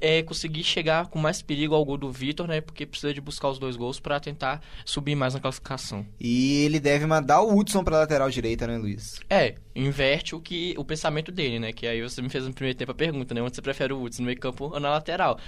é, 0.00 0.22
conseguir 0.22 0.62
chegar 0.62 1.06
com 1.06 1.18
mais 1.18 1.42
perigo 1.42 1.74
ao 1.74 1.84
gol 1.84 1.96
do 1.96 2.10
Vitor, 2.10 2.46
né? 2.46 2.60
Porque 2.60 2.86
precisa 2.86 3.12
de 3.12 3.20
buscar 3.20 3.48
os 3.48 3.58
dois 3.58 3.76
gols 3.76 3.98
para 3.98 4.20
tentar 4.20 4.60
subir 4.84 5.14
mais 5.14 5.34
na 5.34 5.40
classificação. 5.40 6.06
E 6.20 6.64
ele 6.64 6.78
deve 6.78 7.06
mandar 7.06 7.40
o 7.40 7.56
Hudson 7.56 7.82
para 7.82 7.98
lateral 7.98 8.30
direita, 8.30 8.66
né, 8.66 8.76
Luiz? 8.76 9.20
É, 9.28 9.54
inverte 9.74 10.34
o 10.34 10.40
que 10.40 10.74
o 10.76 10.84
pensamento 10.84 11.32
dele, 11.32 11.58
né? 11.58 11.72
Que 11.72 11.86
aí 11.86 12.02
você 12.02 12.20
me 12.20 12.28
fez 12.28 12.46
no 12.46 12.52
primeiro 12.52 12.76
tempo 12.76 12.92
a 12.92 12.94
pergunta, 12.94 13.34
né? 13.34 13.42
Onde 13.42 13.56
você 13.56 13.62
prefere 13.62 13.92
o 13.92 14.02
Hudson, 14.02 14.22
no 14.22 14.26
meio 14.26 14.38
campo 14.38 14.66
ou 14.72 14.80
na 14.80 14.90
lateral? 14.90 15.38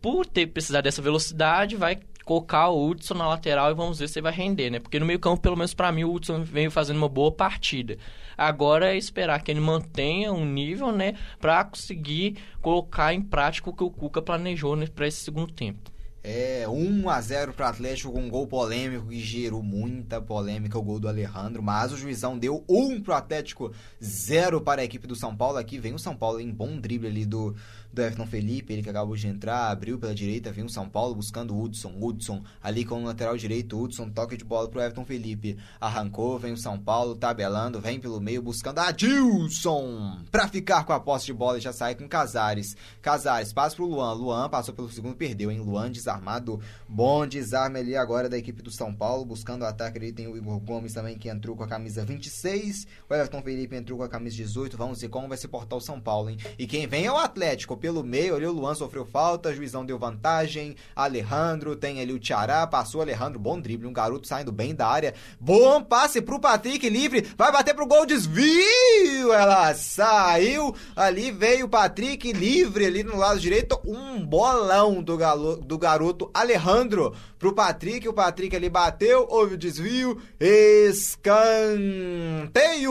Por 0.00 0.26
ter 0.26 0.46
precisar 0.46 0.80
dessa 0.80 1.02
velocidade, 1.02 1.76
vai 1.76 1.98
colocar 2.24 2.68
o 2.68 2.86
Hudson 2.86 3.14
na 3.14 3.26
lateral 3.26 3.70
e 3.70 3.74
vamos 3.74 3.98
ver 3.98 4.06
se 4.06 4.18
ele 4.18 4.24
vai 4.24 4.32
render, 4.32 4.68
né? 4.68 4.78
Porque 4.78 5.00
no 5.00 5.06
meio 5.06 5.18
campo, 5.18 5.40
pelo 5.40 5.56
menos 5.56 5.72
para 5.72 5.90
mim, 5.90 6.04
o 6.04 6.12
Hudson 6.12 6.42
veio 6.42 6.70
fazendo 6.70 6.98
uma 6.98 7.08
boa 7.08 7.32
partida. 7.32 7.96
Agora 8.36 8.92
é 8.92 8.98
esperar 8.98 9.42
que 9.42 9.50
ele 9.50 9.60
mantenha 9.60 10.30
um 10.30 10.44
nível, 10.44 10.92
né? 10.92 11.14
Para 11.40 11.64
conseguir 11.64 12.36
colocar 12.60 13.14
em 13.14 13.22
prática 13.22 13.70
o 13.70 13.72
que 13.72 13.82
o 13.82 13.90
Cuca 13.90 14.20
planejou 14.20 14.76
né, 14.76 14.86
para 14.86 15.06
esse 15.08 15.22
segundo 15.22 15.52
tempo. 15.52 15.90
É, 16.22 16.68
1 16.68 17.08
a 17.08 17.20
0 17.20 17.52
para 17.54 17.68
Atlético 17.68 18.12
com 18.12 18.20
um 18.20 18.28
gol 18.28 18.46
polêmico 18.46 19.06
que 19.06 19.18
gerou 19.18 19.62
muita 19.62 20.20
polêmica 20.20 20.78
o 20.78 20.82
gol 20.82 20.98
do 21.00 21.08
Alejandro, 21.08 21.62
mas 21.62 21.92
o 21.92 21.96
juizão 21.96 22.36
deu 22.36 22.62
1 22.68 23.00
para 23.02 23.16
Atlético, 23.16 23.72
0 24.02 24.60
para 24.60 24.82
a 24.82 24.84
equipe 24.84 25.06
do 25.06 25.16
São 25.16 25.34
Paulo. 25.34 25.56
Aqui 25.56 25.78
vem 25.78 25.94
o 25.94 25.98
São 25.98 26.14
Paulo 26.14 26.40
em 26.40 26.50
bom 26.50 26.78
drible 26.78 27.08
ali 27.08 27.24
do 27.24 27.54
do 27.92 28.02
Everton 28.02 28.26
Felipe, 28.26 28.72
ele 28.72 28.82
que 28.82 28.90
acabou 28.90 29.16
de 29.16 29.26
entrar, 29.26 29.70
abriu 29.70 29.98
pela 29.98 30.14
direita, 30.14 30.52
vem 30.52 30.64
o 30.64 30.68
São 30.68 30.88
Paulo 30.88 31.14
buscando 31.14 31.54
o 31.54 31.62
Hudson, 31.62 31.94
Hudson 32.00 32.42
ali 32.62 32.84
com 32.84 33.02
o 33.02 33.06
lateral 33.06 33.36
direito, 33.36 33.80
Hudson 33.80 34.10
toque 34.10 34.36
de 34.36 34.44
bola 34.44 34.68
pro 34.68 34.80
Everton 34.80 35.04
Felipe, 35.04 35.56
arrancou, 35.80 36.38
vem 36.38 36.52
o 36.52 36.56
São 36.56 36.78
Paulo 36.78 37.16
tabelando, 37.16 37.80
vem 37.80 37.98
pelo 37.98 38.20
meio 38.20 38.42
buscando 38.42 38.78
a 38.78 38.90
Dilson 38.90 40.18
pra 40.30 40.48
ficar 40.48 40.84
com 40.84 40.92
a 40.92 41.00
posse 41.00 41.26
de 41.26 41.32
bola 41.32 41.58
e 41.58 41.60
já 41.60 41.72
sai 41.72 41.94
com 41.94 42.08
Casares, 42.08 42.76
Casares 43.00 43.52
passa 43.52 43.76
pro 43.76 43.86
Luan, 43.86 44.12
Luan 44.12 44.48
passou 44.48 44.74
pelo 44.74 44.90
segundo, 44.90 45.16
perdeu, 45.16 45.50
hein, 45.50 45.60
Luan 45.60 45.90
desarmado, 45.90 46.60
bom 46.86 47.26
desarme 47.26 47.78
ali 47.80 47.96
agora 47.96 48.28
da 48.28 48.36
equipe 48.36 48.62
do 48.62 48.70
São 48.70 48.94
Paulo, 48.94 49.24
buscando 49.24 49.62
o 49.62 49.66
ataque, 49.66 49.98
ele 49.98 50.12
tem 50.12 50.28
o 50.28 50.36
Igor 50.36 50.60
Gomes 50.60 50.92
também 50.92 51.16
que 51.16 51.28
entrou 51.28 51.56
com 51.56 51.64
a 51.64 51.68
camisa 51.68 52.04
26, 52.04 52.86
o 53.08 53.14
Everton 53.14 53.42
Felipe 53.42 53.76
entrou 53.76 53.98
com 53.98 54.04
a 54.04 54.08
camisa 54.08 54.36
18, 54.36 54.76
vamos 54.76 55.00
ver 55.00 55.08
como 55.08 55.28
vai 55.28 55.38
se 55.38 55.48
portar 55.48 55.78
o 55.78 55.82
São 55.82 56.00
Paulo, 56.00 56.28
hein, 56.30 56.36
e 56.58 56.66
quem 56.66 56.86
vem 56.86 57.06
é 57.06 57.12
o 57.12 57.16
Atlético, 57.16 57.77
pelo 57.78 58.02
meio 58.02 58.34
ali, 58.34 58.44
o 58.46 58.52
Luan 58.52 58.74
sofreu 58.74 59.06
falta, 59.06 59.54
juizão 59.54 59.86
deu 59.86 59.98
vantagem, 59.98 60.76
Alejandro 60.94 61.76
tem 61.76 62.00
ali 62.00 62.12
o 62.12 62.18
Tiará, 62.18 62.66
passou 62.66 63.00
Alejandro, 63.00 63.38
bom 63.38 63.60
drible, 63.60 63.86
um 63.86 63.92
garoto 63.92 64.26
saindo 64.26 64.52
bem 64.52 64.74
da 64.74 64.86
área, 64.86 65.14
bom 65.40 65.82
passe 65.82 66.20
pro 66.20 66.40
Patrick, 66.40 66.88
livre, 66.88 67.26
vai 67.36 67.52
bater 67.52 67.74
pro 67.74 67.86
gol, 67.86 68.04
desvio, 68.04 69.32
ela 69.32 69.72
saiu, 69.74 70.74
ali 70.96 71.30
veio 71.30 71.66
o 71.66 71.68
Patrick 71.68 72.32
livre 72.32 72.84
ali 72.84 73.02
no 73.02 73.16
lado 73.16 73.38
direito, 73.40 73.80
um 73.84 74.24
bolão 74.24 75.02
do, 75.02 75.16
galo, 75.16 75.56
do 75.56 75.78
garoto 75.78 76.30
Alejandro 76.34 77.14
pro 77.38 77.54
Patrick, 77.54 78.08
o 78.08 78.12
Patrick 78.12 78.56
ali 78.56 78.68
bateu, 78.68 79.26
houve 79.30 79.54
o 79.54 79.58
desvio, 79.58 80.20
escanteio 80.40 81.78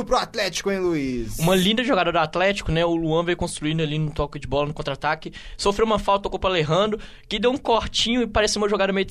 pro 0.05 0.15
Atlético, 0.15 0.71
hein, 0.71 0.79
Luiz? 0.79 1.37
Uma 1.39 1.55
linda 1.55 1.83
jogada 1.83 2.11
do 2.11 2.17
Atlético, 2.17 2.71
né, 2.71 2.85
o 2.85 2.95
Luan 2.95 3.25
veio 3.25 3.35
construindo 3.37 3.81
ali 3.81 3.99
no 3.99 4.11
toque 4.11 4.39
de 4.39 4.47
bola, 4.47 4.67
no 4.67 4.73
contra-ataque, 4.77 5.33
sofreu 5.57 5.85
uma 5.85 5.99
falta, 5.99 6.23
tocou 6.23 6.39
para 6.39 6.51
Alejandro, 6.51 6.99
que 7.27 7.39
deu 7.39 7.51
um 7.51 7.57
cortinho 7.57 8.21
e 8.21 8.27
parecia 8.27 8.61
uma 8.61 8.69
jogada 8.69 8.93
meio 8.93 9.05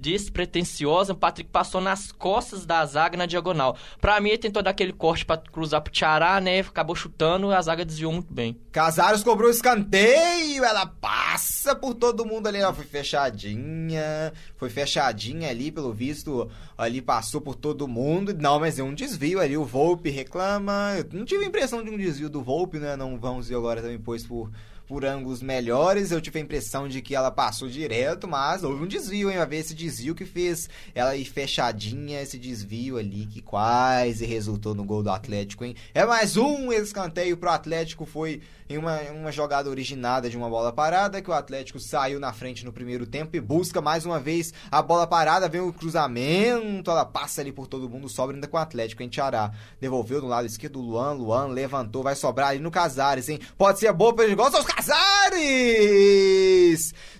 despretensiosa. 0.00 1.12
O 1.12 1.16
Patrick 1.16 1.50
passou 1.50 1.80
nas 1.80 2.12
costas 2.12 2.64
da 2.64 2.84
zaga 2.86 3.16
na 3.16 3.26
diagonal. 3.26 3.76
Pra 4.00 4.20
mim, 4.20 4.30
ele 4.30 4.38
tentou 4.38 4.62
dar 4.62 4.70
aquele 4.70 4.92
corte 4.92 5.26
pra 5.26 5.36
cruzar 5.36 5.82
pro 5.82 5.92
Tiará, 5.92 6.40
né? 6.40 6.60
Acabou 6.60 6.94
chutando, 6.94 7.50
a 7.50 7.60
zaga 7.60 7.84
desviou 7.84 8.12
muito 8.12 8.32
bem. 8.32 8.58
Casares 8.72 9.22
cobrou 9.22 9.50
escanteio, 9.50 10.64
ela 10.64 10.86
passa 10.86 11.74
por 11.74 11.94
todo 11.94 12.24
mundo 12.24 12.46
ali. 12.46 12.58
Ela 12.58 12.72
foi 12.72 12.84
fechadinha, 12.84 14.32
foi 14.56 14.70
fechadinha 14.70 15.50
ali, 15.50 15.70
pelo 15.70 15.92
visto. 15.92 16.48
Ali 16.76 17.02
passou 17.02 17.40
por 17.40 17.54
todo 17.54 17.88
mundo. 17.88 18.34
Não, 18.34 18.60
mas 18.60 18.78
é 18.78 18.82
um 18.82 18.94
desvio 18.94 19.40
ali. 19.40 19.56
O 19.56 19.64
Volpe 19.64 20.10
reclama. 20.10 20.94
Eu 20.96 21.06
não 21.12 21.24
tive 21.24 21.44
a 21.44 21.48
impressão 21.48 21.82
de 21.82 21.90
um 21.90 21.96
desvio 21.96 22.30
do 22.30 22.42
Volpe, 22.42 22.78
né? 22.78 22.96
Não 22.96 23.18
vamos 23.18 23.48
ver 23.48 23.56
agora 23.56 23.82
também, 23.82 23.98
pois 23.98 24.24
por 24.24 24.50
por 24.88 25.04
ângulos 25.04 25.42
melhores. 25.42 26.10
Eu 26.10 26.20
tive 26.20 26.38
a 26.38 26.42
impressão 26.42 26.88
de 26.88 27.02
que 27.02 27.14
ela 27.14 27.30
passou 27.30 27.68
direto, 27.68 28.26
mas 28.26 28.64
houve 28.64 28.82
um 28.82 28.86
desvio, 28.86 29.30
hein? 29.30 29.36
Vai 29.36 29.46
ver 29.46 29.56
esse 29.58 29.74
desvio 29.74 30.14
que 30.14 30.24
fez 30.24 30.68
ela 30.94 31.14
ir 31.14 31.26
fechadinha, 31.26 32.22
esse 32.22 32.38
desvio 32.38 32.96
ali 32.96 33.26
que 33.26 33.42
quase 33.42 34.24
resultou 34.24 34.74
no 34.74 34.84
gol 34.84 35.02
do 35.02 35.10
Atlético, 35.10 35.64
hein? 35.64 35.76
É 35.92 36.06
mais 36.06 36.36
um 36.38 36.72
escanteio 36.72 37.36
pro 37.36 37.50
Atlético, 37.50 38.06
foi 38.06 38.40
em 38.68 38.76
uma, 38.76 39.00
uma 39.12 39.32
jogada 39.32 39.70
originada 39.70 40.28
de 40.28 40.36
uma 40.36 40.48
bola 40.48 40.72
parada, 40.72 41.22
que 41.22 41.30
o 41.30 41.34
Atlético 41.34 41.78
saiu 41.78 42.18
na 42.18 42.32
frente 42.32 42.64
no 42.64 42.72
primeiro 42.72 43.06
tempo 43.06 43.36
e 43.36 43.40
busca 43.40 43.80
mais 43.80 44.04
uma 44.04 44.18
vez 44.18 44.52
a 44.70 44.82
bola 44.82 45.06
parada, 45.06 45.48
vem 45.48 45.60
o 45.60 45.72
cruzamento, 45.72 46.90
ela 46.90 47.04
passa 47.04 47.40
ali 47.40 47.52
por 47.52 47.66
todo 47.66 47.88
mundo, 47.88 48.08
sobra 48.08 48.36
ainda 48.36 48.46
com 48.46 48.56
o 48.56 48.60
Atlético, 48.60 49.02
em 49.02 49.08
Tiará. 49.08 49.52
Devolveu 49.80 50.20
do 50.20 50.26
lado 50.26 50.46
esquerdo 50.46 50.80
Luan, 50.80 51.12
Luan 51.12 51.46
levantou, 51.46 52.02
vai 52.02 52.14
sobrar 52.14 52.48
ali 52.48 52.58
no 52.58 52.70
Casares, 52.70 53.28
hein? 53.28 53.38
Pode 53.56 53.78
ser 53.78 53.92
boa, 53.92 54.14
perigosa, 54.14 54.58
os 54.58 54.64
Casares! 54.64 54.77
Casares! 54.78 55.34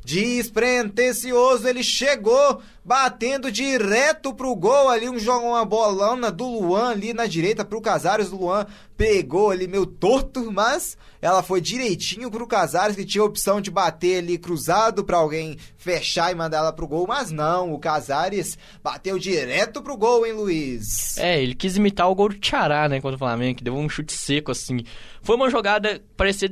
Despretensioso, 0.04 1.66
ele 1.66 1.82
chegou 1.82 2.62
batendo 2.84 3.50
direto 3.52 4.32
pro 4.32 4.54
gol 4.54 4.88
ali, 4.88 5.08
um 5.08 5.18
jogo, 5.18 5.48
uma 5.48 5.64
bolona 5.64 6.30
do 6.30 6.46
Luan 6.46 6.90
ali 6.90 7.12
na 7.12 7.26
direita 7.26 7.64
pro 7.64 7.80
Casares. 7.80 8.30
O 8.32 8.36
Luan 8.36 8.64
pegou 8.96 9.50
ali 9.50 9.66
meio 9.66 9.84
torto, 9.84 10.50
mas 10.52 10.96
ela 11.20 11.42
foi 11.42 11.60
direitinho 11.60 12.30
pro 12.30 12.46
Casares, 12.46 12.96
que 12.96 13.04
tinha 13.04 13.22
a 13.22 13.26
opção 13.26 13.60
de 13.60 13.72
bater 13.72 14.18
ali 14.18 14.38
cruzado 14.38 15.04
para 15.04 15.18
alguém 15.18 15.58
fechar 15.76 16.32
e 16.32 16.36
mandar 16.36 16.58
ela 16.58 16.72
pro 16.72 16.86
gol, 16.86 17.06
mas 17.08 17.30
não, 17.32 17.74
o 17.74 17.78
Casares 17.78 18.56
bateu 18.82 19.18
direto 19.18 19.82
pro 19.82 19.96
gol, 19.96 20.24
hein, 20.24 20.32
Luiz? 20.32 21.18
É, 21.18 21.42
ele 21.42 21.54
quis 21.54 21.76
imitar 21.76 22.08
o 22.08 22.14
gol 22.14 22.28
do 22.30 22.38
Tchará, 22.38 22.88
né, 22.88 23.00
contra 23.00 23.16
o 23.16 23.18
Flamengo, 23.18 23.58
que 23.58 23.64
deu 23.64 23.74
um 23.74 23.88
chute 23.88 24.12
seco 24.12 24.52
assim. 24.52 24.84
Foi 25.20 25.36
uma 25.36 25.50
jogada 25.50 26.00
parecia 26.16 26.48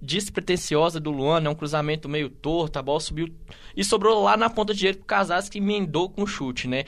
despretensiosa 0.00 1.00
do 1.00 1.10
Luan, 1.10 1.40
né? 1.40 1.50
Um 1.50 1.54
cruzamento 1.54 2.08
meio 2.08 2.30
torto, 2.30 2.78
a 2.78 2.82
bola 2.82 3.00
subiu 3.00 3.28
e 3.76 3.84
sobrou 3.84 4.22
lá 4.22 4.36
na 4.36 4.48
ponta 4.50 4.74
direita 4.74 4.98
pro 4.98 5.06
Casares 5.06 5.48
que 5.48 5.58
emendou 5.58 6.08
com 6.08 6.22
o 6.22 6.26
chute, 6.26 6.68
né? 6.68 6.84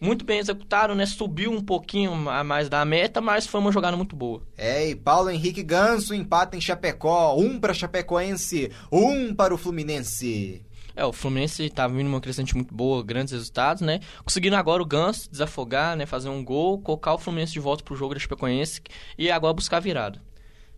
Muito 0.00 0.24
bem 0.24 0.38
executado, 0.38 0.94
né? 0.94 1.06
Subiu 1.06 1.50
um 1.50 1.62
pouquinho 1.62 2.28
a 2.28 2.44
mais 2.44 2.68
da 2.68 2.84
meta, 2.84 3.20
mas 3.20 3.46
foi 3.46 3.60
uma 3.60 3.72
jogada 3.72 3.96
muito 3.96 4.14
boa. 4.14 4.42
É, 4.56 4.90
e 4.90 4.94
Paulo 4.94 5.30
Henrique 5.30 5.62
Ganso 5.62 6.14
empata 6.14 6.56
em 6.56 6.60
Chapecó, 6.60 7.34
um 7.36 7.58
para 7.58 7.72
Chapecoense, 7.72 8.70
um 8.90 9.34
para 9.34 9.54
o 9.54 9.58
Fluminense. 9.58 10.64
É, 10.96 11.04
o 11.04 11.12
Fluminense 11.12 11.68
tá 11.70 11.88
vindo 11.88 12.06
uma 12.06 12.20
crescente 12.20 12.54
muito 12.54 12.72
boa, 12.72 13.02
grandes 13.02 13.32
resultados, 13.32 13.82
né? 13.82 14.00
Conseguindo 14.22 14.56
agora 14.56 14.82
o 14.82 14.86
Ganso 14.86 15.30
desafogar, 15.30 15.96
né? 15.96 16.06
Fazer 16.06 16.28
um 16.28 16.44
gol, 16.44 16.78
colocar 16.80 17.14
o 17.14 17.18
Fluminense 17.18 17.52
de 17.52 17.60
volta 17.60 17.82
pro 17.82 17.96
jogo 17.96 18.14
da 18.14 18.20
Chapecoense 18.20 18.80
e 19.18 19.30
agora 19.30 19.54
buscar 19.54 19.78
a 19.78 19.80
virada. 19.80 20.20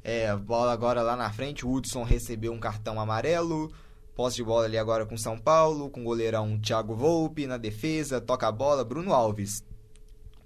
É, 0.09 0.33
bola 0.37 0.73
agora 0.73 1.03
lá 1.03 1.17
na 1.17 1.33
frente, 1.33 1.67
o 1.67 1.73
Hudson 1.73 2.05
recebeu 2.05 2.53
um 2.53 2.61
cartão 2.61 3.01
amarelo. 3.01 3.73
Posse 4.15 4.37
de 4.37 4.45
bola 4.45 4.65
ali 4.65 4.79
agora 4.79 5.05
com 5.05 5.17
São 5.17 5.37
Paulo, 5.37 5.91
com 5.91 6.03
o 6.03 6.05
goleirão 6.05 6.57
Thiago 6.61 6.95
Volpe 6.95 7.45
na 7.45 7.57
defesa, 7.57 8.21
toca 8.21 8.47
a 8.47 8.53
bola, 8.53 8.85
Bruno 8.85 9.13
Alves 9.13 9.65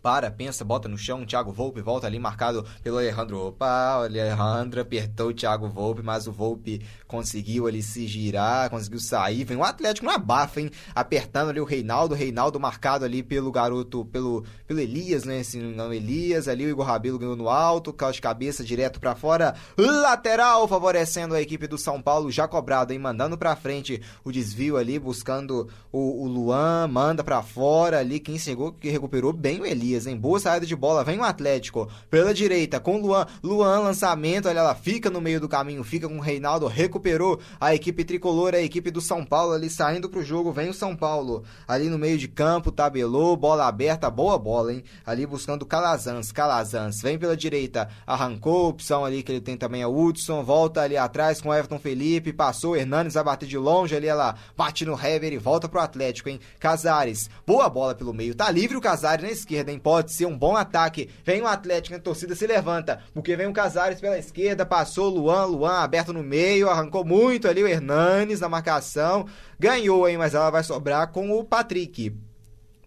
para, 0.02 0.30
pensa, 0.30 0.64
bota 0.64 0.88
no 0.88 0.96
chão, 0.96 1.26
Thiago 1.26 1.52
Volpe 1.52 1.80
volta 1.80 2.06
ali 2.06 2.18
marcado 2.18 2.64
pelo 2.82 2.98
Alejandro. 2.98 3.48
Opa, 3.48 4.04
Alejandro 4.04 4.80
apertou 4.80 5.28
o 5.28 5.34
Thiago 5.34 5.68
Volpe, 5.68 6.02
mas 6.02 6.26
o 6.26 6.32
Volpe 6.32 6.80
conseguiu 7.06 7.66
ali 7.66 7.82
se 7.82 8.06
girar, 8.06 8.70
conseguiu 8.70 9.00
sair. 9.00 9.44
Vem 9.44 9.56
o 9.56 9.64
Atlético 9.64 10.06
na 10.06 10.16
bafa, 10.16 10.60
hein? 10.60 10.70
Apertando 10.94 11.50
ali 11.50 11.60
o 11.60 11.64
Reinaldo, 11.64 12.14
Reinaldo 12.14 12.58
marcado 12.58 13.04
ali 13.04 13.22
pelo 13.22 13.52
garoto, 13.52 14.04
pelo, 14.06 14.44
pelo 14.66 14.80
Elias, 14.80 15.24
né? 15.24 15.40
Esse 15.40 15.58
não 15.58 15.92
Elias, 15.92 16.48
ali 16.48 16.64
o 16.64 16.70
Igor 16.70 16.86
Rabelo 16.86 17.18
ganhou 17.18 17.36
no 17.36 17.48
alto, 17.48 17.92
calço 17.92 18.14
de 18.14 18.22
cabeça 18.22 18.64
direto 18.64 19.00
para 19.00 19.14
fora, 19.14 19.54
lateral, 19.76 20.66
favorecendo 20.66 21.34
a 21.34 21.42
equipe 21.42 21.66
do 21.66 21.76
São 21.76 22.00
Paulo, 22.00 22.30
já 22.30 22.48
cobrado, 22.48 22.92
hein? 22.92 22.98
Mandando 22.98 23.36
para 23.36 23.56
frente 23.56 24.00
o 24.24 24.32
desvio 24.32 24.76
ali, 24.76 24.98
buscando 24.98 25.68
o, 25.92 26.24
o 26.24 26.26
Luan, 26.26 26.88
manda 26.88 27.22
para 27.22 27.42
fora 27.42 27.98
ali, 27.98 28.18
quem 28.18 28.38
chegou, 28.38 28.72
que 28.72 28.88
recuperou 28.88 29.32
bem 29.32 29.60
o 29.60 29.66
Elias 29.66 29.89
Elias, 29.90 30.06
em 30.06 30.16
boa 30.16 30.38
saída 30.38 30.64
de 30.64 30.76
bola, 30.76 31.02
vem 31.02 31.18
o 31.18 31.24
Atlético 31.24 31.88
pela 32.08 32.32
direita 32.32 32.78
com 32.78 32.96
o 32.96 33.00
Luan. 33.00 33.26
Luan, 33.42 33.80
lançamento, 33.80 34.48
olha 34.48 34.60
ela 34.60 34.74
fica 34.74 35.10
no 35.10 35.20
meio 35.20 35.40
do 35.40 35.48
caminho, 35.48 35.82
fica 35.82 36.08
com 36.08 36.18
o 36.18 36.20
Reinaldo, 36.20 36.66
recuperou 36.66 37.40
a 37.60 37.74
equipe 37.74 38.04
tricolor, 38.04 38.54
a 38.54 38.60
equipe 38.60 38.90
do 38.90 39.00
São 39.00 39.24
Paulo 39.24 39.52
ali 39.52 39.68
saindo 39.68 40.08
pro 40.08 40.22
jogo, 40.22 40.52
vem 40.52 40.68
o 40.68 40.74
São 40.74 40.94
Paulo 40.94 41.44
ali 41.66 41.88
no 41.88 41.98
meio 41.98 42.18
de 42.18 42.28
campo, 42.28 42.70
tabelou, 42.70 43.36
bola 43.36 43.66
aberta, 43.66 44.10
boa 44.10 44.38
bola, 44.38 44.72
hein? 44.72 44.84
Ali 45.04 45.26
buscando 45.26 45.66
Calazans, 45.66 46.30
Calazans, 46.30 47.00
vem 47.00 47.18
pela 47.18 47.36
direita, 47.36 47.88
arrancou, 48.06 48.68
opção 48.68 49.04
ali 49.04 49.22
que 49.22 49.32
ele 49.32 49.40
tem 49.40 49.56
também 49.56 49.82
a 49.82 49.88
Hudson, 49.88 50.44
volta 50.44 50.82
ali 50.82 50.96
atrás 50.96 51.40
com 51.40 51.48
o 51.48 51.54
Everton 51.54 51.78
Felipe, 51.78 52.32
passou, 52.32 52.76
Hernanes 52.76 53.14
vai 53.14 53.24
bater 53.24 53.48
de 53.48 53.58
longe 53.58 53.96
ali, 53.96 54.06
ela 54.06 54.36
bate 54.56 54.84
no 54.84 54.94
Hever 54.94 55.32
e 55.32 55.38
volta 55.38 55.68
pro 55.68 55.80
Atlético, 55.80 56.28
hein? 56.28 56.38
Casares, 56.58 57.28
boa 57.46 57.68
bola 57.68 57.94
pelo 57.94 58.12
meio, 58.12 58.34
tá 58.34 58.50
livre 58.50 58.76
o 58.76 58.80
Casares 58.80 59.24
na 59.24 59.30
esquerda, 59.30 59.72
hein? 59.72 59.79
Pode 59.82 60.12
ser 60.12 60.26
um 60.26 60.36
bom 60.36 60.56
ataque. 60.56 61.10
Vem 61.24 61.42
o 61.42 61.46
Atlético, 61.46 61.96
a 61.96 62.00
torcida 62.00 62.34
se 62.34 62.46
levanta. 62.46 63.02
Porque 63.12 63.36
vem 63.36 63.46
o 63.46 63.52
Casares 63.52 64.00
pela 64.00 64.18
esquerda, 64.18 64.66
passou 64.66 65.06
o 65.06 65.14
Luan, 65.14 65.44
Luan 65.46 65.78
aberto 65.78 66.12
no 66.12 66.22
meio, 66.22 66.68
arrancou 66.68 67.04
muito 67.04 67.48
ali 67.48 67.62
o 67.62 67.68
Hernanes 67.68 68.40
na 68.40 68.48
marcação. 68.48 69.26
Ganhou, 69.58 70.08
hein? 70.08 70.18
Mas 70.18 70.34
ela 70.34 70.50
vai 70.50 70.62
sobrar 70.62 71.10
com 71.12 71.30
o 71.30 71.44
Patrick 71.44 72.14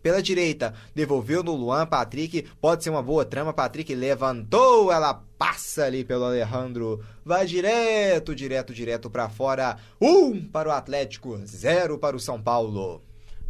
pela 0.04 0.22
direita, 0.22 0.74
devolveu 0.94 1.42
no 1.42 1.56
Luan, 1.56 1.88
Patrick, 1.88 2.46
pode 2.60 2.84
ser 2.84 2.90
uma 2.90 3.02
boa 3.02 3.24
trama, 3.24 3.54
Patrick 3.54 3.96
levantou, 3.96 4.92
ela 4.92 5.24
passa 5.38 5.86
ali 5.86 6.04
pelo 6.04 6.26
Alejandro, 6.26 7.02
vai 7.24 7.46
direto, 7.46 8.36
direto, 8.36 8.74
direto 8.74 9.10
para 9.10 9.30
fora, 9.30 9.78
um 10.00 10.46
para 10.46 10.68
o 10.68 10.74
Atlético, 10.74 11.40
zero 11.46 11.98
para 11.98 12.18
o 12.18 12.20
São 12.20 12.42
Paulo. 12.42 13.02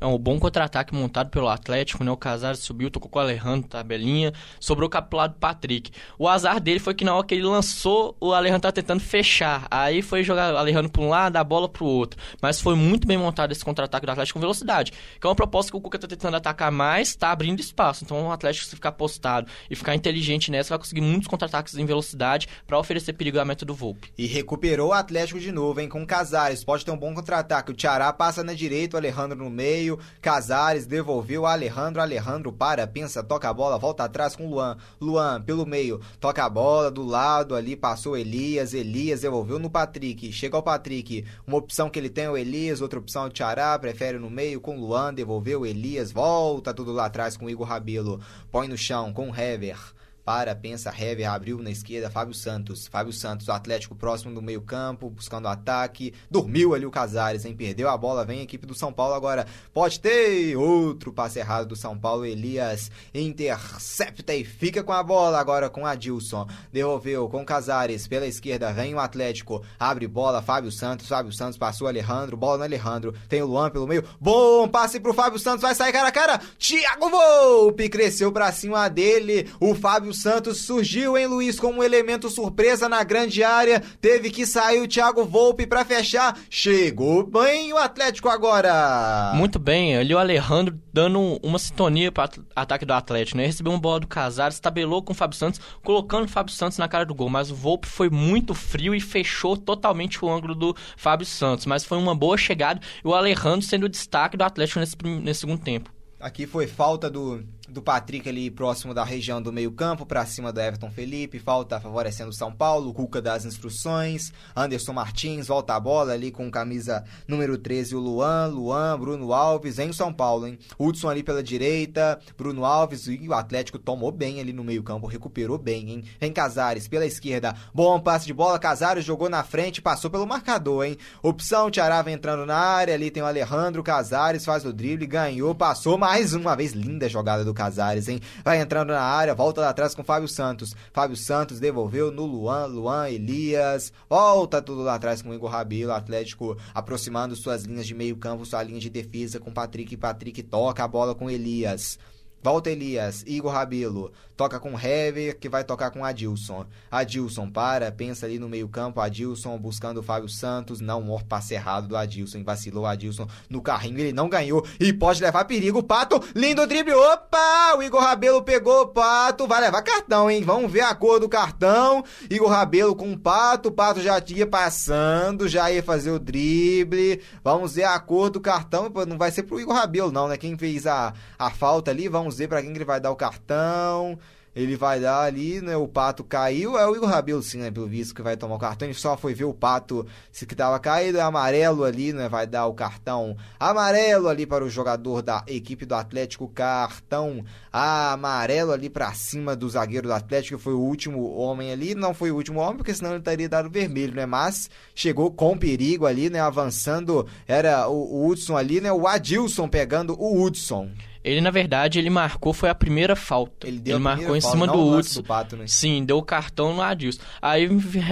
É 0.03 0.05
um 0.05 0.17
bom 0.17 0.37
contra-ataque 0.37 0.93
montado 0.93 1.29
pelo 1.29 1.47
Atlético, 1.47 2.03
né? 2.03 2.11
O 2.11 2.17
Casares 2.17 2.59
subiu, 2.59 2.91
tocou 2.91 3.09
com 3.09 3.19
o 3.19 3.21
Alejandro, 3.21 3.69
tabelinha, 3.69 4.33
sobrou 4.59 4.89
o 4.89 5.27
do 5.27 5.35
Patrick. 5.35 5.91
O 6.19 6.27
azar 6.27 6.59
dele 6.59 6.79
foi 6.79 6.93
que 6.93 7.05
na 7.05 7.15
hora 7.15 7.25
que 7.25 7.33
ele 7.33 7.43
lançou, 7.43 8.13
o 8.19 8.33
Alejandro 8.33 8.63
tá 8.63 8.71
tentando 8.71 8.99
fechar. 8.99 9.65
Aí 9.71 10.01
foi 10.01 10.21
jogar 10.21 10.53
o 10.53 10.57
Alejandro 10.57 10.91
para 10.91 11.01
um 11.01 11.07
lado, 11.07 11.37
a 11.37 11.43
bola 11.43 11.69
para 11.69 11.85
o 11.85 11.87
outro. 11.87 12.19
Mas 12.41 12.59
foi 12.59 12.75
muito 12.75 13.07
bem 13.07 13.17
montado 13.17 13.53
esse 13.53 13.63
contra-ataque 13.63 14.05
do 14.05 14.11
Atlético 14.11 14.37
com 14.37 14.41
velocidade. 14.41 14.91
Que 14.91 15.25
é 15.25 15.29
uma 15.29 15.35
proposta 15.35 15.71
que 15.71 15.77
o 15.77 15.79
Cuca 15.79 15.97
tá 15.97 16.07
tentando 16.07 16.35
atacar 16.35 16.69
mais, 16.69 17.15
tá 17.15 17.31
abrindo 17.31 17.61
espaço. 17.61 18.03
Então 18.03 18.27
o 18.27 18.31
Atlético, 18.31 18.65
se 18.65 18.75
ficar 18.75 18.91
postado 18.91 19.49
e 19.69 19.75
ficar 19.75 19.95
inteligente 19.95 20.51
nessa, 20.51 20.69
vai 20.69 20.79
conseguir 20.79 21.01
muitos 21.01 21.29
contra-ataques 21.29 21.77
em 21.77 21.85
velocidade 21.85 22.49
para 22.67 22.77
oferecer 22.77 23.13
perigo 23.13 23.39
à 23.39 23.45
meta 23.45 23.63
do 23.63 23.73
Volpe. 23.73 24.11
E 24.17 24.27
recuperou 24.27 24.89
o 24.89 24.93
Atlético 24.93 25.39
de 25.39 25.51
novo, 25.51 25.79
hein? 25.79 25.87
Com 25.87 26.03
o 26.03 26.07
Casares. 26.07 26.61
Pode 26.61 26.83
ter 26.83 26.91
um 26.91 26.97
bom 26.97 27.13
contra-ataque. 27.13 27.71
O 27.71 27.73
Tiará 27.73 28.11
passa 28.11 28.43
na 28.43 28.53
direita, 28.53 28.97
o 28.97 28.99
Alejandro 28.99 29.37
no 29.37 29.49
meio 29.49 29.82
meio. 29.83 29.99
Casares 30.21 30.85
devolveu 30.85 31.45
Alejandro. 31.45 32.01
Alejandro 32.01 32.51
para, 32.51 32.87
pensa, 32.87 33.21
toca 33.21 33.49
a 33.49 33.53
bola, 33.53 33.77
volta 33.77 34.03
atrás 34.03 34.35
com 34.35 34.49
Luan. 34.49 34.77
Luan 34.99 35.41
pelo 35.41 35.65
meio, 35.65 35.99
toca 36.19 36.43
a 36.43 36.49
bola 36.49 36.89
do 36.89 37.03
lado 37.03 37.55
ali, 37.55 37.75
passou 37.75 38.17
Elias. 38.17 38.73
Elias 38.73 39.21
devolveu 39.21 39.59
no 39.59 39.69
Patrick. 39.69 40.31
Chega 40.31 40.55
ao 40.55 40.63
Patrick. 40.63 41.25
Uma 41.45 41.57
opção 41.57 41.89
que 41.89 41.99
ele 41.99 42.09
tem 42.09 42.25
é 42.25 42.29
o 42.29 42.37
Elias, 42.37 42.81
outra 42.81 42.99
opção 42.99 43.25
é 43.25 43.27
o 43.27 43.29
Tiará. 43.29 43.77
Prefere 43.77 44.17
no 44.17 44.29
meio 44.29 44.61
com 44.61 44.79
Luan. 44.79 45.13
Devolveu 45.13 45.65
Elias. 45.65 46.11
Volta 46.11 46.73
tudo 46.73 46.93
lá 46.93 47.05
atrás 47.05 47.35
com 47.35 47.49
Igor 47.49 47.67
Rabelo. 47.67 48.21
Põe 48.51 48.67
no 48.67 48.77
chão 48.77 49.11
com 49.13 49.35
Hever 49.35 49.77
para, 50.25 50.55
pensa, 50.55 50.93
Hever 50.97 51.29
abriu 51.29 51.61
na 51.61 51.69
esquerda, 51.69 52.09
Fábio 52.09 52.33
Santos. 52.33 52.87
Fábio 52.87 53.11
Santos, 53.11 53.49
Atlético 53.49 53.93
próximo 53.93 54.33
do 54.33 54.41
meio 54.41 54.61
campo, 54.61 55.09
buscando 55.09 55.47
ataque. 55.47 56.13
Dormiu 56.31 56.73
ali 56.73 56.85
o 56.85 56.91
Casares, 56.91 57.43
hein? 57.43 57.55
Perdeu 57.55 57.89
a 57.89 57.97
bola, 57.97 58.23
vem 58.23 58.39
a 58.39 58.43
equipe 58.43 58.65
do 58.65 58.73
São 58.73 58.93
Paulo 58.93 59.13
agora. 59.13 59.45
Pode 59.73 59.99
ter 59.99 60.55
outro 60.55 61.11
passe 61.11 61.39
errado 61.39 61.67
do 61.67 61.75
São 61.75 61.97
Paulo. 61.97 62.25
Elias 62.25 62.89
intercepta 63.13 64.33
e 64.33 64.45
fica 64.45 64.81
com 64.81 64.93
a 64.93 65.03
bola 65.03 65.39
agora 65.39 65.69
com 65.69 65.85
Adilson. 65.85 66.47
Devolveu 66.71 67.27
com 67.27 67.45
Casares 67.45 68.07
pela 68.07 68.25
esquerda, 68.25 68.71
vem 68.71 68.95
o 68.95 68.99
Atlético. 68.99 69.61
Abre 69.77 70.07
bola, 70.07 70.41
Fábio 70.41 70.71
Santos. 70.71 71.07
Fábio 71.07 71.33
Santos 71.33 71.57
passou 71.57 71.87
Alejandro, 71.87 72.37
bola 72.37 72.59
no 72.59 72.63
Alejandro. 72.63 73.13
Tem 73.27 73.41
o 73.41 73.47
Luan 73.47 73.69
pelo 73.69 73.87
meio. 73.87 74.05
Bom 74.21 74.69
passe 74.69 74.99
pro 74.99 75.13
Fábio 75.13 75.37
Santos, 75.37 75.61
vai 75.61 75.75
sair 75.75 75.91
cara 75.91 76.07
a 76.07 76.11
cara. 76.11 76.41
Thiago 76.57 77.09
Volpe 77.09 77.89
cresceu 77.89 78.31
pra 78.31 78.51
cima 78.53 78.87
dele. 78.87 79.51
O 79.59 79.75
Fábio 79.75 80.12
Santos 80.13 80.61
surgiu, 80.61 81.17
em 81.17 81.27
Luiz, 81.27 81.59
como 81.59 81.79
um 81.79 81.83
elemento 81.83 82.29
surpresa 82.29 82.87
na 82.87 83.03
grande 83.03 83.43
área. 83.43 83.81
Teve 83.99 84.29
que 84.29 84.45
sair 84.45 84.81
o 84.81 84.87
Thiago 84.87 85.25
Volpe 85.25 85.67
para 85.67 85.83
fechar. 85.83 86.37
Chegou 86.49 87.25
bem 87.25 87.73
o 87.73 87.77
Atlético 87.77 88.29
agora. 88.29 89.33
Muito 89.35 89.59
bem, 89.59 89.97
ali 89.97 90.13
o 90.13 90.17
Alejandro 90.17 90.77
dando 90.93 91.39
uma 91.41 91.57
sintonia 91.57 92.11
para 92.11 92.29
ataque 92.55 92.85
do 92.85 92.93
Atlético, 92.93 93.37
né? 93.37 93.45
Recebeu 93.45 93.71
uma 93.71 93.79
bola 93.79 93.99
do 93.99 94.07
Casares, 94.07 94.59
tabelou 94.59 95.01
com 95.01 95.11
o 95.11 95.15
Fábio 95.15 95.37
Santos, 95.37 95.59
colocando 95.83 96.25
o 96.25 96.29
Fábio 96.29 96.53
Santos 96.53 96.77
na 96.77 96.87
cara 96.87 97.05
do 97.05 97.15
gol. 97.15 97.29
Mas 97.29 97.49
o 97.49 97.55
Volpe 97.55 97.87
foi 97.87 98.09
muito 98.09 98.53
frio 98.53 98.93
e 98.93 98.99
fechou 98.99 99.57
totalmente 99.57 100.23
o 100.23 100.29
ângulo 100.29 100.53
do 100.53 100.75
Fábio 100.95 101.25
Santos. 101.25 101.65
Mas 101.65 101.83
foi 101.83 101.97
uma 101.97 102.15
boa 102.15 102.37
chegada 102.37 102.79
e 103.03 103.07
o 103.07 103.13
Alejandro 103.13 103.61
sendo 103.61 103.85
o 103.85 103.89
destaque 103.89 104.37
do 104.37 104.43
Atlético 104.43 104.79
nesse, 104.79 104.95
nesse 105.21 105.39
segundo 105.41 105.61
tempo. 105.61 105.91
Aqui 106.23 106.47
foi 106.47 106.67
falta 106.67 107.09
do 107.09 107.43
do 107.73 107.81
Patrick 107.81 108.29
ali 108.29 108.51
próximo 108.51 108.93
da 108.93 109.03
região 109.03 109.41
do 109.41 109.51
meio-campo 109.51 110.05
para 110.05 110.25
cima 110.25 110.53
do 110.53 110.61
Everton 110.61 110.91
Felipe, 110.91 111.39
falta 111.39 111.79
favorecendo 111.79 112.29
o 112.29 112.33
São 112.33 112.53
Paulo, 112.53 112.93
Cuca 112.93 113.19
das 113.19 113.45
instruções, 113.45 114.31
Anderson 114.55 114.93
Martins 114.93 115.47
volta 115.47 115.73
a 115.73 115.79
bola 115.79 116.13
ali 116.13 116.31
com 116.31 116.49
camisa 116.51 117.03
número 117.27 117.57
13 117.57 117.95
o 117.95 117.99
Luan, 117.99 118.45
Luan, 118.47 118.97
Bruno 118.99 119.33
Alves 119.33 119.79
em 119.79 119.91
São 119.91 120.13
Paulo, 120.13 120.47
hein? 120.47 120.59
Hudson 120.77 121.09
ali 121.09 121.23
pela 121.23 121.41
direita, 121.41 122.19
Bruno 122.37 122.63
Alves 122.63 123.07
e 123.07 123.27
o 123.27 123.33
Atlético 123.33 123.79
tomou 123.79 124.11
bem 124.11 124.39
ali 124.39 124.53
no 124.53 124.63
meio-campo, 124.63 125.07
recuperou 125.07 125.57
bem, 125.57 125.89
hein? 125.89 126.03
Vem 126.19 126.31
Casares 126.31 126.87
pela 126.87 127.07
esquerda, 127.07 127.55
bom 127.73 127.99
passe 127.99 128.27
de 128.27 128.33
bola, 128.33 128.59
Casares 128.59 129.03
jogou 129.03 129.29
na 129.29 129.43
frente, 129.43 129.81
passou 129.81 130.11
pelo 130.11 130.27
marcador, 130.27 130.85
hein? 130.85 130.97
Opção, 131.23 131.71
Tiarava 131.71 132.11
entrando 132.11 132.45
na 132.45 132.55
área, 132.55 132.93
ali 132.93 133.09
tem 133.09 133.23
o 133.23 133.25
Alejandro 133.25 133.81
Casares, 133.81 134.45
faz 134.45 134.63
o 134.63 134.71
drible, 134.71 135.07
ganhou, 135.07 135.55
passou 135.55 135.97
mais 135.97 136.35
uma 136.35 136.55
vez, 136.55 136.73
linda 136.73 137.09
jogada 137.09 137.43
do 137.43 137.51
Casares 137.51 137.62
Casares, 137.63 138.09
hein? 138.09 138.19
Vai 138.43 138.59
entrando 138.59 138.89
na 138.89 139.01
área, 139.01 139.33
volta 139.33 139.61
lá 139.61 139.69
atrás 139.69 139.95
com 139.95 140.03
Fábio 140.03 140.27
Santos. 140.27 140.75
Fábio 140.91 141.15
Santos 141.15 141.61
devolveu 141.61 142.11
no 142.11 142.25
Luan, 142.25 142.65
Luan, 142.65 143.09
Elias. 143.09 143.93
Volta 144.09 144.61
tudo 144.61 144.81
lá 144.81 144.95
atrás 144.95 145.21
com 145.21 145.29
o 145.29 145.33
Igor 145.33 145.49
Rabelo, 145.49 145.93
Atlético 145.93 146.57
aproximando 146.73 147.35
suas 147.35 147.63
linhas 147.63 147.87
de 147.87 147.95
meio 147.95 148.17
campo, 148.17 148.45
sua 148.45 148.63
linha 148.63 148.81
de 148.81 148.89
defesa 148.89 149.39
com 149.39 149.53
Patrick. 149.53 149.95
Patrick 149.95 150.43
toca 150.43 150.83
a 150.83 150.87
bola 150.87 151.15
com 151.15 151.29
Elias. 151.29 151.97
Volta 152.43 152.69
Elias, 152.69 153.23
Igor 153.25 153.53
Rabelo, 153.53 154.11
toca 154.35 154.59
com 154.59 154.77
Hever, 154.77 155.39
que 155.39 155.47
vai 155.47 155.63
tocar 155.63 155.91
com 155.91 156.03
Adilson. 156.03 156.65
Adilson 156.91 157.49
para, 157.49 157.91
pensa 157.91 158.25
ali 158.25 158.37
no 158.37 158.49
meio-campo, 158.49 158.99
Adilson 158.99 159.57
buscando 159.57 159.99
o 159.99 160.03
Fábio 160.03 160.27
Santos, 160.27 160.81
não, 160.81 161.09
o 161.09 161.23
passe 161.23 161.53
errado 161.53 161.87
do 161.87 161.95
Adilson, 161.95 162.43
vacilou 162.43 162.85
Adilson 162.85 163.27
no 163.49 163.61
carrinho, 163.61 163.99
ele 163.99 164.11
não 164.11 164.27
ganhou 164.27 164.65
e 164.79 164.91
pode 164.91 165.21
levar 165.21 165.45
perigo. 165.45 165.81
Pato, 165.81 166.21
lindo 166.35 166.67
drible, 166.67 166.93
opa! 166.93 167.75
O 167.77 167.83
Igor 167.83 168.01
Rabelo 168.01 168.43
pegou 168.43 168.81
o 168.81 168.87
Pato, 168.87 169.47
vai 169.47 169.61
levar 169.61 169.81
cartão, 169.81 170.29
hein? 170.29 170.43
Vamos 170.43 170.71
ver 170.71 170.81
a 170.81 170.93
cor 170.93 171.19
do 171.19 171.29
cartão. 171.29 172.03
Igor 172.29 172.49
Rabelo 172.49 172.95
com 172.95 173.13
o 173.13 173.17
Pato, 173.17 173.69
o 173.69 173.71
Pato 173.71 174.01
já 174.01 174.19
tinha 174.19 174.45
passando, 174.45 175.47
já 175.47 175.71
ia 175.71 175.81
fazer 175.81 176.11
o 176.11 176.19
drible. 176.19 177.21
Vamos 177.43 177.75
ver 177.75 177.85
a 177.85 177.99
cor 177.99 178.29
do 178.29 178.41
cartão, 178.41 178.91
não 179.07 179.17
vai 179.17 179.31
ser 179.31 179.43
pro 179.43 179.59
Igor 179.59 179.75
Rabelo, 179.75 180.11
não, 180.11 180.27
né? 180.27 180.37
Quem 180.37 180.57
fez 180.57 180.85
a, 180.85 181.13
a 181.37 181.49
falta 181.49 181.91
ali, 181.91 182.07
vamos 182.07 182.33
vamos 182.33 182.37
ver 182.37 182.47
para 182.47 182.61
quem 182.61 182.71
que 182.71 182.77
ele 182.77 182.85
vai 182.85 182.99
dar 182.99 183.11
o 183.11 183.15
cartão. 183.15 184.17
Ele 184.55 184.75
vai 184.75 184.99
dar 184.99 185.21
ali, 185.21 185.61
né? 185.61 185.75
O 185.75 185.87
Pato 185.87 186.23
caiu. 186.23 186.77
É 186.77 186.87
o 186.87 186.95
Igor 186.95 187.09
Rabelo, 187.09 187.41
sim, 187.41 187.57
né? 187.57 187.71
Pelo 187.71 187.87
visto, 187.87 188.13
que 188.13 188.21
vai 188.21 188.37
tomar 188.37 188.55
o 188.55 188.59
cartão. 188.59 188.87
Ele 188.87 188.93
só 188.93 189.17
foi 189.17 189.33
ver 189.33 189.45
o 189.45 189.53
Pato 189.53 190.05
se 190.31 190.45
que 190.45 190.55
tava 190.55 190.79
caído. 190.79 191.17
É 191.17 191.21
amarelo 191.21 191.83
ali, 191.83 192.13
né? 192.13 192.29
Vai 192.29 192.45
dar 192.45 192.67
o 192.67 192.73
cartão 192.73 193.35
amarelo 193.59 194.27
ali 194.27 194.45
para 194.45 194.63
o 194.63 194.69
jogador 194.69 195.23
da 195.23 195.43
equipe 195.47 195.85
do 195.85 195.95
Atlético. 195.95 196.47
Cartão 196.47 197.43
amarelo 197.71 198.71
ali 198.71 198.91
para 198.91 199.11
cima 199.13 199.55
do 199.55 199.67
zagueiro 199.67 200.07
do 200.07 200.13
Atlético. 200.13 200.59
Foi 200.59 200.73
o 200.73 200.79
último 200.79 201.35
homem 201.35 201.71
ali. 201.71 201.95
Não 201.95 202.13
foi 202.13 202.29
o 202.29 202.35
último 202.35 202.59
homem, 202.59 202.77
porque 202.77 202.93
senão 202.93 203.13
ele 203.13 203.23
teria 203.23 203.49
dado 203.49 203.71
vermelho, 203.71 204.13
né? 204.13 204.27
Mas 204.27 204.69
chegou 204.93 205.31
com 205.31 205.57
perigo 205.57 206.05
ali, 206.05 206.29
né? 206.29 206.39
Avançando. 206.39 207.27
Era 207.47 207.87
o, 207.87 207.95
o 207.95 208.27
Hudson 208.27 208.55
ali, 208.55 208.79
né? 208.79 208.93
O 208.93 209.07
Adilson 209.07 209.67
pegando 209.67 210.13
o 210.13 210.43
Hudson. 210.43 210.91
Ele, 211.23 211.39
na 211.39 211.51
verdade, 211.51 211.99
ele 211.99 212.09
marcou, 212.09 212.53
foi 212.53 212.69
a 212.69 212.75
primeira 212.75 213.15
falta. 213.15 213.67
Ele, 213.67 213.79
deu 213.79 213.95
ele 213.95 214.03
marcou 214.03 214.35
em 214.35 214.41
falta, 214.41 214.57
cima 214.57 214.67
do 214.67 214.97
Hudson. 214.97 215.21
Do 215.21 215.57
né? 215.57 215.65
Sim, 215.67 216.03
deu 216.03 216.17
o 216.17 216.23
cartão 216.23 216.73
no 216.73 216.81
Adilson. 216.81 217.21
Aí 217.41 217.69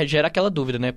gera 0.08 0.28
aquela 0.28 0.50
dúvida, 0.50 0.80
né? 0.80 0.94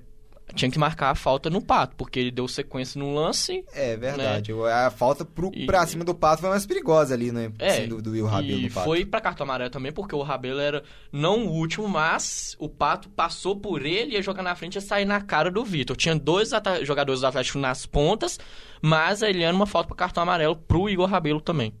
Tinha 0.53 0.69
que 0.69 0.77
marcar 0.77 1.09
a 1.09 1.15
falta 1.15 1.49
no 1.49 1.59
Pato, 1.59 1.95
porque 1.97 2.19
ele 2.19 2.31
deu 2.31 2.47
sequência 2.47 2.99
no 2.99 3.13
lance. 3.13 3.65
É 3.73 3.97
verdade. 3.97 4.53
Né? 4.53 4.71
A 4.71 4.91
falta 4.91 5.25
pro, 5.25 5.51
e... 5.53 5.65
pra 5.65 5.85
cima 5.87 6.05
do 6.05 6.13
Pato 6.13 6.41
foi 6.41 6.49
mais 6.49 6.65
perigosa 6.65 7.13
ali, 7.15 7.31
né? 7.31 7.51
É, 7.57 7.71
Sem 7.71 7.89
do 7.89 8.11
Will 8.11 8.27
Rabelo 8.27 8.61
e 8.61 8.69
foi 8.69 9.05
pra 9.05 9.19
cartão 9.19 9.43
amarelo 9.43 9.71
também, 9.71 9.91
porque 9.91 10.15
o 10.15 10.21
Rabelo 10.21 10.59
era 10.59 10.83
não 11.11 11.47
o 11.47 11.51
último, 11.51 11.89
mas 11.89 12.55
o 12.59 12.69
Pato 12.69 13.09
passou 13.09 13.55
por 13.55 13.85
ele, 13.85 14.13
ia 14.13 14.21
jogar 14.21 14.43
na 14.43 14.55
frente 14.55 14.77
e 14.77 14.81
sair 14.81 15.03
na 15.03 15.19
cara 15.19 15.49
do 15.49 15.65
Vitor. 15.65 15.97
Tinha 15.97 16.15
dois 16.15 16.51
jogadores 16.83 17.21
do 17.21 17.27
Atlético 17.27 17.57
nas 17.57 17.85
pontas, 17.85 18.39
mas 18.81 19.23
ele 19.23 19.43
era 19.43 19.53
uma 19.53 19.65
falta 19.65 19.87
pra 19.87 19.97
cartão 19.97 20.23
amarelo 20.23 20.55
pro 20.55 20.87
Igor 20.87 21.09
Rabelo 21.09 21.41
também. 21.41 21.73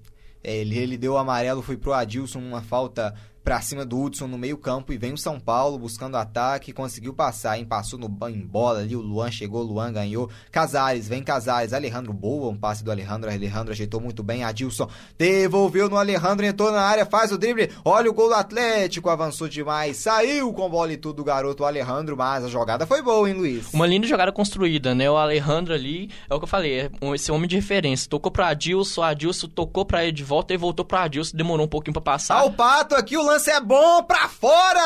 É, 0.47 0.57
ele, 0.57 0.77
ele 0.77 0.95
deu 0.95 1.13
o 1.13 1.17
amarelo, 1.17 1.63
foi 1.63 1.75
pro 1.75 1.91
Adilson, 1.91 2.37
uma 2.37 2.61
falta 2.61 3.15
para 3.45 3.61
cima 3.61 3.85
do 3.85 4.01
Hudson 4.01 4.25
no 4.25 4.39
meio-campo 4.39 4.91
e 4.91 4.97
vem 4.97 5.13
o 5.13 5.17
São 5.17 5.39
Paulo 5.39 5.77
buscando 5.77 6.17
ataque, 6.17 6.73
conseguiu 6.73 7.13
passar, 7.13 7.59
hein? 7.59 7.63
Passou 7.63 7.99
no 7.99 8.07
em 8.27 8.41
bola 8.41 8.79
ali, 8.79 8.95
o 8.95 9.01
Luan 9.01 9.29
chegou, 9.29 9.61
o 9.61 9.63
Luan 9.63 9.93
ganhou. 9.93 10.31
Casares, 10.51 11.07
vem 11.07 11.21
Casares, 11.21 11.71
Alejandro 11.71 12.11
boa, 12.11 12.51
um 12.51 12.57
passe 12.57 12.83
do 12.83 12.89
Alejandro, 12.89 13.29
Alejandro 13.29 13.71
ajeitou 13.71 14.01
muito 14.01 14.23
bem, 14.23 14.43
Adilson 14.43 14.89
devolveu 15.15 15.87
no 15.87 15.95
Alejandro, 15.95 16.43
entrou 16.43 16.71
na 16.71 16.81
área, 16.81 17.05
faz 17.05 17.31
o 17.31 17.37
drible. 17.37 17.69
Olha 17.85 18.09
o 18.09 18.13
gol 18.15 18.29
do 18.29 18.33
Atlético, 18.33 19.11
avançou 19.11 19.47
demais, 19.47 19.97
saiu 19.97 20.51
com 20.51 20.67
bola 20.67 20.93
e 20.93 20.97
tudo 20.97 21.21
o 21.21 21.25
garoto 21.25 21.63
Alejandro, 21.63 22.17
mas 22.17 22.43
a 22.43 22.47
jogada 22.47 22.87
foi 22.87 23.03
boa, 23.03 23.29
hein, 23.29 23.35
Luiz? 23.35 23.71
Uma 23.71 23.85
linda 23.85 24.07
jogada 24.07 24.31
construída, 24.31 24.95
né? 24.95 25.07
O 25.07 25.17
Alejandro 25.17 25.71
ali, 25.71 26.09
é 26.27 26.33
o 26.33 26.39
que 26.39 26.45
eu 26.45 26.49
falei, 26.49 26.79
é 26.79 26.91
esse 27.13 27.31
homem 27.31 27.47
de 27.47 27.55
referência. 27.55 28.09
Tocou 28.09 28.31
para 28.31 28.47
Adilson, 28.47 29.03
Adilson 29.03 29.47
tocou 29.49 29.85
para 29.85 30.01
ele 30.01 30.13
de 30.13 30.23
volta 30.23 30.51
e 30.51 30.57
voltou 30.57 30.83
para 30.83 31.03
Adilson, 31.03 31.37
demorou 31.37 31.67
um 31.67 31.69
pouquinho 31.69 31.93
para 31.93 32.01
passar. 32.01 32.43
O 32.43 32.51
Pato 32.51 32.95
aqui, 32.95 33.15
o 33.15 33.23
lance 33.23 33.34
é 33.47 33.59
bom 33.59 34.01
pra 34.03 34.29
fora! 34.29 34.85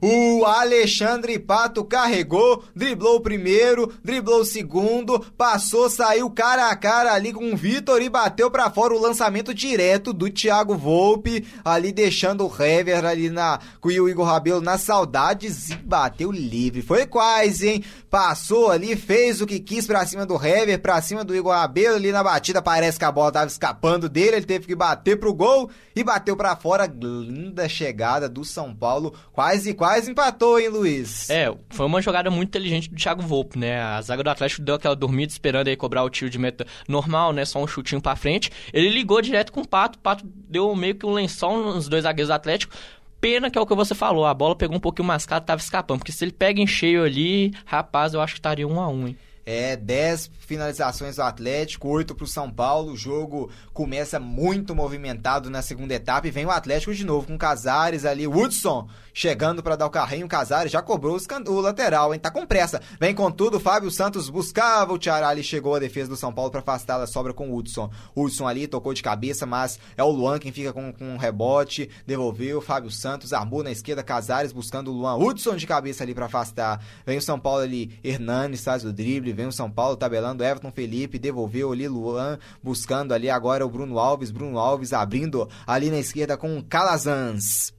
O 0.00 0.44
Alexandre 0.44 1.38
Pato 1.38 1.84
carregou, 1.84 2.62
driblou 2.74 3.16
o 3.16 3.20
primeiro, 3.20 3.92
driblou 4.02 4.40
o 4.40 4.44
segundo, 4.44 5.20
passou, 5.36 5.90
saiu 5.90 6.30
cara 6.30 6.70
a 6.70 6.76
cara 6.76 7.12
ali 7.12 7.32
com 7.32 7.52
o 7.52 7.56
Vitor 7.56 8.00
e 8.00 8.08
bateu 8.08 8.50
para 8.50 8.70
fora 8.70 8.94
o 8.94 9.00
lançamento 9.00 9.52
direto 9.52 10.12
do 10.12 10.30
Thiago 10.30 10.76
Volpe, 10.76 11.46
ali 11.64 11.92
deixando 11.92 12.46
o 12.46 12.62
Hever 12.62 13.04
ali 13.04 13.28
na 13.28 13.58
com 13.80 13.88
o 13.88 14.08
Igor 14.08 14.26
Rabelo 14.26 14.60
nas 14.60 14.82
saudades 14.82 15.70
e 15.70 15.74
bateu 15.76 16.30
livre. 16.30 16.82
Foi 16.82 17.06
quase, 17.06 17.68
hein? 17.68 17.84
Passou 18.08 18.70
ali, 18.70 18.96
fez 18.96 19.40
o 19.40 19.46
que 19.46 19.58
quis 19.60 19.86
pra 19.86 20.06
cima 20.06 20.24
do 20.24 20.34
Hever, 20.34 20.80
pra 20.80 21.02
cima 21.02 21.24
do 21.24 21.34
Igor 21.34 21.52
Rabelo 21.52 21.96
ali 21.96 22.12
na 22.12 22.22
batida, 22.22 22.62
parece 22.62 22.98
que 22.98 23.04
a 23.04 23.12
bola 23.12 23.32
tava 23.32 23.46
escapando 23.46 24.08
dele, 24.08 24.36
ele 24.36 24.46
teve 24.46 24.66
que 24.66 24.74
bater 24.74 25.18
pro 25.18 25.34
gol 25.34 25.68
e 25.94 26.04
bateu 26.04 26.36
para 26.36 26.56
fora. 26.56 26.86
Linda 26.86 27.68
chegada 27.68 28.28
do 28.28 28.44
São 28.44 28.74
Paulo, 28.74 29.12
quase 29.32 29.48
quase 29.48 29.74
quase 29.88 30.10
empatou, 30.10 30.60
hein, 30.60 30.68
Luiz? 30.68 31.30
É, 31.30 31.50
foi 31.70 31.86
uma 31.86 32.02
jogada 32.02 32.30
muito 32.30 32.48
inteligente 32.48 32.90
do 32.90 32.96
Thiago 32.96 33.22
Volpe, 33.22 33.58
né? 33.58 33.80
A 33.80 34.02
zaga 34.02 34.22
do 34.22 34.28
Atlético 34.28 34.60
deu 34.60 34.74
aquela 34.74 34.94
dormida 34.94 35.32
esperando 35.32 35.68
aí 35.68 35.76
cobrar 35.76 36.04
o 36.04 36.10
tiro 36.10 36.30
de 36.30 36.38
meta 36.38 36.66
normal, 36.86 37.32
né? 37.32 37.42
Só 37.46 37.58
um 37.58 37.66
chutinho 37.66 37.98
pra 37.98 38.14
frente. 38.14 38.50
Ele 38.70 38.90
ligou 38.90 39.22
direto 39.22 39.50
com 39.50 39.62
o 39.62 39.66
Pato, 39.66 39.98
o 39.98 40.02
Pato 40.02 40.24
deu 40.26 40.76
meio 40.76 40.94
que 40.94 41.06
um 41.06 41.12
lençol 41.12 41.56
nos 41.72 41.88
dois 41.88 42.02
zagueiros 42.02 42.28
do 42.28 42.34
Atlético. 42.34 42.74
Pena 43.18 43.50
que 43.50 43.56
é 43.56 43.60
o 43.60 43.66
que 43.66 43.74
você 43.74 43.94
falou, 43.94 44.26
a 44.26 44.34
bola 44.34 44.54
pegou 44.54 44.76
um 44.76 44.80
pouquinho 44.80 45.08
mascada, 45.08 45.46
tava 45.46 45.62
escapando. 45.62 46.00
Porque 46.00 46.12
se 46.12 46.22
ele 46.22 46.32
pega 46.32 46.60
em 46.60 46.66
cheio 46.66 47.02
ali, 47.02 47.54
rapaz, 47.64 48.12
eu 48.12 48.20
acho 48.20 48.34
que 48.34 48.40
estaria 48.40 48.68
um 48.68 48.78
a 48.78 48.88
um, 48.88 49.08
hein? 49.08 49.16
É, 49.50 49.76
10 49.76 50.30
finalizações 50.40 51.16
do 51.16 51.22
Atlético, 51.22 51.88
8 51.88 52.14
para 52.14 52.24
o 52.24 52.26
São 52.26 52.50
Paulo. 52.50 52.92
O 52.92 52.96
jogo 52.98 53.50
começa 53.72 54.20
muito 54.20 54.74
movimentado 54.74 55.48
na 55.48 55.62
segunda 55.62 55.94
etapa 55.94 56.28
e 56.28 56.30
vem 56.30 56.44
o 56.44 56.50
Atlético 56.50 56.94
de 56.94 57.02
novo 57.02 57.28
com 57.28 57.38
Casares 57.38 58.04
ali, 58.04 58.26
Woodson 58.26 58.86
chegando 59.18 59.64
para 59.64 59.74
dar 59.74 59.86
o 59.86 59.90
carrinho. 59.90 60.26
O 60.26 60.28
Casares 60.28 60.70
já 60.70 60.80
cobrou 60.80 61.18
o 61.48 61.60
lateral, 61.60 62.14
hein? 62.14 62.20
Tá 62.20 62.30
com 62.30 62.46
pressa. 62.46 62.80
Vem 63.00 63.12
com 63.12 63.28
tudo, 63.32 63.58
Fábio 63.58 63.90
Santos 63.90 64.30
buscava 64.30 64.92
o 64.92 64.98
Tiará 64.98 65.30
ali, 65.30 65.42
chegou 65.42 65.74
a 65.74 65.80
defesa 65.80 66.08
do 66.08 66.16
São 66.16 66.32
Paulo 66.32 66.52
para 66.52 66.60
afastá-la, 66.60 67.04
sobra 67.04 67.34
com 67.34 67.50
o 67.50 67.56
Hudson. 67.56 67.90
Hudson 68.14 68.46
ali 68.46 68.68
tocou 68.68 68.94
de 68.94 69.02
cabeça, 69.02 69.44
mas 69.44 69.80
é 69.96 70.04
o 70.04 70.10
Luan 70.10 70.38
quem 70.38 70.52
fica 70.52 70.72
com, 70.72 70.94
um 71.00 71.16
rebote, 71.16 71.90
devolveu. 72.06 72.60
Fábio 72.60 72.92
Santos 72.92 73.32
armou 73.32 73.64
na 73.64 73.72
esquerda, 73.72 74.04
Casares 74.04 74.52
buscando 74.52 74.92
o 74.92 74.94
Luan. 74.94 75.16
Hudson 75.16 75.56
de 75.56 75.66
cabeça 75.66 76.04
ali 76.04 76.14
para 76.14 76.26
afastar. 76.26 76.80
Vem 77.04 77.18
o 77.18 77.22
São 77.22 77.40
Paulo 77.40 77.62
ali, 77.62 77.98
Hernanes 78.04 78.62
faz 78.62 78.84
o 78.84 78.92
drible 78.92 79.32
vem 79.38 79.46
o 79.46 79.52
São 79.52 79.70
Paulo 79.70 79.96
tabelando, 79.96 80.42
Everton 80.42 80.72
Felipe 80.72 81.16
devolveu 81.16 81.70
ali, 81.70 81.86
Luan 81.86 82.40
buscando 82.60 83.14
ali 83.14 83.30
agora 83.30 83.64
o 83.64 83.70
Bruno 83.70 83.96
Alves, 83.96 84.32
Bruno 84.32 84.58
Alves 84.58 84.92
abrindo 84.92 85.48
ali 85.64 85.90
na 85.90 85.98
esquerda 85.98 86.36
com 86.36 86.60
Calazans. 86.60 87.77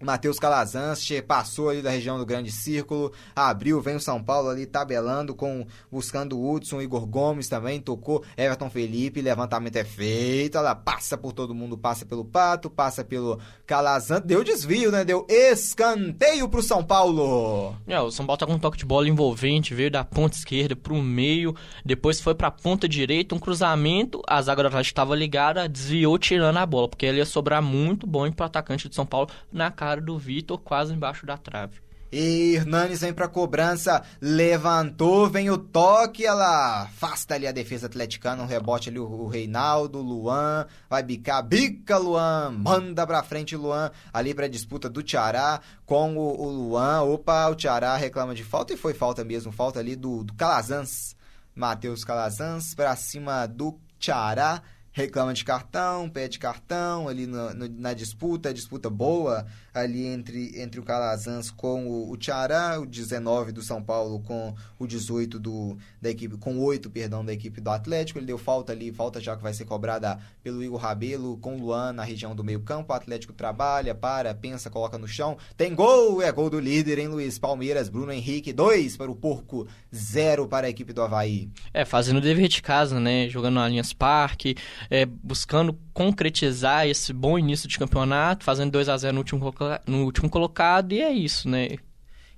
Matheus 0.00 0.38
Calazans 0.38 1.08
passou 1.26 1.70
ali 1.70 1.80
da 1.80 1.90
região 1.90 2.18
do 2.18 2.26
Grande 2.26 2.52
Círculo, 2.52 3.12
abriu, 3.34 3.80
vem 3.80 3.96
o 3.96 4.00
São 4.00 4.22
Paulo 4.22 4.50
ali 4.50 4.66
tabelando 4.66 5.34
com 5.34 5.66
buscando 5.90 6.38
o 6.38 6.52
Hudson, 6.52 6.82
Igor 6.82 7.06
Gomes 7.06 7.48
também, 7.48 7.80
tocou 7.80 8.22
Everton 8.36 8.68
Felipe, 8.68 9.22
levantamento 9.22 9.76
é 9.76 9.84
feito, 9.84 10.58
ela 10.58 10.74
passa 10.74 11.16
por 11.16 11.32
todo 11.32 11.54
mundo, 11.54 11.78
passa 11.78 12.04
pelo 12.04 12.26
Pato, 12.26 12.68
passa 12.68 13.02
pelo 13.02 13.40
Calazans, 13.66 14.20
deu 14.22 14.44
desvio, 14.44 14.90
né? 14.90 15.02
Deu 15.02 15.26
escanteio 15.30 16.46
pro 16.46 16.62
São 16.62 16.84
Paulo. 16.84 17.74
É, 17.86 17.98
o 17.98 18.10
São 18.10 18.26
Paulo 18.26 18.38
tá 18.38 18.46
com 18.46 18.52
um 18.52 18.58
toque 18.58 18.76
de 18.76 18.84
bola 18.84 19.08
envolvente, 19.08 19.74
veio 19.74 19.90
da 19.90 20.04
ponta 20.04 20.36
esquerda 20.36 20.76
pro 20.76 20.96
meio, 20.96 21.56
depois 21.82 22.20
foi 22.20 22.34
pra 22.34 22.50
ponta 22.50 22.86
direita, 22.86 23.34
um 23.34 23.38
cruzamento, 23.38 24.20
a 24.26 24.42
zaga 24.42 24.62
do 24.62 24.68
Atlético 24.68 24.92
estava 24.92 25.16
ligada, 25.16 25.66
desviou 25.66 26.18
tirando 26.18 26.58
a 26.58 26.66
bola, 26.66 26.86
porque 26.86 27.06
ele 27.06 27.18
ia 27.18 27.24
sobrar 27.24 27.62
muito 27.62 28.06
bom 28.06 28.30
pro 28.30 28.44
atacante 28.44 28.90
de 28.90 28.94
São 28.94 29.06
Paulo 29.06 29.28
na 29.50 29.70
cara 29.70 29.85
cara 29.86 30.00
do 30.00 30.18
Vitor 30.18 30.58
quase 30.58 30.92
embaixo 30.92 31.24
da 31.24 31.36
trave. 31.36 31.80
E 32.10 32.54
Hernanes 32.56 33.00
vem 33.00 33.12
pra 33.12 33.28
cobrança, 33.28 34.02
levantou, 34.20 35.28
vem 35.28 35.48
o 35.48 35.58
toque, 35.58 36.24
ela 36.24 36.82
afasta 36.82 37.34
ali 37.34 37.46
a 37.46 37.52
defesa 37.52 37.86
atleticana, 37.86 38.42
um 38.42 38.46
rebote 38.46 38.88
ali 38.88 38.98
o 38.98 39.26
Reinaldo, 39.26 40.00
Luan, 40.00 40.66
vai 40.88 41.02
bicar, 41.04 41.42
bica 41.44 41.98
Luan, 41.98 42.50
manda 42.50 43.06
pra 43.06 43.22
frente 43.22 43.56
Luan, 43.56 43.90
ali 44.12 44.34
pra 44.34 44.48
disputa 44.48 44.88
do 44.88 45.02
Tiará 45.02 45.60
com 45.84 46.16
o, 46.16 46.40
o 46.40 46.50
Luan, 46.50 47.02
opa, 47.02 47.48
o 47.48 47.54
Tiará 47.54 47.96
reclama 47.96 48.34
de 48.34 48.42
falta 48.42 48.72
e 48.72 48.76
foi 48.76 48.94
falta 48.94 49.24
mesmo, 49.24 49.52
falta 49.52 49.78
ali 49.78 49.94
do, 49.94 50.24
do 50.24 50.34
Calazans, 50.34 51.14
Matheus 51.54 52.04
Calazans 52.04 52.74
pra 52.74 52.96
cima 52.96 53.46
do 53.46 53.78
Tiará, 53.98 54.62
reclama 54.96 55.34
de 55.34 55.44
cartão, 55.44 56.08
pede 56.08 56.38
cartão 56.38 57.06
ali 57.06 57.26
no, 57.26 57.52
no, 57.52 57.68
na 57.68 57.92
disputa, 57.92 58.54
disputa 58.54 58.88
boa 58.88 59.44
ali 59.76 60.06
entre, 60.06 60.58
entre 60.60 60.80
o 60.80 60.82
Calazans 60.82 61.50
com 61.50 61.86
o, 61.86 62.10
o 62.10 62.16
Tiará, 62.16 62.80
o 62.80 62.86
19 62.86 63.52
do 63.52 63.62
São 63.62 63.82
Paulo 63.82 64.20
com 64.20 64.54
o 64.78 64.86
18 64.86 65.38
do, 65.38 65.76
da 66.00 66.08
equipe, 66.08 66.38
com 66.38 66.58
8, 66.58 66.88
perdão, 66.88 67.24
da 67.24 67.32
equipe 67.32 67.60
do 67.60 67.70
Atlético. 67.70 68.18
Ele 68.18 68.26
deu 68.26 68.38
falta 68.38 68.72
ali, 68.72 68.90
falta 68.90 69.20
já 69.20 69.36
que 69.36 69.42
vai 69.42 69.52
ser 69.52 69.66
cobrada 69.66 70.18
pelo 70.42 70.64
Igor 70.64 70.80
Rabelo 70.80 71.36
com 71.38 71.56
o 71.56 71.60
Luan 71.60 71.92
na 71.92 72.04
região 72.04 72.34
do 72.34 72.42
meio 72.42 72.60
campo. 72.60 72.92
O 72.92 72.96
Atlético 72.96 73.32
trabalha, 73.32 73.94
para, 73.94 74.34
pensa, 74.34 74.70
coloca 74.70 74.96
no 74.96 75.06
chão. 75.06 75.36
Tem 75.56 75.74
gol, 75.74 76.22
é 76.22 76.32
gol 76.32 76.48
do 76.48 76.58
líder, 76.58 76.98
hein, 76.98 77.08
Luiz? 77.08 77.38
Palmeiras, 77.38 77.88
Bruno 77.90 78.12
Henrique, 78.12 78.52
2 78.52 78.96
para 78.96 79.10
o 79.10 79.14
Porco, 79.14 79.66
0 79.94 80.48
para 80.48 80.66
a 80.66 80.70
equipe 80.70 80.92
do 80.92 81.02
Havaí. 81.02 81.50
É, 81.74 81.84
fazendo 81.84 82.16
o 82.16 82.20
dever 82.20 82.48
de 82.48 82.62
casa, 82.62 82.98
né? 82.98 83.28
Jogando 83.28 83.56
na 83.56 83.68
Linhas 83.68 83.92
Parque, 83.92 84.56
é, 84.90 85.04
buscando 85.04 85.78
concretizar 85.92 86.86
esse 86.86 87.12
bom 87.12 87.38
início 87.38 87.66
de 87.66 87.78
campeonato, 87.78 88.44
fazendo 88.44 88.70
2 88.72 88.88
a 88.88 88.96
0 88.96 89.14
no 89.14 89.20
último, 89.20 89.40
no 89.86 90.04
último 90.04 90.28
colocado, 90.28 90.92
e 90.92 91.00
é 91.00 91.10
isso, 91.10 91.48
né? 91.48 91.76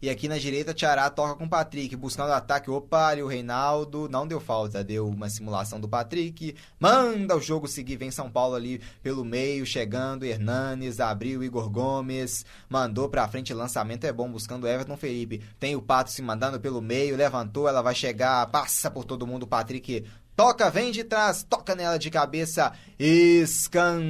E 0.01 0.09
aqui 0.09 0.29
na 0.29 0.39
direita, 0.39 0.73
Tiará 0.73 1.11
toca 1.11 1.35
com 1.35 1.45
o 1.45 1.49
Patrick, 1.49 1.97
buscando 1.97 2.31
ataque. 2.31 2.71
Opa, 2.71 3.17
o 3.17 3.27
Reinaldo. 3.27 4.09
Não 4.09 4.29
deu 4.29 4.39
falta, 4.39 4.85
deu 4.85 5.09
uma 5.09 5.29
simulação 5.29 5.81
do 5.81 5.89
Patrick. 5.89 6.55
Manda 6.79 7.37
o 7.37 7.41
jogo 7.41 7.67
seguir. 7.67 7.97
Vem 7.97 8.13
São 8.13 8.31
Paulo 8.31 8.55
ali 8.55 8.81
pelo 9.03 9.25
meio, 9.25 9.67
chegando. 9.67 10.25
Hernanes, 10.25 11.01
abriu 11.01 11.43
Igor 11.43 11.69
Gomes. 11.69 12.47
Mandou 12.69 13.09
pra 13.09 13.27
frente. 13.27 13.53
Lançamento 13.53 14.05
é 14.05 14.13
bom, 14.13 14.31
buscando 14.31 14.69
Everton 14.69 14.97
Felipe. 14.97 15.43
Tem 15.59 15.75
o 15.75 15.83
Pato 15.83 16.13
se 16.13 16.23
mandando 16.23 16.61
pelo 16.61 16.81
meio. 16.81 17.17
Levantou, 17.17 17.69
ela 17.69 17.83
vai 17.83 17.95
chegar. 17.97 18.47
Passa 18.53 18.89
por 18.89 19.05
todo 19.05 19.27
mundo. 19.27 19.43
O 19.43 19.49
Patrick 19.49 20.05
Toca, 20.39 20.71
vem 20.71 20.93
de 20.93 21.03
trás, 21.03 21.43
toca 21.43 21.75
nela 21.75 21.99
de 21.99 22.11
cabeça. 22.11 22.73
Escanteio 22.97 24.01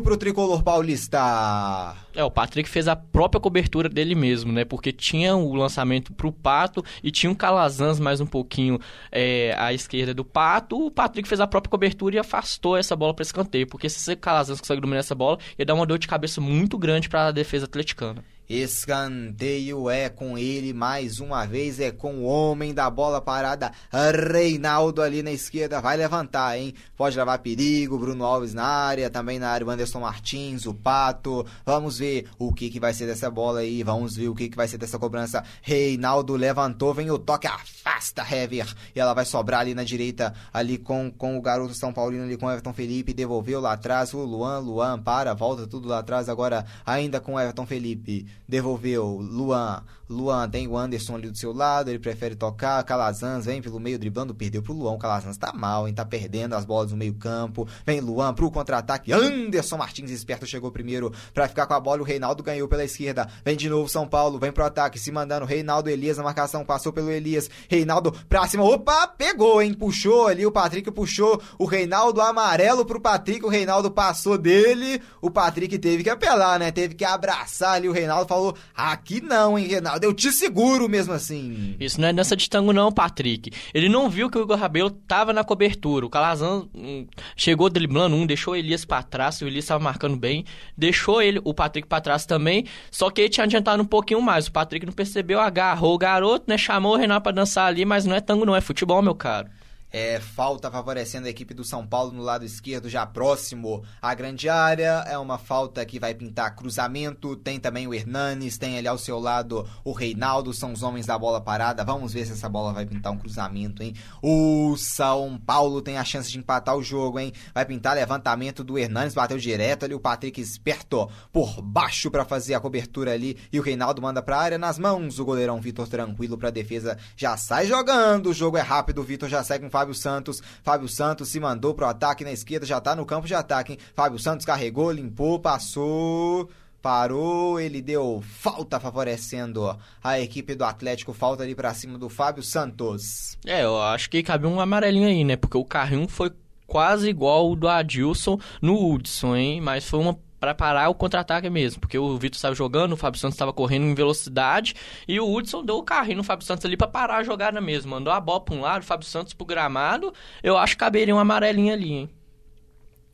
pro 0.00 0.16
tricolor 0.16 0.62
paulista. 0.62 1.96
É, 2.14 2.22
o 2.22 2.30
Patrick 2.30 2.68
fez 2.68 2.86
a 2.86 2.94
própria 2.94 3.40
cobertura 3.40 3.88
dele 3.88 4.14
mesmo, 4.14 4.52
né? 4.52 4.64
Porque 4.64 4.92
tinha 4.92 5.34
o 5.34 5.56
lançamento 5.56 6.12
pro 6.12 6.30
Pato 6.30 6.84
e 7.02 7.10
tinha 7.10 7.28
um 7.28 7.34
Calazans 7.34 7.98
mais 7.98 8.20
um 8.20 8.26
pouquinho 8.26 8.78
é, 9.10 9.56
à 9.58 9.72
esquerda 9.72 10.14
do 10.14 10.24
Pato. 10.24 10.86
O 10.86 10.90
Patrick 10.90 11.28
fez 11.28 11.40
a 11.40 11.48
própria 11.48 11.72
cobertura 11.72 12.14
e 12.14 12.20
afastou 12.20 12.76
essa 12.76 12.94
bola 12.94 13.12
para 13.12 13.24
escanteio. 13.24 13.66
Porque 13.66 13.90
se 13.90 14.12
o 14.12 14.16
Calazans 14.16 14.60
consegue 14.60 14.80
dominar 14.80 15.00
essa 15.00 15.16
bola, 15.16 15.40
ia 15.58 15.66
dar 15.66 15.74
uma 15.74 15.84
dor 15.84 15.98
de 15.98 16.06
cabeça 16.06 16.40
muito 16.40 16.78
grande 16.78 17.08
para 17.08 17.26
a 17.26 17.32
defesa 17.32 17.64
atleticana. 17.64 18.22
Escanteio 18.48 19.90
é 19.90 20.08
com 20.08 20.38
ele 20.38 20.72
mais 20.72 21.20
uma 21.20 21.44
vez, 21.44 21.78
é 21.78 21.90
com 21.90 22.20
o 22.20 22.24
homem 22.24 22.72
da 22.72 22.88
bola 22.88 23.20
parada, 23.20 23.70
Reinaldo 23.92 25.02
ali 25.02 25.22
na 25.22 25.30
esquerda, 25.30 25.82
vai 25.82 25.98
levantar, 25.98 26.58
hein? 26.58 26.72
Pode 26.96 27.14
levar 27.14 27.36
perigo, 27.40 27.98
Bruno 27.98 28.24
Alves 28.24 28.54
na 28.54 28.64
área, 28.64 29.10
também 29.10 29.38
na 29.38 29.50
área 29.50 29.66
o 29.66 29.70
Anderson 29.70 30.00
Martins, 30.00 30.64
o 30.64 30.72
Pato. 30.72 31.44
Vamos 31.66 31.98
ver 31.98 32.26
o 32.38 32.50
que, 32.50 32.70
que 32.70 32.80
vai 32.80 32.94
ser 32.94 33.04
dessa 33.04 33.30
bola 33.30 33.60
aí, 33.60 33.82
vamos 33.82 34.16
ver 34.16 34.28
o 34.28 34.34
que, 34.34 34.48
que 34.48 34.56
vai 34.56 34.66
ser 34.66 34.78
dessa 34.78 34.98
cobrança. 34.98 35.44
Reinaldo 35.60 36.34
levantou, 36.34 36.94
vem 36.94 37.10
o 37.10 37.18
toque, 37.18 37.46
afasta 37.46 38.22
Hever, 38.22 38.74
e 38.96 38.98
ela 38.98 39.12
vai 39.12 39.26
sobrar 39.26 39.60
ali 39.60 39.74
na 39.74 39.84
direita, 39.84 40.32
ali 40.54 40.78
com, 40.78 41.10
com 41.10 41.36
o 41.36 41.42
garoto 41.42 41.74
São 41.74 41.92
Paulino, 41.92 42.24
ali 42.24 42.38
com 42.38 42.50
Everton 42.50 42.72
Felipe, 42.72 43.12
devolveu 43.12 43.60
lá 43.60 43.74
atrás, 43.74 44.14
o 44.14 44.24
Luan, 44.24 44.60
Luan 44.60 44.98
para, 44.98 45.34
volta 45.34 45.66
tudo 45.66 45.86
lá 45.86 45.98
atrás, 45.98 46.30
agora 46.30 46.64
ainda 46.86 47.20
com 47.20 47.38
Everton 47.38 47.66
Felipe 47.66 48.37
devolveu 48.48 49.20
Luan. 49.20 49.84
Luan 50.08 50.48
tem 50.48 50.66
o 50.66 50.76
Anderson 50.76 51.16
ali 51.16 51.30
do 51.30 51.36
seu 51.36 51.52
lado, 51.52 51.90
ele 51.90 51.98
prefere 51.98 52.34
tocar. 52.34 52.82
Calazans 52.84 53.44
vem 53.46 53.60
pelo 53.60 53.78
meio 53.78 53.98
driblando, 53.98 54.34
perdeu 54.34 54.62
pro 54.62 54.72
Luan. 54.72 54.96
Calazans 54.98 55.36
tá 55.36 55.52
mal, 55.52 55.86
hein? 55.86 55.94
Tá 55.94 56.04
perdendo 56.04 56.54
as 56.54 56.64
bolas 56.64 56.90
no 56.90 56.96
meio-campo. 56.96 57.68
Vem 57.84 58.00
Luan 58.00 58.32
pro 58.32 58.50
contra-ataque. 58.50 59.12
Anderson 59.12 59.76
Martins, 59.76 60.10
esperto, 60.10 60.46
chegou 60.46 60.70
primeiro 60.70 61.12
para 61.34 61.48
ficar 61.48 61.66
com 61.66 61.74
a 61.74 61.80
bola. 61.80 62.02
O 62.02 62.04
Reinaldo 62.04 62.42
ganhou 62.42 62.68
pela 62.68 62.84
esquerda. 62.84 63.28
Vem 63.44 63.56
de 63.56 63.68
novo 63.68 63.88
São 63.88 64.06
Paulo, 64.06 64.38
vem 64.38 64.52
pro 64.52 64.64
ataque, 64.64 64.98
se 64.98 65.12
mandando. 65.12 65.44
Reinaldo 65.44 65.90
Elias 65.90 66.16
na 66.16 66.24
marcação, 66.24 66.64
passou 66.64 66.92
pelo 66.92 67.10
Elias. 67.10 67.50
Reinaldo 67.68 68.12
pra 68.28 68.46
cima. 68.46 68.64
Opa, 68.64 69.06
pegou, 69.06 69.60
hein? 69.60 69.74
Puxou 69.74 70.26
ali, 70.28 70.46
o 70.46 70.52
Patrick 70.52 70.90
puxou 70.90 71.40
o 71.58 71.64
Reinaldo 71.64 72.20
amarelo 72.20 72.84
pro 72.84 73.00
Patrick. 73.00 73.44
O 73.44 73.48
Reinaldo 73.48 73.90
passou 73.90 74.38
dele. 74.38 75.02
O 75.20 75.30
Patrick 75.30 75.78
teve 75.78 76.02
que 76.02 76.10
apelar, 76.10 76.58
né? 76.58 76.70
Teve 76.70 76.94
que 76.94 77.04
abraçar 77.04 77.74
ali 77.74 77.88
o 77.88 77.92
Reinaldo 77.92 78.28
falou: 78.28 78.54
aqui 78.74 79.20
não, 79.20 79.58
hein, 79.58 79.66
Reinaldo, 79.66 79.97
eu 80.02 80.12
te 80.12 80.32
seguro 80.32 80.88
mesmo 80.88 81.12
assim. 81.12 81.76
Isso 81.78 82.00
não 82.00 82.08
é 82.08 82.12
dança 82.12 82.36
de 82.36 82.48
tango, 82.48 82.72
não, 82.72 82.92
Patrick. 82.92 83.50
Ele 83.72 83.88
não 83.88 84.08
viu 84.08 84.30
que 84.30 84.38
o 84.38 84.42
Igor 84.42 84.56
Rabelo 84.56 84.90
tava 84.90 85.32
na 85.32 85.44
cobertura. 85.44 86.06
O 86.06 86.10
Calazan 86.10 86.66
hum, 86.74 87.06
chegou 87.36 87.68
driblando 87.70 88.16
um, 88.16 88.26
deixou 88.26 88.54
o 88.54 88.56
Elias 88.56 88.84
pra 88.84 89.02
trás, 89.02 89.40
o 89.40 89.46
Elias 89.46 89.66
tava 89.66 89.82
marcando 89.82 90.16
bem, 90.16 90.44
deixou 90.76 91.22
ele, 91.22 91.40
o 91.44 91.54
Patrick 91.54 91.88
pra 91.88 92.00
trás 92.00 92.26
também, 92.26 92.64
só 92.90 93.10
que 93.10 93.22
ele 93.22 93.28
tinha 93.28 93.44
adiantado 93.44 93.82
um 93.82 93.86
pouquinho 93.86 94.22
mais. 94.22 94.46
O 94.46 94.52
Patrick 94.52 94.84
não 94.84 94.92
percebeu, 94.92 95.40
agarrou 95.40 95.94
o 95.94 95.98
garoto, 95.98 96.44
né? 96.48 96.58
Chamou 96.58 96.94
o 96.94 96.96
Renato 96.96 97.22
pra 97.22 97.32
dançar 97.32 97.66
ali, 97.66 97.84
mas 97.84 98.04
não 98.04 98.14
é 98.14 98.20
tango, 98.20 98.44
não, 98.44 98.56
é 98.56 98.60
futebol, 98.60 99.02
meu 99.02 99.14
caro. 99.14 99.48
É, 99.90 100.20
falta 100.20 100.70
favorecendo 100.70 101.26
a 101.26 101.30
equipe 101.30 101.54
do 101.54 101.64
São 101.64 101.86
Paulo 101.86 102.12
no 102.12 102.22
lado 102.22 102.44
esquerdo, 102.44 102.90
já 102.90 103.06
próximo 103.06 103.82
à 104.02 104.14
grande 104.14 104.48
área. 104.48 105.04
É 105.06 105.16
uma 105.16 105.38
falta 105.38 105.84
que 105.86 105.98
vai 105.98 106.14
pintar 106.14 106.54
cruzamento. 106.54 107.36
Tem 107.36 107.58
também 107.58 107.86
o 107.86 107.94
Hernanes, 107.94 108.58
tem 108.58 108.76
ali 108.76 108.86
ao 108.86 108.98
seu 108.98 109.18
lado 109.18 109.66
o 109.84 109.92
Reinaldo, 109.92 110.52
são 110.52 110.72
os 110.72 110.82
homens 110.82 111.06
da 111.06 111.18
bola 111.18 111.40
parada. 111.40 111.84
Vamos 111.84 112.12
ver 112.12 112.26
se 112.26 112.32
essa 112.32 112.48
bola 112.48 112.72
vai 112.72 112.84
pintar 112.84 113.12
um 113.12 113.18
cruzamento, 113.18 113.82
hein? 113.82 113.94
O 114.22 114.76
São 114.76 115.38
Paulo 115.38 115.80
tem 115.80 115.96
a 115.96 116.04
chance 116.04 116.30
de 116.30 116.38
empatar 116.38 116.76
o 116.76 116.82
jogo, 116.82 117.18
hein? 117.18 117.32
Vai 117.54 117.64
pintar 117.64 117.94
levantamento 117.94 118.62
do 118.62 118.78
Hernanes, 118.78 119.14
bateu 119.14 119.38
direto 119.38 119.84
ali. 119.84 119.94
O 119.94 120.00
Patrick 120.00 120.40
esperto 120.40 121.08
por 121.32 121.62
baixo 121.62 122.10
para 122.10 122.24
fazer 122.24 122.54
a 122.54 122.60
cobertura 122.60 123.12
ali. 123.12 123.38
E 123.50 123.58
o 123.58 123.62
Reinaldo 123.62 124.02
manda 124.02 124.22
pra 124.22 124.38
área 124.38 124.58
nas 124.58 124.78
mãos. 124.78 125.18
O 125.18 125.24
goleirão 125.24 125.60
Vitor 125.60 125.88
tranquilo 125.88 126.36
pra 126.36 126.50
defesa 126.50 126.98
já 127.16 127.36
sai 127.38 127.66
jogando. 127.66 128.28
O 128.28 128.34
jogo 128.34 128.58
é 128.58 128.62
rápido, 128.62 129.00
o 129.00 129.04
Vitor 129.04 129.28
já 129.28 129.42
segue 129.42 129.64
com 129.64 129.70
Fábio 129.78 129.94
Santos. 129.94 130.42
Fábio 130.62 130.88
Santos 130.88 131.28
se 131.28 131.38
mandou 131.38 131.72
pro 131.72 131.86
ataque 131.86 132.24
na 132.24 132.32
esquerda, 132.32 132.66
já 132.66 132.80
tá 132.80 132.96
no 132.96 133.06
campo 133.06 133.28
de 133.28 133.34
ataque, 133.34 133.72
hein? 133.72 133.78
Fábio 133.94 134.18
Santos 134.18 134.44
carregou, 134.44 134.90
limpou, 134.90 135.38
passou 135.38 136.48
parou, 136.80 137.58
ele 137.58 137.82
deu 137.82 138.22
falta 138.24 138.78
favorecendo 138.78 139.76
a 140.02 140.20
equipe 140.20 140.54
do 140.54 140.64
Atlético, 140.64 141.12
falta 141.12 141.42
ali 141.42 141.52
para 141.52 141.74
cima 141.74 141.98
do 141.98 142.08
Fábio 142.08 142.42
Santos. 142.42 143.36
É, 143.44 143.64
eu 143.64 143.80
acho 143.82 144.08
que 144.08 144.22
cabe 144.22 144.46
um 144.46 144.60
amarelinho 144.60 145.08
aí, 145.08 145.24
né? 145.24 145.36
Porque 145.36 145.58
o 145.58 145.64
carrinho 145.64 146.08
foi 146.08 146.30
quase 146.68 147.10
igual 147.10 147.50
o 147.50 147.56
do 147.56 147.68
Adilson 147.68 148.38
no 148.62 148.80
Hudson, 148.80 149.34
hein? 149.34 149.60
Mas 149.60 149.84
foi 149.84 149.98
uma 149.98 150.16
para 150.38 150.54
parar 150.54 150.88
o 150.88 150.94
contra-ataque 150.94 151.50
mesmo, 151.50 151.80
porque 151.80 151.98
o 151.98 152.16
Vitor 152.16 152.36
estava 152.36 152.54
jogando, 152.54 152.92
o 152.92 152.96
Fábio 152.96 153.20
Santos 153.20 153.34
estava 153.34 153.52
correndo 153.52 153.86
em 153.86 153.94
velocidade 153.94 154.74
e 155.06 155.18
o 155.18 155.32
Hudson 155.32 155.64
deu 155.64 155.76
o 155.76 155.82
carrinho 155.82 156.18
no 156.18 156.24
Fábio 156.24 156.46
Santos 156.46 156.64
ali 156.64 156.76
para 156.76 156.88
parar 156.88 157.18
a 157.18 157.22
jogada 157.22 157.60
mesmo. 157.60 157.90
Mandou 157.90 158.12
a 158.12 158.20
bola 158.20 158.40
para 158.40 158.54
um 158.54 158.60
lado, 158.60 158.82
o 158.82 158.86
Fábio 158.86 159.06
Santos 159.06 159.34
pro 159.34 159.46
gramado. 159.46 160.12
Eu 160.42 160.56
acho 160.56 160.74
que 160.74 160.80
caberia 160.80 161.14
um 161.14 161.18
amarelinho 161.18 161.72
ali, 161.72 161.92
hein? 161.92 162.10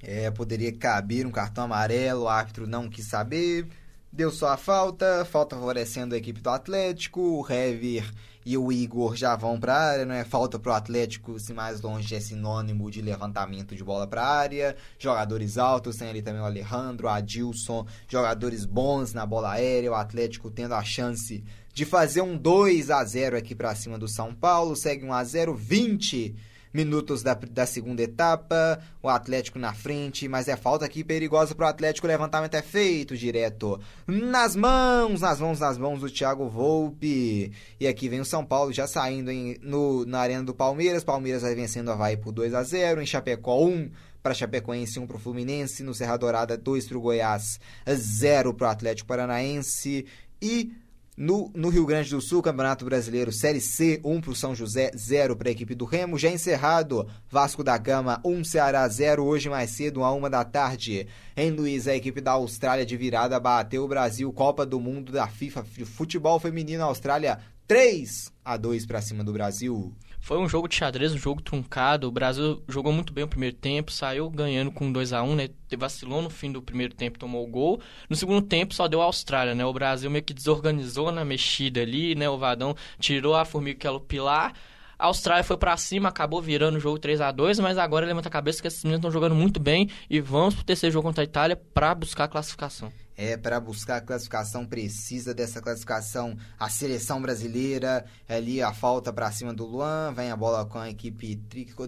É, 0.02 0.30
poderia 0.30 0.72
caber 0.72 1.26
um 1.26 1.30
cartão 1.30 1.64
amarelo, 1.64 2.24
o 2.24 2.28
árbitro 2.28 2.66
não 2.66 2.88
quis 2.90 3.06
saber. 3.06 3.66
Deu 4.12 4.30
só 4.30 4.48
a 4.48 4.56
falta, 4.56 5.24
falta 5.24 5.56
favorecendo 5.56 6.14
a 6.14 6.18
equipe 6.18 6.40
do 6.40 6.50
Atlético, 6.50 7.20
o 7.20 7.52
Hever 7.52 8.04
e 8.44 8.58
o 8.58 8.70
Igor 8.70 9.16
já 9.16 9.34
vão 9.36 9.58
para 9.58 9.74
área, 9.74 10.04
não 10.04 10.14
é 10.14 10.24
falta 10.24 10.58
para 10.58 10.72
o 10.72 10.74
Atlético, 10.74 11.38
se 11.38 11.54
mais 11.54 11.80
longe 11.80 12.14
é 12.14 12.20
sinônimo 12.20 12.90
de 12.90 13.00
levantamento 13.00 13.74
de 13.74 13.82
bola 13.82 14.06
para 14.06 14.24
área. 14.24 14.76
Jogadores 14.98 15.56
altos, 15.56 15.96
tem 15.96 16.08
ali 16.08 16.20
também 16.20 16.42
o 16.42 16.44
Alejandro, 16.44 17.06
o 17.06 17.10
Adilson, 17.10 17.86
jogadores 18.08 18.64
bons 18.64 19.14
na 19.14 19.24
bola 19.24 19.52
aérea, 19.52 19.90
o 19.90 19.94
Atlético 19.94 20.50
tendo 20.50 20.74
a 20.74 20.84
chance 20.84 21.42
de 21.72 21.84
fazer 21.84 22.20
um 22.20 22.36
2 22.36 22.90
a 22.90 23.04
0 23.04 23.36
aqui 23.36 23.54
para 23.54 23.74
cima 23.74 23.98
do 23.98 24.08
São 24.08 24.34
Paulo, 24.34 24.76
segue 24.76 25.04
1 25.04 25.12
a 25.12 25.24
0, 25.24 25.54
20 25.54 26.53
minutos 26.74 27.22
da, 27.22 27.34
da 27.34 27.64
segunda 27.64 28.02
etapa, 28.02 28.80
o 29.00 29.08
Atlético 29.08 29.60
na 29.60 29.72
frente, 29.72 30.26
mas 30.26 30.48
é 30.48 30.56
falta 30.56 30.84
aqui 30.84 31.04
perigosa 31.04 31.54
para 31.54 31.66
o 31.66 31.68
Atlético, 31.68 32.08
o 32.08 32.10
levantamento 32.10 32.54
é 32.54 32.62
feito 32.62 33.16
direto. 33.16 33.80
Nas 34.08 34.56
mãos, 34.56 35.20
nas 35.20 35.40
mãos, 35.40 35.60
nas 35.60 35.78
mãos 35.78 36.00
do 36.00 36.10
Thiago 36.10 36.48
Volpe. 36.48 37.52
E 37.78 37.86
aqui 37.86 38.08
vem 38.08 38.20
o 38.20 38.24
São 38.24 38.44
Paulo 38.44 38.72
já 38.72 38.88
saindo 38.88 39.30
em, 39.30 39.56
no, 39.62 40.04
na 40.04 40.18
arena 40.18 40.42
do 40.42 40.52
Palmeiras, 40.52 41.04
Palmeiras 41.04 41.42
vai 41.42 41.54
vencendo 41.54 41.90
a 41.90 41.94
Havaí 41.94 42.16
por 42.16 42.32
2 42.32 42.52
a 42.52 42.64
0 42.64 43.00
em 43.00 43.06
Chapecó 43.06 43.64
1 43.64 43.90
para 44.20 44.34
Chapecoense, 44.34 44.98
1 44.98 45.06
para 45.06 45.16
o 45.16 45.20
Fluminense, 45.20 45.82
no 45.82 45.94
Serra 45.94 46.16
Dourada 46.16 46.56
2 46.56 46.88
para 46.88 46.98
o 46.98 47.00
Goiás, 47.00 47.60
0 47.88 48.54
para 48.54 48.66
o 48.66 48.70
Atlético 48.70 49.06
Paranaense. 49.06 50.06
E 50.40 50.72
no, 51.16 51.50
no, 51.54 51.68
Rio 51.68 51.86
Grande 51.86 52.10
do 52.10 52.20
Sul, 52.20 52.42
Campeonato 52.42 52.84
Brasileiro 52.84 53.30
Série 53.30 53.60
C, 53.60 54.00
1 54.04 54.20
para 54.20 54.30
o 54.30 54.34
São 54.34 54.54
José, 54.54 54.90
0 54.96 55.36
para 55.36 55.48
a 55.48 55.52
equipe 55.52 55.74
do 55.74 55.84
Remo. 55.84 56.18
Já 56.18 56.28
encerrado, 56.28 57.08
Vasco 57.30 57.62
da 57.62 57.78
Gama, 57.78 58.20
1 58.24 58.44
Ceará 58.44 58.88
0, 58.88 59.24
hoje 59.24 59.48
mais 59.48 59.70
cedo, 59.70 60.02
a 60.02 60.12
1 60.12 60.28
da 60.28 60.44
tarde. 60.44 61.06
Em 61.36 61.50
Luiz, 61.50 61.86
a 61.86 61.94
equipe 61.94 62.20
da 62.20 62.32
Austrália 62.32 62.84
de 62.84 62.96
virada 62.96 63.38
bateu 63.38 63.84
o 63.84 63.88
Brasil, 63.88 64.32
Copa 64.32 64.66
do 64.66 64.80
Mundo 64.80 65.12
da 65.12 65.28
FIFA 65.28 65.64
Futebol 65.84 66.40
Feminino 66.40 66.82
Austrália, 66.82 67.38
3 67.66 68.32
a 68.44 68.56
2 68.56 68.84
para 68.84 69.00
cima 69.00 69.22
do 69.22 69.32
Brasil. 69.32 69.94
Foi 70.24 70.38
um 70.38 70.48
jogo 70.48 70.66
de 70.66 70.74
xadrez, 70.74 71.12
um 71.12 71.18
jogo 71.18 71.42
truncado. 71.42 72.08
O 72.08 72.10
Brasil 72.10 72.62
jogou 72.66 72.90
muito 72.90 73.12
bem 73.12 73.24
o 73.24 73.28
primeiro 73.28 73.54
tempo, 73.56 73.92
saiu 73.92 74.30
ganhando 74.30 74.72
com 74.72 74.90
2 74.90 75.12
a 75.12 75.22
1 75.22 75.30
um, 75.30 75.34
né? 75.34 75.50
Vacilou 75.76 76.22
no 76.22 76.30
fim 76.30 76.50
do 76.50 76.62
primeiro 76.62 76.94
tempo, 76.94 77.18
tomou 77.18 77.44
o 77.44 77.46
gol. 77.46 77.78
No 78.08 78.16
segundo 78.16 78.40
tempo 78.40 78.72
só 78.72 78.88
deu 78.88 79.02
a 79.02 79.04
Austrália, 79.04 79.54
né? 79.54 79.66
O 79.66 79.72
Brasil 79.74 80.10
meio 80.10 80.24
que 80.24 80.32
desorganizou 80.32 81.12
na 81.12 81.26
mexida 81.26 81.82
ali, 81.82 82.14
né? 82.14 82.26
O 82.26 82.38
Vadão 82.38 82.74
tirou 82.98 83.34
a 83.34 83.44
formiga 83.44 83.78
que 83.80 83.86
era 83.86 83.94
o 83.94 84.00
pilar. 84.00 84.54
A 84.98 85.08
Austrália 85.08 85.44
foi 85.44 85.58
para 85.58 85.76
cima, 85.76 86.08
acabou 86.08 86.40
virando 86.40 86.78
o 86.78 86.80
jogo 86.80 86.98
3 86.98 87.20
a 87.20 87.30
2 87.30 87.60
mas 87.60 87.76
agora 87.76 88.06
levanta 88.06 88.28
a 88.28 88.32
cabeça 88.32 88.62
que 88.62 88.68
esses 88.68 88.82
meninos 88.82 89.00
estão 89.00 89.10
jogando 89.10 89.34
muito 89.34 89.60
bem 89.60 89.90
e 90.08 90.22
vamos 90.22 90.54
pro 90.54 90.64
terceiro 90.64 90.90
jogo 90.90 91.06
contra 91.06 91.22
a 91.22 91.26
Itália 91.26 91.54
para 91.54 91.94
buscar 91.94 92.24
a 92.24 92.28
classificação 92.28 92.90
é 93.16 93.36
para 93.36 93.60
buscar 93.60 93.96
a 93.96 94.00
classificação 94.00 94.66
precisa 94.66 95.32
dessa 95.32 95.60
classificação. 95.60 96.36
A 96.58 96.68
seleção 96.68 97.20
brasileira 97.20 98.04
ali 98.28 98.60
a 98.60 98.72
falta 98.72 99.12
para 99.12 99.30
cima 99.30 99.52
do 99.52 99.64
Luan 99.64 100.12
vem 100.12 100.30
a 100.30 100.36
bola 100.36 100.64
com 100.66 100.78
a 100.78 100.90
equipe 100.90 101.36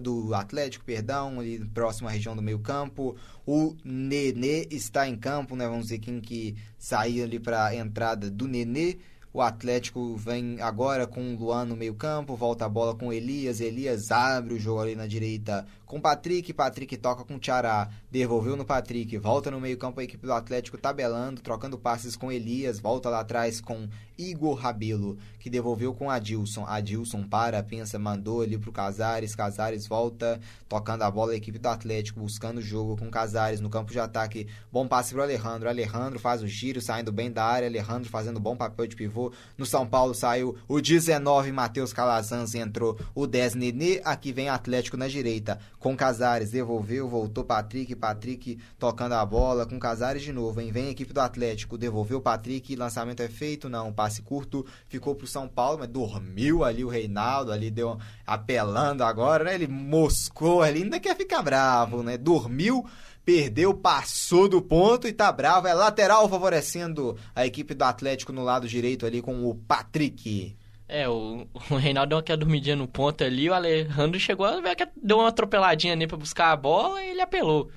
do 0.01 0.33
Atlético 0.33 0.85
perdão 0.85 1.39
ali 1.39 1.63
próxima 1.65 2.09
região 2.09 2.35
do 2.35 2.41
meio 2.41 2.59
campo. 2.59 3.15
O 3.45 3.75
Nenê 3.83 4.67
está 4.71 5.07
em 5.07 5.15
campo 5.15 5.55
né? 5.55 5.67
Vamos 5.67 5.89
ver 5.89 5.99
quem 5.99 6.19
que 6.21 6.55
saiu 6.77 7.23
ali 7.23 7.39
para 7.39 7.65
a 7.65 7.75
entrada 7.75 8.29
do 8.29 8.47
Nenê. 8.47 8.97
O 9.33 9.41
Atlético 9.41 10.15
vem 10.15 10.59
agora 10.61 11.05
com 11.05 11.21
o 11.21 11.37
Luan 11.37 11.65
no 11.65 11.75
meio-campo, 11.75 12.35
volta 12.35 12.65
a 12.65 12.69
bola 12.69 12.95
com 12.95 13.13
Elias. 13.13 13.59
Elias 13.59 14.09
abre 14.09 14.55
o 14.55 14.59
jogo 14.59 14.81
ali 14.81 14.95
na 14.95 15.05
direita 15.05 15.63
com 15.87 15.99
Patrick. 15.99 16.53
Patrick 16.53 16.97
toca 16.97 17.23
com 17.23 17.39
Tiará, 17.39 17.89
devolveu 18.11 18.55
no 18.55 18.65
Patrick, 18.65 19.17
volta 19.17 19.49
no 19.49 19.59
meio-campo 19.59 19.99
a 19.99 20.03
equipe 20.03 20.25
do 20.25 20.33
Atlético 20.33 20.77
tabelando, 20.77 21.41
trocando 21.41 21.79
passes 21.79 22.15
com 22.15 22.31
Elias, 22.31 22.79
volta 22.79 23.09
lá 23.09 23.21
atrás 23.21 23.59
com 23.59 23.87
Igor 24.17 24.55
Rabelo, 24.55 25.17
que 25.39 25.49
devolveu 25.49 25.93
com 25.93 26.09
Adilson. 26.09 26.65
Adilson 26.65 27.23
para, 27.23 27.61
pensa, 27.61 27.99
mandou 27.99 28.41
ali 28.41 28.57
pro 28.57 28.71
Casares. 28.71 29.35
Casares 29.35 29.87
volta, 29.87 30.39
tocando 30.67 31.03
a 31.03 31.11
bola 31.11 31.33
a 31.33 31.35
equipe 31.35 31.59
do 31.59 31.67
Atlético, 31.67 32.19
buscando 32.19 32.57
o 32.57 32.61
jogo 32.61 32.97
com 32.97 33.09
Casares 33.11 33.61
no 33.61 33.69
campo 33.69 33.91
de 33.91 33.99
ataque. 33.99 34.47
Bom 34.71 34.87
passe 34.87 35.13
pro 35.13 35.21
Alejandro. 35.21 35.69
Alejandro 35.69 36.19
faz 36.19 36.41
o 36.41 36.47
giro, 36.47 36.81
saindo 36.81 37.11
bem 37.11 37.31
da 37.31 37.45
área. 37.45 37.67
Alejandro 37.67 38.09
fazendo 38.09 38.39
bom 38.39 38.57
papel 38.57 38.87
de 38.87 38.95
pivô. 38.95 39.31
No 39.57 39.65
São 39.65 39.87
Paulo 39.87 40.13
saiu 40.13 40.57
o 40.67 40.81
19, 40.81 41.51
Matheus 41.51 41.93
Calazans 41.93 42.55
entrou 42.55 42.99
o 43.13 43.27
10, 43.27 43.55
Nenê. 43.55 44.01
Aqui 44.03 44.31
vem 44.31 44.49
Atlético 44.49 44.97
na 44.97 45.07
direita, 45.07 45.59
com 45.79 45.95
Casares. 45.95 46.51
Devolveu, 46.51 47.07
voltou 47.07 47.43
Patrick. 47.43 47.95
Patrick 47.95 48.59
tocando 48.77 49.13
a 49.13 49.25
bola 49.25 49.65
com 49.65 49.79
Casares 49.79 50.21
de 50.21 50.33
novo, 50.33 50.59
hein? 50.61 50.71
Vem 50.71 50.87
a 50.87 50.91
equipe 50.91 51.13
do 51.13 51.21
Atlético, 51.21 51.77
devolveu 51.77 52.21
Patrick. 52.21 52.75
Lançamento 52.75 53.21
é 53.21 53.27
feito, 53.27 53.69
não. 53.69 53.93
Passe 53.93 54.21
curto 54.21 54.65
ficou 54.87 55.15
pro 55.15 55.27
São 55.27 55.47
Paulo, 55.47 55.79
mas 55.79 55.89
dormiu 55.89 56.63
ali 56.63 56.83
o 56.83 56.89
Reinaldo, 56.89 57.51
ali 57.51 57.69
deu 57.69 57.97
apelando 58.25 59.03
agora, 59.03 59.43
né? 59.45 59.55
Ele 59.55 59.67
moscou 59.67 60.61
ali, 60.61 60.83
ainda 60.83 60.99
quer 60.99 61.15
ficar 61.15 61.41
bravo, 61.41 62.03
né? 62.03 62.17
Dormiu 62.17 62.85
perdeu, 63.27 63.73
passou 63.73 64.47
do 64.47 64.61
ponto 64.61 65.05
e 65.05 65.11
tá 65.11 65.29
bravo. 65.33 65.67
É 65.67 65.73
lateral 65.73 66.29
favorecendo 66.29 67.17
a 67.35 67.45
equipe 67.45 67.73
do 67.73 67.83
Atlético 67.83 68.31
no 68.31 68.41
lado 68.41 68.69
direito 68.69 69.05
ali 69.05 69.21
com 69.21 69.45
o 69.45 69.53
Patrick. 69.53 70.56
É, 70.89 71.07
o, 71.09 71.45
o 71.69 71.75
Reinaldo 71.75 72.09
deu 72.09 72.17
uma 72.19 72.37
dormidinha 72.37 72.75
no 72.75 72.87
ponto 72.87 73.23
ali, 73.23 73.49
o 73.49 73.53
Alejandro 73.53 74.19
chegou, 74.19 74.47
deu 74.95 75.17
uma 75.17 75.27
atropeladinha 75.27 75.93
ali 75.93 76.07
pra 76.07 76.17
buscar 76.17 76.51
a 76.51 76.55
bola 76.55 77.03
e 77.03 77.09
ele 77.09 77.21
apelou. 77.21 77.69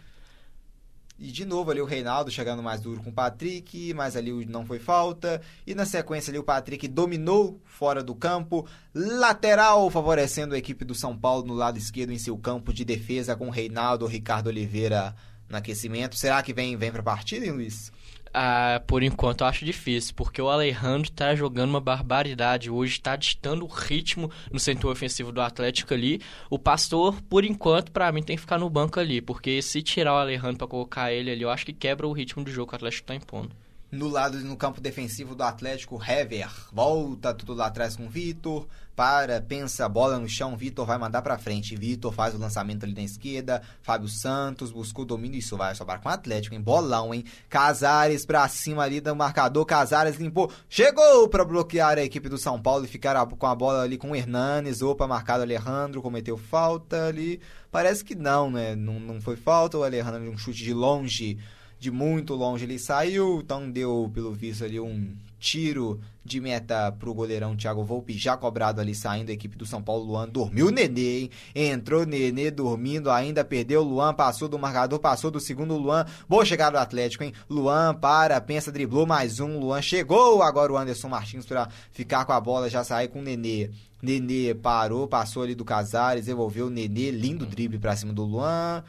E 1.18 1.30
de 1.30 1.44
novo 1.44 1.70
ali 1.70 1.82
o 1.82 1.84
Reinaldo 1.84 2.30
chegando 2.30 2.62
mais 2.62 2.80
duro 2.80 3.02
com 3.02 3.10
o 3.10 3.12
Patrick, 3.12 3.92
mas 3.92 4.16
ali 4.16 4.46
não 4.46 4.64
foi 4.64 4.78
falta. 4.78 5.42
E 5.66 5.74
na 5.74 5.84
sequência 5.84 6.30
ali 6.30 6.38
o 6.38 6.42
Patrick 6.42 6.88
dominou 6.88 7.60
fora 7.66 8.02
do 8.02 8.14
campo. 8.14 8.66
Lateral 8.94 9.90
favorecendo 9.90 10.54
a 10.54 10.58
equipe 10.58 10.82
do 10.82 10.94
São 10.94 11.14
Paulo 11.14 11.44
no 11.44 11.52
lado 11.52 11.76
esquerdo 11.76 12.10
em 12.10 12.18
seu 12.18 12.38
campo 12.38 12.72
de 12.72 12.86
defesa 12.86 13.36
com 13.36 13.48
o 13.48 13.50
Reinaldo, 13.50 14.06
Ricardo 14.06 14.46
Oliveira 14.46 15.14
no 15.46 15.58
aquecimento. 15.58 16.16
Será 16.16 16.42
que 16.42 16.54
vem, 16.54 16.74
vem 16.78 16.90
pra 16.90 17.02
partida, 17.02 17.44
hein, 17.44 17.52
Luiz? 17.52 17.92
Ah, 18.32 18.80
por 18.86 19.02
enquanto 19.02 19.40
eu 19.40 19.46
acho 19.48 19.64
difícil, 19.64 20.14
porque 20.14 20.40
o 20.40 20.48
Alejandro 20.48 21.10
tá 21.10 21.34
jogando 21.34 21.70
uma 21.70 21.80
barbaridade 21.80 22.70
hoje, 22.70 23.00
tá 23.00 23.16
ditando 23.16 23.64
o 23.64 23.68
ritmo 23.68 24.30
no 24.52 24.60
setor 24.60 24.92
ofensivo 24.92 25.32
do 25.32 25.40
Atlético 25.40 25.94
ali. 25.94 26.20
O 26.48 26.58
Pastor, 26.58 27.20
por 27.22 27.44
enquanto, 27.44 27.90
para 27.90 28.12
mim 28.12 28.22
tem 28.22 28.36
que 28.36 28.42
ficar 28.42 28.58
no 28.58 28.70
banco 28.70 29.00
ali, 29.00 29.20
porque 29.20 29.60
se 29.60 29.82
tirar 29.82 30.14
o 30.14 30.18
Alejandro 30.18 30.58
para 30.58 30.68
colocar 30.68 31.12
ele 31.12 31.30
ali, 31.30 31.42
eu 31.42 31.50
acho 31.50 31.66
que 31.66 31.72
quebra 31.72 32.06
o 32.06 32.12
ritmo 32.12 32.44
do 32.44 32.52
jogo 32.52 32.68
que 32.68 32.74
o 32.74 32.76
Atlético 32.76 33.08
tá 33.08 33.16
impondo. 33.16 33.50
No 33.90 34.06
lado 34.06 34.38
no 34.38 34.56
campo 34.56 34.80
defensivo 34.80 35.34
do 35.34 35.42
Atlético, 35.42 36.00
Hever 36.00 36.48
volta 36.72 37.34
tudo 37.34 37.54
lá 37.54 37.66
atrás 37.66 37.96
com 37.96 38.06
o 38.06 38.08
Vitor, 38.08 38.68
para, 39.00 39.40
pensa, 39.40 39.88
bola 39.88 40.18
no 40.18 40.28
chão, 40.28 40.54
Vitor 40.54 40.84
vai 40.84 40.98
mandar 40.98 41.22
para 41.22 41.38
frente. 41.38 41.74
Vitor 41.74 42.12
faz 42.12 42.34
o 42.34 42.38
lançamento 42.38 42.84
ali 42.84 42.92
na 42.92 43.00
esquerda, 43.00 43.62
Fábio 43.80 44.10
Santos 44.10 44.70
buscou 44.70 45.06
domínio, 45.06 45.38
isso 45.38 45.56
vai 45.56 45.74
sobrar 45.74 46.02
com 46.02 46.10
o 46.10 46.12
Atlético, 46.12 46.54
em 46.54 46.60
bolão, 46.60 47.14
hein? 47.14 47.24
Casares 47.48 48.26
pra 48.26 48.46
cima 48.46 48.82
ali 48.82 49.00
do 49.00 49.16
marcador, 49.16 49.64
Casares 49.64 50.16
limpou, 50.16 50.52
chegou 50.68 51.26
para 51.30 51.46
bloquear 51.46 51.96
a 51.96 52.02
equipe 52.02 52.28
do 52.28 52.36
São 52.36 52.60
Paulo 52.60 52.84
e 52.84 52.88
ficar 52.88 53.24
com 53.24 53.46
a 53.46 53.54
bola 53.54 53.84
ali 53.84 53.96
com 53.96 54.10
o 54.10 54.14
Hernanes, 54.14 54.82
opa, 54.82 55.06
marcado 55.06 55.44
Alejandro, 55.44 56.02
cometeu 56.02 56.36
falta 56.36 57.06
ali. 57.06 57.40
Parece 57.70 58.04
que 58.04 58.14
não, 58.14 58.50
né? 58.50 58.76
Não, 58.76 59.00
não 59.00 59.18
foi 59.18 59.36
falta, 59.36 59.78
o 59.78 59.82
Alejandro 59.82 60.30
um 60.30 60.36
chute 60.36 60.62
de 60.62 60.74
longe 60.74 61.38
de 61.78 61.90
muito 61.90 62.34
longe 62.34 62.66
ele 62.66 62.78
saiu, 62.78 63.40
então 63.40 63.70
deu, 63.70 64.10
pelo 64.12 64.30
visto, 64.34 64.62
ali 64.62 64.78
um 64.78 65.16
tiro 65.40 65.98
de 66.22 66.38
meta 66.38 66.92
pro 66.92 67.14
goleirão 67.14 67.56
Thiago 67.56 67.82
Volpe, 67.82 68.12
já 68.12 68.36
cobrado 68.36 68.80
ali 68.80 68.94
saindo 68.94 69.28
da 69.28 69.32
equipe 69.32 69.56
do 69.56 69.64
São 69.64 69.82
Paulo. 69.82 70.04
Luan 70.04 70.28
dormiu 70.28 70.66
o 70.66 70.70
Nenê, 70.70 71.20
hein? 71.20 71.30
Entrou 71.54 72.04
Nenê 72.06 72.50
dormindo, 72.50 73.10
ainda 73.10 73.42
perdeu. 73.42 73.82
Luan 73.82 74.12
passou 74.14 74.46
do 74.46 74.58
marcador, 74.58 75.00
passou 75.00 75.30
do 75.30 75.40
segundo 75.40 75.76
Luan. 75.76 76.04
Boa 76.28 76.44
chegada 76.44 76.78
do 76.78 76.82
Atlético, 76.82 77.24
hein? 77.24 77.32
Luan 77.48 77.94
para, 77.94 78.40
pensa, 78.40 78.70
driblou 78.70 79.06
mais 79.06 79.40
um. 79.40 79.58
Luan 79.58 79.80
chegou 79.80 80.42
agora 80.42 80.72
o 80.72 80.76
Anderson 80.76 81.08
Martins 81.08 81.46
para 81.46 81.68
ficar 81.90 82.24
com 82.26 82.32
a 82.32 82.40
bola, 82.40 82.68
já 82.68 82.84
sair 82.84 83.08
com 83.08 83.18
o 83.18 83.22
Nenê. 83.22 83.70
Nenê 84.02 84.54
parou, 84.54 85.08
passou 85.08 85.42
ali 85.42 85.54
do 85.54 85.64
Casares, 85.64 86.26
devolveu 86.26 86.66
o 86.66 86.70
Nenê, 86.70 87.10
lindo 87.10 87.44
drible 87.46 87.78
para 87.78 87.96
cima 87.96 88.12
do 88.12 88.24
Luan 88.24 88.84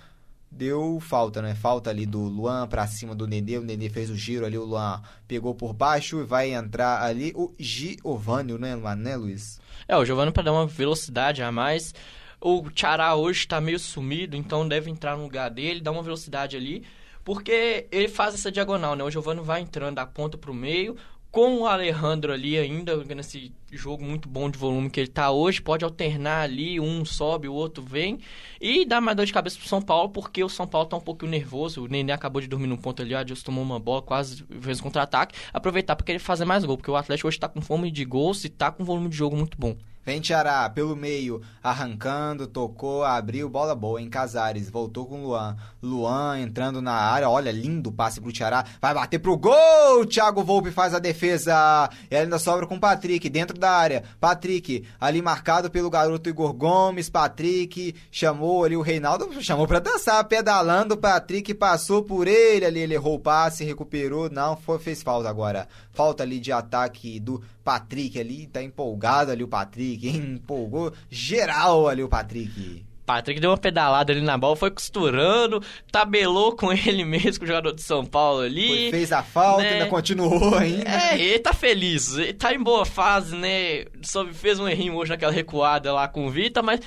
deu 0.52 1.00
falta, 1.00 1.42
né? 1.42 1.56
Falta 1.56 1.90
ali 1.90 2.06
do 2.06 2.20
Luan 2.20 2.68
pra 2.68 2.86
cima 2.86 3.16
do 3.16 3.26
Nenê. 3.26 3.58
O 3.58 3.64
Nenê 3.64 3.90
fez 3.90 4.10
o 4.10 4.16
giro 4.16 4.46
ali, 4.46 4.58
o 4.58 4.66
Luan 4.66 5.02
pegou 5.28 5.56
por 5.56 5.74
baixo 5.74 6.20
e 6.20 6.26
vai 6.26 6.54
entrar 6.54 7.02
ali 7.02 7.32
o 7.36 7.54
Giovanni, 7.58 8.58
né, 8.58 8.76
né 8.76 9.16
Luiz? 9.16 9.62
É, 9.88 9.96
o 9.96 10.04
Giovanni 10.04 10.32
para 10.32 10.44
dar 10.44 10.52
uma 10.52 10.68
velocidade 10.68 11.42
a 11.42 11.52
mais. 11.52 11.96
O 12.40 12.70
Tchará 12.70 13.16
hoje 13.16 13.48
tá 13.48 13.62
meio 13.62 13.80
sumido, 13.80 14.36
então 14.36 14.68
deve 14.68 14.90
entrar 14.90 15.16
no 15.16 15.24
lugar 15.24 15.50
dele, 15.50 15.80
dar 15.80 15.92
uma 15.92 16.04
velocidade 16.04 16.58
ali. 16.58 16.84
Porque 17.24 17.88
ele 17.92 18.08
faz 18.08 18.34
essa 18.34 18.52
diagonal, 18.52 18.96
né? 18.96 19.04
O 19.04 19.12
Giovanni 19.12 19.42
vai 19.42 19.62
entrando 19.62 19.96
da 19.96 20.08
ponta 20.08 20.38
pro 20.38 20.54
meio, 20.54 20.98
com 21.32 21.60
o 21.60 21.66
Alejandro 21.66 22.34
ali 22.34 22.58
ainda, 22.58 22.98
nesse 23.06 23.54
jogo 23.72 24.04
muito 24.04 24.28
bom 24.28 24.50
de 24.50 24.60
volume 24.60 24.90
que 24.90 25.00
ele 25.00 25.08
tá 25.08 25.32
hoje, 25.32 25.62
pode 25.62 25.86
alternar 25.86 26.42
ali, 26.42 26.78
um 26.78 27.06
sobe, 27.06 27.48
o 27.48 27.54
outro 27.54 27.82
vem, 27.82 28.20
e 28.60 28.86
dá 28.86 29.00
mais 29.00 29.16
dor 29.16 29.26
de 29.26 29.32
cabeça 29.32 29.58
pro 29.58 29.68
São 29.68 29.82
Paulo, 29.82 30.10
porque 30.10 30.44
o 30.44 30.50
São 30.50 30.68
Paulo 30.68 30.90
tá 30.90 30.98
um 30.98 31.02
pouquinho 31.02 31.32
nervoso, 31.32 31.84
o 31.84 31.88
Nenê 31.88 32.12
acabou 32.12 32.42
de 32.42 32.50
dormir 32.50 32.68
num 32.68 32.76
ponto 32.76 33.02
ali, 33.02 33.14
o 33.14 33.18
Adilson 33.18 33.46
tomou 33.46 33.64
uma 33.64 33.80
bola, 33.80 34.02
quase 34.02 34.44
fez 34.60 34.82
um 34.82 34.84
contra-ataque, 34.84 35.34
aproveitar 35.54 35.96
para 35.96 36.12
ele 36.12 36.20
fazer 36.20 36.44
mais 36.44 36.66
gol, 36.66 36.76
porque 36.76 36.92
o 36.92 36.96
Atlético 36.98 37.30
hoje 37.30 37.40
tá 37.40 37.48
com 37.48 37.62
fome 37.62 37.90
de 37.90 38.04
gols 38.04 38.44
e 38.44 38.50
tá 38.50 38.70
com 38.70 38.84
volume 38.84 39.08
de 39.08 39.16
jogo 39.16 39.38
muito 39.38 39.58
bom. 39.58 39.78
Vem 40.04 40.20
Tiará, 40.20 40.68
pelo 40.68 40.96
meio, 40.96 41.42
arrancando, 41.62 42.48
tocou, 42.48 43.04
abriu, 43.04 43.48
bola 43.48 43.76
boa 43.76 44.02
em 44.02 44.10
Casares, 44.10 44.68
voltou 44.68 45.06
com 45.06 45.24
Luan. 45.24 45.56
Luan 45.82 46.40
entrando 46.40 46.82
na 46.82 46.94
área, 46.94 47.30
olha, 47.30 47.52
lindo 47.52 47.92
passe 47.92 48.20
pro 48.20 48.32
Tiará, 48.32 48.66
vai 48.82 48.96
bater 48.96 49.20
pro 49.20 49.38
gol! 49.38 50.06
Thiago 50.08 50.44
Volpe 50.44 50.72
faz 50.72 50.96
a 50.96 51.00
defesa, 51.00 51.88
e 52.10 52.16
ainda 52.16 52.40
sobra 52.40 52.66
com 52.66 52.76
o 52.76 52.80
Patrick, 52.80 53.30
dentro 53.30 53.60
da 53.60 53.70
área. 53.70 54.04
Patrick, 54.20 54.84
ali 55.00 55.22
marcado 55.22 55.70
pelo 55.70 55.90
garoto 55.90 56.30
Igor 56.30 56.54
Gomes, 56.54 57.08
Patrick 57.08 57.94
chamou 58.10 58.64
ali 58.64 58.76
o 58.76 58.82
Reinaldo, 58.82 59.30
chamou 59.44 59.68
pra 59.68 59.80
dançar, 59.80 60.24
pedalando, 60.24 60.98
Patrick 60.98 61.54
passou 61.54 62.02
por 62.02 62.28
ele 62.28 62.66
ali, 62.66 62.80
ele 62.80 62.96
errou 62.96 63.16
o 63.16 63.20
passe, 63.20 63.64
recuperou, 63.64 64.32
não, 64.32 64.58
foi, 64.58 64.80
fez 64.80 65.04
falta 65.04 65.30
agora. 65.30 65.68
Falta 65.94 66.24
ali 66.24 66.40
de 66.40 66.52
ataque 66.52 67.20
do 67.20 67.44
Patrick 67.64 68.20
ali, 68.20 68.48
tá 68.48 68.64
empolgado 68.64 69.32
ali 69.32 69.44
o 69.44 69.48
Patrick, 69.48 69.91
hein? 70.04 70.36
empolgou 70.36 70.94
geral 71.10 71.88
ali 71.88 72.04
o 72.04 72.10
Patrick. 72.10 72.84
Patrick 73.06 73.42
deu 73.42 73.50
uma 73.50 73.58
pedalada 73.58 74.14
ali 74.14 74.22
na 74.22 74.38
bola, 74.38 74.56
foi 74.56 74.72
costurando, 74.72 75.62
tabelou 75.92 76.56
com 76.56 76.72
ele 76.74 77.04
mesmo, 77.04 77.40
com 77.40 77.44
o 77.46 77.48
jogador 77.48 77.74
de 77.74 77.82
São 77.82 78.06
Paulo 78.06 78.42
ali. 78.42 78.68
Foi, 78.68 78.92
fez 78.92 79.12
a 79.12 79.22
falta, 79.22 79.64
né? 79.64 79.74
ainda 79.74 79.88
continuou 79.88 80.56
ainda. 80.56 80.90
É, 80.90 81.20
ele 81.20 81.40
tá 81.40 81.54
feliz, 81.54 82.16
ele 82.16 82.34
tá 82.34 82.54
em 82.54 82.62
boa 82.62 82.86
fase, 82.86 83.36
né? 83.36 83.86
Só 84.02 84.26
fez 84.28 84.60
um 84.60 84.68
errinho 84.68 84.96
hoje 84.96 85.12
naquela 85.12 85.32
recuada 85.32 85.92
lá 85.94 86.08
com 86.08 86.26
o 86.26 86.30
Vita, 86.30 86.62
mas 86.62 86.80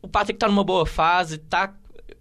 o 0.00 0.08
Patrick 0.08 0.38
tá 0.38 0.46
numa 0.46 0.64
boa 0.64 0.86
fase, 0.86 1.38
tá 1.38 1.74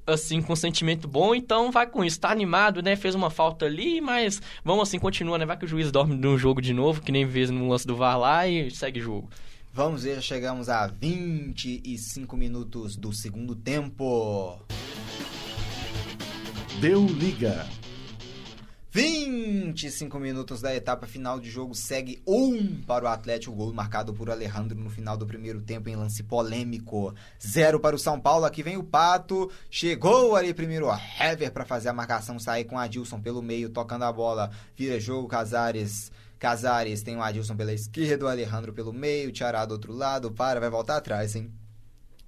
assim, 0.08 0.42
com 0.42 0.54
um 0.54 0.56
sentimento 0.56 1.08
bom, 1.08 1.36
então 1.36 1.72
vai 1.72 1.86
com 1.86 2.04
isso. 2.04 2.20
Tá 2.20 2.32
animado, 2.32 2.82
né? 2.82 2.96
Fez 2.96 3.16
uma 3.16 3.30
falta 3.30 3.66
ali, 3.66 4.02
mas 4.02 4.42
vamos 4.64 4.88
assim, 4.88 5.00
continua, 5.00 5.38
né? 5.38 5.46
Vai 5.46 5.58
que 5.58 5.66
o 5.66 5.68
juiz 5.68 5.92
dorme 5.92 6.16
no 6.16 6.38
jogo 6.38 6.62
de 6.62 6.74
novo, 6.74 7.02
que 7.02 7.12
nem 7.12 7.28
fez 7.28 7.50
no 7.50 7.70
lance 7.70 7.86
do 7.86 7.96
VAR 7.96 8.18
lá 8.18 8.48
e 8.48 8.72
segue 8.72 9.00
o 9.00 9.04
jogo. 9.04 9.30
Vamos 9.74 10.04
ver, 10.04 10.22
chegamos 10.22 10.68
a 10.68 10.86
25 10.86 12.36
minutos 12.36 12.98
do 12.98 13.14
segundo 13.14 13.56
tempo. 13.56 14.60
Deu 16.82 17.06
liga. 17.06 17.66
25 18.92 20.20
minutos 20.20 20.60
da 20.60 20.76
etapa 20.76 21.08
final 21.08 21.40
de 21.40 21.50
jogo 21.50 21.74
segue 21.74 22.22
um 22.28 22.82
para 22.82 23.06
o 23.06 23.08
Atlético, 23.08 23.56
gol 23.56 23.72
marcado 23.72 24.14
por 24.14 24.30
Alejandro 24.30 24.78
no 24.78 24.90
final 24.90 25.16
do 25.16 25.26
primeiro 25.26 25.62
tempo 25.62 25.88
em 25.88 25.96
lance 25.96 26.22
polêmico. 26.22 27.16
Zero 27.42 27.80
para 27.80 27.96
o 27.96 28.00
São 28.00 28.20
Paulo, 28.20 28.44
aqui 28.44 28.62
vem 28.62 28.76
o 28.76 28.84
Pato, 28.84 29.50
chegou 29.70 30.36
ali 30.36 30.54
primeiro 30.54 30.90
a 30.90 31.00
Hever 31.18 31.50
para 31.50 31.64
fazer 31.64 31.88
a 31.88 31.94
marcação, 31.94 32.38
sair 32.38 32.66
com 32.66 32.78
Adilson 32.78 33.22
pelo 33.22 33.42
meio, 33.42 33.70
tocando 33.70 34.04
a 34.04 34.12
bola, 34.12 34.52
vira 34.76 35.00
jogo, 35.00 35.30
Casares... 35.30 36.12
Casares 36.42 37.04
tem 37.04 37.16
o 37.16 37.22
Adilson 37.22 37.56
pela 37.56 37.72
esquerda, 37.72 38.26
o 38.26 38.28
Alejandro 38.28 38.74
pelo 38.74 38.92
meio, 38.92 39.30
o 39.30 39.32
Tiará 39.32 39.64
do 39.64 39.74
outro 39.74 39.94
lado, 39.94 40.32
para, 40.32 40.60
vai 40.60 40.72
voltar 40.72 40.98
atrás, 40.98 41.36
hein? 41.36 41.54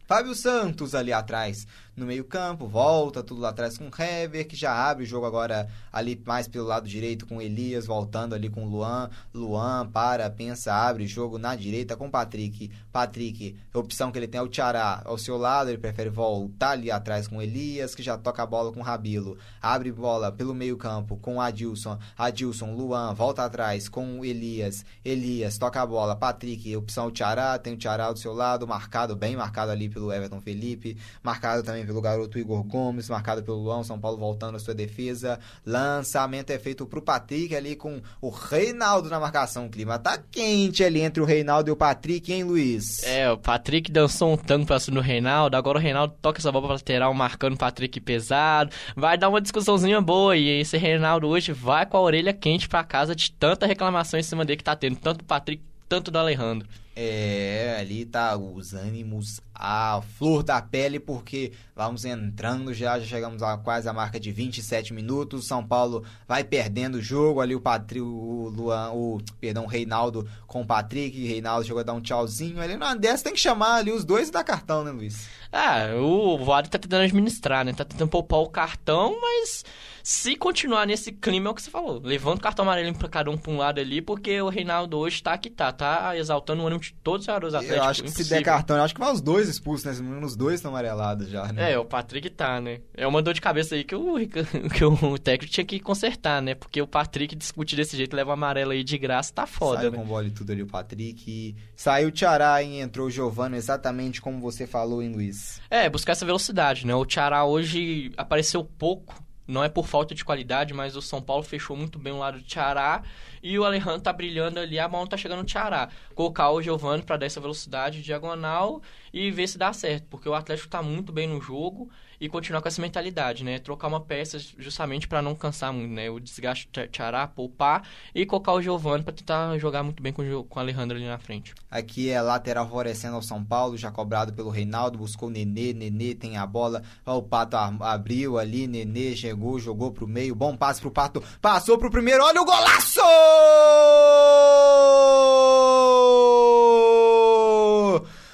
Fábio 0.06 0.36
Santos 0.36 0.94
ali 0.94 1.12
atrás, 1.12 1.66
no 1.96 2.06
meio-campo, 2.06 2.68
volta 2.68 3.22
tudo 3.22 3.42
lá 3.42 3.50
atrás 3.50 3.78
com 3.78 3.86
o 3.86 4.02
Hever, 4.02 4.48
que 4.48 4.56
já 4.56 4.74
abre 4.74 5.04
o 5.04 5.08
jogo 5.08 5.26
agora 5.26 5.70
ali 5.92 6.20
mais 6.26 6.48
pelo 6.48 6.66
lado 6.66 6.88
direito 6.88 7.26
com 7.28 7.42
Elias, 7.42 7.86
voltando 7.86 8.34
ali 8.34 8.50
com 8.50 8.66
o 8.66 8.70
Luan. 8.70 9.10
Luan 9.34 9.88
para, 9.88 10.30
pensa, 10.30 10.74
abre 10.74 11.04
o 11.04 11.08
jogo 11.08 11.38
na 11.38 11.56
direita 11.56 11.96
com 11.96 12.08
o 12.08 12.12
Patrick. 12.12 12.72
Patrick, 12.92 13.56
a 13.72 13.78
opção 13.78 14.12
que 14.12 14.18
ele 14.18 14.28
tem 14.28 14.40
é 14.40 14.42
o 14.42 14.48
Tiará 14.48 15.04
ao 15.06 15.18
seu 15.18 15.38
lado, 15.38 15.70
ele 15.70 15.78
prefere 15.78 16.10
voltar 16.10 16.72
ali 16.72 16.90
atrás 16.90 17.28
com 17.28 17.42
Elias, 17.42 17.94
que 17.94 18.02
já 18.02 18.18
toca 18.18 18.42
a 18.42 18.46
bola 18.46 18.72
com 18.72 18.80
o 18.80 18.84
Rabilo. 18.84 19.38
Abre 19.62 19.92
bola 19.92 20.32
pelo 20.32 20.54
meio-campo 20.56 21.18
com 21.18 21.36
o 21.36 21.42
Adilson. 21.42 22.00
Adilson, 22.18 22.74
Luan, 22.74 23.14
volta 23.14 23.46
atrás 23.46 23.88
com 23.88 24.26
Elias. 24.26 24.84
Elias, 25.06 25.60
toca 25.60 25.82
a 25.82 25.86
bola. 25.86 26.16
Patrick, 26.16 26.76
opção 26.76 27.08
o 27.08 27.12
Tiará, 27.12 27.58
tem 27.60 27.74
o 27.74 27.78
Tiará 27.78 28.12
do 28.12 28.18
seu 28.18 28.34
lado, 28.34 28.68
marcado, 28.68 29.16
bem 29.16 29.36
marcado 29.36 29.72
ali 29.72 29.88
pelo 29.88 30.12
Everton 30.12 30.42
Felipe, 30.42 30.98
marcado 31.22 31.62
também 31.62 31.83
também 31.84 31.86
pelo 31.86 32.02
garoto 32.02 32.40
Igor 32.40 32.64
Gomes, 32.64 33.10
marcado 33.10 33.44
pelo 33.44 33.58
Luan, 33.58 33.84
São 33.84 34.00
Paulo 34.00 34.18
voltando 34.18 34.56
à 34.56 34.60
sua 34.60 34.74
defesa. 34.74 35.40
Lançamento 35.66 36.50
é 36.50 36.58
feito 36.58 36.86
pro 36.86 37.02
Patrick 37.02 37.56
ali 37.56 37.76
com 37.76 38.02
o 38.22 38.30
Reinaldo 38.30 39.10
na 39.10 39.20
marcação. 39.20 39.68
O 39.68 39.70
clima 39.70 40.00
tá 40.00 40.18
quente 40.32 40.84
ali 40.84 41.02
entre 41.02 41.22
o 41.22 41.26
Reinaldo 41.26 41.70
e 41.70 41.72
o 41.72 41.76
Patrick, 41.76 42.32
hein, 42.32 42.44
Luiz? 42.44 43.04
É, 43.04 43.30
o 43.30 43.38
Patrick 43.38 43.92
dançou 43.92 44.34
um 44.34 44.38
tanto 44.38 44.66
pra 44.66 44.80
cima 44.80 44.96
do 44.96 45.02
Reinaldo, 45.02 45.56
agora 45.56 45.78
o 45.78 45.82
Reinaldo 45.82 46.16
toca 46.22 46.40
essa 46.40 46.52
bola 46.52 46.66
pra 46.66 46.74
lateral, 46.76 47.14
marcando 47.14 47.54
o 47.54 47.58
Patrick 47.58 48.00
pesado. 48.00 48.72
Vai 48.96 49.18
dar 49.18 49.30
uma 49.30 49.42
discussãozinha 49.42 50.02
boa 50.02 50.36
e 50.36 50.62
esse 50.62 50.78
Reinaldo 50.78 51.28
hoje 51.28 51.52
vai 51.52 51.86
com 51.86 51.98
a 51.98 52.02
orelha 52.02 52.34
quente 52.34 52.68
pra 52.68 52.84
casa 52.84 53.16
de 53.16 53.32
tanta 53.32 53.66
reclamação 53.66 54.20
em 54.20 54.24
cima 54.24 54.46
dele 54.46 54.58
que 54.58 54.64
tá 54.64 54.76
tendo, 54.76 54.98
tanto 54.98 55.20
do 55.20 55.24
Patrick, 55.26 55.62
tanto 55.90 56.10
do 56.10 56.18
Alejandro. 56.18 56.68
É, 56.96 57.78
ali 57.80 58.06
tá 58.06 58.38
os 58.38 58.74
ânimos 58.74 59.42
a 59.54 60.02
flor 60.18 60.44
da 60.44 60.62
pele, 60.62 61.00
porque 61.00 61.52
vamos 61.76 62.06
entrando 62.06 62.74
já, 62.74 63.00
já 63.00 63.06
chegamos 63.06 63.42
a 63.42 63.58
quase 63.58 63.88
a 63.88 63.94
marca 63.94 64.20
de 64.20 64.32
27 64.32 64.94
minutos. 64.94 65.46
São 65.46 65.66
Paulo 65.66 66.04
vai 66.28 66.44
perdendo 66.44 66.96
o 66.96 67.02
jogo. 67.02 67.42
Ali 67.42 67.56
o 67.56 67.62
Patrick, 67.62 68.02
o 68.02 68.52
Luan, 68.56 68.92
o 68.92 69.22
perdão, 69.40 69.66
o 69.66 69.68
Reinaldo 69.68 70.28
com 70.46 70.62
o 70.62 70.66
Patrick. 70.66 71.26
Reinaldo 71.26 71.66
chegou 71.66 71.80
a 71.80 71.84
dar 71.84 71.94
um 71.94 72.02
tchauzinho. 72.02 72.62
Ali 72.62 72.78
na 72.78 72.94
dessa 72.96 73.24
tem 73.24 73.34
que 73.34 73.40
chamar 73.40 73.76
ali 73.76 73.92
os 73.92 74.04
dois 74.06 74.30
e 74.30 74.32
dar 74.32 74.44
cartão, 74.44 74.84
né, 74.84 74.92
Luiz? 74.92 75.28
Ah, 75.52 75.96
o 76.00 76.44
Vale 76.44 76.68
tá 76.68 76.80
tentando 76.80 77.04
administrar, 77.04 77.64
né? 77.64 77.74
Tá 77.74 77.86
tentando 77.86 78.10
poupar 78.10 78.40
o 78.40 78.50
cartão, 78.50 79.20
mas 79.22 79.64
se 80.02 80.36
continuar 80.36 80.86
nesse 80.86 81.12
clima, 81.12 81.50
é 81.50 81.52
o 81.52 81.56
que 81.56 81.62
você 81.62 81.70
falou. 81.70 82.02
Levando 82.04 82.40
o 82.40 82.42
cartão 82.42 82.64
amarelo 82.64 82.94
pra 82.96 83.08
cada 83.08 83.30
um 83.32 83.38
pra 83.38 83.52
um 83.52 83.58
lado 83.58 83.80
ali, 83.80 84.02
porque 84.02 84.42
o 84.42 84.50
Reinaldo 84.50 84.98
hoje 84.98 85.22
tá 85.22 85.38
que 85.38 85.50
tá. 85.50 85.72
Tá 85.72 86.18
exaltando 86.18 86.62
o 86.62 86.68
ânimo 86.68 86.83
todos 86.92 87.22
os 87.22 87.26
jogadores 87.26 87.54
atléticos. 87.56 87.78
Eu 87.78 87.90
acho 87.90 88.04
que 88.04 88.12
se 88.12 88.30
der 88.30 88.44
cartão, 88.44 88.78
eu 88.78 88.84
acho 88.84 88.94
que 88.94 89.00
vai 89.00 89.12
os 89.12 89.22
dois 89.22 89.48
expulsos, 89.48 90.00
né? 90.00 90.20
Os 90.24 90.36
dois 90.36 90.56
estão 90.56 90.72
amarelados 90.72 91.30
já, 91.30 91.52
né? 91.52 91.74
É, 91.74 91.80
o 91.80 91.86
Patrick 91.86 92.30
tá, 92.30 92.60
né? 92.60 92.82
É 92.94 93.06
uma 93.08 93.22
dor 93.22 93.34
de 93.34 93.42
cabeça 93.42 93.76
aí 93.76 93.84
que 93.84 93.96
o, 93.96 94.16
que 94.28 94.84
o 94.84 95.18
técnico 95.18 95.54
tinha 95.54 95.66
que 95.66 95.80
consertar, 95.80 96.42
né? 96.42 96.56
Porque 96.56 96.82
o 96.82 96.88
Patrick 96.88 97.36
discutir 97.36 97.76
desse 97.76 97.96
jeito, 97.96 98.16
leva 98.16 98.34
amarelo 98.34 98.72
aí 98.72 98.84
de 98.84 98.98
graça, 98.98 99.34
tá 99.34 99.46
foda, 99.46 99.82
Saiu 99.82 99.92
né? 99.92 99.98
com 99.98 100.04
bola 100.04 100.26
e 100.26 100.32
tudo 100.32 100.52
ali 100.52 100.64
o 100.64 100.68
Patrick. 100.68 101.56
Saiu 101.76 102.08
o 102.10 102.12
Tiará 102.12 102.62
e 102.62 102.80
entrou 102.80 103.08
o 103.08 103.12
Giovanni, 103.12 103.58
exatamente 103.58 104.22
como 104.22 104.40
você 104.40 104.66
falou, 104.66 105.02
hein, 105.02 105.12
Luiz? 105.14 105.62
É, 105.70 105.90
buscar 105.90 106.14
essa 106.14 106.26
velocidade, 106.26 106.86
né? 106.86 106.96
O 106.96 107.06
Tiará 107.06 107.46
hoje 107.46 108.12
apareceu 108.18 108.64
pouco, 108.64 109.22
não 109.48 109.64
é 109.64 109.70
por 109.70 109.88
falta 109.88 110.16
de 110.16 110.24
qualidade, 110.24 110.74
mas 110.74 110.96
o 110.96 111.02
São 111.02 111.22
Paulo 111.22 111.44
fechou 111.44 111.76
muito 111.76 112.00
bem 112.00 112.14
o 112.14 112.20
lado 112.20 112.38
do 112.38 112.44
Tiará 112.44 113.04
e 113.44 113.60
o 113.60 113.66
Alejandro 113.66 114.00
tá 114.00 114.14
brilhando 114.14 114.60
ali, 114.60 114.80
a 114.80 114.88
mão 114.88 115.06
tá 115.06 115.18
chegando 115.18 115.40
no 115.40 115.46
Tiará. 115.46 115.90
Colocar 116.16 116.50
o 116.50 116.62
Giovani 116.62 117.04
para 117.04 117.18
dar 117.18 117.26
essa 117.26 117.42
velocidade 117.42 118.02
diagonal 118.02 118.82
e 119.12 119.30
ver 119.30 119.48
se 119.48 119.58
dá 119.58 119.74
certo, 119.74 120.08
porque 120.10 120.30
o 120.30 120.34
Atlético 120.34 120.70
tá 120.70 120.82
muito 120.82 121.12
bem 121.12 121.28
no 121.28 121.42
jogo 121.42 121.90
e 122.24 122.30
continuar 122.30 122.62
com 122.62 122.70
essa 122.70 122.82
mentalidade, 122.82 123.44
né? 123.44 123.60
Trocar 123.60 123.90
uma 123.90 124.00
peça 124.00 124.40
justamente 124.58 125.10
para 125.10 125.22
não 125.22 125.36
cansar 125.36 125.74
muito, 125.74 125.92
né? 125.92 126.10
O 126.10 126.22
desgaste 126.22 126.70
Tiará, 126.90 127.28
poupar 127.28 127.86
e 128.16 128.26
colocar 128.26 128.54
o 128.54 128.62
Giovani 128.62 129.04
para 129.04 129.12
tentar 129.12 129.58
jogar 129.58 129.84
muito 129.84 130.02
bem 130.02 130.14
com 130.14 130.22
o, 130.22 130.46
com 130.46 130.58
o 130.58 130.62
Alejandro 130.62 130.96
ali 130.96 131.06
na 131.06 131.18
frente. 131.18 131.54
Aqui 131.70 132.10
é 132.10 132.22
lateral 132.22 132.66
favorecendo 132.66 133.18
ao 133.18 133.22
São 133.22 133.44
Paulo, 133.44 133.76
já 133.76 133.92
cobrado 133.92 134.32
pelo 134.32 134.50
Reinaldo, 134.50 134.98
buscou 134.98 135.28
o 135.28 135.32
Nenê, 135.32 135.74
Nenê 135.74 136.16
tem 136.16 136.38
a 136.38 136.48
bola, 136.48 136.82
o 137.06 137.22
Pato 137.22 137.58
abriu 137.58 138.38
ali, 138.38 138.68
Nenê 138.68 139.18
chegou, 139.18 139.60
jogou 139.60 139.92
pro 139.92 140.08
meio, 140.08 140.34
bom 140.34 140.56
passe 140.56 140.80
pro 140.80 140.92
Pato, 140.92 141.22
passou 141.42 141.78
pro 141.78 141.92
primeiro, 141.92 142.24
olha 142.24 142.42
o 142.42 142.46
golaço! 142.46 143.02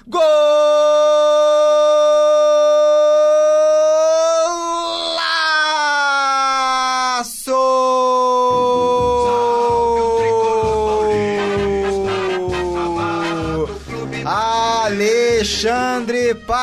Alexandre 0.09 0.88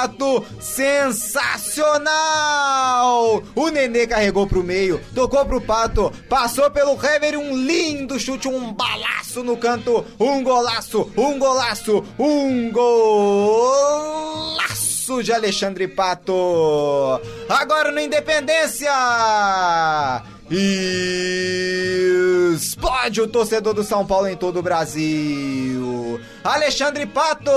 Pato, 0.06 0.46
sensacional! 0.60 2.12
O 3.56 3.68
Nenê 3.70 4.06
carregou 4.06 4.46
pro 4.46 4.62
meio, 4.62 5.00
tocou 5.12 5.44
pro 5.44 5.60
Pato, 5.60 6.12
passou 6.28 6.70
pelo 6.70 6.92
Hever, 6.92 7.36
um 7.36 7.56
lindo 7.56 8.20
chute, 8.20 8.46
um 8.46 8.72
balaço 8.72 9.42
no 9.42 9.56
canto, 9.56 10.04
um 10.20 10.44
golaço, 10.44 11.10
um 11.16 11.36
golaço, 11.40 12.04
um 12.16 12.70
golaço 12.70 13.96
de 15.24 15.32
Alexandre 15.32 15.88
Pato. 15.88 17.20
Agora 17.48 17.90
no 17.90 17.98
Independência! 17.98 18.92
E 20.48 22.06
explode 22.54 23.20
o 23.20 23.26
torcedor 23.26 23.74
do 23.74 23.82
São 23.82 24.06
Paulo 24.06 24.28
em 24.28 24.36
todo 24.36 24.60
o 24.60 24.62
Brasil. 24.62 25.75
Alexandre 26.44 27.06
Pato, 27.06 27.50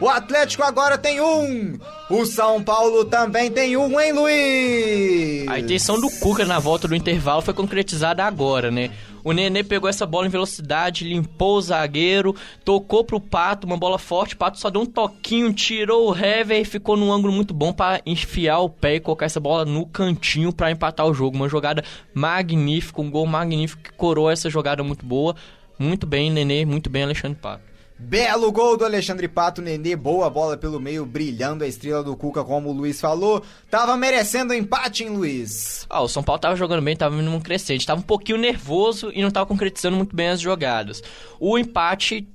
o 0.00 0.08
Atlético 0.08 0.62
agora 0.62 0.96
tem 0.96 1.20
um. 1.20 1.78
O 2.08 2.24
São 2.24 2.62
Paulo 2.62 3.04
também 3.04 3.50
tem 3.50 3.76
um, 3.76 4.00
hein, 4.00 4.12
Luiz? 4.12 5.48
A 5.48 5.58
intenção 5.58 6.00
do 6.00 6.08
Cuca 6.20 6.44
na 6.44 6.58
volta 6.58 6.88
do 6.88 6.94
intervalo 6.94 7.42
foi 7.42 7.52
concretizada 7.52 8.24
agora, 8.24 8.70
né? 8.70 8.90
O 9.24 9.32
Nenê 9.32 9.62
pegou 9.62 9.90
essa 9.90 10.06
bola 10.06 10.26
em 10.26 10.30
velocidade, 10.30 11.04
limpou 11.04 11.56
o 11.56 11.60
zagueiro, 11.60 12.34
tocou 12.64 13.04
pro 13.04 13.20
Pato, 13.20 13.66
uma 13.66 13.76
bola 13.76 13.98
forte. 13.98 14.34
O 14.34 14.38
Pato 14.38 14.58
só 14.58 14.70
deu 14.70 14.80
um 14.80 14.86
toquinho, 14.86 15.52
tirou 15.52 16.10
o 16.10 16.16
Hever 16.16 16.60
e 16.60 16.64
ficou 16.64 16.96
num 16.96 17.12
ângulo 17.12 17.32
muito 17.32 17.52
bom 17.52 17.72
para 17.72 18.00
enfiar 18.06 18.60
o 18.60 18.70
pé 18.70 18.94
e 18.94 19.00
colocar 19.00 19.26
essa 19.26 19.40
bola 19.40 19.64
no 19.66 19.84
cantinho 19.84 20.52
para 20.52 20.70
empatar 20.70 21.06
o 21.06 21.12
jogo. 21.12 21.36
Uma 21.36 21.48
jogada 21.48 21.84
magnífica, 22.14 23.02
um 23.02 23.10
gol 23.10 23.26
magnífico 23.26 23.82
que 23.82 23.92
coroa 23.92 24.32
essa 24.32 24.48
jogada 24.48 24.82
muito 24.82 25.04
boa. 25.04 25.34
Muito 25.78 26.06
bem, 26.06 26.30
Nenê, 26.30 26.64
muito 26.64 26.88
bem, 26.88 27.02
Alexandre 27.02 27.38
Pato. 27.38 27.67
Belo 28.00 28.52
gol 28.52 28.76
do 28.76 28.84
Alexandre 28.84 29.26
Pato, 29.26 29.60
Nenê, 29.60 29.96
boa 29.96 30.30
bola 30.30 30.56
pelo 30.56 30.78
meio, 30.78 31.04
brilhando 31.04 31.64
a 31.64 31.66
estrela 31.66 32.04
do 32.04 32.16
Cuca, 32.16 32.44
como 32.44 32.68
o 32.68 32.72
Luiz 32.72 33.00
falou. 33.00 33.42
Tava 33.68 33.96
merecendo 33.96 34.54
empate, 34.54 35.02
hein, 35.02 35.10
Luiz? 35.10 35.84
Ah, 35.90 36.00
o 36.00 36.08
São 36.08 36.22
Paulo 36.22 36.40
tava 36.40 36.54
jogando 36.54 36.80
bem, 36.80 36.94
tava 36.94 37.16
vindo 37.16 37.28
um 37.28 37.40
crescente. 37.40 37.84
Tava 37.84 37.98
um 37.98 38.04
pouquinho 38.04 38.38
nervoso 38.38 39.10
e 39.12 39.20
não 39.20 39.32
tava 39.32 39.46
concretizando 39.46 39.96
muito 39.96 40.14
bem 40.14 40.28
as 40.28 40.40
jogadas. 40.40 41.02
O 41.40 41.58
empate 41.58 42.28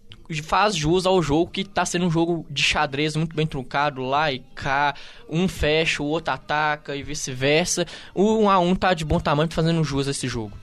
faz 0.43 0.75
jus 0.75 1.05
ao 1.05 1.21
jogo 1.21 1.51
que 1.51 1.63
tá 1.63 1.85
sendo 1.85 2.07
um 2.07 2.11
jogo 2.11 2.45
de 2.49 2.61
xadrez 2.61 3.15
muito 3.15 3.33
bem 3.33 3.47
truncado, 3.47 4.01
lá 4.01 4.33
e 4.33 4.39
cá, 4.53 4.93
um 5.29 5.47
fecha, 5.47 6.03
o 6.03 6.07
outro 6.07 6.33
ataca 6.33 6.93
e 6.93 7.03
vice-versa. 7.03 7.85
O 8.13 8.37
1 8.39 8.49
a 8.49 8.59
1 8.59 8.75
tá 8.75 8.93
de 8.93 9.05
bom 9.05 9.19
tamanho 9.19 9.49
fazendo 9.49 9.81
jus 9.81 10.09
a 10.09 10.11
esse 10.11 10.27
jogo. 10.27 10.62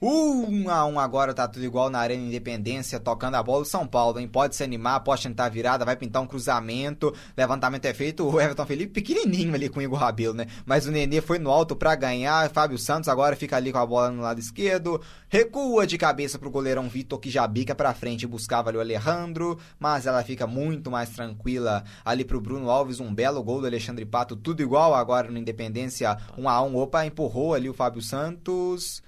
Um 0.00 0.70
a 0.70 0.86
um 0.86 1.00
agora 1.00 1.34
tá 1.34 1.48
tudo 1.48 1.64
igual 1.64 1.90
na 1.90 1.98
Arena 1.98 2.22
Independência, 2.22 3.00
tocando 3.00 3.34
a 3.34 3.42
bola. 3.42 3.62
O 3.62 3.64
São 3.64 3.84
Paulo, 3.84 4.20
hein? 4.20 4.28
Pode 4.28 4.54
se 4.54 4.62
animar, 4.62 5.00
pode 5.00 5.22
tentar 5.22 5.48
virada, 5.48 5.84
vai 5.84 5.96
pintar 5.96 6.22
um 6.22 6.26
cruzamento. 6.26 7.12
Levantamento 7.36 7.84
é 7.84 7.92
feito. 7.92 8.24
O 8.24 8.40
Everton 8.40 8.64
Felipe 8.64 8.92
pequenininho 8.92 9.54
ali 9.54 9.68
com 9.68 9.80
o 9.80 9.82
Igor 9.82 9.98
Rabelo, 9.98 10.34
né? 10.34 10.46
Mas 10.64 10.86
o 10.86 10.92
Nenê 10.92 11.20
foi 11.20 11.40
no 11.40 11.50
alto 11.50 11.74
para 11.74 11.96
ganhar. 11.96 12.48
Fábio 12.50 12.78
Santos 12.78 13.08
agora 13.08 13.34
fica 13.34 13.56
ali 13.56 13.72
com 13.72 13.78
a 13.78 13.86
bola 13.86 14.10
no 14.10 14.22
lado 14.22 14.38
esquerdo. 14.38 15.00
Recua 15.28 15.84
de 15.84 15.98
cabeça 15.98 16.38
pro 16.38 16.50
goleirão 16.50 16.88
Vitor, 16.88 17.18
que 17.18 17.28
já 17.28 17.44
bica 17.46 17.74
pra 17.74 17.92
frente 17.92 18.22
e 18.22 18.26
buscava 18.26 18.70
ali 18.70 18.78
o 18.78 18.80
Alejandro. 18.80 19.58
Mas 19.80 20.06
ela 20.06 20.22
fica 20.22 20.46
muito 20.46 20.92
mais 20.92 21.10
tranquila 21.10 21.82
ali 22.04 22.24
pro 22.24 22.40
Bruno 22.40 22.70
Alves. 22.70 23.00
Um 23.00 23.12
belo 23.12 23.42
gol 23.42 23.60
do 23.60 23.66
Alexandre 23.66 24.04
Pato, 24.04 24.36
tudo 24.36 24.62
igual 24.62 24.94
agora 24.94 25.28
no 25.28 25.38
Independência. 25.38 26.16
Um 26.36 26.48
a 26.48 26.62
um. 26.62 26.76
Opa, 26.76 27.04
empurrou 27.04 27.52
ali 27.52 27.68
o 27.68 27.74
Fábio 27.74 28.00
Santos 28.00 29.02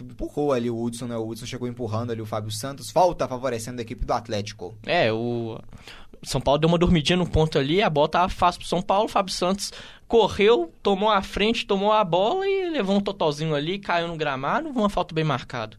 empurrou 0.00 0.52
ali 0.52 0.70
o 0.70 0.80
Hudson, 0.80 1.06
né? 1.06 1.16
O 1.16 1.28
Hudson 1.28 1.46
chegou 1.46 1.68
empurrando 1.68 2.10
ali 2.12 2.20
o 2.20 2.26
Fábio 2.26 2.50
Santos. 2.50 2.90
Falta 2.90 3.26
favorecendo 3.26 3.80
a 3.80 3.82
equipe 3.82 4.04
do 4.04 4.12
Atlético. 4.12 4.74
É, 4.84 5.12
o 5.12 5.58
São 6.22 6.40
Paulo 6.40 6.58
deu 6.58 6.68
uma 6.68 6.78
dormidinha 6.78 7.16
no 7.16 7.28
ponto 7.28 7.58
ali, 7.58 7.82
a 7.82 7.90
bola 7.90 8.08
tava 8.08 8.28
fácil 8.28 8.60
pro 8.60 8.68
São 8.68 8.82
Paulo, 8.82 9.06
o 9.06 9.08
Fábio 9.08 9.32
Santos 9.32 9.72
correu, 10.08 10.72
tomou 10.82 11.10
a 11.10 11.22
frente, 11.22 11.66
tomou 11.66 11.92
a 11.92 12.04
bola 12.04 12.46
e 12.46 12.70
levou 12.70 12.96
um 12.96 13.00
totalzinho 13.00 13.54
ali, 13.54 13.78
caiu 13.78 14.08
no 14.08 14.16
gramado, 14.16 14.68
uma 14.68 14.88
falta 14.88 15.14
bem 15.14 15.24
marcada. 15.24 15.76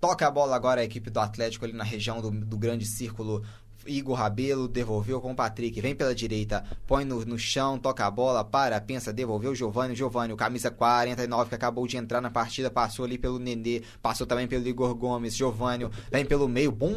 Toca 0.00 0.26
a 0.26 0.30
bola 0.30 0.56
agora 0.56 0.80
a 0.80 0.84
equipe 0.84 1.10
do 1.10 1.20
Atlético 1.20 1.66
ali 1.66 1.74
na 1.74 1.84
região 1.84 2.22
do, 2.22 2.30
do 2.30 2.56
grande 2.56 2.86
círculo 2.86 3.44
Igor 3.86 4.16
Rabelo 4.16 4.68
devolveu 4.68 5.20
com 5.20 5.32
o 5.32 5.34
Patrick, 5.34 5.80
vem 5.80 5.94
pela 5.94 6.14
direita, 6.14 6.64
põe 6.86 7.04
no, 7.04 7.24
no 7.24 7.38
chão, 7.38 7.78
toca 7.78 8.06
a 8.06 8.10
bola, 8.10 8.44
para, 8.44 8.80
pensa, 8.80 9.12
devolveu 9.12 9.54
Giovanni, 9.54 9.96
Giovanni, 9.96 10.36
camisa 10.36 10.70
49 10.70 11.48
que 11.48 11.54
acabou 11.54 11.86
de 11.86 11.96
entrar 11.96 12.20
na 12.20 12.30
partida, 12.30 12.70
passou 12.70 13.04
ali 13.04 13.16
pelo 13.16 13.38
Nenê, 13.38 13.82
passou 14.02 14.26
também 14.26 14.46
pelo 14.46 14.66
Igor 14.68 14.94
Gomes, 14.94 15.34
Giovanni, 15.34 15.88
vem 16.10 16.24
pelo 16.24 16.48
meio, 16.48 16.70
bom 16.70 16.94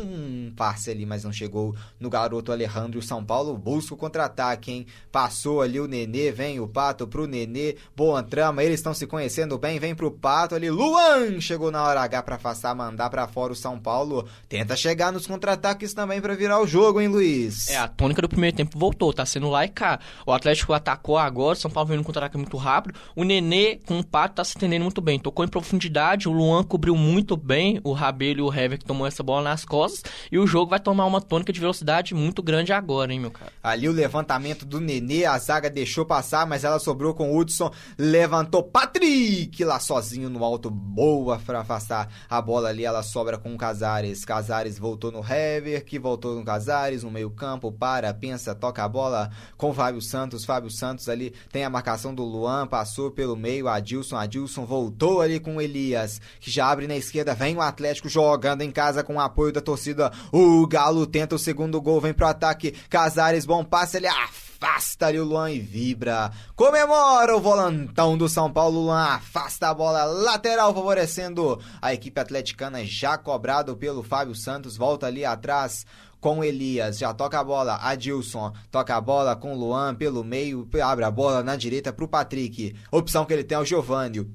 passe 0.55 0.91
ali, 0.91 1.05
mas 1.05 1.23
não 1.23 1.31
chegou 1.31 1.75
no 1.99 2.09
garoto 2.09 2.51
Alejandro, 2.51 3.01
São 3.01 3.23
Paulo 3.23 3.57
busca 3.57 3.93
o 3.93 3.97
contra-ataque, 3.97 4.71
hein, 4.71 4.87
passou 5.11 5.61
ali 5.61 5.79
o 5.79 5.87
Nenê, 5.87 6.31
vem 6.31 6.59
o 6.59 6.67
Pato 6.67 7.07
pro 7.07 7.27
Nenê, 7.27 7.77
boa 7.95 8.21
trama, 8.21 8.63
eles 8.63 8.79
estão 8.79 8.93
se 8.93 9.07
conhecendo 9.07 9.57
bem, 9.57 9.79
vem 9.79 9.95
pro 9.95 10.11
Pato 10.11 10.55
ali, 10.55 10.69
Luan 10.69 11.39
chegou 11.39 11.71
na 11.71 11.83
hora 11.83 12.01
H 12.01 12.23
para 12.23 12.35
afastar, 12.35 12.75
mandar 12.75 13.09
para 13.09 13.27
fora 13.27 13.53
o 13.53 13.55
São 13.55 13.79
Paulo, 13.79 14.27
tenta 14.49 14.75
chegar 14.75 15.13
nos 15.13 15.25
contra-ataques 15.25 15.93
também 15.93 16.19
para 16.19 16.35
virar 16.35 16.59
o 16.59 16.72
jogo, 16.73 16.99
hein, 16.99 17.07
Luiz? 17.07 17.69
É, 17.69 17.77
a 17.77 17.87
tônica 17.87 18.19
do 18.19 18.27
primeiro 18.27 18.57
tempo 18.57 18.79
voltou, 18.79 19.13
tá 19.13 19.23
sendo 19.27 19.47
lá 19.47 19.63
e 19.63 19.69
cá. 19.69 19.99
O 20.25 20.31
Atlético 20.31 20.73
atacou 20.73 21.19
agora, 21.19 21.55
São 21.55 21.69
Paulo 21.69 21.87
veio 21.87 21.99
no 21.99 22.03
contra-ataque 22.03 22.35
muito 22.35 22.57
rápido. 22.57 22.97
O 23.15 23.23
Nenê, 23.23 23.79
com 23.85 23.99
o 23.99 24.03
Pato, 24.03 24.35
tá 24.35 24.43
se 24.43 24.57
entendendo 24.57 24.81
muito 24.81 24.99
bem. 24.99 25.19
Tocou 25.19 25.45
em 25.45 25.47
profundidade, 25.47 26.27
o 26.27 26.31
Luan 26.31 26.63
cobriu 26.63 26.95
muito 26.95 27.37
bem 27.37 27.79
o 27.83 27.93
Rabelo 27.93 28.39
e 28.39 28.41
o 28.41 28.51
Hever 28.51 28.79
que 28.79 28.85
tomou 28.85 29.05
essa 29.05 29.21
bola 29.21 29.43
nas 29.43 29.63
costas. 29.63 30.01
E 30.31 30.39
o 30.39 30.47
jogo 30.47 30.71
vai 30.71 30.79
tomar 30.79 31.05
uma 31.05 31.21
tônica 31.21 31.53
de 31.53 31.59
velocidade 31.59 32.15
muito 32.15 32.41
grande 32.41 32.73
agora, 32.73 33.13
hein, 33.13 33.19
meu 33.19 33.29
cara? 33.29 33.51
Ali 33.61 33.87
o 33.87 33.91
levantamento 33.91 34.65
do 34.65 34.81
Nenê, 34.81 35.25
a 35.25 35.37
zaga 35.37 35.69
deixou 35.69 36.07
passar, 36.07 36.47
mas 36.47 36.63
ela 36.63 36.79
sobrou 36.79 37.13
com 37.13 37.31
o 37.31 37.37
Hudson. 37.37 37.71
Levantou 37.99 38.63
Patrick 38.63 39.63
lá 39.63 39.79
sozinho 39.79 40.27
no 40.27 40.43
alto. 40.43 40.71
Boa 40.71 41.37
pra 41.37 41.59
afastar 41.59 42.09
a 42.27 42.41
bola 42.41 42.69
ali, 42.69 42.83
ela 42.83 43.03
sobra 43.03 43.37
com 43.37 43.53
o 43.53 43.57
Casares. 43.59 44.25
Casares 44.25 44.79
voltou 44.79 45.11
no 45.11 45.19
Hever, 45.19 45.85
que 45.85 45.99
voltou 45.99 46.33
no 46.33 46.43
Casares. 46.43 46.62
Casares 46.63 47.03
no 47.03 47.11
meio-campo, 47.11 47.73
para, 47.73 48.13
pensa, 48.13 48.55
toca 48.55 48.81
a 48.81 48.87
bola 48.87 49.29
com 49.57 49.73
Fábio 49.73 50.01
Santos. 50.01 50.45
Fábio 50.45 50.71
Santos 50.71 51.09
ali 51.09 51.33
tem 51.51 51.65
a 51.65 51.69
marcação 51.69 52.15
do 52.15 52.23
Luan, 52.23 52.65
passou 52.65 53.11
pelo 53.11 53.35
meio, 53.35 53.67
Adilson, 53.67 54.15
Adilson 54.15 54.65
voltou 54.65 55.19
ali 55.19 55.41
com 55.41 55.59
Elias, 55.59 56.21
que 56.39 56.49
já 56.49 56.71
abre 56.71 56.87
na 56.87 56.95
esquerda, 56.95 57.35
vem 57.35 57.57
o 57.57 57.61
Atlético 57.61 58.07
jogando 58.07 58.61
em 58.61 58.71
casa 58.71 59.03
com 59.03 59.15
o 59.15 59.19
apoio 59.19 59.51
da 59.51 59.59
torcida. 59.59 60.09
O 60.31 60.65
Galo 60.65 61.05
tenta 61.05 61.35
o 61.35 61.39
segundo 61.39 61.81
gol, 61.81 61.99
vem 61.99 62.13
pro 62.13 62.27
ataque. 62.27 62.71
Casares, 62.89 63.45
bom 63.45 63.65
passe, 63.65 63.97
ele 63.97 64.07
afasta 64.07 65.07
ali 65.07 65.19
o 65.19 65.25
Luan 65.25 65.51
e 65.51 65.59
vibra. 65.59 66.31
Comemora 66.55 67.35
o 67.35 67.41
volantão 67.41 68.17
do 68.17 68.29
São 68.29 68.49
Paulo. 68.49 68.83
Luan 68.83 69.03
afasta 69.03 69.67
a 69.67 69.73
bola 69.73 70.05
lateral, 70.05 70.73
favorecendo 70.73 71.59
a 71.81 71.93
equipe 71.93 72.21
atleticana, 72.21 72.85
já 72.85 73.17
cobrado 73.17 73.75
pelo 73.75 74.01
Fábio 74.01 74.33
Santos. 74.33 74.77
Volta 74.77 75.07
ali 75.07 75.25
atrás 75.25 75.85
com 76.23 76.41
Elias, 76.41 76.99
já 76.99 77.13
toca 77.13 77.37
a 77.37 77.43
bola, 77.43 77.75
Adilson, 77.81 78.53
toca 78.71 78.95
a 78.95 79.01
bola 79.01 79.35
com 79.35 79.53
Luan 79.53 79.93
pelo 79.93 80.23
meio, 80.23 80.65
abre 80.81 81.03
a 81.03 81.11
bola 81.11 81.43
na 81.43 81.57
direita 81.57 81.91
pro 81.91 82.07
Patrick. 82.07 82.73
Opção 82.89 83.25
que 83.25 83.33
ele 83.33 83.43
tem 83.43 83.57
é 83.57 83.59
o 83.59 83.65
Giovânio. 83.65 84.31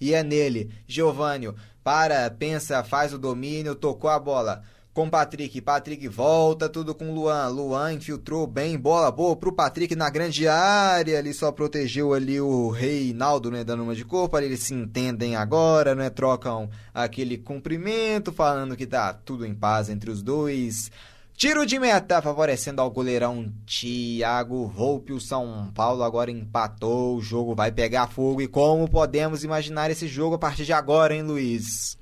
E 0.00 0.12
é 0.12 0.24
nele, 0.24 0.72
Giovânio, 0.88 1.54
para, 1.84 2.28
pensa, 2.32 2.82
faz 2.82 3.14
o 3.14 3.18
domínio, 3.18 3.76
tocou 3.76 4.10
a 4.10 4.18
bola 4.18 4.64
com 4.94 5.10
Patrick. 5.10 5.60
Patrick 5.60 6.06
volta, 6.06 6.68
tudo 6.68 6.94
com 6.94 7.12
Luan. 7.12 7.48
Luan 7.48 7.92
infiltrou 7.92 8.46
bem, 8.46 8.78
bola 8.78 9.10
boa 9.10 9.34
pro 9.34 9.52
Patrick 9.52 9.96
na 9.96 10.08
grande 10.08 10.46
área. 10.46 11.18
Ele 11.18 11.34
só 11.34 11.50
protegeu 11.50 12.14
ali 12.14 12.40
o 12.40 12.70
Reinaldo, 12.70 13.50
né? 13.50 13.64
Dando 13.64 13.82
uma 13.82 13.94
de 13.94 14.04
corpo. 14.04 14.38
eles 14.38 14.60
se 14.60 14.72
entendem 14.72 15.34
agora, 15.34 15.96
né? 15.96 16.08
Trocam 16.08 16.70
aquele 16.94 17.36
cumprimento, 17.36 18.32
falando 18.32 18.76
que 18.76 18.86
tá 18.86 19.12
tudo 19.12 19.44
em 19.44 19.54
paz 19.54 19.90
entre 19.90 20.10
os 20.10 20.22
dois. 20.22 20.92
Tiro 21.36 21.66
de 21.66 21.80
meta 21.80 22.22
favorecendo 22.22 22.80
ao 22.80 22.88
goleirão 22.92 23.52
Thiago 23.66 24.68
Volpe. 24.68 25.12
O 25.12 25.20
São 25.20 25.72
Paulo 25.74 26.04
agora 26.04 26.30
empatou. 26.30 27.16
O 27.16 27.20
jogo 27.20 27.52
vai 27.52 27.72
pegar 27.72 28.06
fogo. 28.06 28.40
E 28.40 28.46
como 28.46 28.88
podemos 28.88 29.42
imaginar 29.42 29.90
esse 29.90 30.06
jogo 30.06 30.36
a 30.36 30.38
partir 30.38 30.64
de 30.64 30.72
agora, 30.72 31.12
hein, 31.12 31.22
Luiz? 31.22 31.98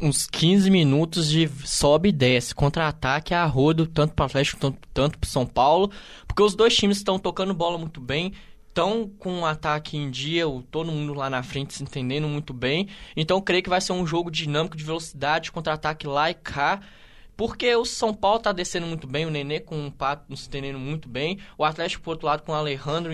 Uns 0.00 0.26
15 0.26 0.70
minutos 0.70 1.28
de 1.28 1.48
sobe 1.64 2.08
e 2.08 2.12
desce, 2.12 2.54
contra-ataque 2.54 3.34
a 3.34 3.44
rodo, 3.44 3.86
tanto 3.86 4.14
para 4.14 4.24
o 4.24 4.26
Atlético 4.26 4.60
tanto, 4.60 4.78
tanto 4.92 5.18
para 5.18 5.28
São 5.28 5.46
Paulo, 5.46 5.90
porque 6.26 6.42
os 6.42 6.54
dois 6.54 6.74
times 6.74 6.98
estão 6.98 7.18
tocando 7.18 7.54
bola 7.54 7.78
muito 7.78 8.00
bem, 8.00 8.32
estão 8.68 9.10
com 9.18 9.32
um 9.32 9.46
ataque 9.46 9.96
em 9.96 10.10
dia, 10.10 10.44
todo 10.70 10.90
mundo 10.90 11.14
lá 11.14 11.28
na 11.28 11.42
frente 11.42 11.74
se 11.74 11.82
entendendo 11.82 12.26
muito 12.26 12.54
bem. 12.54 12.88
Então 13.16 13.40
creio 13.40 13.62
que 13.62 13.68
vai 13.68 13.80
ser 13.80 13.92
um 13.92 14.06
jogo 14.06 14.30
dinâmico 14.30 14.76
de 14.76 14.82
velocidade, 14.82 15.52
contra-ataque 15.52 16.06
lá 16.06 16.30
e 16.30 16.34
cá. 16.34 16.80
Porque 17.36 17.74
o 17.74 17.84
São 17.84 18.12
Paulo 18.12 18.38
está 18.38 18.52
descendo 18.52 18.86
muito 18.86 19.06
bem, 19.06 19.24
o 19.24 19.30
Nenê 19.30 19.58
com 19.58 19.86
o 19.86 19.90
Pato 19.90 20.36
se 20.36 20.48
entendendo 20.48 20.78
muito 20.78 21.08
bem, 21.08 21.38
o 21.56 21.64
Atlético 21.64 22.04
por 22.04 22.12
outro 22.12 22.26
lado 22.26 22.42
com 22.42 22.52
o 22.52 22.54
Alejandro 22.54 23.12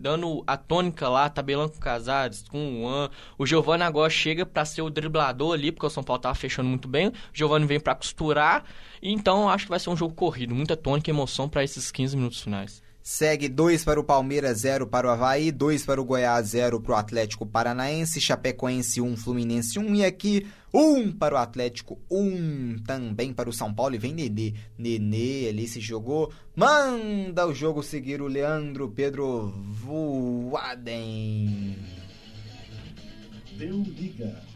dando 0.00 0.42
a 0.46 0.56
tônica 0.56 1.08
lá, 1.08 1.28
tabelando 1.28 1.72
com 1.72 1.76
o 1.76 1.80
Casares, 1.80 2.44
com 2.48 2.58
o 2.58 2.80
Juan. 2.80 3.10
O 3.38 3.46
Giovanni 3.46 3.82
agora 3.84 4.08
chega 4.08 4.46
para 4.46 4.64
ser 4.64 4.82
o 4.82 4.90
driblador 4.90 5.54
ali, 5.54 5.70
porque 5.70 5.86
o 5.86 5.90
São 5.90 6.02
Paulo 6.02 6.22
tava 6.22 6.34
fechando 6.34 6.68
muito 6.68 6.88
bem. 6.88 7.08
O 7.08 7.12
Giovanni 7.32 7.66
vem 7.66 7.78
para 7.78 7.94
costurar. 7.94 8.64
Então 9.02 9.48
acho 9.48 9.64
que 9.64 9.70
vai 9.70 9.78
ser 9.78 9.90
um 9.90 9.96
jogo 9.96 10.14
corrido, 10.14 10.54
muita 10.54 10.76
tônica 10.76 11.10
e 11.10 11.12
emoção 11.12 11.48
para 11.48 11.62
esses 11.62 11.90
15 11.90 12.16
minutos 12.16 12.40
finais. 12.40 12.82
Segue 13.02 13.48
2 13.48 13.82
para 13.82 13.98
o 13.98 14.04
Palmeiras, 14.04 14.58
0 14.58 14.86
para 14.86 15.06
o 15.06 15.10
Havaí, 15.10 15.50
2 15.50 15.84
para 15.84 16.00
o 16.00 16.04
Goiás, 16.04 16.48
0 16.48 16.80
para 16.80 16.92
o 16.92 16.96
Atlético 16.96 17.46
Paranaense, 17.46 18.20
Chapecoense 18.20 19.00
1, 19.00 19.06
um, 19.06 19.16
Fluminense 19.16 19.78
1 19.78 19.82
um, 19.82 19.94
e 19.94 20.04
aqui 20.04 20.46
1 20.46 20.59
um 20.72 21.12
para 21.12 21.34
o 21.34 21.38
Atlético, 21.38 22.00
1 22.10 22.18
um 22.18 22.76
também 22.86 23.32
para 23.32 23.48
o 23.48 23.52
São 23.52 23.74
Paulo. 23.74 23.94
E 23.94 23.98
vem 23.98 24.14
Nenê. 24.14 24.54
Nenê 24.78 25.48
ali 25.48 25.66
se 25.66 25.80
jogou, 25.80 26.32
manda 26.54 27.46
o 27.46 27.54
jogo 27.54 27.82
seguir 27.82 28.22
o 28.22 28.26
Leandro 28.26 28.90
Pedro 28.90 29.52
Voaden. 29.68 31.76
Deu 33.58 33.82
liga. 33.82 34.50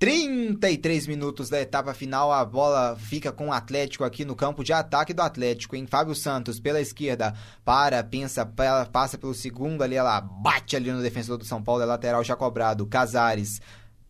33 0.00 1.06
minutos 1.06 1.50
da 1.50 1.60
etapa 1.60 1.92
final, 1.92 2.32
a 2.32 2.42
bola 2.42 2.96
fica 2.96 3.30
com 3.30 3.48
o 3.48 3.52
Atlético 3.52 4.02
aqui 4.02 4.24
no 4.24 4.34
campo 4.34 4.64
de 4.64 4.72
ataque 4.72 5.12
do 5.12 5.20
Atlético, 5.20 5.76
em 5.76 5.86
Fábio 5.86 6.14
Santos 6.14 6.58
pela 6.58 6.80
esquerda, 6.80 7.34
para, 7.66 8.02
pensa, 8.02 8.50
passa 8.90 9.18
pelo 9.18 9.34
segundo 9.34 9.82
ali, 9.82 9.96
ela 9.96 10.18
bate 10.18 10.74
ali 10.74 10.90
no 10.90 11.02
defensor 11.02 11.36
do 11.36 11.44
São 11.44 11.62
Paulo, 11.62 11.82
é 11.82 11.84
lateral 11.84 12.24
já 12.24 12.34
cobrado, 12.34 12.86
Casares 12.86 13.60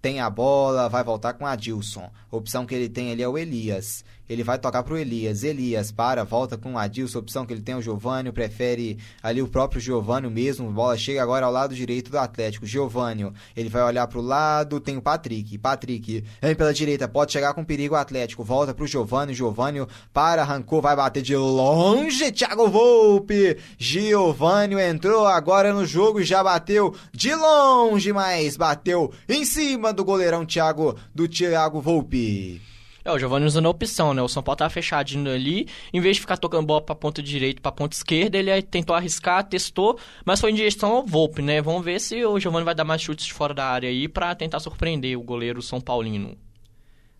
tem 0.00 0.20
a 0.20 0.30
bola, 0.30 0.88
vai 0.88 1.04
voltar 1.04 1.34
com 1.34 1.46
a 1.46 1.52
Adilson. 1.52 2.10
opção 2.30 2.64
que 2.64 2.74
ele 2.74 2.88
tem 2.88 3.12
ali 3.12 3.22
é 3.22 3.28
o 3.28 3.36
Elias 3.36 4.04
ele 4.30 4.44
vai 4.44 4.56
tocar 4.60 4.84
pro 4.84 4.96
Elias. 4.96 5.42
Elias 5.42 5.90
para, 5.90 6.22
volta 6.22 6.56
com 6.56 6.74
o 6.74 6.78
Adilson, 6.78 7.18
opção 7.18 7.44
que 7.44 7.52
ele 7.52 7.62
tem 7.62 7.74
o 7.74 7.82
Giovânio, 7.82 8.32
prefere 8.32 8.96
ali 9.20 9.42
o 9.42 9.48
próprio 9.48 9.80
Giovânio 9.80 10.30
mesmo. 10.30 10.70
Bola 10.70 10.96
chega 10.96 11.20
agora 11.20 11.44
ao 11.44 11.52
lado 11.52 11.74
direito 11.74 12.12
do 12.12 12.18
Atlético. 12.18 12.64
Giovânio, 12.64 13.34
ele 13.56 13.68
vai 13.68 13.82
olhar 13.82 14.06
pro 14.06 14.20
lado, 14.20 14.78
tem 14.78 14.96
o 14.96 15.02
Patrick. 15.02 15.58
Patrick 15.58 16.24
vem 16.40 16.54
pela 16.54 16.72
direita, 16.72 17.08
pode 17.08 17.32
chegar 17.32 17.54
com 17.54 17.64
perigo 17.64 17.96
o 17.96 17.98
Atlético. 17.98 18.44
Volta 18.44 18.72
pro 18.72 18.86
Giovânio, 18.86 19.34
Giovânio 19.34 19.88
para, 20.12 20.42
arrancou, 20.42 20.80
vai 20.80 20.94
bater 20.94 21.22
de 21.22 21.34
longe. 21.34 22.30
Thiago 22.30 22.68
Volpe, 22.68 23.58
Giovânio 23.76 24.78
entrou 24.78 25.26
agora 25.26 25.72
no 25.72 25.84
jogo, 25.84 26.22
já 26.22 26.44
bateu 26.44 26.94
de 27.12 27.34
longe, 27.34 28.12
mas 28.12 28.56
bateu 28.56 29.12
em 29.28 29.44
cima 29.44 29.92
do 29.92 30.04
goleirão 30.04 30.46
Thiago 30.46 30.96
do 31.12 31.26
Thiago 31.26 31.80
Volpe. 31.80 32.70
É, 33.04 33.10
o 33.10 33.18
Giovanni 33.18 33.46
usando 33.46 33.66
a 33.66 33.70
opção, 33.70 34.12
né? 34.12 34.20
O 34.20 34.28
São 34.28 34.42
Paulo 34.42 34.58
tava 34.58 34.70
fechadinho 34.70 35.32
ali, 35.32 35.66
em 35.92 36.00
vez 36.00 36.16
de 36.16 36.20
ficar 36.20 36.36
tocando 36.36 36.66
bola 36.66 36.82
pra 36.82 36.94
ponta 36.94 37.22
direita, 37.22 37.60
pra 37.60 37.72
ponta 37.72 37.96
esquerda, 37.96 38.36
ele 38.36 38.62
tentou 38.62 38.94
arriscar, 38.94 39.48
testou, 39.48 39.98
mas 40.24 40.40
foi 40.40 40.50
em 40.50 40.54
direção 40.54 40.92
ao 40.92 41.06
Volpe, 41.06 41.40
né? 41.40 41.62
Vamos 41.62 41.84
ver 41.84 42.00
se 42.00 42.24
o 42.24 42.38
Giovanni 42.38 42.64
vai 42.64 42.74
dar 42.74 42.84
mais 42.84 43.00
chutes 43.00 43.26
de 43.26 43.32
fora 43.32 43.54
da 43.54 43.64
área 43.64 43.88
aí 43.88 44.06
pra 44.06 44.34
tentar 44.34 44.60
surpreender 44.60 45.18
o 45.18 45.22
goleiro 45.22 45.62
São 45.62 45.80
Paulino. 45.80 46.36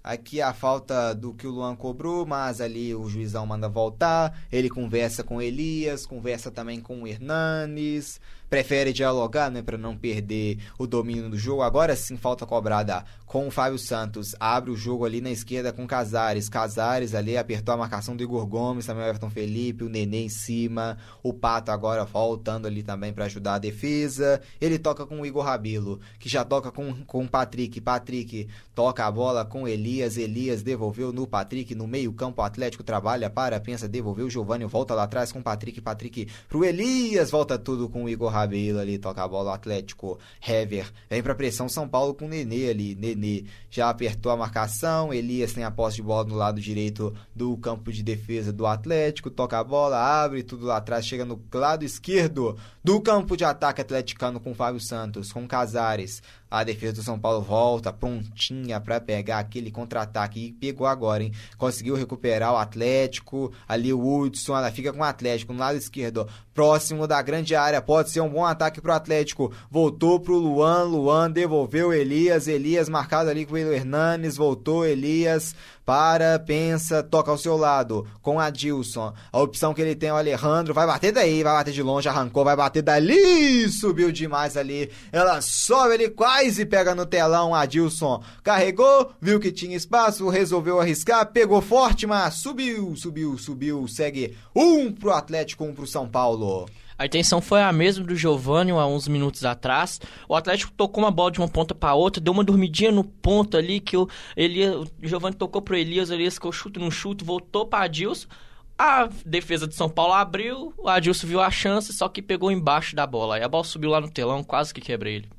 Aqui 0.02 0.40
a 0.40 0.54
falta 0.54 1.14
do 1.14 1.34
que 1.34 1.46
o 1.46 1.50
Luan 1.50 1.76
cobrou, 1.76 2.24
mas 2.24 2.60
ali 2.60 2.94
o 2.94 3.06
juizão 3.06 3.44
manda 3.46 3.68
voltar. 3.68 4.46
Ele 4.50 4.70
conversa 4.70 5.22
com 5.22 5.42
Elias, 5.42 6.06
conversa 6.06 6.50
também 6.50 6.80
com 6.80 7.02
o 7.02 7.06
Hernanes 7.06 8.18
prefere 8.50 8.92
dialogar, 8.92 9.48
né, 9.48 9.62
para 9.62 9.78
não 9.78 9.96
perder 9.96 10.58
o 10.76 10.84
domínio 10.84 11.30
do 11.30 11.38
jogo. 11.38 11.62
Agora 11.62 11.94
sim, 11.94 12.16
falta 12.16 12.44
cobrada 12.44 13.04
com 13.24 13.46
o 13.46 13.50
Fábio 13.50 13.78
Santos. 13.78 14.34
Abre 14.40 14.72
o 14.72 14.76
jogo 14.76 15.04
ali 15.04 15.20
na 15.20 15.30
esquerda 15.30 15.72
com 15.72 15.86
Casares. 15.86 16.48
Casares 16.48 17.14
ali 17.14 17.36
apertou 17.36 17.72
a 17.72 17.78
marcação 17.78 18.16
do 18.16 18.24
Igor 18.24 18.44
Gomes, 18.44 18.86
também 18.86 19.04
o 19.04 19.06
Everton 19.06 19.30
Felipe, 19.30 19.84
o 19.84 19.88
Nenê 19.88 20.24
em 20.24 20.28
cima. 20.28 20.98
O 21.22 21.32
Pato 21.32 21.70
agora 21.70 22.04
voltando 22.04 22.66
ali 22.66 22.82
também 22.82 23.12
para 23.12 23.26
ajudar 23.26 23.54
a 23.54 23.58
defesa. 23.58 24.40
Ele 24.60 24.80
toca 24.80 25.06
com 25.06 25.20
o 25.20 25.26
Igor 25.26 25.44
Rabelo, 25.44 26.00
que 26.18 26.28
já 26.28 26.44
toca 26.44 26.72
com, 26.72 26.92
com 27.04 27.24
o 27.24 27.28
Patrick. 27.28 27.80
Patrick 27.80 28.48
toca 28.74 29.06
a 29.06 29.10
bola 29.12 29.44
com 29.44 29.68
Elias. 29.68 30.16
Elias 30.16 30.60
devolveu 30.60 31.12
no 31.12 31.24
Patrick 31.24 31.72
no 31.76 31.86
meio-campo. 31.86 32.42
O 32.42 32.44
Atlético 32.44 32.82
trabalha 32.82 33.30
para, 33.30 33.60
pensa, 33.60 33.88
devolveu. 33.88 34.26
O 34.26 34.30
Giovanni 34.30 34.64
volta 34.64 34.92
lá 34.92 35.04
atrás 35.04 35.30
com 35.30 35.38
o 35.38 35.42
Patrick. 35.42 35.80
Patrick 35.80 36.26
pro 36.48 36.64
Elias. 36.64 37.30
Volta 37.30 37.56
tudo 37.56 37.88
com 37.88 38.04
o 38.04 38.08
Igor 38.08 38.28
Rabelo 38.28 38.39
ali, 38.42 38.98
toca 38.98 39.22
a 39.22 39.28
bola, 39.28 39.50
o 39.50 39.54
Atlético, 39.54 40.18
Hever, 40.46 40.90
vem 41.08 41.22
pra 41.22 41.34
pressão, 41.34 41.68
São 41.68 41.88
Paulo 41.88 42.14
com 42.14 42.26
o 42.26 42.28
Nenê 42.28 42.70
ali, 42.70 42.94
Nenê 42.94 43.44
já 43.70 43.88
apertou 43.88 44.32
a 44.32 44.36
marcação, 44.36 45.12
Elias 45.12 45.52
tem 45.52 45.64
a 45.64 45.70
posse 45.70 45.96
de 45.96 46.02
bola 46.02 46.24
no 46.24 46.34
lado 46.34 46.60
direito 46.60 47.14
do 47.34 47.56
campo 47.56 47.92
de 47.92 48.02
defesa 48.02 48.52
do 48.52 48.66
Atlético, 48.66 49.30
toca 49.30 49.58
a 49.58 49.64
bola, 49.64 49.98
abre 49.98 50.42
tudo 50.42 50.66
lá 50.66 50.78
atrás, 50.78 51.06
chega 51.06 51.24
no 51.24 51.40
lado 51.52 51.84
esquerdo 51.84 52.56
do 52.82 53.00
campo 53.00 53.36
de 53.36 53.44
ataque 53.44 53.80
atleticano 53.80 54.40
com 54.40 54.54
Fábio 54.54 54.80
Santos, 54.80 55.32
com 55.32 55.46
Casares, 55.46 56.22
a 56.50 56.64
defesa 56.64 56.94
do 56.94 57.02
São 57.02 57.16
Paulo 57.16 57.40
volta 57.40 57.92
prontinha 57.92 58.80
para 58.80 59.00
pegar 59.00 59.38
aquele 59.38 59.70
contra-ataque. 59.70 60.46
E 60.46 60.52
pegou 60.52 60.84
agora, 60.84 61.22
hein? 61.22 61.32
Conseguiu 61.56 61.94
recuperar 61.94 62.52
o 62.52 62.56
Atlético. 62.56 63.52
Ali 63.68 63.92
o 63.92 64.00
Hudson, 64.04 64.56
ela 64.56 64.72
fica 64.72 64.92
com 64.92 64.98
o 64.98 65.04
Atlético 65.04 65.52
no 65.52 65.60
lado 65.60 65.78
esquerdo, 65.78 66.28
próximo 66.52 67.06
da 67.06 67.22
grande 67.22 67.54
área. 67.54 67.80
Pode 67.80 68.10
ser 68.10 68.20
um 68.20 68.29
bom 68.30 68.44
ataque 68.44 68.80
pro 68.80 68.92
Atlético. 68.92 69.52
Voltou 69.70 70.20
pro 70.20 70.38
Luan. 70.38 70.84
Luan 70.84 71.30
devolveu 71.30 71.92
Elias. 71.92 72.48
Elias 72.48 72.88
marcado 72.88 73.28
ali 73.28 73.44
com 73.44 73.54
o 73.54 73.58
Hernanes. 73.58 74.36
Voltou 74.36 74.86
Elias 74.86 75.54
para, 75.90 76.38
pensa, 76.38 77.02
toca 77.02 77.32
ao 77.32 77.36
seu 77.36 77.56
lado 77.56 78.06
com 78.22 78.38
a 78.38 78.48
Dilson. 78.48 79.12
A 79.32 79.40
opção 79.40 79.74
que 79.74 79.82
ele 79.82 79.96
tem 79.96 80.10
é 80.10 80.12
o 80.12 80.16
Alejandro, 80.16 80.72
vai 80.72 80.86
bater 80.86 81.10
daí, 81.10 81.42
vai 81.42 81.52
bater 81.52 81.72
de 81.72 81.82
longe, 81.82 82.08
arrancou, 82.08 82.44
vai 82.44 82.54
bater 82.54 82.80
dali, 82.80 83.68
subiu 83.68 84.12
demais 84.12 84.56
ali. 84.56 84.88
Ela 85.10 85.40
sobe, 85.40 85.94
ele 85.94 86.10
quase 86.10 86.64
pega 86.64 86.94
no 86.94 87.04
telão. 87.04 87.52
A 87.52 87.66
Dilson 87.66 88.22
carregou, 88.44 89.10
viu 89.20 89.40
que 89.40 89.50
tinha 89.50 89.76
espaço, 89.76 90.28
resolveu 90.28 90.80
arriscar, 90.80 91.26
pegou 91.26 91.60
forte, 91.60 92.06
mas 92.06 92.34
subiu, 92.34 92.94
subiu, 92.94 93.36
subiu. 93.36 93.88
Segue 93.88 94.36
um 94.54 94.92
pro 94.92 95.10
Atlético, 95.10 95.64
um 95.64 95.74
pro 95.74 95.88
São 95.88 96.08
Paulo. 96.08 96.68
A 97.00 97.06
intenção 97.06 97.40
foi 97.40 97.62
a 97.62 97.72
mesma 97.72 98.04
do 98.04 98.14
Giovanni 98.14 98.72
há 98.72 98.84
uns 98.84 99.08
minutos 99.08 99.42
atrás. 99.42 99.98
O 100.28 100.36
Atlético 100.36 100.70
tocou 100.70 101.02
uma 101.02 101.10
bola 101.10 101.30
de 101.30 101.38
uma 101.38 101.48
ponta 101.48 101.74
para 101.74 101.94
outra, 101.94 102.20
deu 102.20 102.30
uma 102.30 102.44
dormidinha 102.44 102.92
no 102.92 103.02
ponto 103.02 103.56
ali 103.56 103.80
que 103.80 103.96
o, 103.96 104.06
Elias, 104.36 104.74
o 104.76 104.86
Giovanni 105.02 105.34
tocou 105.34 105.62
pro 105.62 105.74
Elias, 105.74 106.10
o 106.10 106.12
Elias 106.12 106.34
ficou 106.34 106.52
chute 106.52 106.78
no 106.78 106.90
chute, 106.90 107.24
voltou 107.24 107.64
para 107.64 107.86
Adilson. 107.86 108.28
A 108.76 109.08
defesa 109.24 109.66
de 109.66 109.74
São 109.74 109.88
Paulo 109.88 110.12
abriu, 110.12 110.74
o 110.76 110.90
Adilson 110.90 111.26
viu 111.26 111.40
a 111.40 111.50
chance, 111.50 111.90
só 111.90 112.06
que 112.06 112.20
pegou 112.20 112.52
embaixo 112.52 112.94
da 112.94 113.06
bola. 113.06 113.36
Aí 113.36 113.42
a 113.42 113.48
bola 113.48 113.64
subiu 113.64 113.88
lá 113.88 113.98
no 114.02 114.10
telão, 114.10 114.44
quase 114.44 114.74
que 114.74 114.82
quebrei 114.82 115.14
ele. 115.14 115.30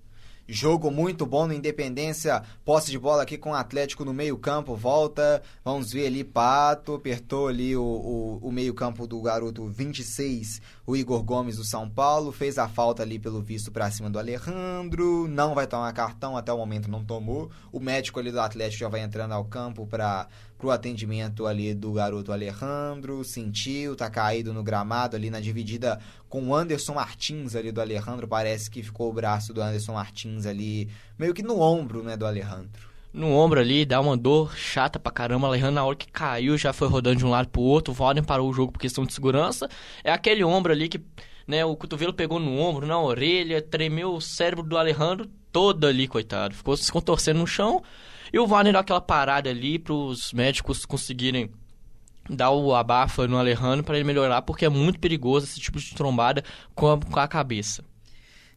Jogo 0.53 0.91
muito 0.91 1.25
bom 1.25 1.47
no 1.47 1.53
Independência. 1.53 2.43
Posse 2.65 2.91
de 2.91 2.99
bola 2.99 3.23
aqui 3.23 3.37
com 3.37 3.51
o 3.51 3.55
Atlético 3.55 4.03
no 4.03 4.13
meio-campo. 4.13 4.75
Volta. 4.75 5.41
Vamos 5.63 5.93
ver 5.93 6.07
ali. 6.07 6.25
Pato 6.25 6.95
apertou 6.95 7.47
ali 7.47 7.73
o, 7.73 7.81
o, 7.81 8.49
o 8.49 8.51
meio-campo 8.51 9.07
do 9.07 9.21
garoto 9.21 9.65
26, 9.65 10.61
o 10.85 10.95
Igor 10.95 11.23
Gomes 11.23 11.57
do 11.57 11.63
São 11.63 11.89
Paulo. 11.89 12.31
Fez 12.31 12.57
a 12.57 12.67
falta 12.67 13.03
ali 13.03 13.19
pelo 13.19 13.41
visto 13.41 13.71
pra 13.71 13.91
cima 13.91 14.09
do 14.09 14.19
Alejandro. 14.19 15.27
Não 15.27 15.53
vai 15.53 15.67
tomar 15.67 15.91
cartão, 15.93 16.35
até 16.35 16.51
o 16.51 16.57
momento 16.57 16.89
não 16.89 17.03
tomou. 17.03 17.49
O 17.71 17.79
médico 17.79 18.19
ali 18.19 18.31
do 18.31 18.39
Atlético 18.39 18.79
já 18.79 18.89
vai 18.89 19.01
entrando 19.01 19.33
ao 19.33 19.45
campo 19.45 19.85
para 19.87 20.27
pro 20.61 20.69
atendimento 20.69 21.47
ali 21.47 21.73
do 21.73 21.91
garoto 21.91 22.31
Alejandro, 22.31 23.23
sentiu, 23.23 23.95
tá 23.95 24.11
caído 24.11 24.53
no 24.53 24.61
gramado 24.61 25.15
ali 25.15 25.31
na 25.31 25.39
dividida 25.39 25.99
com 26.29 26.49
o 26.49 26.55
Anderson 26.55 26.93
Martins 26.93 27.55
ali 27.55 27.71
do 27.71 27.81
Alejandro, 27.81 28.27
parece 28.27 28.69
que 28.69 28.83
ficou 28.83 29.09
o 29.09 29.13
braço 29.13 29.55
do 29.55 29.59
Anderson 29.59 29.93
Martins 29.93 30.45
ali 30.45 30.87
meio 31.17 31.33
que 31.33 31.41
no 31.41 31.59
ombro, 31.59 32.03
né, 32.03 32.15
do 32.15 32.27
Alejandro. 32.27 32.90
No 33.13 33.29
ombro 33.31 33.59
ali, 33.59 33.85
dá 33.85 33.99
uma 33.99 34.15
dor 34.15 34.55
chata 34.55 34.97
pra 34.97 35.11
caramba. 35.11 35.47
Alejandro, 35.47 35.75
na 35.75 35.83
hora 35.83 35.95
que 35.95 36.09
caiu, 36.09 36.57
já 36.57 36.71
foi 36.71 36.87
rodando 36.87 37.17
de 37.17 37.25
um 37.25 37.29
lado 37.29 37.49
pro 37.49 37.61
outro. 37.61 37.93
O 37.93 38.23
parou 38.23 38.49
o 38.49 38.53
jogo 38.53 38.71
por 38.71 38.79
questão 38.79 39.05
de 39.05 39.13
segurança. 39.13 39.67
É 40.03 40.11
aquele 40.11 40.43
ombro 40.43 40.71
ali 40.71 40.87
que, 40.87 41.01
né, 41.45 41.65
o 41.65 41.75
cotovelo 41.75 42.13
pegou 42.13 42.39
no 42.39 42.57
ombro, 42.57 42.87
na 42.87 42.99
orelha, 42.99 43.61
tremeu 43.61 44.13
o 44.13 44.21
cérebro 44.21 44.63
do 44.63 44.77
Alejandro 44.77 45.29
todo 45.51 45.85
ali, 45.85 46.07
coitado. 46.07 46.55
Ficou 46.55 46.77
se 46.77 46.89
contorcendo 46.91 47.39
no 47.39 47.47
chão. 47.47 47.83
E 48.31 48.39
o 48.39 48.47
Warner 48.47 48.71
deu 48.71 48.79
aquela 48.79 49.01
parada 49.01 49.49
ali 49.49 49.77
para 49.77 49.93
os 49.93 50.31
médicos 50.31 50.85
conseguirem 50.85 51.51
dar 52.29 52.51
o 52.51 52.73
abafa 52.73 53.27
no 53.27 53.37
Alejandro 53.37 53.83
para 53.83 53.95
ele 53.95 54.05
melhorar, 54.05 54.41
porque 54.43 54.65
é 54.65 54.69
muito 54.69 54.99
perigoso 54.99 55.45
esse 55.45 55.59
tipo 55.59 55.79
de 55.79 55.93
trombada 55.93 56.43
com 56.73 56.91
a, 56.91 56.97
com 56.97 57.19
a 57.19 57.27
cabeça. 57.27 57.83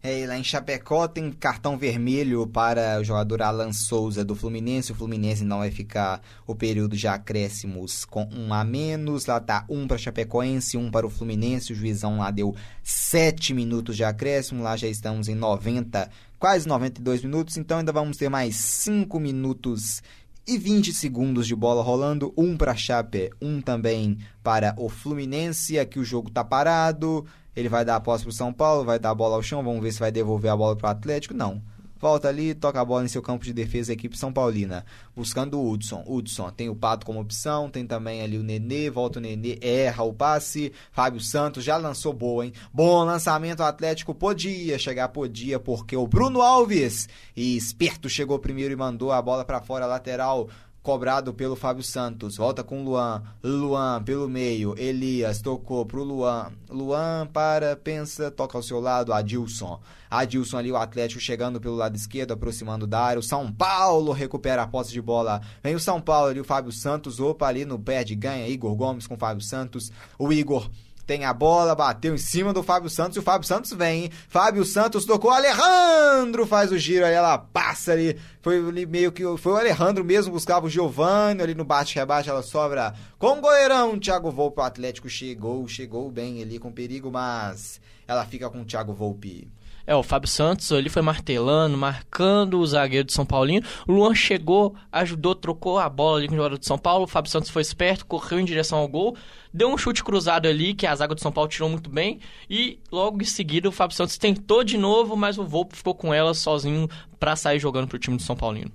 É, 0.07 0.27
lá 0.27 0.37
em 0.37 0.45
Chapecó 0.45 1.09
tem 1.09 1.33
cartão 1.33 1.79
vermelho 1.79 2.47
para 2.47 3.01
o 3.01 3.05
jogador 3.05 3.41
Alan 3.41 3.73
Souza 3.73 4.23
do 4.23 4.37
Fluminense. 4.37 4.93
O 4.93 4.95
Fluminense 4.95 5.43
não 5.43 5.61
vai 5.61 5.71
ficar 5.71 6.21
o 6.47 6.55
período 6.55 6.95
de 6.95 7.09
acréscimos 7.09 8.05
com 8.05 8.29
um 8.31 8.53
a 8.53 8.63
menos. 8.65 9.25
Lá 9.25 9.41
tá 9.41 9.65
um 9.67 9.89
para 9.89 9.97
Chapecoense, 9.97 10.77
um 10.77 10.91
para 10.91 11.07
o 11.07 11.11
Fluminense. 11.11 11.73
O 11.73 11.75
juizão 11.75 12.19
lá 12.19 12.31
deu 12.31 12.55
sete 12.83 13.55
minutos 13.55 13.97
de 13.97 14.05
acréscimo. 14.05 14.63
Lá 14.63 14.77
já 14.77 14.89
estamos 14.89 15.27
em 15.27 15.35
90, 15.35 16.11
quase 16.39 16.69
92 16.69 17.25
minutos. 17.25 17.57
Então 17.57 17.79
ainda 17.79 17.91
vamos 17.91 18.19
ter 18.19 18.29
mais 18.29 18.57
cinco 18.57 19.19
minutos 19.19 20.03
e 20.47 20.59
20 20.59 20.93
segundos 20.93 21.47
de 21.47 21.57
bola 21.57 21.83
rolando, 21.83 22.31
um 22.37 22.59
para 22.59 22.77
Chape, 22.77 23.31
um 23.41 23.63
também 23.63 24.19
para 24.43 24.75
o 24.77 24.91
Fluminense. 24.91 25.79
Aqui 25.79 25.99
o 25.99 26.05
jogo 26.05 26.31
tá 26.31 26.45
parado. 26.45 27.25
Ele 27.57 27.69
vai 27.69 27.85
dar 27.85 27.97
a 27.97 28.01
posse 28.01 28.25
pro 28.25 28.33
São 28.33 28.53
Paulo, 28.53 28.85
vai 28.85 28.99
dar 28.99 29.11
a 29.11 29.15
bola 29.15 29.37
ao 29.37 29.43
chão, 29.43 29.63
vamos 29.63 29.83
ver 29.83 29.93
se 29.93 30.01
vai 30.01 30.11
devolver 30.11 30.51
a 30.51 30.57
bola 30.57 30.77
pro 30.77 30.89
Atlético. 30.89 31.35
Não. 31.35 31.63
Volta 32.05 32.29
ali, 32.29 32.53
toca 32.53 32.79
a 32.79 32.85
bola 32.85 33.03
em 33.05 33.09
seu 33.09 33.23
campo 33.23 33.47
de 33.47 33.53
defesa, 33.55 33.91
a 33.91 33.95
equipe 33.95 34.19
São 34.19 34.31
Paulina. 34.31 34.85
Buscando 35.17 35.59
o 35.59 35.71
Hudson. 35.71 36.05
Hudson 36.07 36.51
tem 36.51 36.69
o 36.69 36.75
Pato 36.77 37.07
como 37.07 37.19
opção, 37.19 37.71
tem 37.71 37.87
também 37.87 38.21
ali 38.21 38.37
o 38.37 38.43
Nenê, 38.43 38.91
volta 38.91 39.19
o 39.19 39.23
Nenê, 39.23 39.59
erra 39.63 40.03
o 40.03 40.13
passe. 40.13 40.71
Fábio 40.93 41.19
Santos 41.19 41.65
já 41.65 41.79
lançou 41.79 42.13
boa, 42.13 42.45
hein? 42.45 42.53
Bom 42.71 43.05
lançamento, 43.05 43.61
o 43.61 43.65
Atlético 43.65 44.15
podia 44.15 44.79
chegar, 44.79 45.09
podia, 45.09 45.59
porque 45.59 45.97
o 45.97 46.07
Bruno 46.07 46.43
Alves, 46.43 47.09
e 47.35 47.57
esperto, 47.57 48.07
chegou 48.07 48.39
primeiro 48.39 48.75
e 48.75 48.77
mandou 48.77 49.11
a 49.11 49.23
bola 49.23 49.43
para 49.43 49.63
fora, 49.63 49.87
lateral 49.87 50.51
cobrado 50.85 51.33
pelo 51.33 51.57
Fábio 51.57 51.83
Santos. 51.83 52.37
Volta 52.37 52.63
com 52.63 52.85
Luan. 52.85 53.23
Luan 53.43 54.05
pelo 54.05 54.29
meio. 54.29 54.75
Elias 54.79 55.41
tocou 55.41 55.87
pro 55.87 56.05
Luan. 56.05 56.53
Luan 56.69 57.27
para, 57.33 57.75
pensa, 57.75 58.31
toca 58.31 58.59
ao 58.59 58.63
seu 58.63 58.79
lado. 58.81 59.11
Adilson. 59.11 59.81
Adilson 60.11 60.59
ali, 60.59 60.71
o 60.71 60.77
Atlético 60.77 61.23
chegando 61.23 61.59
pelo 61.59 61.75
lado 61.75 61.97
esquerdo, 61.97 62.33
aproximando 62.33 62.87
da 62.87 63.01
área. 63.01 63.19
O 63.19 63.23
São 63.23 63.51
Paulo 63.51 64.13
recupera 64.13 64.63
a 64.63 64.67
posse 64.67 64.93
de 64.93 65.01
bola. 65.01 65.41
Vem 65.63 65.75
o 65.75 65.81
São 65.81 66.03
Paulo 66.03 66.29
ali, 66.29 66.41
o 66.41 66.45
Fábio 66.45 66.71
Santos. 66.71 67.19
Opa, 67.19 67.47
ali 67.49 67.65
no 67.65 67.79
pé 67.79 68.05
de 68.05 68.15
ganha. 68.15 68.47
Igor 68.47 68.77
Gomes 68.77 69.07
com 69.07 69.15
o 69.15 69.19
Fábio 69.19 69.43
Santos. 69.43 69.91
O 70.19 70.31
Igor 70.35 70.71
tem 71.07 71.25
a 71.25 71.33
bola, 71.33 71.75
bateu 71.75 72.15
em 72.15 72.19
cima 72.19 72.53
do 72.53 72.63
Fábio 72.63 72.89
Santos 72.89 73.17
e 73.17 73.21
o 73.21 73.23
Fábio 73.23 73.47
Santos 73.47 73.73
vem. 73.73 74.11
Fábio 74.29 74.65
Santos 74.65 75.05
tocou, 75.05 75.31
Alejandro 75.31 76.47
faz 76.47 76.73
o 76.73 76.79
giro, 76.79 77.05
aí 77.05 77.13
ela 77.13 77.39
passa 77.39 77.93
ali. 77.93 78.19
Foi 78.41 78.59
ali 78.59 78.87
meio 78.87 79.13
que 79.13 79.23
foi 79.39 79.53
o 79.53 79.57
Alejandro 79.57 80.05
mesmo, 80.05 80.33
buscava 80.33 80.67
o 80.67 80.71
Giovanni 80.71 81.43
ali 81.43 81.55
no 81.55 81.65
bate-rebate, 81.65 82.31
ela 82.31 82.43
sobra 82.43 82.95
com 83.19 83.39
o 83.39 83.41
goleirão. 83.41 83.99
Thiago 83.99 84.31
Volpe, 84.31 84.61
o 84.61 84.65
Atlético 84.65 85.09
chegou, 85.09 85.67
chegou 85.69 86.11
bem 86.11 86.43
ali 86.43 86.59
com 86.59 86.73
perigo, 86.73 87.11
mas 87.11 87.81
ela 88.07 88.25
fica 88.25 88.49
com 88.49 88.63
o 88.63 88.65
Thiago 88.65 88.93
Volpe. 88.93 89.49
É, 89.87 89.95
o 89.95 90.03
Fábio 90.03 90.29
Santos 90.29 90.73
ali 90.73 90.89
foi 90.89 91.03
martelando, 91.03 91.77
marcando 91.77 92.59
o 92.59 92.67
zagueiro 92.67 93.07
de 93.07 93.13
São 93.13 93.27
Paulino. 93.27 93.67
O 93.87 93.93
Luan 93.93 94.15
chegou, 94.15 94.75
ajudou, 94.91 95.35
trocou 95.35 95.79
a 95.79 95.89
bola 95.89 96.19
ali 96.19 96.29
com 96.29 96.35
o 96.35 96.37
jogador 96.37 96.59
de 96.59 96.67
São 96.67 96.79
Paulo. 96.79 97.05
O 97.05 97.09
Fábio 97.09 97.31
Santos 97.31 97.51
foi 97.51 97.61
esperto, 97.61 98.07
correu 98.07 98.41
em 98.41 98.45
direção 98.45 98.79
ao 98.79 98.89
gol, 98.89 99.15
deu 99.53 99.69
um 99.69 99.77
chute 99.77 100.03
cruzado 100.03 100.49
ali 100.49 100.73
que 100.75 100.87
a 100.87 100.95
zaga 100.95 101.15
do 101.15 101.21
São 101.21 101.31
Paulo 101.31 101.51
tirou 101.51 101.69
muito 101.69 101.91
bem. 101.91 102.21
E 102.49 102.81
logo 102.91 103.21
em 103.21 103.27
seguida 103.27 103.69
o 103.69 103.73
Fábio 103.73 103.97
Santos 103.97 104.17
tentou 104.17 104.65
de 104.65 104.79
novo, 104.79 105.17
mas 105.17 105.37
o 105.37 105.45
Volpe 105.45 105.77
ficou 105.77 105.95
com 105.95 106.15
ela 106.15 106.33
sozinho 106.33 106.89
para 107.21 107.37
sair 107.37 107.59
jogando 107.59 107.87
pro 107.87 107.99
time 107.99 108.17
do 108.17 108.23
São 108.23 108.37
Paulino. 108.37 108.73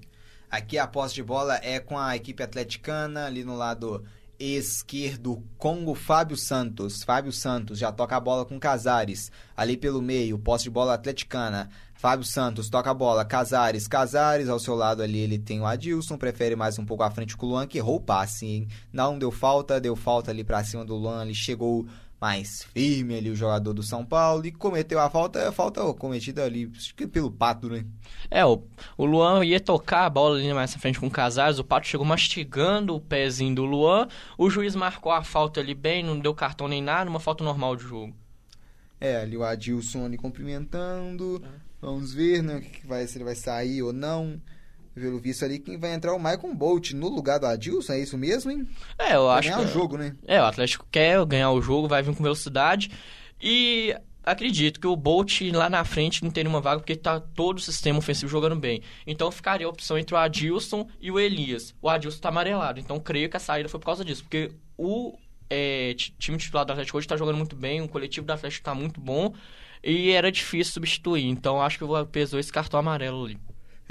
Aqui 0.50 0.78
a 0.78 0.88
posse 0.88 1.14
de 1.14 1.24
bola 1.24 1.60
é 1.62 1.80
com 1.80 1.98
a 1.98 2.16
equipe 2.16 2.42
atleticana, 2.42 3.26
ali 3.26 3.44
no 3.44 3.56
lado 3.56 4.04
esquerdo 4.40 5.44
com 5.58 5.86
o 5.86 5.94
Fábio 5.94 6.38
Santos. 6.38 7.04
Fábio 7.04 7.32
Santos 7.34 7.78
já 7.78 7.92
toca 7.92 8.16
a 8.16 8.20
bola 8.20 8.46
com 8.46 8.60
Casares. 8.60 9.32
Ali 9.56 9.76
pelo 9.76 10.02
meio, 10.02 10.40
posse 10.40 10.64
de 10.64 10.70
bola 10.70 10.94
atleticana. 10.94 11.70
Fábio 11.94 12.26
Santos 12.26 12.70
toca 12.70 12.90
a 12.90 12.94
bola, 12.94 13.26
Casares, 13.26 13.86
Casares, 13.86 14.48
ao 14.48 14.58
seu 14.58 14.74
lado 14.74 15.04
ali 15.04 15.20
ele 15.20 15.38
tem 15.38 15.60
o 15.60 15.66
Adilson, 15.66 16.18
prefere 16.18 16.56
mais 16.56 16.80
um 16.80 16.86
pouco 16.86 17.04
à 17.04 17.12
frente 17.12 17.36
com 17.36 17.46
o 17.46 17.50
Luan, 17.50 17.68
que 17.68 17.78
errou 17.78 17.98
o 17.98 18.02
passe, 18.02 18.46
hein? 18.46 18.68
Não 18.94 19.20
deu 19.20 19.30
falta, 19.32 19.82
deu 19.82 19.98
falta 19.98 20.32
ali 20.32 20.46
pra 20.46 20.64
cima 20.64 20.86
do 20.86 20.96
Luan, 20.96 21.24
ele 21.24 21.34
chegou 21.34 21.86
mais 22.20 22.64
firme 22.74 23.16
ali 23.16 23.30
o 23.30 23.36
jogador 23.36 23.74
do 23.74 23.82
São 23.82 24.06
Paulo 24.06 24.46
e 24.46 24.52
cometeu 24.52 25.00
a 25.00 25.10
falta, 25.10 25.48
a 25.48 25.52
falta 25.52 25.82
cometida 25.94 26.44
ali 26.44 26.72
pelo 27.12 27.32
Pato, 27.32 27.70
né? 27.70 27.86
É, 28.30 28.46
o, 28.46 28.62
o 28.98 29.06
Luan 29.06 29.44
ia 29.46 29.60
tocar 29.60 30.06
a 30.06 30.10
bola 30.10 30.38
ali 30.38 30.54
mais 30.54 30.74
na 30.74 30.80
frente 30.80 31.00
com 31.00 31.08
o 31.08 31.12
Casares, 31.12 31.60
o 31.60 31.64
Pato 31.64 31.88
chegou 31.88 32.06
mastigando 32.06 32.96
o 32.96 33.00
pezinho 33.00 33.56
do 33.56 33.66
Luan, 33.66 34.08
o 34.38 34.50
juiz 34.50 34.76
marcou 34.76 35.12
a 35.12 35.24
falta 35.24 35.60
ali 35.60 35.74
bem, 35.74 36.04
não 36.04 36.20
deu 36.20 36.34
cartão 36.34 36.68
nem 36.68 36.82
nada, 36.82 37.10
uma 37.10 37.20
falta 37.20 37.44
normal 37.44 37.76
de 37.76 37.84
jogo. 37.84 38.14
É, 39.00 39.18
ali 39.18 39.38
o 39.38 39.44
Adilson 39.44 40.06
ali 40.06 40.18
cumprimentando, 40.18 41.42
vamos 41.82 42.14
ver, 42.14 42.44
né, 42.44 42.60
que 42.60 42.86
vai, 42.86 43.08
se 43.08 43.18
ele 43.18 43.24
vai 43.24 43.36
sair 43.36 43.82
ou 43.82 43.94
não 43.94 44.42
pelo 45.00 45.20
visto 45.20 45.44
ali, 45.46 45.60
quem 45.60 45.78
vai 45.78 45.94
entrar 45.94 46.12
é 46.12 46.16
o 46.16 46.20
Michael 46.20 46.54
Bolt 46.56 46.92
no 46.92 47.08
lugar 47.10 47.40
do 47.40 47.46
Adilson, 47.48 47.94
é 47.94 48.00
isso 48.00 48.18
mesmo, 48.18 48.52
hein? 48.52 48.68
É, 48.98 49.16
eu 49.16 49.24
Pra 49.26 49.34
acho 49.36 49.50
ganhar 49.50 49.60
que... 49.62 49.66
o 49.66 49.74
jogo, 49.74 49.98
né? 49.98 50.16
É, 50.28 50.42
o 50.42 50.46
Atlético 50.46 50.86
quer 50.92 51.26
ganhar 51.26 51.52
o 51.52 51.62
jogo, 51.62 51.88
vai 51.88 52.02
vir 52.04 52.16
com 52.16 52.24
velocidade 52.24 52.92
e 53.42 53.96
acredito 54.24 54.80
que 54.80 54.86
o 54.88 54.96
Bolt 54.96 55.42
lá 55.54 55.70
na 55.70 55.84
frente 55.84 56.24
não 56.24 56.30
teria 56.30 56.50
uma 56.50 56.62
vaga 56.62 56.80
porque 56.82 56.96
tá 56.96 57.20
todo 57.20 57.58
o 57.58 57.62
sistema 57.62 57.98
ofensivo 58.00 58.30
jogando 58.30 58.56
bem. 58.56 58.82
Então 59.08 59.32
ficaria 59.32 59.66
a 59.66 59.70
opção 59.70 59.98
entre 59.98 60.14
o 60.14 60.18
Adilson 60.18 60.88
e 61.02 61.10
o 61.10 61.20
Elias. 61.20 61.74
O 61.82 61.90
Adilson 61.90 62.20
tá 62.20 62.30
amarelado, 62.30 62.80
então 62.80 63.00
creio 63.00 63.30
que 63.30 63.38
a 63.38 63.40
saída 63.40 63.70
foi 63.70 63.80
por 63.80 63.86
causa 63.88 64.06
disso, 64.06 64.24
porque 64.24 64.52
o 64.78 65.18
é, 65.50 65.94
ti- 65.96 66.14
time 66.20 66.38
titular 66.38 66.64
do 66.66 66.72
Atlético 66.74 66.98
hoje 66.98 67.08
tá 67.08 67.18
jogando 67.18 67.38
muito 67.38 67.56
bem, 67.56 67.82
o 67.82 67.88
coletivo 67.88 68.28
do 68.28 68.34
Atlético 68.34 68.64
tá 68.64 68.76
muito 68.76 69.02
bom 69.02 69.34
e 69.84 70.12
era 70.12 70.32
difícil 70.32 70.74
substituir. 70.74 71.26
Então 71.26 71.60
acho 71.62 71.80
que 71.80 71.86
pesou 72.12 72.40
esse 72.40 72.52
cartão 72.52 72.80
amarelo 72.80 73.26
ali. 73.26 73.38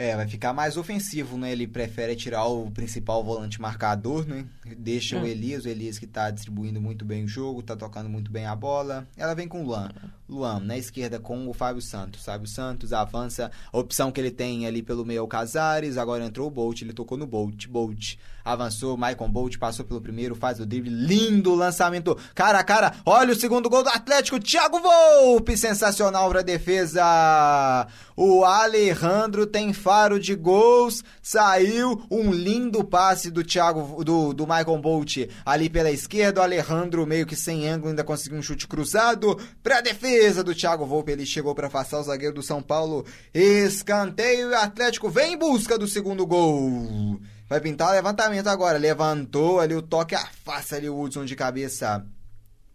É, 0.01 0.15
vai 0.15 0.29
ficar 0.29 0.53
mais 0.53 0.77
ofensivo, 0.77 1.37
né? 1.37 1.51
Ele 1.51 1.67
prefere 1.67 2.15
tirar 2.15 2.47
o 2.47 2.71
principal 2.71 3.25
volante 3.25 3.61
marcador, 3.61 4.25
né? 4.25 4.47
Deixa 4.79 5.17
o 5.17 5.23
Hum. 5.23 5.27
Elias, 5.27 5.65
o 5.65 5.69
Elias 5.69 5.99
que 5.99 6.07
tá 6.07 6.31
distribuindo 6.31 6.81
muito 6.81 7.05
bem 7.05 7.25
o 7.25 7.29
jogo, 7.29 7.65
tá 7.65 7.75
tocando 7.75 8.09
muito 8.09 8.31
bem 8.31 8.47
a 8.47 8.55
bola. 8.55 9.09
Ela 9.17 9.35
vem 9.35 9.49
com 9.49 9.61
o 9.61 9.67
Luan. 9.67 9.91
Luan, 10.29 10.61
na 10.61 10.79
esquerda 10.79 11.19
com 11.19 11.49
o 11.49 11.53
Fábio 11.53 11.83
Santos. 11.83 12.25
Fábio 12.25 12.47
Santos 12.47 12.93
avança. 12.93 13.51
A 13.73 13.77
opção 13.77 14.13
que 14.13 14.21
ele 14.21 14.31
tem 14.31 14.69
ali 14.69 14.83
pelo 14.83 15.05
meio 15.05 15.19
é 15.19 15.23
o 15.23 15.27
Casares. 15.27 15.97
Agora 15.97 16.25
entrou 16.25 16.47
o 16.47 16.51
Bolt, 16.51 16.81
ele 16.81 16.93
tocou 16.93 17.19
no 17.19 17.27
Bolt. 17.27 17.67
Bolt 17.67 18.15
avançou, 18.49 18.97
Maicon 18.97 19.31
Bolt 19.31 19.59
passou 19.59 19.85
pelo 19.85 20.01
primeiro, 20.01 20.35
faz 20.35 20.59
o 20.59 20.67
drible. 20.67 20.91
Lindo 20.91 21.55
lançamento, 21.55 22.17
cara 22.35 22.59
a 22.59 22.65
cara. 22.65 22.95
Olha 23.05 23.33
o 23.33 23.37
segundo 23.37 23.69
gol 23.69 23.83
do 23.83 23.91
Atlético. 23.91 24.41
Thiago 24.41 24.81
Volpe, 24.81 25.57
sensacional 25.57 26.29
pra 26.31 26.43
defesa. 26.43 27.87
O 28.17 28.45
Alejandro 28.45 29.47
tem 29.47 29.73
faro 29.73 30.19
de 30.19 30.35
gols. 30.35 31.05
Saiu 31.23 32.03
um 32.11 32.33
lindo 32.33 32.83
passe 32.83 33.31
do 33.31 33.45
Thiago 33.45 34.03
do, 34.03 34.33
do 34.33 34.47
Michael 34.47 34.79
Bolt 34.79 35.19
ali 35.45 35.69
pela 35.69 35.91
esquerda. 35.91 36.41
O 36.41 36.45
Alejandro 36.45 37.07
meio 37.07 37.27
que 37.27 37.37
sem 37.37 37.69
ângulo 37.69 37.91
ainda 37.91 38.03
conseguiu 38.03 38.39
um 38.39 38.43
chute 38.43 38.67
cruzado 38.67 39.39
pra 39.63 39.81
defesa 39.81 40.43
do 40.43 40.55
Thiago 40.55 40.87
Volpe. 40.87 41.13
Ele 41.13 41.27
chegou 41.27 41.55
pra 41.55 41.67
afastar 41.67 42.01
o 42.01 42.03
zagueiro 42.03 42.35
do 42.35 42.43
São 42.43 42.63
Paulo. 42.63 43.05
Escanteio 43.35 44.51
e 44.51 44.53
o 44.53 44.57
Atlético 44.57 45.11
vem 45.11 45.35
em 45.35 45.39
busca 45.39 45.79
do 45.79 45.87
segundo 45.87 46.27
gol. 46.27 47.21
Vai 47.49 47.61
pintar 47.61 47.89
o 47.89 47.93
levantamento 47.93 48.47
agora. 48.49 48.77
Levantou 48.77 49.59
ali 49.59 49.75
o 49.75 49.81
toque, 49.81 50.15
afasta 50.15 50.77
ali 50.77 50.89
o 50.89 51.01
Hudson 51.01 51.25
de 51.25 51.35
cabeça. 51.35 52.05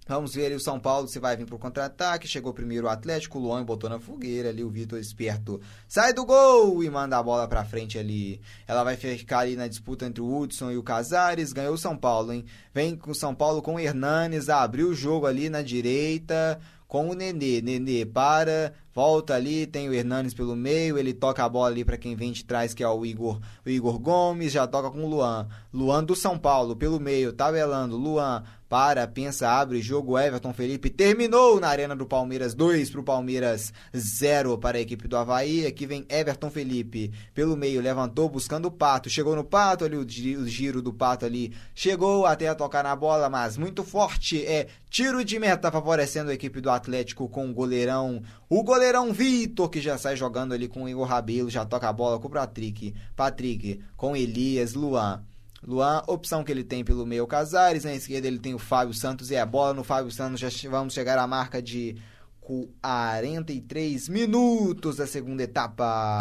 Vamos 0.06 0.36
ver 0.36 0.48
ali 0.48 0.56
o 0.56 0.60
São 0.60 0.80
Paulo 0.80 1.08
se 1.08 1.18
vai 1.18 1.38
vir 1.38 1.45
pro 1.45 1.60
contra-ataque. 1.60 2.28
Chegou 2.28 2.54
primeiro 2.54 2.88
o 2.88 2.90
Atlético, 2.90 3.38
o 3.38 3.41
Luan 3.41 3.64
botou 3.64 3.90
na 3.90 4.00
fogueira 4.00 4.50
ali, 4.50 4.64
o 4.64 4.70
Vitor 4.70 5.00
esperto 5.00 5.62
sai 5.88 6.12
do 6.12 6.26
gol 6.26 6.84
e 6.84 6.90
manda 6.90 7.18
a 7.18 7.24
bola 7.24 7.48
pra 7.48 7.64
frente 7.64 7.98
ali. 7.98 8.41
Ela 8.68 8.84
vai 8.84 8.98
ficar 8.98 9.40
ali 9.40 9.56
na 9.56 9.68
disputa 9.68 10.06
entre 10.06 10.22
o 10.22 10.38
Hudson 10.40 10.72
e 10.72 10.78
o 10.78 10.84
Casares. 10.84 11.54
Ganhou 11.54 11.76
o 11.76 11.78
São 11.78 11.95
Paulo, 11.95 12.34
hein? 12.34 12.44
Vem 12.74 12.98
com 12.98 13.12
o 13.12 13.16
São 13.16 13.34
Paulo 13.34 13.62
com 13.62 13.76
o 13.76 13.80
Hernanes, 13.80 14.50
abriu 14.50 14.90
o 14.90 14.95
jogo 14.95 15.28
ali 15.28 15.50
na 15.50 15.62
direita 15.62 16.60
com 16.86 17.10
o 17.10 17.14
Nenê. 17.14 17.62
Nenê 17.62 18.06
para, 18.06 18.74
volta 18.94 19.34
ali, 19.34 19.65
tem 19.65 19.90
o 19.90 19.94
Hernanes 19.94 20.34
pelo 20.34 20.56
meio, 20.56 20.98
ele 20.98 21.14
toca 21.14 21.44
a 21.44 21.49
bola 21.49 21.68
ali 21.68 21.84
para 21.84 21.98
quem 21.98 22.15
vem 22.15 22.32
de 22.32 22.45
trás, 22.45 22.74
que 22.74 22.84
é 22.84 22.88
o 22.88 23.06
Igor, 23.06 23.40
o 23.65 23.70
Igor 23.70 23.98
Gomes, 23.99 24.52
já 24.52 24.68
toca 24.68 24.91
com 24.91 25.03
o 25.03 25.10
Luan. 25.10 25.48
Luan 25.74 26.03
do 26.03 26.15
São 26.15 26.38
Paulo, 26.38 26.76
pelo 26.76 26.99
meio, 26.99 27.34
tabelando, 27.34 27.98
Luan 27.98 28.44
para, 28.69 29.06
pensa, 29.07 29.49
abre, 29.49 29.81
jogo 29.81 30.18
Everton 30.18 30.52
Felipe 30.52 30.90
terminou 30.90 31.60
na 31.60 31.68
Arena 31.68 31.95
do 31.95 32.06
Palmeiras 32.06 32.53
2 32.56 32.90
para 32.90 32.99
o 33.02 33.03
Palmeiras 33.03 33.72
0 33.95 34.57
para 34.57 34.77
a 34.77 34.81
equipe 34.81 35.07
do 35.07 35.15
Havaí. 35.15 35.65
Aqui 35.65 35.85
vem 35.85 36.06
Everton 36.10 36.49
Felipe 36.49 37.11
pelo 37.34 37.56
meio, 37.56 37.81
levantou 37.81 38.27
buscando 38.27 38.65
o 38.68 38.72
Pato, 38.72 39.10
chegou 39.10 39.35
no 39.35 39.44
Pato 39.44 39.85
ali, 39.85 39.95
o 39.95 40.07
gi- 40.10 40.38
o 40.38 40.48
giro 40.48 40.81
do 40.81 40.91
Pato 40.91 41.26
ali, 41.26 41.53
chegou 41.76 42.26
até 42.26 42.48
a 42.48 42.56
tocar 42.56 42.84
na 42.84 42.95
bola, 42.95 43.30
mas 43.30 43.57
muito 43.57 43.84
forte, 43.84 44.44
é 44.45 44.68
tiro 44.90 45.23
de 45.23 45.38
meta 45.38 45.72
favorecendo 45.72 46.31
a 46.31 46.34
equipe 46.34 46.60
do 46.60 46.69
Atlético 46.72 47.30
com 47.30 47.49
o 47.49 47.53
goleirão, 47.53 48.22
o 48.49 48.64
goleirão 48.64 49.14
Vitor, 49.14 49.69
que 49.69 49.81
já 49.81 49.98
sai 49.98 50.15
jogando 50.15 50.53
ali 50.53 50.68
com 50.68 50.84
o 50.84 50.90
Igor 50.90 51.06
Rabelo, 51.07 51.49
já 51.49 51.65
toca 51.65 51.88
a 51.90 51.94
bola 51.94 52.19
com 52.19 52.27
o 52.27 52.31
Patrick, 52.31 52.94
Patrick 53.15 53.81
com 53.95 54.15
Elias, 54.15 54.73
Luan. 54.73 55.23
Luan, 55.65 56.02
opção 56.07 56.44
que 56.44 56.52
ele 56.52 56.64
tem 56.64 56.84
pelo 56.84 57.06
meio 57.06 57.26
Casares, 57.26 57.85
na 57.85 57.95
esquerda 57.95 58.27
ele 58.27 58.40
tem 58.40 58.53
o 58.53 58.60
Fábio 58.60 58.94
Santos 58.94 59.31
e 59.31 59.38
a 59.38 59.45
bola 59.45 59.73
no 59.73 59.84
Fábio 59.84 60.11
Santos 60.11 60.40
já 60.40 60.49
vamos 60.69 60.94
chegar 60.94 61.18
à 61.18 61.26
marca 61.26 61.61
de 61.61 61.95
43 62.41 64.10
minutos 64.10 64.98
da 64.98 65.07
segunda 65.07 65.44
etapa. 65.44 66.19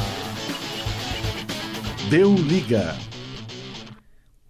Deu 2.09 2.35
liga. 2.35 2.95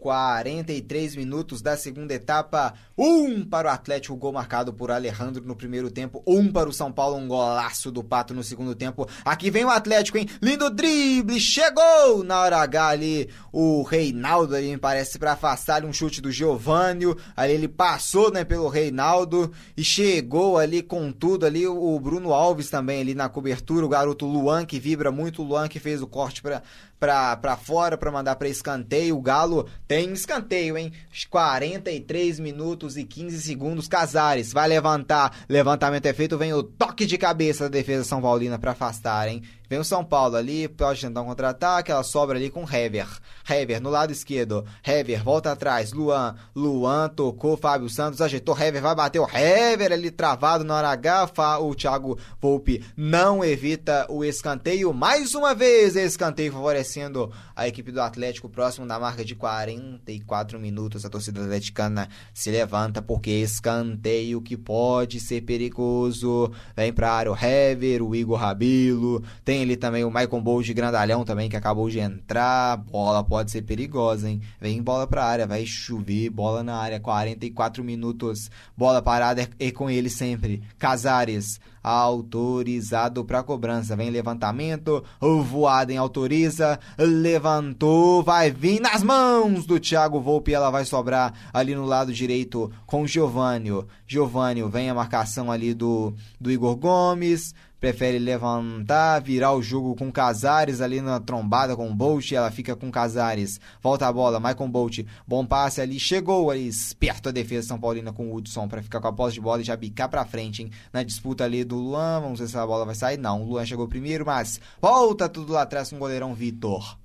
43 0.02 1.14
minutos 1.14 1.62
da 1.62 1.76
segunda 1.76 2.12
etapa. 2.12 2.74
Um 2.98 3.44
para 3.44 3.68
o 3.68 3.70
Atlético, 3.70 4.16
gol 4.16 4.32
marcado 4.32 4.72
por 4.72 4.90
Alejandro 4.90 5.44
no 5.44 5.54
primeiro 5.54 5.90
tempo. 5.92 6.22
Um 6.26 6.52
para 6.52 6.68
o 6.68 6.72
São 6.72 6.90
Paulo, 6.90 7.16
um 7.16 7.28
golaço 7.28 7.92
do 7.92 8.02
Pato 8.02 8.34
no 8.34 8.42
segundo 8.42 8.74
tempo. 8.74 9.08
Aqui 9.24 9.48
vem 9.48 9.64
o 9.64 9.70
Atlético, 9.70 10.18
hein? 10.18 10.28
Lindo 10.42 10.68
drible, 10.70 11.38
chegou 11.38 12.24
na 12.24 12.40
hora 12.40 12.58
H 12.58 12.88
ali. 12.88 13.28
O 13.52 13.82
Reinaldo 13.82 14.56
ali, 14.56 14.70
me 14.70 14.78
parece, 14.78 15.20
para 15.20 15.32
afastar 15.32 15.76
ali 15.76 15.86
um 15.86 15.92
chute 15.92 16.20
do 16.20 16.32
Giovânio. 16.32 17.16
Ali 17.36 17.52
ele 17.52 17.68
passou, 17.68 18.32
né, 18.32 18.42
pelo 18.42 18.68
Reinaldo 18.68 19.52
e 19.76 19.84
chegou 19.84 20.58
ali 20.58 20.82
com 20.82 21.12
tudo 21.12 21.46
ali. 21.46 21.64
O 21.64 22.00
Bruno 22.00 22.32
Alves 22.32 22.68
também 22.68 23.00
ali 23.00 23.14
na 23.14 23.28
cobertura. 23.28 23.86
O 23.86 23.88
garoto 23.88 24.26
Luan, 24.26 24.66
que 24.66 24.80
vibra 24.80 25.12
muito. 25.12 25.42
O 25.42 25.44
Luan 25.44 25.68
que 25.68 25.78
fez 25.78 26.02
o 26.02 26.08
corte 26.08 26.42
para 26.42 26.60
pra, 27.02 27.36
pra 27.36 27.56
fora 27.56 27.98
pra 27.98 28.12
mandar 28.12 28.36
pra 28.36 28.48
escanteio. 28.48 29.16
O 29.16 29.20
Galo 29.20 29.66
tem 29.88 30.12
escanteio, 30.12 30.78
hein? 30.78 30.92
43 31.28 32.38
minutos 32.38 32.96
e 32.96 33.02
15 33.02 33.42
segundos. 33.42 33.88
Casares 33.88 34.52
vai 34.52 34.68
levantar. 34.68 35.36
Levantamento 35.48 36.06
é 36.06 36.12
feito. 36.12 36.38
Vem 36.38 36.52
o 36.52 36.62
toque 36.62 37.04
de 37.04 37.18
cabeça 37.18 37.64
da 37.64 37.70
defesa 37.70 38.04
São 38.04 38.22
Paulina 38.22 38.56
pra 38.56 38.70
afastar, 38.70 39.26
hein? 39.26 39.42
Vem 39.72 39.78
o 39.78 39.84
São 39.84 40.04
Paulo 40.04 40.36
ali, 40.36 40.68
pode 40.68 41.00
tentar 41.00 41.22
um 41.22 41.24
contra-ataque, 41.24 41.90
ela 41.90 42.02
sobra 42.02 42.36
ali 42.36 42.50
com 42.50 42.70
Hever. 42.70 43.08
Hever 43.48 43.80
no 43.80 43.88
lado 43.88 44.12
esquerdo. 44.12 44.66
Hever 44.86 45.24
volta 45.24 45.52
atrás. 45.52 45.92
Luan. 45.92 46.34
Luan 46.54 47.08
tocou. 47.08 47.56
Fábio 47.56 47.88
Santos 47.88 48.20
ajeitou. 48.20 48.58
Hever 48.58 48.82
vai 48.82 48.94
bater. 48.94 49.18
O 49.18 49.28
Hever 49.28 49.92
ali 49.92 50.10
travado 50.10 50.62
na 50.62 50.76
hora 50.76 50.90
H. 50.90 51.58
O 51.60 51.74
Thiago 51.74 52.18
Volpe 52.40 52.84
não 52.96 53.44
evita 53.44 54.06
o 54.08 54.22
escanteio. 54.22 54.92
Mais 54.92 55.34
uma 55.34 55.54
vez, 55.54 55.96
escanteio 55.96 56.52
favorecendo 56.52 57.32
a 57.56 57.66
equipe 57.66 57.90
do 57.90 58.00
Atlético 58.00 58.48
próximo 58.48 58.86
da 58.86 58.98
marca 58.98 59.24
de 59.24 59.34
44 59.34 60.60
minutos. 60.60 61.04
A 61.04 61.10
torcida 61.10 61.42
atleticana 61.42 62.08
se 62.34 62.50
levanta 62.50 63.00
porque 63.00 63.30
escanteio 63.30 64.42
que 64.42 64.56
pode 64.56 65.18
ser 65.18 65.40
perigoso. 65.42 66.52
Vem 66.76 66.92
pra 66.92 67.12
área 67.12 67.32
o 67.32 67.36
Hever, 67.36 68.02
o 68.02 68.14
Igor 68.14 68.38
Rabilo. 68.38 69.22
Tem 69.44 69.61
ali 69.62 69.76
também 69.76 70.04
o 70.04 70.10
Michael 70.10 70.40
Bowl 70.40 70.62
de 70.62 70.74
grandalhão 70.74 71.24
também 71.24 71.48
que 71.48 71.56
acabou 71.56 71.88
de 71.88 71.98
entrar. 71.98 72.76
Bola 72.76 73.24
pode 73.24 73.50
ser 73.50 73.62
perigosa, 73.62 74.28
hein? 74.28 74.40
Vem 74.60 74.82
bola 74.82 75.06
pra 75.06 75.24
área, 75.24 75.46
vai 75.46 75.64
chover. 75.64 76.30
Bola 76.30 76.62
na 76.62 76.76
área, 76.76 77.00
44 77.00 77.82
minutos. 77.82 78.50
Bola 78.76 79.00
parada 79.00 79.48
e 79.58 79.70
com 79.70 79.88
ele 79.88 80.10
sempre. 80.10 80.62
Casares 80.78 81.60
autorizado 81.82 83.24
para 83.24 83.42
cobrança. 83.42 83.96
Vem 83.96 84.10
levantamento, 84.10 85.02
o 85.20 85.42
Voaden 85.42 85.98
autoriza, 85.98 86.78
levantou, 86.96 88.22
vai 88.22 88.50
vir 88.50 88.80
nas 88.80 89.02
mãos 89.02 89.66
do 89.66 89.80
Thiago 89.80 90.20
Volpe, 90.20 90.54
ela 90.54 90.70
vai 90.70 90.84
sobrar 90.84 91.34
ali 91.52 91.74
no 91.74 91.84
lado 91.84 92.12
direito 92.12 92.70
com 92.86 93.02
o 93.02 93.08
Giovânio. 93.08 93.86
Giovânio 94.06 94.68
vem 94.68 94.88
a 94.88 94.94
marcação 94.94 95.50
ali 95.50 95.74
do, 95.74 96.14
do 96.40 96.50
Igor 96.50 96.76
Gomes, 96.76 97.54
prefere 97.82 98.16
levantar, 98.16 99.20
virar 99.20 99.52
o 99.54 99.60
jogo 99.60 99.96
com 99.96 100.12
Casares 100.12 100.80
ali 100.80 101.00
na 101.00 101.18
trombada 101.18 101.74
com 101.74 101.90
o 101.90 101.92
Bolt, 101.92 102.30
ela 102.30 102.48
fica 102.48 102.76
com 102.76 102.92
Casares, 102.92 103.60
volta 103.82 104.06
a 104.06 104.12
bola, 104.12 104.38
Michael 104.38 104.68
Bolt, 104.68 105.00
bom 105.26 105.44
passe 105.44 105.80
ali, 105.80 105.98
chegou 105.98 106.52
ali, 106.52 106.68
esperto 106.68 107.30
a 107.30 107.32
defesa 107.32 107.66
São 107.66 107.80
Paulina 107.80 108.12
com 108.12 108.30
o 108.30 108.36
Hudson 108.36 108.68
para 108.68 108.84
ficar 108.84 109.00
com 109.00 109.08
a 109.08 109.12
posse 109.12 109.34
de 109.34 109.40
bola 109.40 109.62
e 109.62 109.64
já 109.64 109.74
bicar 109.74 110.08
pra 110.08 110.24
frente, 110.24 110.62
hein? 110.62 110.70
Na 110.92 111.02
disputa 111.02 111.42
ali 111.42 111.64
do 111.64 111.74
Luan, 111.74 112.20
vamos 112.20 112.38
ver 112.38 112.46
se 112.46 112.56
a 112.56 112.64
bola 112.64 112.84
vai 112.84 112.94
sair, 112.94 113.16
não, 113.16 113.42
o 113.42 113.48
Luan 113.48 113.66
chegou 113.66 113.88
primeiro, 113.88 114.24
mas 114.24 114.60
volta 114.80 115.28
tudo 115.28 115.52
lá 115.52 115.62
atrás 115.62 115.90
com 115.90 115.96
o 115.96 115.98
goleirão 115.98 116.36
Vitor, 116.36 116.96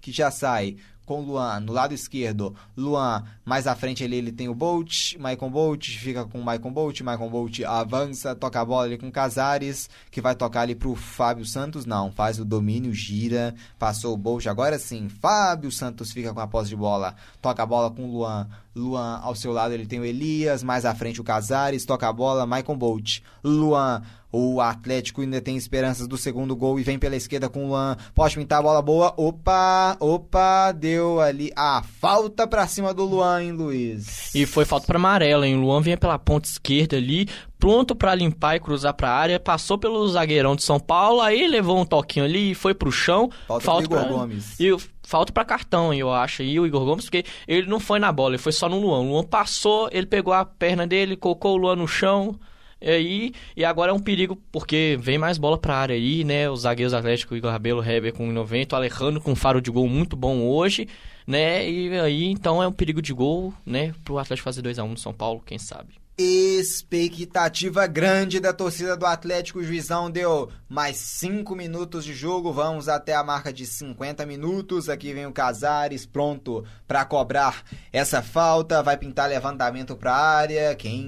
que 0.00 0.12
já 0.12 0.30
sai 0.30 0.76
com 1.06 1.20
Luan 1.20 1.60
no 1.60 1.72
lado 1.72 1.94
esquerdo. 1.94 2.54
Luan 2.76 3.24
mais 3.44 3.66
à 3.66 3.74
frente 3.74 4.04
ali 4.04 4.16
ele 4.16 4.32
tem 4.32 4.48
o 4.48 4.54
Bolt, 4.54 5.16
Maicon 5.18 5.48
Bolt, 5.48 5.88
fica 5.98 6.24
com 6.24 6.40
o 6.40 6.44
Maicon 6.44 6.72
Bolt, 6.72 7.00
Maicon 7.00 7.30
Bolt 7.30 7.60
avança, 7.60 8.34
toca 8.34 8.60
a 8.60 8.64
bola 8.64 8.84
ali 8.84 8.98
com 8.98 9.10
Casares, 9.10 9.88
que 10.10 10.20
vai 10.20 10.34
tocar 10.34 10.62
ali 10.62 10.74
pro 10.74 10.94
Fábio 10.96 11.46
Santos, 11.46 11.86
não, 11.86 12.10
faz 12.10 12.40
o 12.40 12.44
domínio, 12.44 12.92
gira, 12.92 13.54
passou 13.78 14.12
o 14.12 14.18
Bolt, 14.18 14.46
agora 14.46 14.78
sim, 14.78 15.08
Fábio 15.08 15.70
Santos 15.70 16.12
fica 16.12 16.34
com 16.34 16.40
a 16.40 16.46
posse 16.46 16.70
de 16.70 16.76
bola, 16.76 17.14
toca 17.40 17.62
a 17.62 17.66
bola 17.66 17.90
com 17.90 18.04
o 18.04 18.10
Luan, 18.10 18.48
Luan 18.76 19.20
ao 19.22 19.34
seu 19.34 19.52
lado 19.52 19.72
ele 19.72 19.86
tem 19.86 19.98
o 19.98 20.04
Elias, 20.04 20.62
mais 20.62 20.84
à 20.84 20.94
frente 20.94 21.20
o 21.20 21.24
Casares, 21.24 21.84
toca 21.84 22.06
a 22.06 22.12
bola, 22.12 22.46
Maicon 22.46 22.76
Bolt, 22.76 23.20
Luan 23.42 24.02
o 24.38 24.60
Atlético 24.60 25.22
ainda 25.22 25.40
tem 25.40 25.56
esperanças 25.56 26.06
do 26.06 26.18
segundo 26.18 26.54
gol 26.54 26.78
e 26.78 26.82
vem 26.82 26.98
pela 26.98 27.16
esquerda 27.16 27.48
com 27.48 27.64
o 27.64 27.68
Luan. 27.68 27.96
Pode 28.14 28.34
pintar 28.34 28.58
a 28.58 28.62
bola 28.62 28.82
boa. 28.82 29.14
Opa, 29.16 29.96
opa, 29.98 30.72
deu 30.72 31.20
ali 31.20 31.50
a 31.56 31.82
falta 31.82 32.46
pra 32.46 32.66
cima 32.66 32.92
do 32.92 33.04
Luan, 33.04 33.42
hein, 33.42 33.52
Luiz? 33.52 34.34
E 34.34 34.44
foi 34.44 34.64
falta 34.64 34.86
pra 34.86 34.96
amarela, 34.96 35.46
hein? 35.46 35.56
O 35.56 35.62
Luan 35.62 35.80
vinha 35.80 35.96
pela 35.96 36.18
ponta 36.18 36.48
esquerda 36.48 36.96
ali, 36.96 37.28
pronto 37.58 37.94
para 37.94 38.14
limpar 38.14 38.56
e 38.56 38.60
cruzar 38.60 38.92
pra 38.92 39.10
área. 39.10 39.40
Passou 39.40 39.78
pelo 39.78 40.06
zagueirão 40.06 40.54
de 40.54 40.64
São 40.64 40.78
Paulo, 40.78 41.20
aí 41.20 41.46
levou 41.46 41.80
um 41.80 41.86
toquinho 41.86 42.26
ali 42.26 42.50
e 42.50 42.54
foi 42.54 42.74
pro 42.74 42.92
chão. 42.92 43.30
Falta, 43.46 43.64
falta 43.64 43.88
pro 43.88 43.98
Igor 43.98 44.06
pra... 44.06 44.16
Gomes. 44.18 44.60
E 44.60 44.76
falta 45.06 45.32
pra 45.32 45.44
cartão, 45.44 45.94
eu 45.94 46.12
acho. 46.12 46.42
E 46.42 46.58
o 46.58 46.66
Igor 46.66 46.84
Gomes, 46.84 47.04
porque 47.04 47.24
ele 47.46 47.68
não 47.68 47.78
foi 47.78 48.00
na 48.00 48.10
bola, 48.10 48.34
ele 48.34 48.42
foi 48.42 48.52
só 48.52 48.68
no 48.68 48.80
Luan. 48.80 49.00
O 49.00 49.12
Luan 49.12 49.24
passou, 49.24 49.88
ele 49.92 50.06
pegou 50.06 50.34
a 50.34 50.44
perna 50.44 50.86
dele, 50.86 51.16
colocou 51.16 51.54
o 51.54 51.56
Luan 51.56 51.76
no 51.76 51.86
chão. 51.86 52.38
E 52.80 52.90
aí, 52.90 53.32
e 53.56 53.64
agora 53.64 53.92
é 53.92 53.94
um 53.94 54.00
perigo, 54.00 54.36
porque 54.50 54.98
vem 55.00 55.16
mais 55.16 55.38
bola 55.38 55.56
pra 55.56 55.76
área 55.76 55.94
aí, 55.94 56.24
né? 56.24 56.50
Os 56.50 56.62
zagueiros 56.62 56.92
Atlético, 56.92 57.36
Igor 57.36 57.50
Rabelo, 57.50 57.82
Heber 57.82 58.12
com 58.12 58.30
90, 58.30 58.74
o 58.74 58.78
Alejandro 58.78 59.20
com 59.20 59.34
faro 59.34 59.62
de 59.62 59.70
gol 59.70 59.88
muito 59.88 60.16
bom 60.16 60.42
hoje, 60.42 60.88
né? 61.26 61.68
E 61.70 61.98
aí, 62.00 62.24
então 62.24 62.62
é 62.62 62.66
um 62.66 62.72
perigo 62.72 63.00
de 63.00 63.14
gol, 63.14 63.54
né? 63.64 63.94
Pro 64.04 64.18
Atlético 64.18 64.44
fazer 64.44 64.60
2x1 64.62 64.88
no 64.88 64.98
São 64.98 65.14
Paulo, 65.14 65.40
quem 65.46 65.58
sabe. 65.58 65.94
Expectativa 66.18 67.86
grande 67.86 68.40
da 68.40 68.50
torcida 68.50 68.96
do 68.96 69.04
Atlético. 69.04 69.58
O 69.58 69.62
juizão 69.62 70.10
deu 70.10 70.50
mais 70.66 70.96
5 70.96 71.54
minutos 71.54 72.06
de 72.06 72.14
jogo. 72.14 72.54
Vamos 72.54 72.88
até 72.88 73.14
a 73.14 73.22
marca 73.22 73.52
de 73.52 73.66
50 73.66 74.24
minutos. 74.24 74.88
Aqui 74.88 75.12
vem 75.12 75.26
o 75.26 75.32
Casares 75.32 76.06
pronto 76.06 76.64
para 76.88 77.04
cobrar 77.04 77.62
essa 77.92 78.22
falta. 78.22 78.82
Vai 78.82 78.96
pintar 78.96 79.28
levantamento 79.28 79.94
para 79.94 80.14
área. 80.16 80.74
Quem 80.74 81.04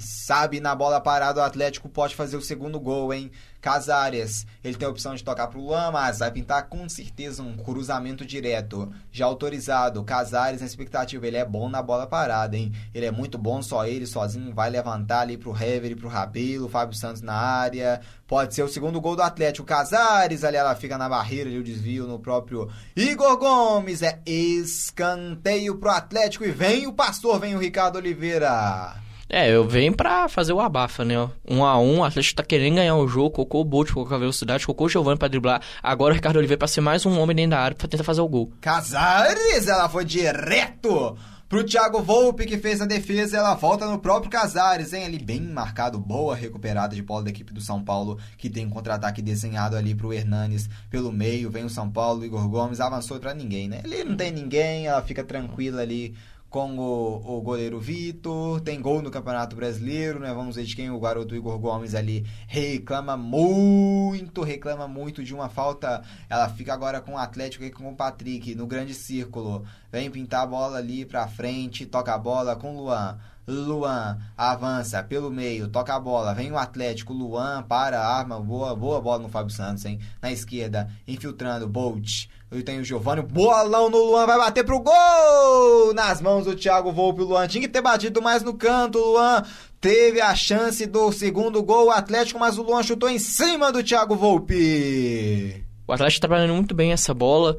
sabe 0.00 0.60
na 0.60 0.74
bola 0.74 1.00
parada 1.00 1.40
o 1.40 1.44
Atlético 1.44 1.88
pode 1.88 2.14
fazer 2.14 2.36
o 2.36 2.42
segundo 2.42 2.78
gol, 2.78 3.12
hein? 3.12 3.30
Casares, 3.66 4.46
ele 4.62 4.76
tem 4.76 4.86
a 4.86 4.90
opção 4.90 5.16
de 5.16 5.24
tocar 5.24 5.48
pro 5.48 5.60
Luan, 5.60 5.90
mas 5.90 6.20
vai 6.20 6.30
pintar 6.30 6.68
com 6.68 6.88
certeza 6.88 7.42
um 7.42 7.56
cruzamento 7.56 8.24
direto. 8.24 8.92
Já 9.10 9.26
autorizado, 9.26 10.04
Casares 10.04 10.60
na 10.60 10.66
expectativa, 10.68 11.26
ele 11.26 11.36
é 11.36 11.44
bom 11.44 11.68
na 11.68 11.82
bola 11.82 12.06
parada, 12.06 12.56
hein? 12.56 12.72
Ele 12.94 13.06
é 13.06 13.10
muito 13.10 13.36
bom, 13.36 13.60
só 13.60 13.84
ele 13.84 14.06
sozinho 14.06 14.54
vai 14.54 14.70
levantar 14.70 15.22
ali 15.22 15.36
pro 15.36 15.50
Hever 15.50 15.96
pro 15.96 16.08
Rabelo, 16.08 16.68
Fábio 16.68 16.96
Santos 16.96 17.22
na 17.22 17.34
área. 17.34 18.00
Pode 18.28 18.54
ser 18.54 18.62
o 18.62 18.68
segundo 18.68 19.00
gol 19.00 19.16
do 19.16 19.22
Atlético. 19.22 19.66
Casares, 19.66 20.44
ali 20.44 20.56
ela 20.56 20.76
fica 20.76 20.96
na 20.96 21.08
barreira, 21.08 21.50
ali 21.50 21.58
o 21.58 21.64
desvio 21.64 22.06
no 22.06 22.20
próprio 22.20 22.70
Igor 22.94 23.36
Gomes. 23.36 24.00
É 24.00 24.20
escanteio 24.24 25.76
pro 25.76 25.90
Atlético 25.90 26.44
e 26.44 26.52
vem 26.52 26.86
o 26.86 26.92
pastor, 26.92 27.40
vem 27.40 27.56
o 27.56 27.58
Ricardo 27.58 27.96
Oliveira. 27.96 29.05
É, 29.28 29.50
eu 29.50 29.66
venho 29.66 29.94
pra 29.94 30.28
fazer 30.28 30.52
o 30.52 30.60
abafa, 30.60 31.04
né? 31.04 31.28
Um 31.48 31.64
a 31.64 31.78
um, 31.78 31.98
o 31.98 32.04
Atlético 32.04 32.36
tá 32.36 32.44
querendo 32.44 32.76
ganhar 32.76 32.94
o 32.96 33.08
jogo, 33.08 33.30
colocou 33.30 33.60
o 33.60 33.64
Bolt, 33.64 33.90
colocou 33.92 34.14
a 34.14 34.20
velocidade, 34.20 34.64
colocou 34.64 34.86
o 34.86 34.90
Giovanni 34.90 35.18
pra 35.18 35.28
driblar. 35.28 35.60
Agora 35.82 36.12
o 36.12 36.14
Ricardo 36.14 36.36
Oliveira 36.36 36.58
pra 36.58 36.68
ser 36.68 36.80
mais 36.80 37.04
um 37.04 37.18
homem 37.18 37.34
dentro 37.34 37.50
da 37.50 37.60
área 37.60 37.76
pra 37.76 37.88
tentar 37.88 38.04
fazer 38.04 38.20
o 38.20 38.28
gol. 38.28 38.52
Casares, 38.60 39.66
ela 39.66 39.88
foi 39.88 40.04
direto 40.04 41.16
pro 41.48 41.64
Thiago 41.64 42.02
Volpe 42.02 42.44
que 42.44 42.58
fez 42.58 42.80
a 42.80 42.86
defesa, 42.86 43.36
ela 43.36 43.54
volta 43.54 43.86
no 43.86 43.98
próprio 43.98 44.30
Casares, 44.30 44.92
hein? 44.92 45.04
Ali 45.04 45.18
bem 45.18 45.40
marcado, 45.40 45.98
boa 45.98 46.34
recuperada 46.34 46.94
de 46.94 47.02
bola 47.02 47.24
da 47.24 47.30
equipe 47.30 47.52
do 47.52 47.60
São 47.60 47.82
Paulo, 47.82 48.18
que 48.36 48.50
tem 48.50 48.66
um 48.66 48.70
contra-ataque 48.70 49.22
desenhado 49.22 49.76
ali 49.76 49.94
pro 49.94 50.12
Hernanes 50.12 50.68
pelo 50.90 51.12
meio, 51.12 51.50
vem 51.50 51.64
o 51.64 51.70
São 51.70 51.90
Paulo, 51.90 52.24
Igor 52.24 52.48
Gomes 52.48 52.80
avançou 52.80 53.18
pra 53.18 53.34
ninguém, 53.34 53.68
né? 53.68 53.80
Ali 53.84 54.04
não 54.04 54.16
tem 54.16 54.30
ninguém, 54.30 54.86
ela 54.86 55.02
fica 55.02 55.22
tranquila 55.22 55.82
ali 55.82 56.14
com 56.56 56.78
o, 56.78 57.36
o 57.36 57.42
goleiro 57.42 57.78
Vitor, 57.78 58.62
tem 58.62 58.80
gol 58.80 59.02
no 59.02 59.10
Campeonato 59.10 59.54
Brasileiro, 59.54 60.18
né? 60.18 60.32
Vamos 60.32 60.56
ver 60.56 60.64
de 60.64 60.74
quem 60.74 60.88
o 60.88 60.98
garoto 60.98 61.36
Igor 61.36 61.58
Gomes 61.58 61.94
ali 61.94 62.24
reclama 62.46 63.14
muito, 63.14 64.42
reclama 64.42 64.88
muito 64.88 65.22
de 65.22 65.34
uma 65.34 65.50
falta. 65.50 66.02
Ela 66.30 66.48
fica 66.48 66.72
agora 66.72 67.02
com 67.02 67.12
o 67.12 67.18
Atlético 67.18 67.62
e 67.62 67.70
com 67.70 67.90
o 67.90 67.94
Patrick 67.94 68.54
no 68.54 68.66
grande 68.66 68.94
círculo. 68.94 69.66
Vem 69.92 70.10
pintar 70.10 70.44
a 70.44 70.46
bola 70.46 70.78
ali 70.78 71.04
pra 71.04 71.28
frente, 71.28 71.84
toca 71.84 72.14
a 72.14 72.18
bola 72.18 72.56
com 72.56 72.74
o 72.74 72.84
Luan. 72.84 73.18
Luan 73.46 74.18
avança 74.34 75.02
pelo 75.02 75.30
meio, 75.30 75.68
toca 75.68 75.94
a 75.94 76.00
bola, 76.00 76.34
vem 76.34 76.50
o 76.50 76.58
Atlético, 76.58 77.12
Luan 77.12 77.62
para, 77.62 78.00
arma, 78.00 78.40
boa, 78.40 78.74
boa 78.74 78.98
bola 78.98 79.22
no 79.22 79.28
Fábio 79.28 79.54
Santos, 79.54 79.84
hein? 79.84 80.00
Na 80.22 80.32
esquerda, 80.32 80.90
infiltrando, 81.06 81.68
Bolt. 81.68 82.28
Eu 82.48 82.62
tenho 82.62 82.80
o 82.80 82.84
Giovanni, 82.84 83.22
bolão 83.22 83.90
no 83.90 83.98
Luan, 83.98 84.24
vai 84.24 84.38
bater 84.38 84.64
pro 84.64 84.78
gol! 84.78 85.92
Nas 85.92 86.20
mãos 86.20 86.44
do 86.44 86.54
Thiago 86.54 86.92
Volpe, 86.92 87.22
o 87.22 87.24
Luan 87.24 87.48
tinha 87.48 87.62
que 87.62 87.68
ter 87.68 87.82
batido 87.82 88.22
mais 88.22 88.44
no 88.44 88.54
canto, 88.54 88.98
o 88.98 89.12
Luan 89.12 89.42
teve 89.80 90.20
a 90.20 90.32
chance 90.32 90.86
do 90.86 91.10
segundo 91.10 91.60
gol, 91.60 91.86
o 91.86 91.90
Atlético, 91.90 92.38
mas 92.38 92.56
o 92.56 92.62
Luan 92.62 92.84
chutou 92.84 93.08
em 93.08 93.18
cima 93.18 93.72
do 93.72 93.82
Thiago 93.82 94.14
Volpe. 94.14 95.64
O 95.88 95.92
Atlético 95.92 96.20
tá 96.20 96.28
trabalhando 96.28 96.54
muito 96.54 96.72
bem 96.72 96.92
essa 96.92 97.12
bola. 97.12 97.56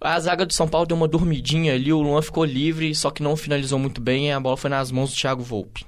A 0.00 0.18
zaga 0.18 0.44
do 0.44 0.52
São 0.52 0.66
Paulo 0.66 0.86
deu 0.86 0.96
uma 0.96 1.06
dormidinha 1.06 1.74
ali, 1.74 1.92
o 1.92 2.00
Luan 2.00 2.20
ficou 2.20 2.44
livre, 2.44 2.92
só 2.96 3.12
que 3.12 3.22
não 3.22 3.36
finalizou 3.36 3.78
muito 3.78 4.00
bem 4.00 4.26
e 4.26 4.32
a 4.32 4.40
bola 4.40 4.56
foi 4.56 4.70
nas 4.70 4.90
mãos 4.90 5.10
do 5.10 5.16
Thiago 5.16 5.42
Volpe. 5.44 5.86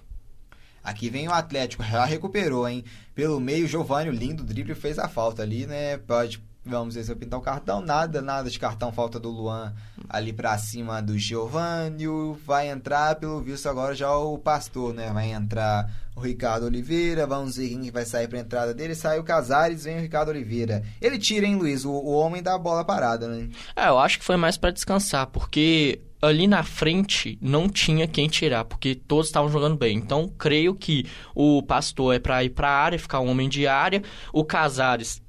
Aqui 0.84 1.10
vem 1.10 1.26
o 1.26 1.32
Atlético, 1.32 1.82
já 1.82 2.04
recuperou, 2.04 2.68
hein? 2.68 2.84
Pelo 3.14 3.40
meio, 3.40 3.66
Giovanni, 3.66 4.10
lindo 4.10 4.44
drible, 4.44 4.74
fez 4.74 4.98
a 4.98 5.08
falta 5.08 5.42
ali, 5.42 5.66
né? 5.66 5.96
Pode, 5.96 6.40
vamos 6.64 6.94
ver 6.94 7.04
se 7.04 7.12
eu 7.12 7.16
pintar 7.16 7.38
o 7.38 7.42
cartão. 7.42 7.80
Nada, 7.80 8.20
nada 8.20 8.48
de 8.48 8.58
cartão, 8.58 8.92
falta 8.92 9.18
do 9.18 9.30
Luan 9.30 9.72
ali 10.08 10.32
pra 10.32 10.56
cima 10.58 11.00
do 11.00 11.18
Giovanni. 11.18 12.04
Vai 12.44 12.68
entrar, 12.68 13.16
pelo 13.16 13.40
visto, 13.40 13.68
agora 13.68 13.94
já 13.94 14.14
o 14.14 14.38
Pastor, 14.38 14.94
né? 14.94 15.10
Vai 15.12 15.32
entrar 15.32 15.90
o 16.14 16.20
Ricardo 16.20 16.66
Oliveira. 16.66 17.26
Vamos 17.26 17.56
ver 17.56 17.68
quem 17.68 17.90
vai 17.90 18.04
sair 18.04 18.28
pra 18.28 18.38
entrada 18.38 18.72
dele. 18.72 18.94
Sai 18.94 19.18
o 19.18 19.24
Casares, 19.24 19.84
vem 19.84 19.98
o 19.98 20.00
Ricardo 20.00 20.28
Oliveira. 20.28 20.82
Ele 21.00 21.18
tira, 21.18 21.46
hein, 21.46 21.56
Luiz? 21.56 21.84
O, 21.84 21.90
o 21.90 22.12
homem 22.12 22.42
da 22.42 22.56
bola 22.56 22.84
parada, 22.84 23.28
né? 23.28 23.48
É, 23.74 23.88
eu 23.88 23.98
acho 23.98 24.18
que 24.18 24.24
foi 24.24 24.36
mais 24.36 24.56
para 24.56 24.70
descansar, 24.70 25.26
porque 25.26 26.00
ali 26.20 26.46
na 26.46 26.62
frente 26.62 27.36
não 27.42 27.68
tinha 27.68 28.06
quem 28.06 28.28
tirar, 28.28 28.64
porque 28.64 28.94
todos 28.94 29.26
estavam 29.26 29.50
jogando 29.50 29.76
bem. 29.76 29.96
Então, 29.96 30.28
creio 30.38 30.74
que 30.74 31.04
o 31.34 31.62
Pastor 31.62 32.14
é 32.14 32.18
para 32.20 32.44
ir 32.44 32.50
para 32.50 32.68
a 32.68 32.78
área, 32.78 32.98
ficar 32.98 33.20
um 33.20 33.28
homem 33.28 33.48
de 33.48 33.66
área. 33.66 34.02
O 34.32 34.44
Casares 34.44 35.20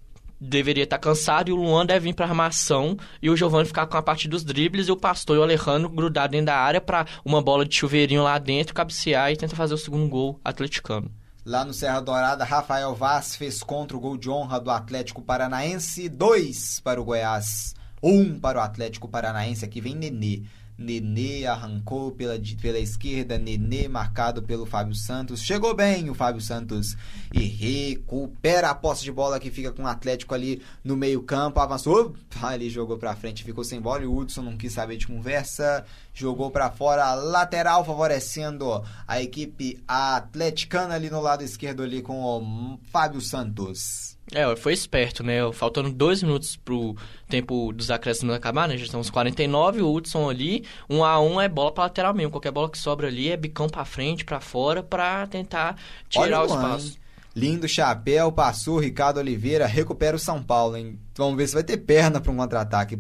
deveria 0.44 0.84
estar 0.84 0.98
cansado 0.98 1.50
e 1.50 1.54
o 1.54 1.56
Luan 1.56 1.86
deve 1.86 2.10
vir 2.10 2.14
para 2.14 2.26
armação 2.26 2.98
e 3.22 3.30
o 3.30 3.38
Giovanni 3.38 3.66
ficar 3.66 3.88
com 3.88 3.98
a 3.98 4.02
parte 4.02 4.28
dos 4.28 4.44
dribles 4.44 4.88
e 4.88 4.92
o 4.92 4.98
Pastor 4.98 5.38
e 5.38 5.40
o 5.40 5.44
Alejandro 5.44 5.90
grudar 5.90 6.28
dentro 6.28 6.48
da 6.48 6.58
área 6.58 6.82
para 6.82 7.06
uma 7.24 7.42
bola 7.42 7.66
de 7.66 7.76
chuveirinho 7.76 8.24
lá 8.24 8.38
dentro, 8.38 8.74
cabecear 8.74 9.32
e 9.32 9.38
tentar 9.38 9.56
fazer 9.56 9.74
o 9.74 9.78
segundo 9.78 10.10
gol 10.10 10.40
atleticano. 10.44 11.10
Lá 11.46 11.66
no 11.66 11.74
Serra 11.74 12.00
Dourada, 12.00 12.44
Rafael 12.44 12.94
Vaz 12.96 13.36
fez 13.36 13.64
contra 13.64 13.98
o 13.98 14.00
gol 14.00 14.18
de 14.18 14.30
honra 14.30 14.60
do 14.60 14.72
Atlético 14.72 15.22
Paranaense, 15.22 16.08
2 16.08 16.80
para 16.82 17.02
o 17.02 17.04
Goiás, 17.04 17.76
1 18.02 18.10
um 18.10 18.40
para 18.40 18.60
o 18.60 18.62
Atlético 18.62 19.10
Paranaense. 19.10 19.66
Aqui 19.66 19.82
vem 19.82 19.96
Nenê. 19.96 20.44
Nenê 20.78 21.46
arrancou 21.46 22.12
pela, 22.12 22.40
pela 22.62 22.80
esquerda, 22.80 23.38
Nenê 23.38 23.88
marcado 23.88 24.42
pelo 24.42 24.66
Fábio 24.66 24.96
Santos. 24.96 25.42
Chegou 25.42 25.76
bem 25.76 26.10
o 26.10 26.14
Fábio 26.14 26.42
Santos 26.42 26.96
e 27.34 27.44
recupera 27.44 28.70
a 28.70 28.76
posse 28.76 29.04
de 29.04 29.12
bola 29.12 29.40
que 29.40 29.52
fica 29.52 29.72
com 29.72 29.84
o 29.84 29.88
Atlético 29.88 30.34
ali 30.34 30.62
no 30.84 30.98
meio-campo. 30.98 31.60
Avançou, 31.60 32.16
ali 32.42 32.70
jogou 32.70 32.98
pra 32.98 33.16
frente, 33.16 33.44
ficou 33.44 33.64
sem 33.64 33.80
bola. 33.80 34.04
E 34.04 34.08
o 34.08 34.16
Hudson 34.16 34.42
não 34.42 34.58
quis 34.58 34.74
saber 34.74 34.98
de 34.98 35.08
conversa, 35.08 35.86
jogou 36.14 36.50
para 36.50 36.72
fora, 36.72 37.14
lateral, 37.14 37.86
favorecendo 37.86 38.84
a 39.08 39.22
equipe 39.22 39.82
atleticana 39.88 40.96
ali 40.96 41.10
no 41.10 41.22
lado 41.22 41.44
esquerdo, 41.44 41.84
ali 41.84 42.02
com 42.02 42.22
o 42.22 42.80
Fábio 42.92 43.22
Santos. 43.22 44.18
É, 44.34 44.56
foi 44.56 44.74
esperto, 44.74 45.24
né? 45.24 45.40
Faltando 45.54 45.92
dois 45.92 46.24
minutos 46.24 46.56
pro 46.56 46.96
tempo 47.30 47.72
dos 47.72 47.92
acréscimos 47.92 48.34
acabar, 48.36 48.68
né? 48.68 48.78
Já 48.78 48.86
estamos 48.86 49.10
49, 49.10 49.82
o 49.82 49.94
Hudson 49.94 50.30
ali, 50.30 50.66
um 50.90 51.04
a 51.04 51.20
um 51.22 51.40
é 51.40 51.48
bola 51.48 51.72
pra 51.72 51.84
lateral 51.84 52.14
mesmo. 52.14 52.32
Qualquer 52.32 52.52
bola 52.52 52.70
que 52.70 52.78
sobra 52.78 53.08
ali 53.08 53.30
é 53.30 53.38
bicão 53.38 53.70
pra 53.70 53.86
frente, 53.86 54.26
pra 54.26 54.40
fora, 54.40 54.82
pra 54.82 55.28
tentar 55.28 55.78
tirar 56.10 56.42
Olha 56.42 56.42
o 56.42 56.46
espaço. 56.46 57.03
Lindo 57.36 57.68
chapéu, 57.68 58.32
passou 58.32 58.78
Ricardo 58.78 59.18
Oliveira, 59.18 59.66
recupera 59.66 60.16
o 60.16 60.20
São 60.20 60.44
Paulo, 60.44 60.78
hein? 60.78 61.00
Vamos 61.16 61.38
ver 61.38 61.48
se 61.48 61.54
vai 61.54 61.64
ter 61.64 61.78
perna 61.78 62.20
para 62.20 62.32
um 62.32 62.38
contra-ataque. 62.38 63.00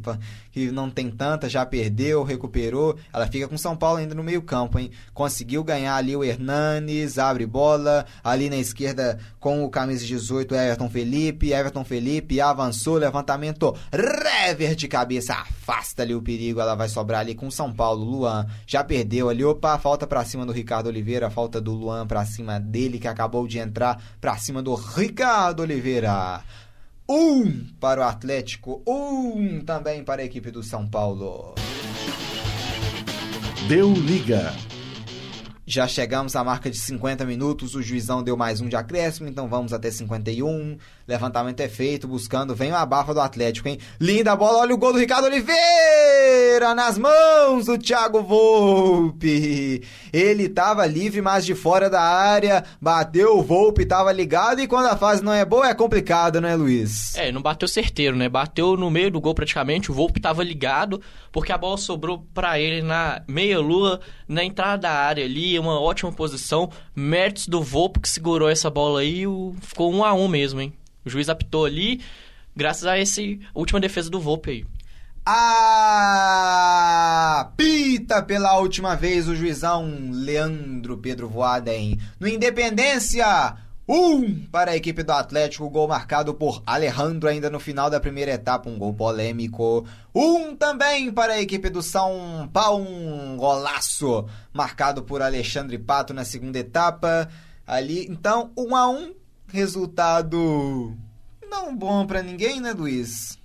Que 0.51 0.72
não 0.72 0.89
tem 0.89 1.10
tanta, 1.10 1.49
já 1.49 1.65
perdeu, 1.65 2.23
recuperou. 2.23 2.95
Ela 3.11 3.26
fica 3.26 3.47
com 3.47 3.57
São 3.57 3.76
Paulo 3.76 3.97
ainda 3.97 4.14
no 4.14 4.23
meio-campo, 4.23 4.77
hein? 4.77 4.91
Conseguiu 5.15 5.64
ganhar 5.64 5.95
ali 5.95 6.15
o 6.15 6.23
Hernanes, 6.23 7.18
abre 7.18 7.47
bola. 7.47 8.05
Ali 8.23 8.51
na 8.51 8.57
esquerda 8.57 9.18
com 9.39 9.64
o 9.64 9.69
camisa 9.69 10.05
18, 10.05 10.53
Everton 10.53 10.89
Felipe. 10.91 11.51
Everton 11.51 11.84
Felipe 11.84 12.39
avançou, 12.39 12.97
levantamento 12.97 13.76
rever 13.91 14.76
de 14.76 14.88
cabeça, 14.88 15.34
afasta 15.34 16.03
ali 16.03 16.14
o 16.14 16.22
perigo. 16.22 16.60
Ela 16.60 16.76
vai 16.76 16.89
sobrar 16.89 17.22
ali 17.22 17.34
com 17.34 17.49
São 17.49 17.73
Paulo. 17.73 18.03
Luan 18.03 18.45
já 18.68 18.84
perdeu 18.84 19.30
ali. 19.30 19.43
Opa, 19.43 19.76
falta 19.80 20.05
para 20.05 20.23
cima 20.23 20.45
do 20.45 20.51
Ricardo 20.51 20.85
Oliveira, 20.85 21.31
falta 21.31 21.60
do 21.60 21.73
Luan 21.73 22.05
para 22.05 22.23
cima 22.26 22.60
dele 22.60 22.99
que 22.99 23.07
acabou 23.07 23.47
de 23.47 23.57
entrar 23.57 23.99
para 24.23 24.37
cima 24.37 24.63
do 24.63 24.73
Ricardo 24.73 25.63
Oliveira. 25.63 26.41
Um 27.09 27.65
para 27.77 27.99
o 27.99 28.03
Atlético, 28.05 28.81
um 28.87 29.59
também 29.59 30.01
para 30.01 30.21
a 30.21 30.25
equipe 30.25 30.49
do 30.49 30.63
São 30.63 30.87
Paulo. 30.87 31.53
Deu 33.67 33.91
liga. 33.91 34.53
Já 35.65 35.89
chegamos 35.89 36.37
à 36.37 36.43
marca 36.43 36.71
de 36.71 36.77
50 36.77 37.25
minutos, 37.25 37.75
o 37.75 37.81
juizão 37.81 38.23
deu 38.23 38.37
mais 38.37 38.61
um 38.61 38.69
de 38.69 38.77
acréscimo, 38.77 39.27
então 39.27 39.49
vamos 39.49 39.73
até 39.73 39.91
51. 39.91 40.77
Levantamento 41.05 41.59
é 41.59 41.67
feito, 41.67 42.07
buscando, 42.07 42.55
vem 42.55 42.71
a 42.71 42.85
bafa 42.85 43.13
do 43.13 43.19
Atlético, 43.19 43.67
hein? 43.67 43.77
Linda 43.99 44.38
bola, 44.38 44.59
olha 44.59 44.73
o 44.73 44.77
gol 44.77 44.93
do 44.93 44.99
Ricardo 44.99 45.25
Oliveira 45.25 46.73
nas 46.73 46.97
mãos 46.97 47.65
do 47.65 47.77
Thiago 47.77 48.23
Volpe. 48.23 49.84
Ele 50.13 50.47
tava 50.47 50.85
livre, 50.85 51.21
mas 51.21 51.45
de 51.45 51.55
fora 51.55 51.89
da 51.89 52.01
área, 52.01 52.63
bateu 52.80 53.38
o 53.38 53.43
Volpe, 53.43 53.85
tava 53.85 54.13
ligado 54.13 54.61
e 54.61 54.67
quando 54.67 54.85
a 54.85 54.95
fase 54.95 55.21
não 55.21 55.34
é 55.34 55.43
boa 55.43 55.67
é 55.67 55.73
complicado, 55.73 56.39
né, 56.39 56.55
Luiz? 56.55 57.15
É, 57.17 57.34
não 57.34 57.41
bateu 57.41 57.67
certeiro, 57.67 58.15
né? 58.15 58.30
Bateu 58.30 58.77
no 58.77 58.89
meio 58.89 59.11
do 59.11 59.19
gol 59.19 59.35
praticamente, 59.35 59.91
o 59.91 59.93
Volpe 59.93 60.21
tava 60.21 60.41
ligado, 60.41 61.01
porque 61.34 61.51
a 61.51 61.57
bola 61.57 61.75
sobrou 61.75 62.25
para 62.34 62.57
ele 62.57 62.81
na 62.81 63.21
meia-lua, 63.27 63.99
na 64.25 64.43
entrada 64.43 64.77
da 64.84 64.91
área 64.91 65.25
ali, 65.25 65.59
uma 65.59 65.81
ótima 65.81 66.13
posição. 66.13 66.69
Méritos 66.95 67.45
do 67.45 67.61
Volpe 67.61 67.99
que 67.99 68.07
segurou 68.07 68.47
essa 68.47 68.69
bola 68.69 69.01
aí, 69.01 69.23
ficou 69.61 69.93
um 69.93 70.05
a 70.05 70.13
um 70.13 70.30
mesmo, 70.30 70.61
hein? 70.61 70.73
O 71.05 71.09
juiz 71.09 71.30
apitou 71.30 71.65
ali, 71.65 72.01
graças 72.55 72.85
a 72.85 72.97
essa 72.97 73.21
última 73.53 73.80
defesa 73.80 74.09
do 74.09 74.19
Volpe 74.19 74.49
aí. 74.51 74.65
Apita 77.39 78.21
pela 78.21 78.57
última 78.59 78.93
vez 78.95 79.27
o 79.27 79.35
juizão 79.35 80.09
Leandro 80.11 80.97
Pedro 80.97 81.30
Voaden. 81.30 81.97
No 82.19 82.27
Independência, 82.27 83.55
um 83.88 84.45
para 84.47 84.71
a 84.71 84.75
equipe 84.75 85.01
do 85.03 85.11
Atlético, 85.11 85.69
gol 85.69 85.88
marcado 85.88 86.34
por 86.34 86.61
Alejandro 86.65 87.30
ainda 87.30 87.49
no 87.49 87.59
final 87.59 87.89
da 87.89 87.99
primeira 87.99 88.31
etapa, 88.31 88.69
um 88.69 88.77
gol 88.77 88.93
polêmico. 88.93 89.85
Um 90.13 90.55
também 90.55 91.11
para 91.11 91.34
a 91.34 91.41
equipe 91.41 91.69
do 91.69 91.81
São 91.81 92.49
Paulo, 92.51 92.85
um 92.85 93.38
golaço 93.38 94.25
marcado 94.53 95.03
por 95.03 95.21
Alexandre 95.21 95.77
Pato 95.77 96.13
na 96.13 96.25
segunda 96.25 96.59
etapa. 96.59 97.30
Ali, 97.65 98.05
então, 98.09 98.51
um 98.57 98.75
a 98.75 98.89
um, 98.89 99.13
resultado 99.53 100.97
não 101.47 101.77
bom 101.77 102.07
para 102.07 102.23
ninguém, 102.23 102.59
né, 102.59 102.73
Luiz? 102.73 103.38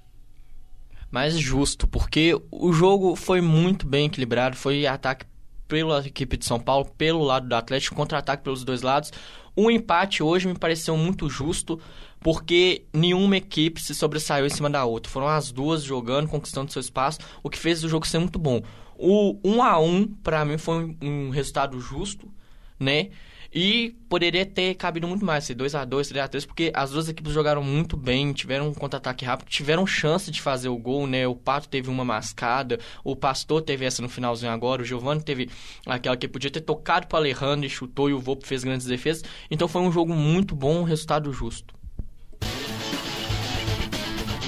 Mas 1.10 1.38
justo, 1.38 1.86
porque 1.86 2.34
o 2.50 2.72
jogo 2.72 3.14
foi 3.14 3.42
muito 3.42 3.86
bem 3.86 4.06
equilibrado, 4.06 4.56
foi 4.56 4.86
ataque 4.86 5.26
pela 5.68 6.04
equipe 6.06 6.38
de 6.38 6.46
São 6.46 6.58
Paulo, 6.58 6.86
pelo 6.96 7.22
lado 7.22 7.46
do 7.46 7.54
Atlético, 7.54 7.94
contra-ataque 7.94 8.42
pelos 8.42 8.64
dois 8.64 8.80
lados. 8.80 9.12
O 9.54 9.70
empate 9.70 10.22
hoje 10.22 10.48
me 10.48 10.58
pareceu 10.58 10.96
muito 10.96 11.28
justo, 11.28 11.78
porque 12.20 12.86
nenhuma 12.92 13.36
equipe 13.36 13.78
se 13.78 13.94
sobressaiu 13.94 14.46
em 14.46 14.50
cima 14.50 14.70
da 14.70 14.86
outra. 14.86 15.12
Foram 15.12 15.28
as 15.28 15.52
duas 15.52 15.82
jogando, 15.82 16.28
conquistando 16.28 16.72
seu 16.72 16.80
espaço, 16.80 17.18
o 17.42 17.50
que 17.50 17.58
fez 17.58 17.84
o 17.84 17.88
jogo 17.88 18.06
ser 18.06 18.18
muito 18.18 18.38
bom. 18.38 18.62
O 18.96 19.38
1 19.44 19.62
a 19.62 19.78
1 19.78 20.06
para 20.22 20.44
mim 20.46 20.56
foi 20.56 20.96
um 21.02 21.28
resultado 21.28 21.78
justo, 21.78 22.32
né? 22.80 23.10
E 23.52 23.96
poderia 24.10 24.44
ter 24.44 24.74
cabido 24.74 25.08
muito 25.08 25.24
mais, 25.24 25.44
ser 25.44 25.54
2 25.54 25.74
a 25.74 25.84
2 25.84 26.08
3 26.08 26.24
a 26.24 26.28
3 26.28 26.44
porque 26.44 26.70
as 26.74 26.90
duas 26.90 27.08
equipes 27.08 27.32
jogaram 27.32 27.62
muito 27.62 27.96
bem, 27.96 28.32
tiveram 28.32 28.68
um 28.68 28.74
contra-ataque 28.74 29.24
rápido, 29.24 29.48
tiveram 29.48 29.86
chance 29.86 30.30
de 30.30 30.42
fazer 30.42 30.68
o 30.68 30.76
gol, 30.76 31.06
né? 31.06 31.26
O 31.26 31.34
Pato 31.34 31.68
teve 31.68 31.88
uma 31.88 32.04
mascada, 32.04 32.78
o 33.02 33.16
Pastor 33.16 33.62
teve 33.62 33.86
essa 33.86 34.02
no 34.02 34.08
finalzinho 34.08 34.52
agora, 34.52 34.82
o 34.82 34.84
Giovanni 34.84 35.22
teve 35.22 35.48
aquela 35.86 36.16
que 36.16 36.28
podia 36.28 36.50
ter 36.50 36.60
tocado 36.60 37.06
para 37.06 37.18
Alejandro 37.18 37.64
e 37.64 37.70
chutou 37.70 38.10
e 38.10 38.12
o 38.12 38.20
Volpe 38.20 38.46
fez 38.46 38.62
grandes 38.62 38.86
defesas. 38.86 39.24
Então 39.50 39.66
foi 39.66 39.80
um 39.80 39.90
jogo 39.90 40.12
muito 40.12 40.54
bom, 40.54 40.80
um 40.80 40.84
resultado 40.84 41.32
justo. 41.32 41.74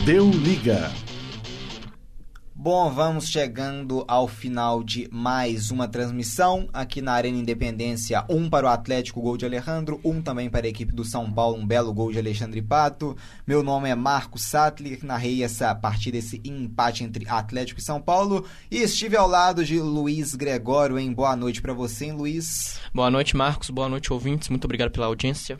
Deu 0.04 0.30
liga. 0.30 0.90
Bom, 2.62 2.90
vamos 2.90 3.30
chegando 3.30 4.04
ao 4.06 4.28
final 4.28 4.84
de 4.84 5.08
mais 5.10 5.70
uma 5.70 5.88
transmissão 5.88 6.68
aqui 6.74 7.00
na 7.00 7.14
Arena 7.14 7.38
Independência. 7.38 8.22
Um 8.28 8.50
para 8.50 8.66
o 8.66 8.68
Atlético, 8.68 9.22
gol 9.22 9.38
de 9.38 9.46
Alejandro. 9.46 9.98
Um 10.04 10.20
também 10.20 10.50
para 10.50 10.66
a 10.66 10.68
equipe 10.68 10.94
do 10.94 11.02
São 11.02 11.32
Paulo, 11.32 11.56
um 11.56 11.66
belo 11.66 11.90
gol 11.90 12.12
de 12.12 12.18
Alexandre 12.18 12.60
Pato. 12.60 13.16
Meu 13.46 13.62
nome 13.62 13.88
é 13.88 13.94
Marcos 13.94 14.42
Sattler, 14.42 15.02
narrei 15.02 15.42
essa 15.42 15.74
partida, 15.74 16.18
esse 16.18 16.38
empate 16.44 17.02
entre 17.02 17.26
Atlético 17.26 17.80
e 17.80 17.82
São 17.82 17.98
Paulo. 17.98 18.44
E 18.70 18.76
estive 18.82 19.16
ao 19.16 19.26
lado 19.26 19.64
de 19.64 19.80
Luiz 19.80 20.34
Gregório, 20.34 20.98
hein? 20.98 21.14
Boa 21.14 21.34
noite 21.34 21.62
para 21.62 21.72
você, 21.72 22.04
hein, 22.04 22.12
Luiz? 22.12 22.78
Boa 22.92 23.10
noite, 23.10 23.34
Marcos. 23.34 23.70
Boa 23.70 23.88
noite, 23.88 24.12
ouvintes. 24.12 24.50
Muito 24.50 24.66
obrigado 24.66 24.90
pela 24.90 25.06
audiência. 25.06 25.58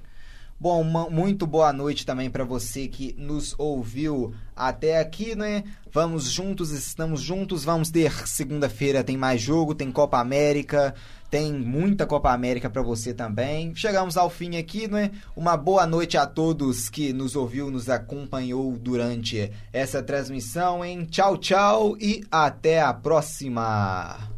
Bom, 0.61 0.83
uma, 0.83 1.09
muito 1.09 1.47
boa 1.47 1.73
noite 1.73 2.05
também 2.05 2.29
para 2.29 2.45
você 2.45 2.87
que 2.87 3.15
nos 3.17 3.55
ouviu 3.57 4.35
até 4.55 5.01
aqui, 5.01 5.35
né? 5.35 5.65
Vamos 5.91 6.31
juntos, 6.31 6.71
estamos 6.71 7.23
juntos. 7.23 7.65
Vamos 7.65 7.89
ter 7.89 8.13
segunda-feira 8.29 9.03
tem 9.03 9.17
mais 9.17 9.41
jogo, 9.41 9.75
tem 9.75 9.91
Copa 9.91 10.19
América, 10.19 10.95
tem 11.31 11.51
muita 11.51 12.07
Copa 12.07 12.31
América 12.31 12.69
para 12.69 12.83
você 12.83 13.15
também. 13.15 13.75
Chegamos 13.75 14.19
ao 14.19 14.29
fim 14.29 14.59
aqui, 14.59 14.87
né? 14.87 15.13
Uma 15.35 15.57
boa 15.57 15.87
noite 15.87 16.19
a 16.19 16.27
todos 16.27 16.91
que 16.91 17.11
nos 17.11 17.35
ouviu, 17.37 17.71
nos 17.71 17.89
acompanhou 17.89 18.77
durante 18.77 19.51
essa 19.73 20.03
transmissão, 20.03 20.85
hein? 20.85 21.07
Tchau, 21.11 21.39
tchau 21.39 21.97
e 21.99 22.23
até 22.31 22.83
a 22.83 22.93
próxima. 22.93 24.29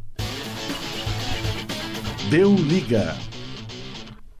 Deu 2.29 2.55
liga. 2.55 3.13